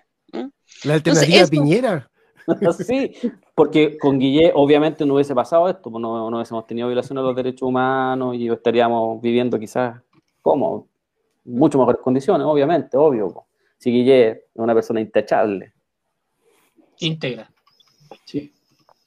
La 0.85 0.95
alternativa 0.95 1.47
Piñera. 1.47 2.11
sí, 2.87 3.12
porque 3.55 3.99
con 3.99 4.18
Guille 4.18 4.53
obviamente 4.55 5.05
no 5.05 5.14
hubiese 5.14 5.35
pasado 5.35 5.68
esto, 5.68 5.91
pues 5.91 6.01
no, 6.01 6.31
no 6.31 6.37
hubiésemos 6.37 6.66
tenido 6.66 6.87
violaciones 6.87 7.22
de 7.22 7.27
los 7.27 7.37
derechos 7.37 7.62
humanos 7.62 8.37
y 8.37 8.49
estaríamos 8.49 9.20
viviendo 9.20 9.59
quizás, 9.59 10.01
¿cómo? 10.43 10.89
Mucho 11.45 11.79
mejores 11.79 12.01
condiciones, 12.01 12.47
obviamente, 12.47 12.97
obvio. 12.97 13.47
Si 13.79 13.91
Guille 13.91 14.31
es 14.31 14.39
una 14.55 14.74
persona 14.74 15.01
intachable, 15.01 15.72
íntegra. 16.99 17.51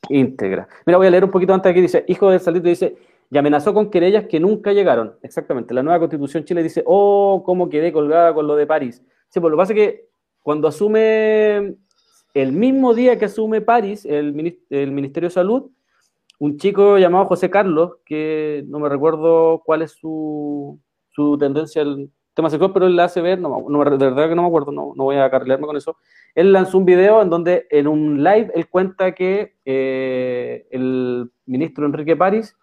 Íntegra. 0.07 0.67
Mira, 0.85 0.97
voy 0.97 1.07
a 1.07 1.11
leer 1.11 1.25
un 1.25 1.31
poquito 1.31 1.53
antes 1.53 1.69
aquí, 1.69 1.81
dice, 1.81 2.05
hijo 2.07 2.29
del 2.29 2.39
Saldito 2.39 2.69
dice, 2.69 2.95
y 3.29 3.37
amenazó 3.37 3.73
con 3.73 3.89
querellas 3.89 4.25
que 4.27 4.39
nunca 4.39 4.71
llegaron. 4.71 5.15
Exactamente, 5.21 5.73
la 5.73 5.83
nueva 5.83 5.99
constitución 5.99 6.45
Chile 6.45 6.63
dice, 6.63 6.83
oh, 6.85 7.43
cómo 7.45 7.69
quedé 7.69 7.91
colgada 7.91 8.33
con 8.33 8.47
lo 8.47 8.55
de 8.55 8.65
París. 8.65 9.03
Sí, 9.29 9.39
pues 9.39 9.51
lo 9.51 9.57
que 9.57 9.61
pasa 9.61 9.73
es 9.73 9.79
que 9.79 10.09
cuando 10.41 10.67
asume, 10.67 11.75
el 12.33 12.51
mismo 12.51 12.93
día 12.93 13.19
que 13.19 13.25
asume 13.25 13.61
París, 13.61 14.05
el, 14.05 14.57
el 14.69 14.91
Ministerio 14.91 15.29
de 15.29 15.33
Salud, 15.33 15.71
un 16.39 16.57
chico 16.57 16.97
llamado 16.97 17.25
José 17.25 17.49
Carlos, 17.49 17.97
que 18.05 18.63
no 18.67 18.79
me 18.79 18.89
recuerdo 18.89 19.61
cuál 19.65 19.81
es 19.81 19.91
su, 19.91 20.79
su 21.09 21.37
tendencia 21.37 21.83
tema 22.41 22.73
pero 22.73 22.87
él 22.87 22.95
la 22.95 23.07
ver, 23.07 23.39
no, 23.39 23.65
no 23.67 23.83
de 23.83 23.97
verdad 23.97 24.29
que 24.29 24.35
no 24.35 24.43
me 24.43 24.47
acuerdo, 24.47 24.71
no, 24.71 24.93
no 24.95 25.03
voy 25.05 25.17
a 25.17 25.29
carrilearme 25.29 25.67
con 25.67 25.75
eso. 25.75 25.97
Él 26.35 26.53
lanzó 26.53 26.77
un 26.77 26.85
video 26.85 27.21
en 27.21 27.29
donde 27.29 27.67
en 27.69 27.87
un 27.87 28.23
live 28.23 28.51
él 28.55 28.69
cuenta 28.69 29.13
que 29.13 29.55
eh, 29.65 30.67
el 30.71 31.31
ministro 31.45 31.85
Enrique 31.85 32.15
París 32.15 32.55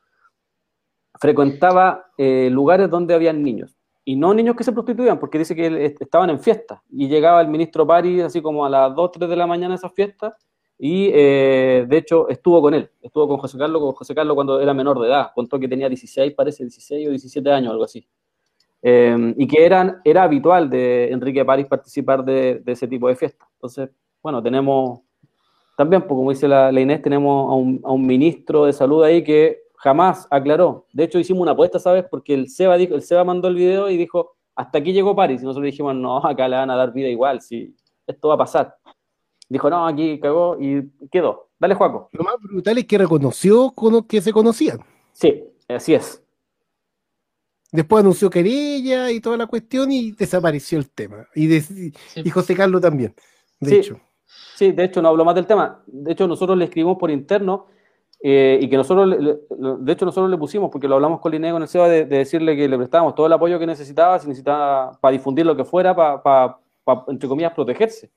frecuentaba 1.20 2.07
eh, 2.16 2.49
lugares 2.51 2.89
donde 2.91 3.14
habían 3.14 3.43
niños. 3.43 3.77
Y 4.05 4.14
no 4.16 4.33
niños 4.33 4.55
que 4.55 4.62
se 4.62 4.72
prostituían, 4.72 5.18
porque 5.18 5.39
dice 5.39 5.57
que 5.57 5.97
estaban 5.99 6.31
en 6.31 6.39
fiestas. 6.39 6.81
Y 6.91 7.09
llegaba 7.09 7.41
el 7.41 7.49
ministro 7.49 7.87
París 7.87 8.22
así 8.22 8.41
como 8.41 8.64
a 8.64 8.70
las 8.70 8.95
2, 8.95 9.11
3 9.12 9.29
de 9.29 9.37
la 9.37 9.47
mañana 9.47 9.74
a 9.74 9.77
esas 9.77 9.93
fiestas. 9.93 10.35
Y 10.79 11.11
eh, 11.12 11.87
de 11.89 11.97
hecho 11.97 12.29
estuvo 12.29 12.61
con 12.61 12.74
él, 12.74 12.91
estuvo 13.03 13.27
con 13.27 13.39
José 13.39 13.57
Carlos, 13.59 13.81
con 13.81 13.93
José 13.93 14.14
Carlos 14.14 14.35
cuando 14.35 14.61
era 14.61 14.72
menor 14.74 15.01
de 15.01 15.09
edad. 15.09 15.31
Contó 15.35 15.59
que 15.59 15.68
tenía 15.68 15.89
16, 15.89 16.35
parece 16.35 16.62
16 16.64 17.09
o 17.09 17.11
17 17.11 17.51
años, 17.51 17.72
algo 17.72 17.85
así. 17.85 18.07
Eh, 18.89 19.34
y 19.37 19.49
que 19.49 19.64
eran, 19.66 20.01
era 20.05 20.22
habitual 20.22 20.70
de 20.70 21.11
Enrique 21.11 21.45
París 21.45 21.66
participar 21.66 22.24
de, 22.24 22.61
de 22.64 22.72
ese 22.72 22.87
tipo 22.87 23.09
de 23.09 23.16
fiestas. 23.16 23.49
Entonces, 23.55 23.91
bueno, 24.22 24.41
tenemos 24.41 25.01
también, 25.76 26.03
pues, 26.03 26.11
como 26.16 26.30
dice 26.30 26.47
la, 26.47 26.70
la 26.70 26.80
Inés, 26.80 27.03
tenemos 27.03 27.51
a 27.51 27.55
un, 27.55 27.80
a 27.82 27.91
un 27.91 28.07
ministro 28.07 28.64
de 28.64 28.72
salud 28.72 29.03
ahí 29.03 29.24
que 29.24 29.59
jamás 29.78 30.28
aclaró. 30.30 30.87
De 30.93 31.03
hecho, 31.03 31.18
hicimos 31.18 31.43
una 31.43 31.51
apuesta, 31.51 31.80
¿sabes? 31.80 32.05
Porque 32.09 32.32
el 32.32 32.49
Seba, 32.49 32.76
dijo, 32.76 32.95
el 32.95 33.03
Seba 33.03 33.24
mandó 33.24 33.49
el 33.49 33.57
video 33.57 33.91
y 33.91 33.97
dijo, 33.97 34.37
hasta 34.55 34.78
aquí 34.78 34.93
llegó 34.93 35.16
París. 35.16 35.43
Y 35.43 35.47
nosotros 35.47 35.64
dijimos, 35.66 35.97
no, 35.97 36.18
acá 36.24 36.47
le 36.47 36.55
van 36.57 36.70
a 36.70 36.76
dar 36.76 36.93
vida 36.93 37.09
igual, 37.09 37.41
si 37.41 37.74
esto 38.07 38.28
va 38.28 38.34
a 38.34 38.39
pasar. 38.39 38.76
Dijo, 39.49 39.68
no, 39.68 39.84
aquí 39.84 40.20
cagó 40.20 40.57
y 40.61 40.89
quedó. 41.11 41.49
Dale, 41.59 41.74
Juaco. 41.74 42.09
Lo 42.12 42.22
más 42.22 42.37
brutal 42.41 42.78
es 42.78 42.84
que 42.87 42.99
reconoció 42.99 43.72
cono- 43.74 44.07
que 44.07 44.20
se 44.20 44.32
conocían. 44.32 44.78
Sí, 45.12 45.43
así 45.68 45.95
es. 45.95 46.22
Después 47.77 48.01
anunció 48.03 48.29
querella 48.31 49.11
y 49.11 49.20
toda 49.20 49.37
la 49.37 49.47
cuestión 49.47 49.93
y 49.93 50.12
desapareció 50.12 50.79
el 50.79 50.91
tema. 50.91 51.27
Y, 51.35 51.47
de- 51.47 51.93
y 52.24 52.31
José 52.31 52.55
Carlos 52.57 52.81
también, 52.81 53.14
de 53.61 53.70
Sí. 53.70 53.77
hecho. 53.77 54.01
Sí, 54.57 54.72
de 54.72 54.85
hecho 54.85 55.03
no 55.03 55.09
hablo 55.09 55.24
más 55.24 55.35
del 55.35 55.47
tema. 55.47 55.83
De 55.87 56.12
hecho 56.12 56.27
nosotros 56.27 56.57
le 56.59 56.64
escribimos 56.64 56.97
por 56.99 57.11
interno 57.11 57.66
eh, 58.22 58.59
y 58.62 58.68
que 58.70 58.77
nosotros, 58.79 59.07
le- 59.07 59.20
le- 59.20 59.39
de 59.81 59.93
hecho 59.93 60.07
nosotros 60.07 60.31
le 60.31 60.39
pusimos, 60.39 60.70
porque 60.70 60.89
lo 60.89 60.95
hablamos 60.95 61.20
con 61.20 61.31
Linnea 61.33 61.53
con 61.53 61.61
el 61.62 61.68
SEBA, 61.68 61.89
de, 61.89 62.05
de 62.07 62.18
decirle 62.18 62.57
que 62.57 62.66
le 62.66 62.77
prestábamos 62.79 63.14
todo 63.14 63.27
el 63.27 63.33
apoyo 63.35 63.59
que 63.59 63.66
necesitaba, 63.66 64.18
si 64.18 64.27
necesitaba 64.27 64.99
para 65.01 65.12
difundir 65.12 65.45
lo 65.45 65.55
que 65.55 65.64
fuera, 65.66 65.95
para, 65.95 66.22
para, 66.22 66.59
para, 66.83 67.05
entre 67.09 67.29
comillas, 67.29 67.53
protegerse. 67.53 68.11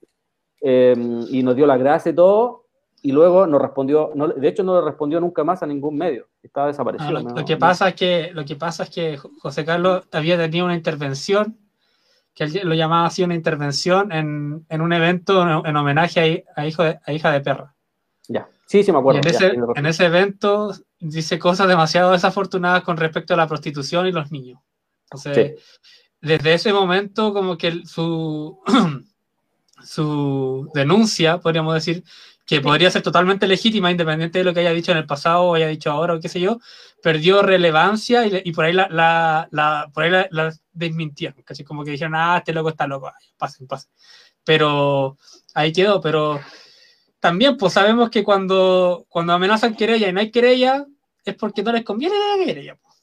Eh, 0.62 0.96
y 1.32 1.44
nos 1.44 1.56
dio 1.56 1.66
la 1.68 1.78
gracia 1.78 2.12
y 2.12 2.16
todo, 2.16 2.66
y 3.02 3.12
luego 3.12 3.48
nos 3.48 3.62
respondió, 3.62 4.12
no, 4.16 4.28
de 4.28 4.48
hecho 4.48 4.64
no 4.64 4.80
le 4.80 4.86
respondió 4.86 5.20
nunca 5.22 5.44
más 5.44 5.64
a 5.64 5.68
ningún 5.68 5.96
medio, 5.98 6.28
estaba 6.44 6.68
No, 6.68 6.72
desaparecido. 6.72 7.12
lo, 7.12 7.22
¿no? 7.22 7.36
lo 7.36 7.46
que 7.46 7.58
pasa 7.58 7.90
es 7.90 7.96
que, 7.96 8.32
lo 8.34 8.44
que 8.46 8.56
pasa 8.56 8.84
es 8.84 8.90
que 8.90 9.18
José 9.18 9.64
Carlos 9.66 10.08
había 10.12 10.38
tenido 10.38 10.66
una 10.66 10.76
intervención, 10.76 11.58
que 12.36 12.44
él 12.46 12.62
lo 12.64 12.74
llamaba 12.76 13.08
así 13.08 13.24
una 13.24 13.36
intervención 13.36 14.12
en, 14.12 14.66
en 14.70 14.82
un 14.82 14.94
evento 14.94 15.42
en, 15.44 15.66
en 15.66 15.76
homenaje 15.76 16.46
a, 16.56 16.62
a 16.62 16.68
hijo 16.68 16.84
de- 16.84 17.00
a 17.06 17.14
hija 17.14 17.32
de 17.32 17.42
perra. 17.42 17.76
Ya, 18.28 18.48
sí, 18.66 18.84
sí 18.84 18.92
me 18.92 19.00
acuerdo. 19.00 19.20
en 19.20 19.26
ya, 19.26 19.32
ese, 19.32 19.48
en 19.76 19.86
evento 20.06 20.74
dice 21.00 21.40
cosas 21.40 21.68
demasiado 21.68 22.12
desafortunadas 22.12 22.84
con 22.84 22.98
respecto 22.98 23.34
a 23.34 23.38
la 23.38 23.48
prostitución 23.48 24.08
y 24.08 24.12
los 24.12 24.32
niños. 24.32 24.60
Entonces, 25.06 25.60
desde 26.22 26.54
ese 26.54 26.74
momento, 26.74 27.34
como 27.34 27.58
que 27.58 27.84
su, 27.86 28.60
su 29.84 30.70
denuncia, 30.74 31.40
podríamos 31.40 31.74
decir, 31.74 32.04
que 32.50 32.62
podría 32.62 32.90
ser 32.90 33.04
totalmente 33.04 33.46
legítima, 33.46 33.92
independiente 33.92 34.40
de 34.40 34.44
lo 34.44 34.56
que 34.56 34.62
haya 34.62 34.72
dicho 34.72 34.92
en 34.92 34.98
el 34.98 35.06
pasado 35.06 35.44
o 35.44 35.54
haya 35.54 35.68
dicho 35.68 35.92
ahora 35.92 36.16
o 36.16 36.20
qué 36.20 36.30
sé 36.30 36.40
yo, 36.40 36.60
perdió 37.04 37.44
relevancia 37.44 38.26
y, 38.26 38.52
por 38.54 38.66
ahí 38.66 38.74
la, 38.74 38.88
la, 38.90 39.48
la- 39.52 39.92
por 39.94 40.04
ahí 40.04 40.10
la, 40.10 40.28
la 40.32 40.52
desmintieron. 40.72 41.44
Casi 41.44 41.64
como 41.64 41.84
que 41.84 41.92
dijeron, 41.92 42.16
ah, 42.16 42.38
este 42.40 42.52
loco 42.52 42.70
está 42.70 42.88
loco, 42.88 43.12
pasen, 43.38 43.68
pasen. 43.68 43.92
Pero 44.44 45.16
ahí 45.54 45.72
quedó, 45.72 46.02
pero 46.02 46.40
también 47.20 47.56
pues 47.56 47.74
sabemos 47.74 48.10
que 48.10 48.24
cuando, 48.24 49.06
cuando 49.10 49.34
amenazan 49.34 49.76
querella 49.76 50.10
y 50.10 50.14
no 50.14 50.20
hay 50.20 50.32
querella, 50.32 50.88
es 51.24 51.36
porque 51.36 51.62
no 51.62 51.72
les 51.72 51.84
conviene 51.84 52.16
la 52.18 52.44
querella. 52.44 52.76
pues. 52.82 52.96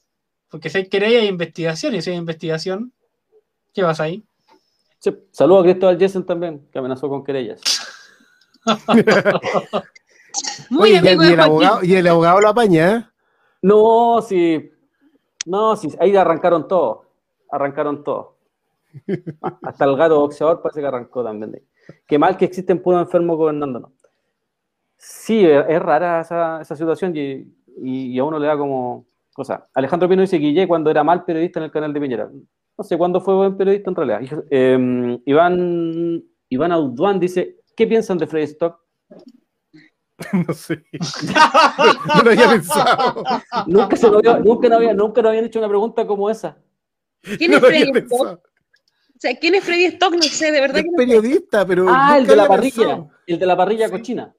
Porque 0.49 0.69
si 0.69 0.79
hay 0.79 0.89
querella 0.89 1.19
hay 1.21 1.27
investigación, 1.27 1.95
y 1.95 2.01
si 2.01 2.09
hay 2.09 2.17
investigación, 2.17 2.91
¿qué 3.73 3.81
vas 3.81 4.01
ahí? 4.01 4.25
Sí, 4.99 5.11
Saludos 5.31 5.61
a 5.61 5.69
Cristóbal 5.69 5.97
Jessen 5.97 6.25
también, 6.25 6.67
que 6.69 6.79
amenazó 6.79 7.07
con 7.07 7.23
querellas. 7.23 7.61
Muy 10.69 10.91
Oye, 10.91 10.93
y, 10.93 10.97
amigo 10.97 11.23
y 11.23 11.27
de 11.27 11.33
el 11.33 11.39
abogado, 11.39 11.79
y 11.83 11.93
el 11.95 12.07
abogado 12.07 12.41
lo 12.41 12.49
apaña, 12.49 12.95
¿eh? 12.95 13.05
No, 13.61 14.21
sí. 14.21 14.69
No, 15.45 15.75
sí, 15.75 15.89
ahí 15.99 16.15
arrancaron 16.15 16.67
todo. 16.67 17.03
Arrancaron 17.49 18.03
todo. 18.03 18.35
Hasta 19.63 19.85
el 19.85 19.95
gato 19.95 20.19
boxeador 20.19 20.61
parece 20.61 20.81
que 20.81 20.87
arrancó 20.87 21.23
también. 21.23 21.61
Qué 22.05 22.19
mal 22.19 22.35
que 22.37 22.45
existen 22.45 22.81
puros 22.81 23.01
enfermos 23.01 23.37
gobernándonos. 23.37 23.91
Sí, 24.97 25.45
es, 25.45 25.65
es 25.69 25.81
rara 25.81 26.21
esa, 26.21 26.61
esa 26.61 26.75
situación 26.75 27.15
y, 27.15 27.21
y- 27.81 28.11
y 28.13 28.19
a 28.19 28.23
uno 28.23 28.39
le 28.39 28.47
da 28.47 28.57
como 28.57 29.05
cosa. 29.33 29.67
Alejandro 29.73 30.09
Pino 30.09 30.21
dice 30.21 30.37
Guille 30.37 30.67
cuando 30.67 30.89
era 30.89 31.03
mal 31.03 31.23
periodista 31.23 31.59
en 31.59 31.65
el 31.65 31.71
canal 31.71 31.93
de 31.93 32.01
Piñera. 32.01 32.29
No 32.77 32.83
sé 32.83 32.97
cuándo 32.97 33.21
fue 33.21 33.35
buen 33.35 33.55
periodista 33.57 33.89
en 33.89 33.95
realidad. 33.95 34.21
Eh, 34.49 35.19
Iván, 35.25 36.23
Iván 36.49 36.71
Auduán 36.71 37.19
dice, 37.19 37.57
¿qué 37.77 37.87
piensan 37.87 38.17
de 38.17 38.27
Freddy 38.27 38.45
Stock? 38.45 38.79
no 40.47 40.53
sé. 40.53 40.83
no, 42.15 42.23
lo 42.23 42.31
había 42.31 42.49
pensado. 42.49 43.23
Nunca, 43.67 43.95
se 43.95 44.09
lo 44.09 44.17
había- 44.17 44.39
nunca, 44.39 44.67
no 44.67 44.75
había, 44.77 44.93
nunca 44.93 45.21
nos 45.21 45.29
habían 45.29 45.45
hecho 45.45 45.59
una 45.59 45.69
pregunta 45.69 46.05
como 46.05 46.29
esa. 46.29 46.57
¿Quién 47.37 47.51
No 47.51 47.57
es 47.57 47.63
Freddy 47.63 47.81
Stock? 47.83 47.93
pensado. 47.93 48.41
O 48.43 49.19
sea, 49.19 49.35
¿quién 49.39 49.55
es 49.55 49.63
Freddy 49.63 49.85
Stock? 49.85 50.13
No 50.13 50.21
sé, 50.23 50.51
de 50.51 50.61
verdad 50.61 50.77
Es 50.77 50.83
que 50.83 50.89
no 50.91 50.97
sé. 50.97 51.05
periodista, 51.05 51.65
pero. 51.65 51.85
Ah, 51.89 52.17
el 52.17 52.27
de 52.27 52.35
la 52.35 52.47
parrilla. 52.47 52.75
pensado. 52.75 53.09
El 53.27 53.39
de 53.39 53.45
la 53.45 53.57
parrilla 53.57 53.89
cochina. 53.89 54.33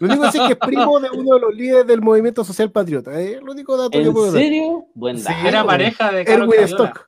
Lo 0.00 0.06
único 0.08 0.22
que 0.24 0.32
sé 0.32 0.38
es 0.38 0.44
que 0.48 0.52
es 0.54 0.58
primo 0.58 0.98
de 1.00 1.10
uno 1.10 1.34
de 1.34 1.40
los 1.40 1.54
líderes 1.54 1.86
del 1.86 2.00
movimiento 2.00 2.42
social 2.42 2.72
patriota. 2.72 3.18
Es 3.20 3.36
el 3.36 3.48
único 3.48 3.76
dato 3.76 3.90
que 3.90 4.02
¿En 4.02 4.12
puedo 4.12 4.32
dar. 4.32 4.42
serio? 4.42 4.86
Buen 4.94 5.16
Sí, 5.18 5.24
dato. 5.24 5.46
Era 5.48 5.64
pareja 5.64 6.10
de 6.12 6.22
Erwin 6.22 6.50
Cariola. 6.50 7.06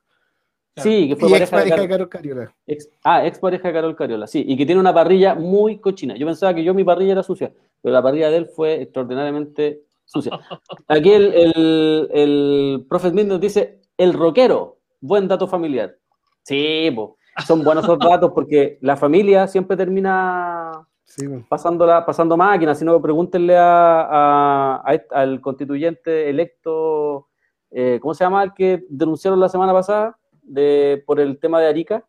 Sí, 0.75 1.07
que 1.07 1.15
fue 1.15 1.29
Y 1.29 1.33
ex 1.35 1.49
pareja 1.51 1.75
de 1.75 1.77
pareja 1.77 1.81
de 1.81 1.87
Carol- 1.87 2.09
Cariola. 2.09 2.55
ex- 2.65 2.89
ah, 3.03 3.25
ex 3.25 3.37
pareja 3.39 3.67
de 3.67 3.73
Carol 3.75 3.95
Cariola, 3.95 4.25
sí, 4.27 4.43
y 4.47 4.57
que 4.57 4.65
tiene 4.65 4.81
una 4.81 4.93
parrilla 4.93 5.35
muy 5.35 5.77
cochina. 5.79 6.15
Yo 6.17 6.25
pensaba 6.25 6.53
que 6.55 6.63
yo 6.63 6.73
mi 6.73 6.83
parrilla 6.83 7.11
era 7.11 7.23
sucia, 7.23 7.53
pero 7.81 7.93
la 7.93 8.01
parrilla 8.01 8.31
de 8.31 8.37
él 8.37 8.45
fue 8.47 8.81
extraordinariamente 8.81 9.81
sucia. 10.05 10.39
Aquí 10.87 11.11
el, 11.11 11.31
el, 11.33 12.09
el 12.11 12.85
profe 12.89 13.09
Smith 13.09 13.27
nos 13.27 13.39
dice, 13.39 13.81
el 13.97 14.13
rockero, 14.13 14.79
buen 14.99 15.27
dato 15.27 15.47
familiar. 15.47 15.95
Sí, 16.41 16.89
po, 16.95 17.17
son 17.45 17.63
buenos 17.63 17.83
esos 17.83 17.99
datos 17.99 18.31
porque 18.33 18.79
la 18.81 18.97
familia 18.97 19.47
siempre 19.47 19.77
termina 19.77 20.71
Sí, 21.05 21.27
bueno. 21.27 21.45
pasando, 21.47 21.85
la, 21.85 22.03
pasando 22.03 22.35
máquina, 22.35 22.73
sino 22.73 22.99
pregúntenle 22.99 23.55
a, 23.57 24.01
a- 24.09 24.81
a 24.83 24.93
est- 24.95 25.11
al 25.13 25.39
constituyente 25.39 26.29
electo, 26.29 27.27
eh, 27.69 27.99
¿cómo 28.01 28.13
se 28.15 28.23
llama 28.23 28.43
el 28.43 28.53
que 28.53 28.83
denunciaron 28.89 29.39
la 29.39 29.49
semana 29.49 29.71
pasada 29.71 30.17
de, 30.43 31.03
por 31.05 31.19
el 31.19 31.39
tema 31.39 31.59
de 31.59 31.67
Arica, 31.67 32.05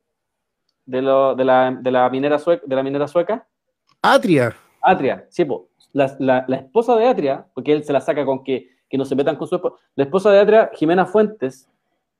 de, 0.86 1.02
lo- 1.02 1.34
de, 1.34 1.44
la, 1.44 1.76
de, 1.80 1.90
la 1.90 2.08
minera 2.10 2.38
sueca, 2.38 2.62
de 2.66 2.76
la 2.76 2.82
minera 2.82 3.08
sueca? 3.08 3.46
Atria. 4.02 4.54
Atria, 4.82 5.26
sí, 5.30 5.44
po. 5.44 5.68
La, 5.92 6.14
la- 6.18 6.44
la 6.48 6.56
esposa 6.56 6.96
de 6.96 7.06
Atria, 7.06 7.46
porque 7.54 7.72
él 7.72 7.84
se 7.84 7.92
la 7.92 8.00
saca 8.00 8.24
con 8.24 8.42
que, 8.44 8.68
que 8.88 8.98
no 8.98 9.04
se 9.04 9.14
metan 9.14 9.36
con 9.36 9.46
su 9.48 9.54
esposa, 9.56 9.76
la 9.94 10.04
esposa 10.04 10.30
de 10.30 10.40
Atria, 10.40 10.70
Jimena 10.74 11.06
Fuentes, 11.06 11.68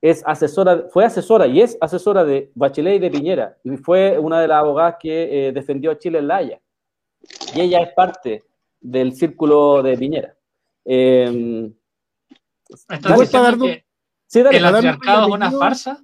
es 0.01 0.23
asesora, 0.25 0.85
fue 0.91 1.03
asesora 1.05 1.47
y 1.47 1.61
es 1.61 1.77
asesora 1.81 2.23
de 2.23 2.51
Bachelet 2.53 2.95
y 2.95 2.99
de 2.99 3.09
Piñera, 3.11 3.57
y 3.63 3.75
fue 3.77 4.17
una 4.19 4.39
de 4.39 4.47
las 4.47 4.59
abogadas 4.59 4.95
que 4.99 5.47
eh, 5.47 5.51
defendió 5.51 5.91
a 5.91 5.97
Chile 5.97 6.19
en 6.19 6.27
La 6.27 6.37
Haya. 6.37 6.59
Y 7.55 7.61
ella 7.61 7.79
es 7.81 7.93
parte 7.93 8.43
del 8.79 9.13
círculo 9.13 9.81
de 9.81 9.97
Piñera. 9.97 10.35
Eh, 10.85 11.71
¿Estás 12.69 13.19
diciendo 13.19 13.65
que 13.65 13.84
sí, 14.27 14.41
dale, 14.41 14.57
el 14.57 14.63
patriarcado 14.63 15.27
es 15.27 15.33
una 15.33 15.51
farsa? 15.51 16.03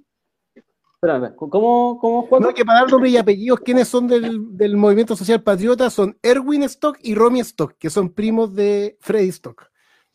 espérame, 1.02 1.34
¿cómo, 1.34 1.98
cómo 2.00 2.22
Juan? 2.28 2.42
No, 2.42 2.54
que 2.54 2.64
para 2.64 2.80
dar 2.80 2.90
nombre 2.90 3.10
y 3.10 3.16
apellidos, 3.16 3.60
¿quiénes 3.60 3.88
son 3.88 4.06
del, 4.06 4.56
del 4.56 4.76
movimiento 4.76 5.16
social 5.16 5.42
patriota? 5.42 5.90
Son 5.90 6.16
Erwin 6.22 6.62
Stock 6.62 6.96
y 7.02 7.16
Romy 7.16 7.40
Stock, 7.40 7.74
que 7.76 7.90
son 7.90 8.10
primos 8.10 8.54
de 8.54 8.96
Freddy 9.00 9.28
Stock. 9.30 9.68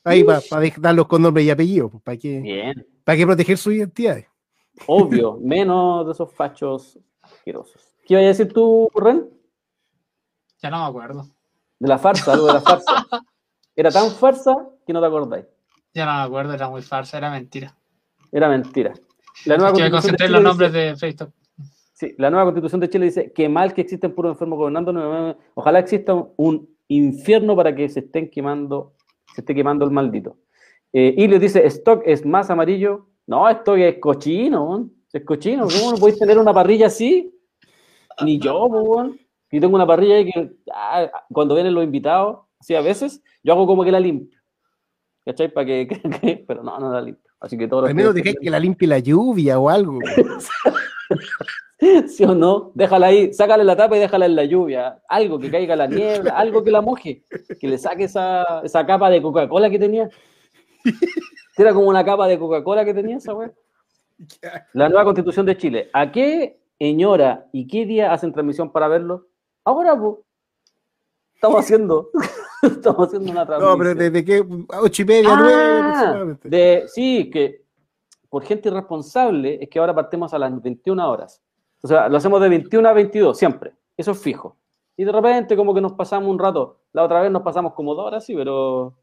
Ahí 0.06 0.24
para 0.24 0.42
darlos 0.78 1.08
con 1.08 1.22
nombre 1.22 1.44
y 1.44 1.50
apellido, 1.50 1.90
pues, 1.90 2.02
para 2.02 2.18
que, 2.18 2.40
Bien, 2.40 2.88
para 3.04 3.18
que 3.18 3.26
proteger 3.26 3.58
sus 3.58 3.74
identidades. 3.74 4.28
obvio, 4.86 5.38
menos 5.42 6.06
de 6.06 6.14
esos 6.14 6.32
fachos 6.32 6.98
asquerosos. 7.22 7.94
¿Qué 8.06 8.14
iba 8.14 8.22
a 8.22 8.26
decir 8.26 8.54
tú, 8.54 8.90
Ren? 8.96 9.30
Ya 10.62 10.70
no 10.70 10.80
me 10.80 10.86
acuerdo. 10.86 11.28
De 11.78 11.90
la 11.90 11.98
farsa, 11.98 12.32
algo 12.32 12.48
de 12.48 12.54
la 12.54 12.62
farsa. 12.62 12.94
Era 13.76 13.92
tan 13.92 14.10
farsa 14.12 14.56
que 14.86 14.94
no 14.94 15.02
te 15.02 15.08
acordáis. 15.08 15.46
Ya 15.94 16.06
no 16.06 16.14
me 16.14 16.22
acuerdo, 16.22 16.54
era 16.54 16.70
muy 16.70 16.82
farsa, 16.82 17.18
era 17.18 17.30
mentira. 17.30 17.76
Era 18.32 18.50
mentira. 18.50 18.94
La 19.46 19.58
nueva 19.58 19.74
que 19.74 19.90
constitución 19.90 20.12
de 20.14 20.18
Chile 20.18 20.30
los 20.32 20.44
nombres 20.44 20.74
dice- 20.74 20.86
de 20.86 20.96
Facebook. 20.96 21.34
sí, 21.94 22.16
la 22.18 22.30
nueva 22.30 22.46
constitución 22.46 22.82
de 22.82 22.90
Chile 22.90 23.06
dice 23.06 23.32
que 23.34 23.48
mal 23.50 23.74
que 23.74 23.82
existen 23.82 24.14
puros 24.14 24.32
enfermos 24.34 24.58
gobernando. 24.58 24.92
no, 24.94 25.02
no, 25.02 25.28
no. 25.28 25.38
Ojalá 25.56 25.80
exista 25.80 26.14
un, 26.38 26.70
infierno 26.90 27.54
para 27.56 27.76
que 27.76 27.90
se 27.90 28.00
estén 28.00 28.30
quemando, 28.30 28.94
se 29.36 29.42
esté 29.42 29.54
quemando 29.54 29.84
el 29.84 29.92
maldito. 29.92 30.38
Eh, 30.94 31.14
y 31.18 31.28
le 31.28 31.38
dice, 31.38 31.66
stock 31.68 32.02
es 32.06 32.26
más 32.26 32.50
amarillo. 32.50 33.08
No, 33.26 33.48
stock 33.50 33.78
es 33.78 33.98
cochino, 34.00 34.90
es 35.12 35.26
cochino. 35.26 35.68
¿Cómo 35.68 35.92
no 35.92 35.98
podéis 35.98 36.18
tener 36.18 36.38
una 36.38 36.54
parrilla 36.54 36.88
así? 36.88 37.34
Ni 38.24 38.40
yo, 38.40 38.66
weón. 38.68 39.20
Yo 39.52 39.62
tengo 39.62 39.76
una 39.76 39.86
parrilla 39.86 40.16
ahí 40.16 40.26
que 40.32 40.52
ah, 40.74 41.10
cuando 41.32 41.56
vienen 41.56 41.74
los 41.74 41.84
invitados, 41.84 42.40
sí, 42.62 42.74
a 42.74 42.82
veces, 42.82 43.22
yo 43.44 43.52
hago 43.54 43.68
como 43.68 43.84
que 43.84 43.92
la 43.92 44.00
limpio. 44.00 44.40
¿Cachai? 45.26 45.50
Para 45.54 45.66
que, 45.66 45.88
que- 46.22 46.44
pero 46.48 46.64
no, 46.64 46.80
no 46.80 46.92
la 46.92 47.02
limpio. 47.02 47.27
Así 47.40 47.58
que 47.58 47.68
todos 47.68 47.88
Al 47.88 47.96
menos 47.96 48.16
dejé 48.16 48.36
que 48.36 48.50
la 48.50 48.60
limpie 48.60 48.88
la 48.88 49.00
lluvia 49.00 49.60
o 49.60 49.70
algo. 49.70 50.00
¿Sí 52.08 52.24
o 52.24 52.34
no? 52.34 52.72
Déjala 52.74 53.08
ahí, 53.08 53.34
sácale 53.34 53.64
la 53.64 53.76
tapa 53.76 53.96
y 53.96 54.00
déjala 54.00 54.26
en 54.26 54.36
la 54.36 54.46
lluvia. 54.46 55.00
Algo 55.08 55.40
que 55.40 55.52
caiga 55.52 55.76
la 55.76 55.86
niebla, 55.86 56.32
algo 56.32 56.64
que 56.64 56.72
la 56.72 56.82
moje. 56.82 57.24
Que 57.60 57.68
le 57.68 57.78
saque 57.78 58.06
esa, 58.06 58.62
esa 58.64 58.84
capa 58.86 59.12
de 59.12 59.22
Coca-Cola 59.22 59.70
que 59.70 59.78
tenía. 59.78 60.10
Era 61.58 61.74
como 61.74 61.88
una 61.88 62.04
capa 62.04 62.28
de 62.28 62.40
Coca-Cola 62.40 62.84
que 62.84 62.96
tenía 62.96 63.18
esa 63.18 63.36
weá. 63.36 63.52
La 64.74 64.90
nueva 64.90 65.04
constitución 65.04 65.46
de 65.46 65.58
Chile. 65.58 65.92
¿A 65.94 66.12
qué 66.12 66.60
señora 66.80 67.48
y 67.52 67.68
qué 67.68 67.86
día 67.86 68.12
hacen 68.12 68.34
transmisión 68.34 68.72
para 68.72 68.88
verlo? 68.88 69.28
Ahora, 69.64 69.96
pues. 69.96 70.16
Estamos 71.36 71.60
haciendo. 71.60 72.10
Estamos 72.64 73.08
haciendo 73.08 73.32
una 73.32 73.46
transmisión. 73.46 73.72
No, 73.72 73.78
pero 73.78 73.96
desde 73.96 74.26
que 74.26 74.46
ocho 74.80 75.02
y 75.02 75.06
media, 75.06 75.36
nueve 75.36 75.54
Ah, 75.56 75.90
aproximadamente. 75.90 76.50
de, 76.50 76.84
sí, 76.88 77.30
que 77.30 77.64
por 78.30 78.44
gente 78.44 78.70
irresponsable 78.70 79.60
es 79.62 79.70
que 79.70 79.80
ahora 79.80 79.94
partimos 79.96 80.34
a 80.34 80.40
las 80.40 80.62
21 80.62 81.10
horas. 81.10 81.42
O 81.82 81.88
sea, 81.88 82.10
lo 82.10 82.18
hacemos 82.18 82.42
de 82.42 82.50
21 82.50 82.90
a 82.90 82.94
22, 82.94 83.38
siempre. 83.38 83.74
Eso 83.96 84.12
es 84.12 84.20
fijo. 84.20 84.58
Y 84.96 85.04
de 85.04 85.12
repente 85.12 85.56
como 85.56 85.74
que 85.74 85.82
nos 85.82 85.94
pasamos 85.94 86.30
un 86.30 86.40
rato. 86.40 86.80
La 86.94 87.04
otra 87.04 87.22
vez 87.22 87.32
nos 87.32 87.44
pasamos 87.44 87.74
como 87.74 87.94
dos 87.96 88.06
horas, 88.06 88.26
sí, 88.26 88.36
pero... 88.36 88.96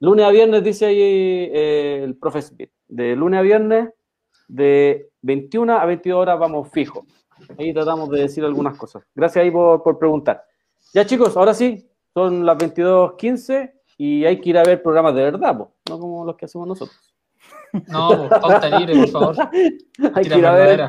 Lunes 0.00 0.24
a 0.24 0.30
viernes, 0.30 0.62
dice 0.62 0.86
ahí 0.86 1.00
eh, 1.00 2.02
el 2.04 2.16
profe 2.16 2.40
Smith. 2.40 2.70
De 2.86 3.16
lunes 3.16 3.40
a 3.40 3.42
viernes, 3.42 3.90
de 4.46 5.10
21 5.22 5.76
a 5.76 5.84
22 5.84 6.20
horas 6.20 6.38
vamos 6.38 6.68
fijo. 6.70 7.04
Ahí 7.58 7.74
tratamos 7.74 8.08
de 8.10 8.20
decir 8.20 8.44
algunas 8.44 8.78
cosas. 8.78 9.02
Gracias 9.14 9.42
ahí 9.42 9.50
por, 9.50 9.82
por 9.82 9.98
preguntar. 9.98 10.44
Ya 10.94 11.04
chicos, 11.04 11.36
ahora 11.36 11.52
sí, 11.52 11.88
son 12.26 12.44
las 12.46 12.56
22.15 12.58 13.72
y 13.98 14.24
hay 14.24 14.40
que 14.40 14.50
ir 14.50 14.58
a 14.58 14.62
ver 14.64 14.82
programas 14.82 15.14
de 15.14 15.22
verdad, 15.24 15.56
po, 15.56 15.74
no 15.88 15.98
como 15.98 16.24
los 16.24 16.36
que 16.36 16.44
hacemos 16.46 16.66
nosotros. 16.68 17.14
No, 17.88 18.28
pauta 18.28 18.78
libre, 18.78 18.94
por 18.96 19.08
favor. 19.08 19.36
Hay 20.14 20.22
Tira 20.24 20.34
que 20.36 20.38
ir 20.38 20.46
a 20.46 20.52
ver. 20.54 20.88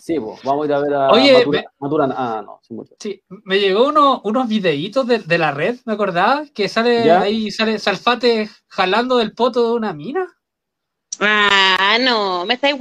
Sí, 0.00 0.20
po, 0.20 0.36
vamos 0.44 0.64
a 0.64 0.66
ir 0.66 0.72
a 0.74 0.80
ver 0.80 0.94
a 0.94 1.08
Oye, 1.10 1.32
Matura- 1.32 1.60
me- 1.62 1.66
Maturana. 1.78 2.14
Ah, 2.16 2.42
no, 2.44 2.60
sí, 2.62 2.74
mucho. 2.74 2.94
Sí, 3.00 3.22
me 3.44 3.58
llegó 3.58 3.88
uno- 3.88 4.20
unos 4.24 4.46
videitos 4.48 5.06
de, 5.06 5.18
de 5.20 5.38
la 5.38 5.50
red, 5.50 5.76
¿me 5.86 5.94
acordás? 5.94 6.50
Que 6.50 6.68
sale 6.68 7.04
¿Ya? 7.06 7.22
ahí, 7.22 7.50
sale 7.50 7.78
Salfate 7.78 8.50
jalando 8.68 9.16
del 9.16 9.32
poto 9.32 9.66
de 9.70 9.72
una 9.76 9.92
mina. 9.94 10.28
Ah, 11.20 11.96
no, 12.00 12.44
me 12.44 12.54
estáis 12.54 12.76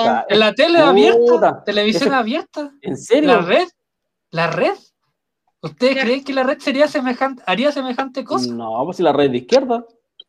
está- 0.00 0.26
En 0.28 0.38
la 0.40 0.52
tele 0.54 0.78
Puta, 0.78 0.88
abierta, 0.90 1.64
televisión 1.64 2.12
abierta. 2.14 2.72
¿En 2.80 2.96
serio? 2.96 3.28
¿La 3.28 3.38
red? 3.42 3.68
¿La 4.30 4.46
red? 4.48 4.74
¿Ustedes 5.62 6.02
creen 6.02 6.24
que 6.24 6.32
la 6.32 6.42
red 6.42 6.58
sería 6.58 6.88
semejante, 6.88 7.42
haría 7.46 7.70
semejante 7.72 8.24
cosa? 8.24 8.52
No, 8.52 8.82
pues 8.84 8.96
si 8.96 9.02
la 9.02 9.12
red 9.12 9.30
de 9.30 9.38
izquierda. 9.38 9.86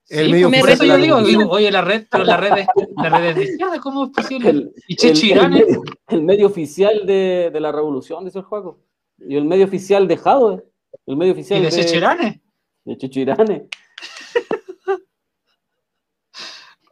El 0.10 0.26
Sí, 0.28 0.32
medio 0.32 0.50
pues, 0.50 0.62
por 0.62 0.70
oficial 0.70 0.74
eso 0.74 0.84
de 0.84 0.88
yo 1.08 1.16
la 1.18 1.24
digo, 1.24 1.40
digo, 1.42 1.52
oye, 1.52 1.72
la 1.72 1.82
red, 1.82 2.06
pero 2.12 2.24
la 2.26 2.38
red 2.38 2.58
es, 2.58 2.68
la 2.98 3.10
red 3.10 3.26
es 3.30 3.36
de 3.36 3.44
izquierda, 3.46 3.80
¿cómo 3.80 4.04
es 4.06 4.10
posible? 4.12 4.50
El, 4.50 4.74
y 4.88 4.96
Checho 4.96 5.26
el- 5.34 5.40
el 5.40 5.50
medio, 5.50 5.84
el 6.10 6.22
medio 6.24 6.48
oficial 6.48 7.06
de, 7.06 7.50
de 7.52 7.60
la 7.60 7.72
revolución, 7.72 8.24
dice 8.26 8.40
el 8.40 8.46
juego. 8.46 8.80
Y 9.18 9.36
el 9.38 9.46
medio 9.46 9.66
oficial 9.66 10.08
de 10.08 10.18
Jadwe. 10.18 10.64
El 11.08 11.18
medio 11.18 11.32
oficial 11.34 11.60
y 11.62 11.64
de 11.64 11.72
Checho 11.72 11.96
Irán, 11.98 12.22
¿eh? 12.22 12.42
de 12.86 12.98
Checho 12.98 13.20
Irane. 13.22 13.68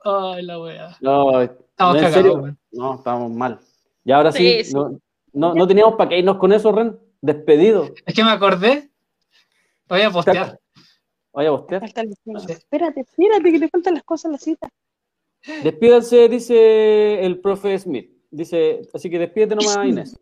Ay, 0.04 0.42
la 0.44 0.60
wea. 0.60 0.98
No, 1.02 1.42
Estamos 1.42 1.96
en 1.98 2.02
cagados, 2.02 2.50
no, 2.72 2.96
estamos 2.96 3.32
mal. 3.32 3.60
Y 4.04 4.12
ahora 4.12 4.32
sí, 4.32 4.64
Sí, 4.64 4.64
sí. 4.66 4.74
No, 4.74 4.98
no, 5.34 5.54
no 5.54 5.68
teníamos 5.68 5.96
para 5.96 6.10
qué 6.10 6.20
irnos 6.20 6.38
con 6.38 6.52
eso, 6.54 6.72
Ren. 6.72 6.98
Despedido. 7.22 7.94
Es 8.06 8.14
que 8.16 8.24
me 8.24 8.32
acordé. 8.32 8.90
Lo 9.88 9.96
voy 9.96 10.02
a 10.02 10.10
postear. 10.12 10.60
Vaya 11.34 11.50
a 11.50 11.52
postear. 11.58 11.84
Espérate, 11.86 13.02
espérate, 13.02 13.52
que 13.52 13.60
te 13.60 13.70
faltan 13.70 13.94
las 13.94 14.04
cosas 14.04 14.26
en 14.26 14.32
la 14.34 14.38
cita. 14.38 14.70
Despídanse, 15.64 16.28
dice 16.30 17.24
el 17.26 17.40
profe 17.40 17.78
Smith. 17.80 18.12
Dice, 18.30 18.82
así 18.94 19.10
que 19.10 19.20
despídete 19.20 19.56
nomás, 19.56 19.78
Inés. 19.88 20.20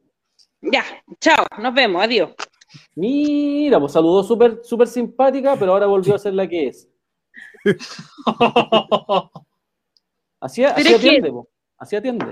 Ya, 0.61 0.83
chao, 1.19 1.45
nos 1.61 1.73
vemos, 1.73 2.03
adiós. 2.03 2.31
Mira, 2.95 3.79
pues 3.79 3.93
saludó 3.93 4.23
súper 4.23 4.59
súper 4.63 4.87
simpática, 4.87 5.55
pero 5.57 5.71
ahora 5.71 5.87
volvió 5.87 6.15
a 6.15 6.19
ser 6.19 6.33
la 6.33 6.47
que 6.47 6.67
es. 6.67 6.87
Así, 10.41 10.61
que- 10.61 10.67
atiende, 10.67 11.33
así 11.77 11.95
atiende. 11.97 12.25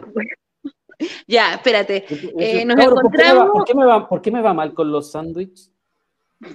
Ya, 1.27 1.53
espérate. 1.55 2.05
Eh, 2.39 2.65
nos 2.65 2.75
Cabros, 2.75 3.01
¿por, 3.01 3.11
qué 3.11 3.17
me 3.17 3.23
va, 3.23 3.29
encontramos- 3.45 3.51
por 3.53 3.65
qué 3.65 3.73
me 3.75 3.85
va- 3.85 4.09
por 4.09 4.21
qué 4.21 4.31
me 4.31 4.41
va 4.41 4.53
mal 4.53 4.73
con 4.73 4.91
los 4.91 5.11
sándwiches? 5.11 5.71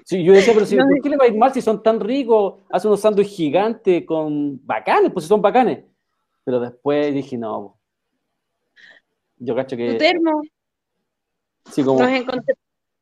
Sí, 0.04 0.22
yo 0.24 0.32
decía, 0.32 0.54
pero 0.54 0.64
si, 0.66 0.76
No, 0.76 0.86
¿por 0.88 1.00
qué 1.00 1.08
le 1.08 1.16
va 1.16 1.24
a 1.24 1.28
ir 1.28 1.36
mal 1.36 1.52
si 1.52 1.60
son 1.60 1.82
tan 1.82 1.98
ricos? 2.00 2.60
Hace 2.70 2.86
unos 2.86 3.00
sándwiches 3.00 3.34
gigantes 3.36 4.04
con 4.06 4.64
bacanes, 4.64 5.10
pues 5.12 5.24
si 5.24 5.28
son 5.28 5.42
bacanes. 5.42 5.84
Pero 6.44 6.60
después 6.60 7.12
dije, 7.14 7.36
no. 7.36 7.78
Yo 9.38 9.54
cacho 9.56 9.76
Tu 9.76 9.82
que. 9.82 9.94
termo, 9.94 10.42
Sí, 11.70 11.82
como. 11.84 12.00
nos, 12.00 12.10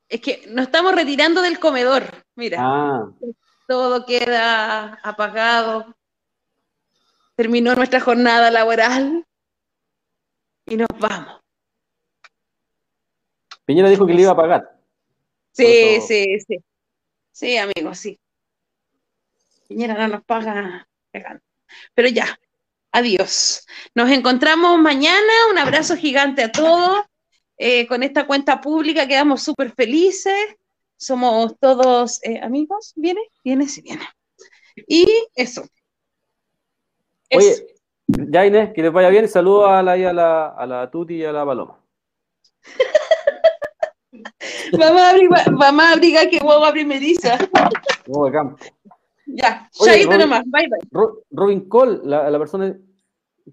Es 0.09 0.21
que 0.21 0.43
nos 0.49 0.67
estamos 0.67 0.95
retirando 0.95 1.41
del 1.43 1.59
comedor. 1.59 2.03
Mira, 2.35 2.59
Ah, 2.61 3.11
todo 3.69 4.05
queda 4.07 4.95
apagado. 5.03 5.95
Terminó 7.37 7.75
nuestra 7.75 8.01
jornada 8.01 8.51
laboral 8.51 9.27
y 10.71 10.77
nos 10.77 10.89
vamos. 10.99 11.41
Piñera 13.67 13.91
dijo 13.91 14.07
que 14.07 14.15
le 14.15 14.23
iba 14.23 14.31
a 14.33 14.37
pagar. 14.37 14.81
Sí, 15.53 15.67
eso- 15.67 16.07
sí, 16.07 16.41
sí. 16.47 16.65
Sí, 17.33 17.57
amigos, 17.57 17.99
sí. 17.99 18.19
Piñera 19.69 19.95
no 19.95 20.09
nos 20.17 20.25
paga 20.25 20.89
pegando. 21.11 21.43
Pero 21.95 22.09
ya, 22.09 22.39
adiós. 22.93 23.67
Nos 23.95 24.11
encontramos 24.11 24.79
mañana. 24.79 25.33
Un 25.51 25.59
abrazo 25.59 25.97
gigante 25.97 26.43
a 26.43 26.53
todos. 26.53 27.01
Eh, 27.59 27.87
con 27.87 28.03
esta 28.03 28.27
cuenta 28.27 28.61
pública 28.61 29.07
quedamos 29.07 29.43
súper 29.43 29.73
felices. 29.75 30.57
Somos 30.97 31.59
todos 31.59 32.23
eh, 32.25 32.41
amigos. 32.43 32.93
¿Viene? 32.97 33.21
Viene, 33.45 33.69
sí 33.69 33.83
viene. 33.83 34.09
Y 34.87 35.07
eso. 35.35 35.67
Eso. 37.29 37.63
Ya 38.28 38.47
Inés, 38.47 38.73
que 38.74 38.82
les 38.82 38.93
vaya 38.93 39.09
bien. 39.09 39.28
Saludos 39.28 39.69
a 39.69 39.82
la, 39.82 39.93
a 39.93 40.12
la, 40.12 40.49
a 40.49 40.66
la 40.66 40.91
Tuti 40.91 41.15
y 41.16 41.24
a 41.24 41.32
la 41.32 41.45
Paloma. 41.45 41.77
Vamos 44.78 45.01
a 45.03 45.11
abrigar, 45.11 45.53
vamos 45.53 45.85
a 45.85 45.93
abrigar 45.93 46.28
que 46.31 46.39
guagua 46.39 46.70
primeriza. 46.73 47.37
Nuevo 48.07 48.27
de 48.27 48.32
campo. 48.32 48.57
Ya, 49.27 49.69
chaito 49.73 50.16
nomás. 50.16 50.43
Bye, 50.47 50.69
bye. 50.69 50.78
Ro- 50.91 51.23
Robin 51.31 51.69
Cole, 51.69 52.01
la, 52.05 52.31
la 52.31 52.39
persona 52.39 52.77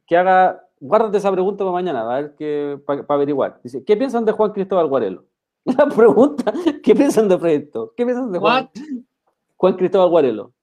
que 0.06 0.18
haga, 0.18 0.64
guárdate 0.80 1.18
esa 1.18 1.32
pregunta 1.32 1.64
para 1.64 1.72
mañana, 1.72 2.02
a 2.02 2.22
ver 2.22 2.36
que, 2.36 2.80
para 2.86 3.04
averiguar. 3.10 3.60
Dice, 3.64 3.84
¿qué 3.84 3.98
piensan 3.98 4.26
de 4.26 4.32
Juan 4.32 4.52
Cristóbal 4.54 4.88
Guarelo? 4.88 5.26
La 5.66 5.88
pregunta, 5.88 6.54
¿qué 6.84 6.96
piensan 6.96 7.28
de 7.28 7.38
proyecto? 7.38 7.94
¿Qué 7.98 8.06
piensan 8.06 8.32
de 8.32 8.40
Juan, 8.40 8.70
What? 8.76 8.84
Juan 9.56 9.76
Cristóbal 9.76 10.10
Guarelo? 10.10 10.54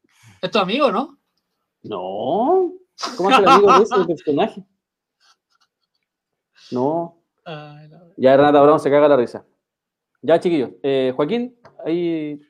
¿Es 0.40 0.50
tu 0.50 0.58
amigo, 0.58 0.90
no? 0.92 1.18
No, 1.82 2.72
¿cómo 3.16 3.28
hace 3.30 3.42
el 3.42 3.48
amigo 3.48 3.72
de 3.72 3.82
ese 3.82 4.04
personaje? 4.06 4.64
No, 6.70 7.20
Ay, 7.44 7.88
la- 7.88 8.02
ya 8.16 8.36
Renata 8.36 8.62
Brown 8.62 8.80
se 8.80 8.90
caga 8.90 9.08
la 9.08 9.16
risa. 9.16 9.44
Ya, 10.22 10.40
chiquillos. 10.40 10.70
Eh, 10.82 11.12
Joaquín, 11.14 11.56
ahí 11.84 12.40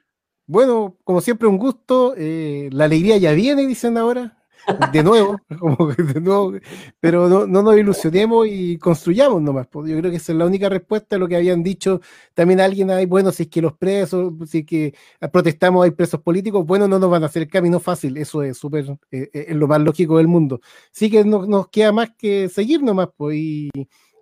Bueno, 0.47 0.97
como 1.05 1.21
siempre, 1.21 1.49
un 1.49 1.59
gusto. 1.59 2.15
eh, 2.17 2.69
la 2.73 2.85
alegría 2.85 3.17
ya 3.17 3.33
viene, 3.33 3.67
dicen 3.67 3.99
ahora. 3.99 4.44
De 4.77 5.03
nuevo, 5.05 5.41
como 5.61 5.89
que 5.89 6.03
de 6.03 6.21
nuevo, 6.21 6.53
pero 6.99 7.29
no, 7.29 7.47
no 7.47 7.63
nos 7.63 7.77
ilusionemos 7.77 8.47
y 8.51 8.77
construyamos 8.79 9.41
nomás. 9.41 9.67
pues. 9.69 9.89
Yo 9.91 9.97
creo 9.99 10.11
que 10.11 10.17
esa 10.17 10.33
es 10.33 10.39
la 10.39 10.47
única 10.47 10.69
respuesta 10.69 11.15
a 11.17 11.19
lo 11.19 11.29
que 11.29 11.37
habían 11.37 11.63
dicho 11.63 12.01
también 12.35 12.61
alguien 12.61 12.91
ahí, 12.91 13.07
bueno, 13.07 13.31
si 13.31 13.45
es 13.45 13.49
que 13.51 13.63
los 13.63 13.75
presos, 13.75 14.33
si 14.49 14.59
es 14.61 14.67
que 14.67 14.95
protestamos 15.33 15.85
hay 15.85 15.93
presos 15.93 16.21
políticos, 16.23 16.67
bueno, 16.67 16.89
no 16.89 16.99
nos 16.99 17.11
van 17.11 17.23
a 17.23 17.27
hacer 17.27 17.43
el 17.43 17.49
camino 17.49 17.79
fácil, 17.79 18.17
eso 18.17 18.43
es 18.43 18.57
súper, 18.59 18.87
eh, 19.13 19.31
eh, 19.33 19.45
es 19.49 19.57
lo 19.57 19.69
más 19.69 19.81
lógico 19.81 20.17
del 20.19 20.27
mundo. 20.29 20.61
Sí 20.91 21.11
que 21.11 21.25
no- 21.25 21.47
nos 21.47 21.69
queda 21.69 21.93
más 21.93 22.11
que 22.17 22.49
seguir 22.49 22.83
nomás, 22.83 23.09
pues, 23.17 23.37
y, 23.37 23.71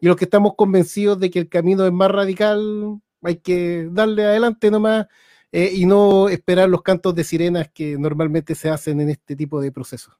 y 0.00 0.06
los 0.06 0.16
que 0.16 0.24
estamos 0.24 0.54
convencidos 0.56 1.18
de 1.20 1.30
que 1.30 1.38
el 1.38 1.48
camino 1.48 1.86
es 1.86 1.92
más 1.92 2.10
radical, 2.10 3.00
hay 3.22 3.36
que 3.36 3.88
darle 3.90 4.24
adelante 4.24 4.70
nomás 4.70 5.06
eh, 5.52 5.70
y 5.74 5.86
no 5.86 6.28
esperar 6.28 6.68
los 6.68 6.82
cantos 6.82 7.14
de 7.14 7.24
sirenas 7.24 7.68
que 7.72 7.96
normalmente 7.98 8.54
se 8.54 8.68
hacen 8.70 9.00
en 9.00 9.10
este 9.10 9.36
tipo 9.36 9.60
de 9.60 9.70
procesos. 9.72 10.14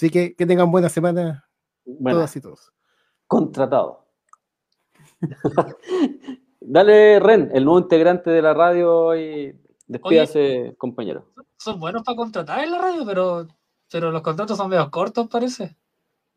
Así 0.00 0.08
que 0.08 0.34
que 0.34 0.46
tengan 0.46 0.72
buena 0.72 0.88
semana 0.88 1.46
bueno, 1.84 2.16
todas 2.20 2.34
y 2.34 2.40
todos. 2.40 2.72
contratado. 3.26 4.06
Dale, 6.62 7.20
Ren, 7.20 7.50
el 7.52 7.66
nuevo 7.66 7.80
integrante 7.80 8.30
de 8.30 8.40
la 8.40 8.54
radio 8.54 9.14
y 9.14 9.54
despídase, 9.86 10.74
compañero. 10.78 11.26
Son 11.58 11.78
buenos 11.78 12.02
para 12.02 12.16
contratar 12.16 12.64
en 12.64 12.70
la 12.70 12.78
radio, 12.78 13.04
pero, 13.04 13.46
pero 13.92 14.10
los 14.10 14.22
contratos 14.22 14.56
son 14.56 14.70
medio 14.70 14.90
cortos, 14.90 15.28
parece. 15.28 15.76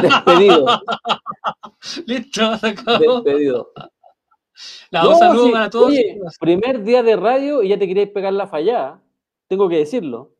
Despedido, 0.00 0.66
Listo, 2.06 2.56
se 2.58 2.68
acabó. 2.68 3.20
despedido. 3.22 3.72
La, 4.92 5.02
No, 5.02 5.10
un 5.10 5.18
saludo 5.18 5.46
sí, 5.46 5.50
para 5.52 5.70
todos. 5.70 5.86
oye, 5.88 6.20
primer 6.38 6.84
día 6.84 7.02
de 7.02 7.16
radio 7.16 7.64
y 7.64 7.70
ya 7.70 7.78
te 7.80 7.88
queríais 7.88 8.10
pegar 8.10 8.32
la 8.32 8.46
falla. 8.46 9.02
Tengo 9.48 9.68
que 9.68 9.78
decirlo. 9.78 10.36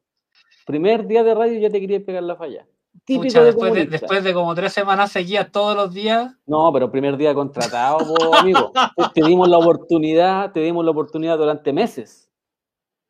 Primer 0.67 1.07
día 1.07 1.23
de 1.25 1.35
radio 1.35 1.59
ya 1.61 1.71
te 1.71 1.81
queríais 1.81 2.05
pegar 2.05 2.23
la 2.23 2.37
falla. 2.37 2.67
Típico 3.05 3.25
Pucha, 3.25 3.41
de 3.41 3.47
después, 3.47 3.73
de, 3.73 3.79
comunista. 3.81 3.99
después 3.99 4.25
de 4.25 4.35
como 4.35 4.55
tres 4.55 4.73
semanas 4.73 5.11
seguidas 5.11 5.51
todos 5.51 5.75
los 5.75 5.93
días, 5.93 6.35
No, 6.47 6.71
pero 6.73 6.91
primer 6.91 7.17
día 7.17 7.35
contratado, 7.35 7.99
po, 7.99 8.35
amigo. 8.37 8.71
Te- 8.97 9.21
Te 9.23 9.27
dimos 9.27 9.49
la 9.49 9.59
oportunidad, 9.59 10.53
te 10.53 10.61
dimos 10.61 10.85
la 10.85 10.91
oportunidad 10.93 11.37
durante 11.39 11.73
meses. 11.73 12.31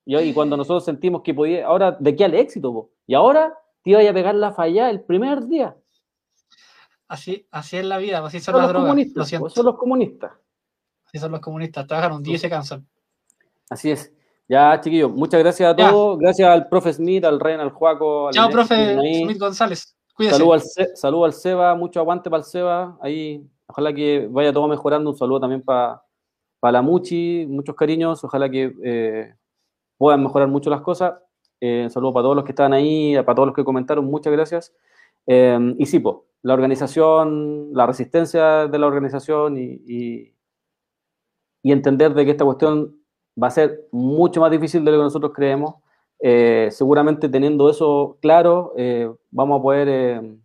Y, 0.06 0.16
y 0.16 0.32
cuando 0.32 0.56
nosotros 0.56 0.84
sentimos 0.84 1.22
que 1.22 1.34
podía, 1.34 1.66
ahora, 1.66 1.96
¿de 1.98 2.16
qué 2.16 2.24
al 2.24 2.34
éxito? 2.34 2.72
po? 2.72 2.90
Y 3.06 3.14
ahora 3.14 3.54
te 3.82 3.90
iba 3.90 4.00
a 4.00 4.12
pegar 4.14 4.34
la 4.34 4.52
falla 4.52 4.88
el 4.88 5.02
primer 5.02 5.46
día. 5.46 5.76
así, 7.08 7.46
así 7.50 7.76
es 7.76 7.84
la 7.84 7.98
vida, 7.98 8.24
así 8.24 8.40
son 8.40 8.52
Son 8.52 8.54
las 8.54 8.62
los 8.62 8.72
drogas. 8.72 8.88
Comunistas, 8.88 9.32
po, 9.38 9.50
son 9.50 9.66
los 9.66 9.76
comunistas. 9.76 10.32
así 11.06 11.18
son 11.18 11.32
los 11.32 11.40
comunistas. 11.40 11.86
Trabajan 11.86 12.12
un 12.12 12.22
día 12.22 12.36
y 12.36 12.38
se 12.38 12.48
cansan. 12.48 12.86
Así 13.68 13.90
es. 13.90 14.12
Ya, 14.52 14.78
chiquillos, 14.78 15.10
muchas 15.10 15.40
gracias 15.40 15.72
a 15.72 15.74
Ya. 15.74 15.88
todos. 15.90 16.18
Gracias 16.18 16.46
al 16.46 16.68
profe 16.68 16.92
Smith, 16.92 17.24
al 17.24 17.40
Ren, 17.40 17.58
al 17.58 17.70
Juaco. 17.70 18.28
al 18.28 18.34
Chao, 18.34 18.50
profe. 18.50 18.92
Smith 19.24 19.38
González. 19.38 19.96
Cuídese. 20.14 20.36
Saludo 20.94 21.24
al, 21.24 21.30
al 21.30 21.32
Seba, 21.32 21.74
mucho 21.74 22.00
aguante 22.00 22.28
para 22.28 22.40
el 22.42 22.44
Seba. 22.44 22.98
Ahí, 23.00 23.42
ojalá 23.66 23.94
que 23.94 24.28
vaya 24.30 24.52
todo 24.52 24.68
mejorando. 24.68 25.08
Un 25.08 25.16
saludo 25.16 25.40
también 25.40 25.62
para 25.62 26.02
la 26.60 26.82
Muchi, 26.82 27.46
muchos 27.48 27.74
cariños. 27.74 28.22
Ojalá 28.24 28.50
que 28.50 28.74
eh, 28.84 29.34
puedan 29.96 30.22
mejorar 30.22 30.48
mucho 30.48 30.68
las 30.68 30.82
cosas. 30.82 31.14
Eh, 31.58 31.84
un 31.84 31.90
saludo 31.90 32.12
para 32.12 32.24
todos 32.24 32.36
los 32.36 32.44
que 32.44 32.52
están 32.52 32.74
ahí, 32.74 33.14
para 33.24 33.34
todos 33.34 33.46
los 33.46 33.56
que 33.56 33.64
comentaron, 33.64 34.04
muchas 34.04 34.34
gracias. 34.34 34.74
Eh, 35.26 35.74
y 35.78 35.86
sí, 35.86 35.98
po, 35.98 36.26
la 36.42 36.52
organización, 36.52 37.70
la 37.72 37.86
resistencia 37.86 38.66
de 38.68 38.78
la 38.78 38.86
organización 38.86 39.56
y, 39.56 39.80
y, 39.86 40.34
y 41.62 41.72
entender 41.72 42.12
de 42.12 42.26
que 42.26 42.32
esta 42.32 42.44
cuestión 42.44 43.01
va 43.40 43.48
a 43.48 43.50
ser 43.50 43.86
mucho 43.92 44.40
más 44.40 44.50
difícil 44.50 44.84
de 44.84 44.90
lo 44.90 44.98
que 44.98 45.04
nosotros 45.04 45.32
creemos. 45.34 45.74
Eh, 46.20 46.68
seguramente 46.70 47.28
teniendo 47.28 47.68
eso 47.68 48.16
claro, 48.20 48.74
eh, 48.76 49.10
vamos 49.30 49.58
a 49.58 49.62
poder 49.62 49.88
eh, 49.88 50.36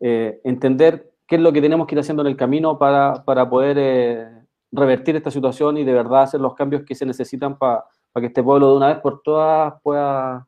eh, 0.00 0.40
entender 0.44 1.12
qué 1.26 1.36
es 1.36 1.42
lo 1.42 1.52
que 1.52 1.60
tenemos 1.60 1.86
que 1.86 1.94
ir 1.94 1.98
haciendo 1.98 2.22
en 2.22 2.28
el 2.28 2.36
camino 2.36 2.78
para, 2.78 3.24
para 3.24 3.48
poder 3.50 3.76
eh, 3.78 4.28
revertir 4.72 5.16
esta 5.16 5.30
situación 5.30 5.76
y 5.76 5.84
de 5.84 5.92
verdad 5.92 6.22
hacer 6.22 6.40
los 6.40 6.54
cambios 6.54 6.84
que 6.84 6.94
se 6.94 7.04
necesitan 7.04 7.58
para 7.58 7.84
que 8.14 8.26
este 8.26 8.42
pueblo 8.42 8.70
de 8.70 8.76
una 8.76 8.88
vez 8.88 8.98
por 8.98 9.22
todas 9.22 9.74
pueda 9.82 10.46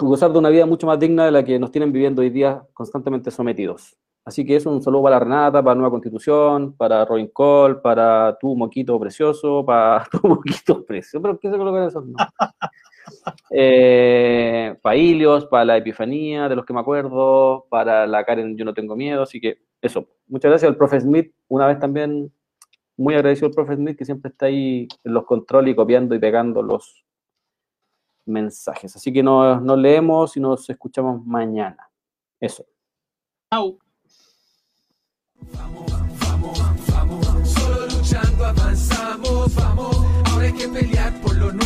gozar 0.00 0.32
de 0.32 0.38
una 0.38 0.48
vida 0.48 0.66
mucho 0.66 0.86
más 0.86 0.98
digna 0.98 1.24
de 1.24 1.30
la 1.30 1.44
que 1.44 1.58
nos 1.58 1.70
tienen 1.70 1.92
viviendo 1.92 2.22
hoy 2.22 2.30
día 2.30 2.62
constantemente 2.72 3.30
sometidos. 3.30 3.96
Así 4.26 4.44
que 4.44 4.56
eso, 4.56 4.72
un 4.72 4.82
saludo 4.82 5.04
para 5.04 5.16
la 5.16 5.20
Renata, 5.20 5.62
para 5.62 5.76
Nueva 5.76 5.92
Constitución, 5.92 6.74
para 6.76 7.04
Robin 7.04 7.28
Cole, 7.28 7.76
para 7.76 8.36
tu 8.40 8.56
Moquito 8.56 8.98
Precioso, 8.98 9.64
para 9.64 10.04
tu 10.10 10.26
Moquito 10.26 10.84
Precioso, 10.84 11.22
pero 11.22 11.38
¿qué 11.38 11.48
se 11.48 11.56
colocan 11.56 11.84
esos 11.84 12.04
nombres? 12.04 12.28
Eh, 13.50 14.76
para 14.82 14.96
Ilios, 14.96 15.46
para 15.46 15.64
la 15.64 15.76
Epifanía, 15.76 16.48
de 16.48 16.56
los 16.56 16.66
que 16.66 16.72
me 16.72 16.80
acuerdo, 16.80 17.64
para 17.70 18.04
la 18.04 18.24
Karen 18.24 18.56
Yo 18.56 18.64
No 18.64 18.74
Tengo 18.74 18.96
Miedo, 18.96 19.22
así 19.22 19.40
que 19.40 19.58
eso. 19.80 20.08
Muchas 20.26 20.50
gracias 20.50 20.68
al 20.68 20.76
profe 20.76 21.00
Smith, 21.00 21.32
una 21.46 21.68
vez 21.68 21.78
también 21.78 22.32
muy 22.96 23.14
agradecido 23.14 23.46
al 23.46 23.54
profe 23.54 23.76
Smith 23.76 23.96
que 23.96 24.04
siempre 24.04 24.32
está 24.32 24.46
ahí 24.46 24.88
en 25.04 25.14
los 25.14 25.24
controles 25.24 25.72
y 25.72 25.76
copiando 25.76 26.16
y 26.16 26.18
pegando 26.18 26.62
los 26.62 27.04
mensajes. 28.24 28.96
Así 28.96 29.12
que 29.12 29.22
nos, 29.22 29.62
nos 29.62 29.78
leemos 29.78 30.36
y 30.36 30.40
nos 30.40 30.68
escuchamos 30.68 31.24
mañana. 31.24 31.88
Eso. 32.40 32.66
Chao. 33.52 33.78
Solo 37.44 37.86
luchando 37.86 38.46
avanzamos, 38.46 39.54
vamos. 39.54 39.96
Ahora 40.24 40.46
hay 40.46 40.52
que 40.52 40.68
pelear 40.68 41.20
por 41.20 41.34
lo 41.36 41.52
nuestro, 41.52 41.65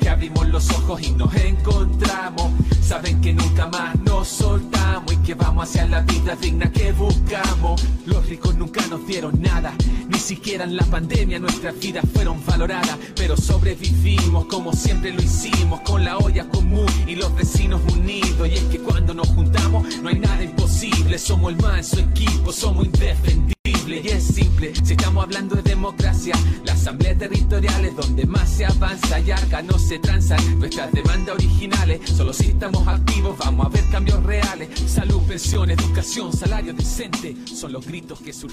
que 0.00 0.08
abrimos 0.08 0.48
los 0.48 0.70
ojos 0.70 1.02
y 1.02 1.12
nos 1.12 1.34
encontramos. 1.34 2.52
Saben 2.80 3.20
que 3.20 3.32
nunca 3.32 3.66
más 3.66 3.98
nos 4.00 4.28
soltamos 4.28 5.12
y 5.12 5.16
que 5.18 5.34
vamos 5.34 5.68
hacia 5.68 5.86
la 5.86 6.00
vida 6.02 6.36
digna 6.36 6.70
que 6.70 6.92
buscamos. 6.92 7.82
Los 8.06 8.28
ricos 8.28 8.54
nunca 8.56 8.86
nos 8.88 9.06
dieron 9.06 9.40
nada, 9.40 9.72
ni 10.08 10.18
siquiera 10.18 10.64
en 10.64 10.76
la 10.76 10.84
pandemia 10.84 11.38
nuestras 11.38 11.78
vidas 11.78 12.04
fueron 12.12 12.44
valoradas, 12.44 12.98
pero 13.16 13.36
sobrevivimos 13.36 14.46
como 14.46 14.72
siempre 14.72 15.12
lo 15.12 15.22
hicimos, 15.22 15.80
con 15.80 16.04
la 16.04 16.18
olla 16.18 16.48
común 16.48 16.86
y 17.06 17.14
los 17.16 17.34
vecinos 17.34 17.80
unidos. 17.92 18.48
Y 18.48 18.54
es 18.54 18.64
que 18.64 18.78
cuando 18.78 19.14
nos 19.14 19.28
juntamos 19.28 19.86
no 20.02 20.08
hay 20.08 20.18
nada 20.18 20.42
imposible, 20.42 21.18
somos 21.18 21.52
el 21.52 21.60
manso 21.60 21.98
equipo, 22.00 22.52
somos 22.52 22.84
indefendibles. 22.84 23.53
Y 23.86 24.08
es 24.08 24.24
simple, 24.24 24.72
si 24.82 24.94
estamos 24.94 25.24
hablando 25.24 25.56
de 25.56 25.62
democracia, 25.62 26.34
la 26.64 26.72
asamblea 26.72 27.16
territorial 27.16 27.84
es 27.84 27.94
donde 27.94 28.24
más 28.24 28.48
se 28.48 28.64
avanza 28.64 29.20
y 29.20 29.30
acá 29.30 29.60
no 29.60 29.78
se 29.78 29.98
transan 29.98 30.58
nuestras 30.58 30.90
demandas 30.90 31.34
originales. 31.34 32.00
Solo 32.08 32.32
si 32.32 32.46
estamos 32.46 32.88
activos 32.88 33.36
vamos 33.38 33.66
a 33.66 33.68
ver 33.68 33.84
cambios 33.90 34.22
reales. 34.22 34.70
Salud, 34.86 35.20
pensión, 35.28 35.70
educación, 35.70 36.32
salario 36.32 36.72
decente 36.72 37.36
son 37.46 37.72
los 37.72 37.86
gritos 37.86 38.20
que 38.20 38.32
surgen. 38.32 38.52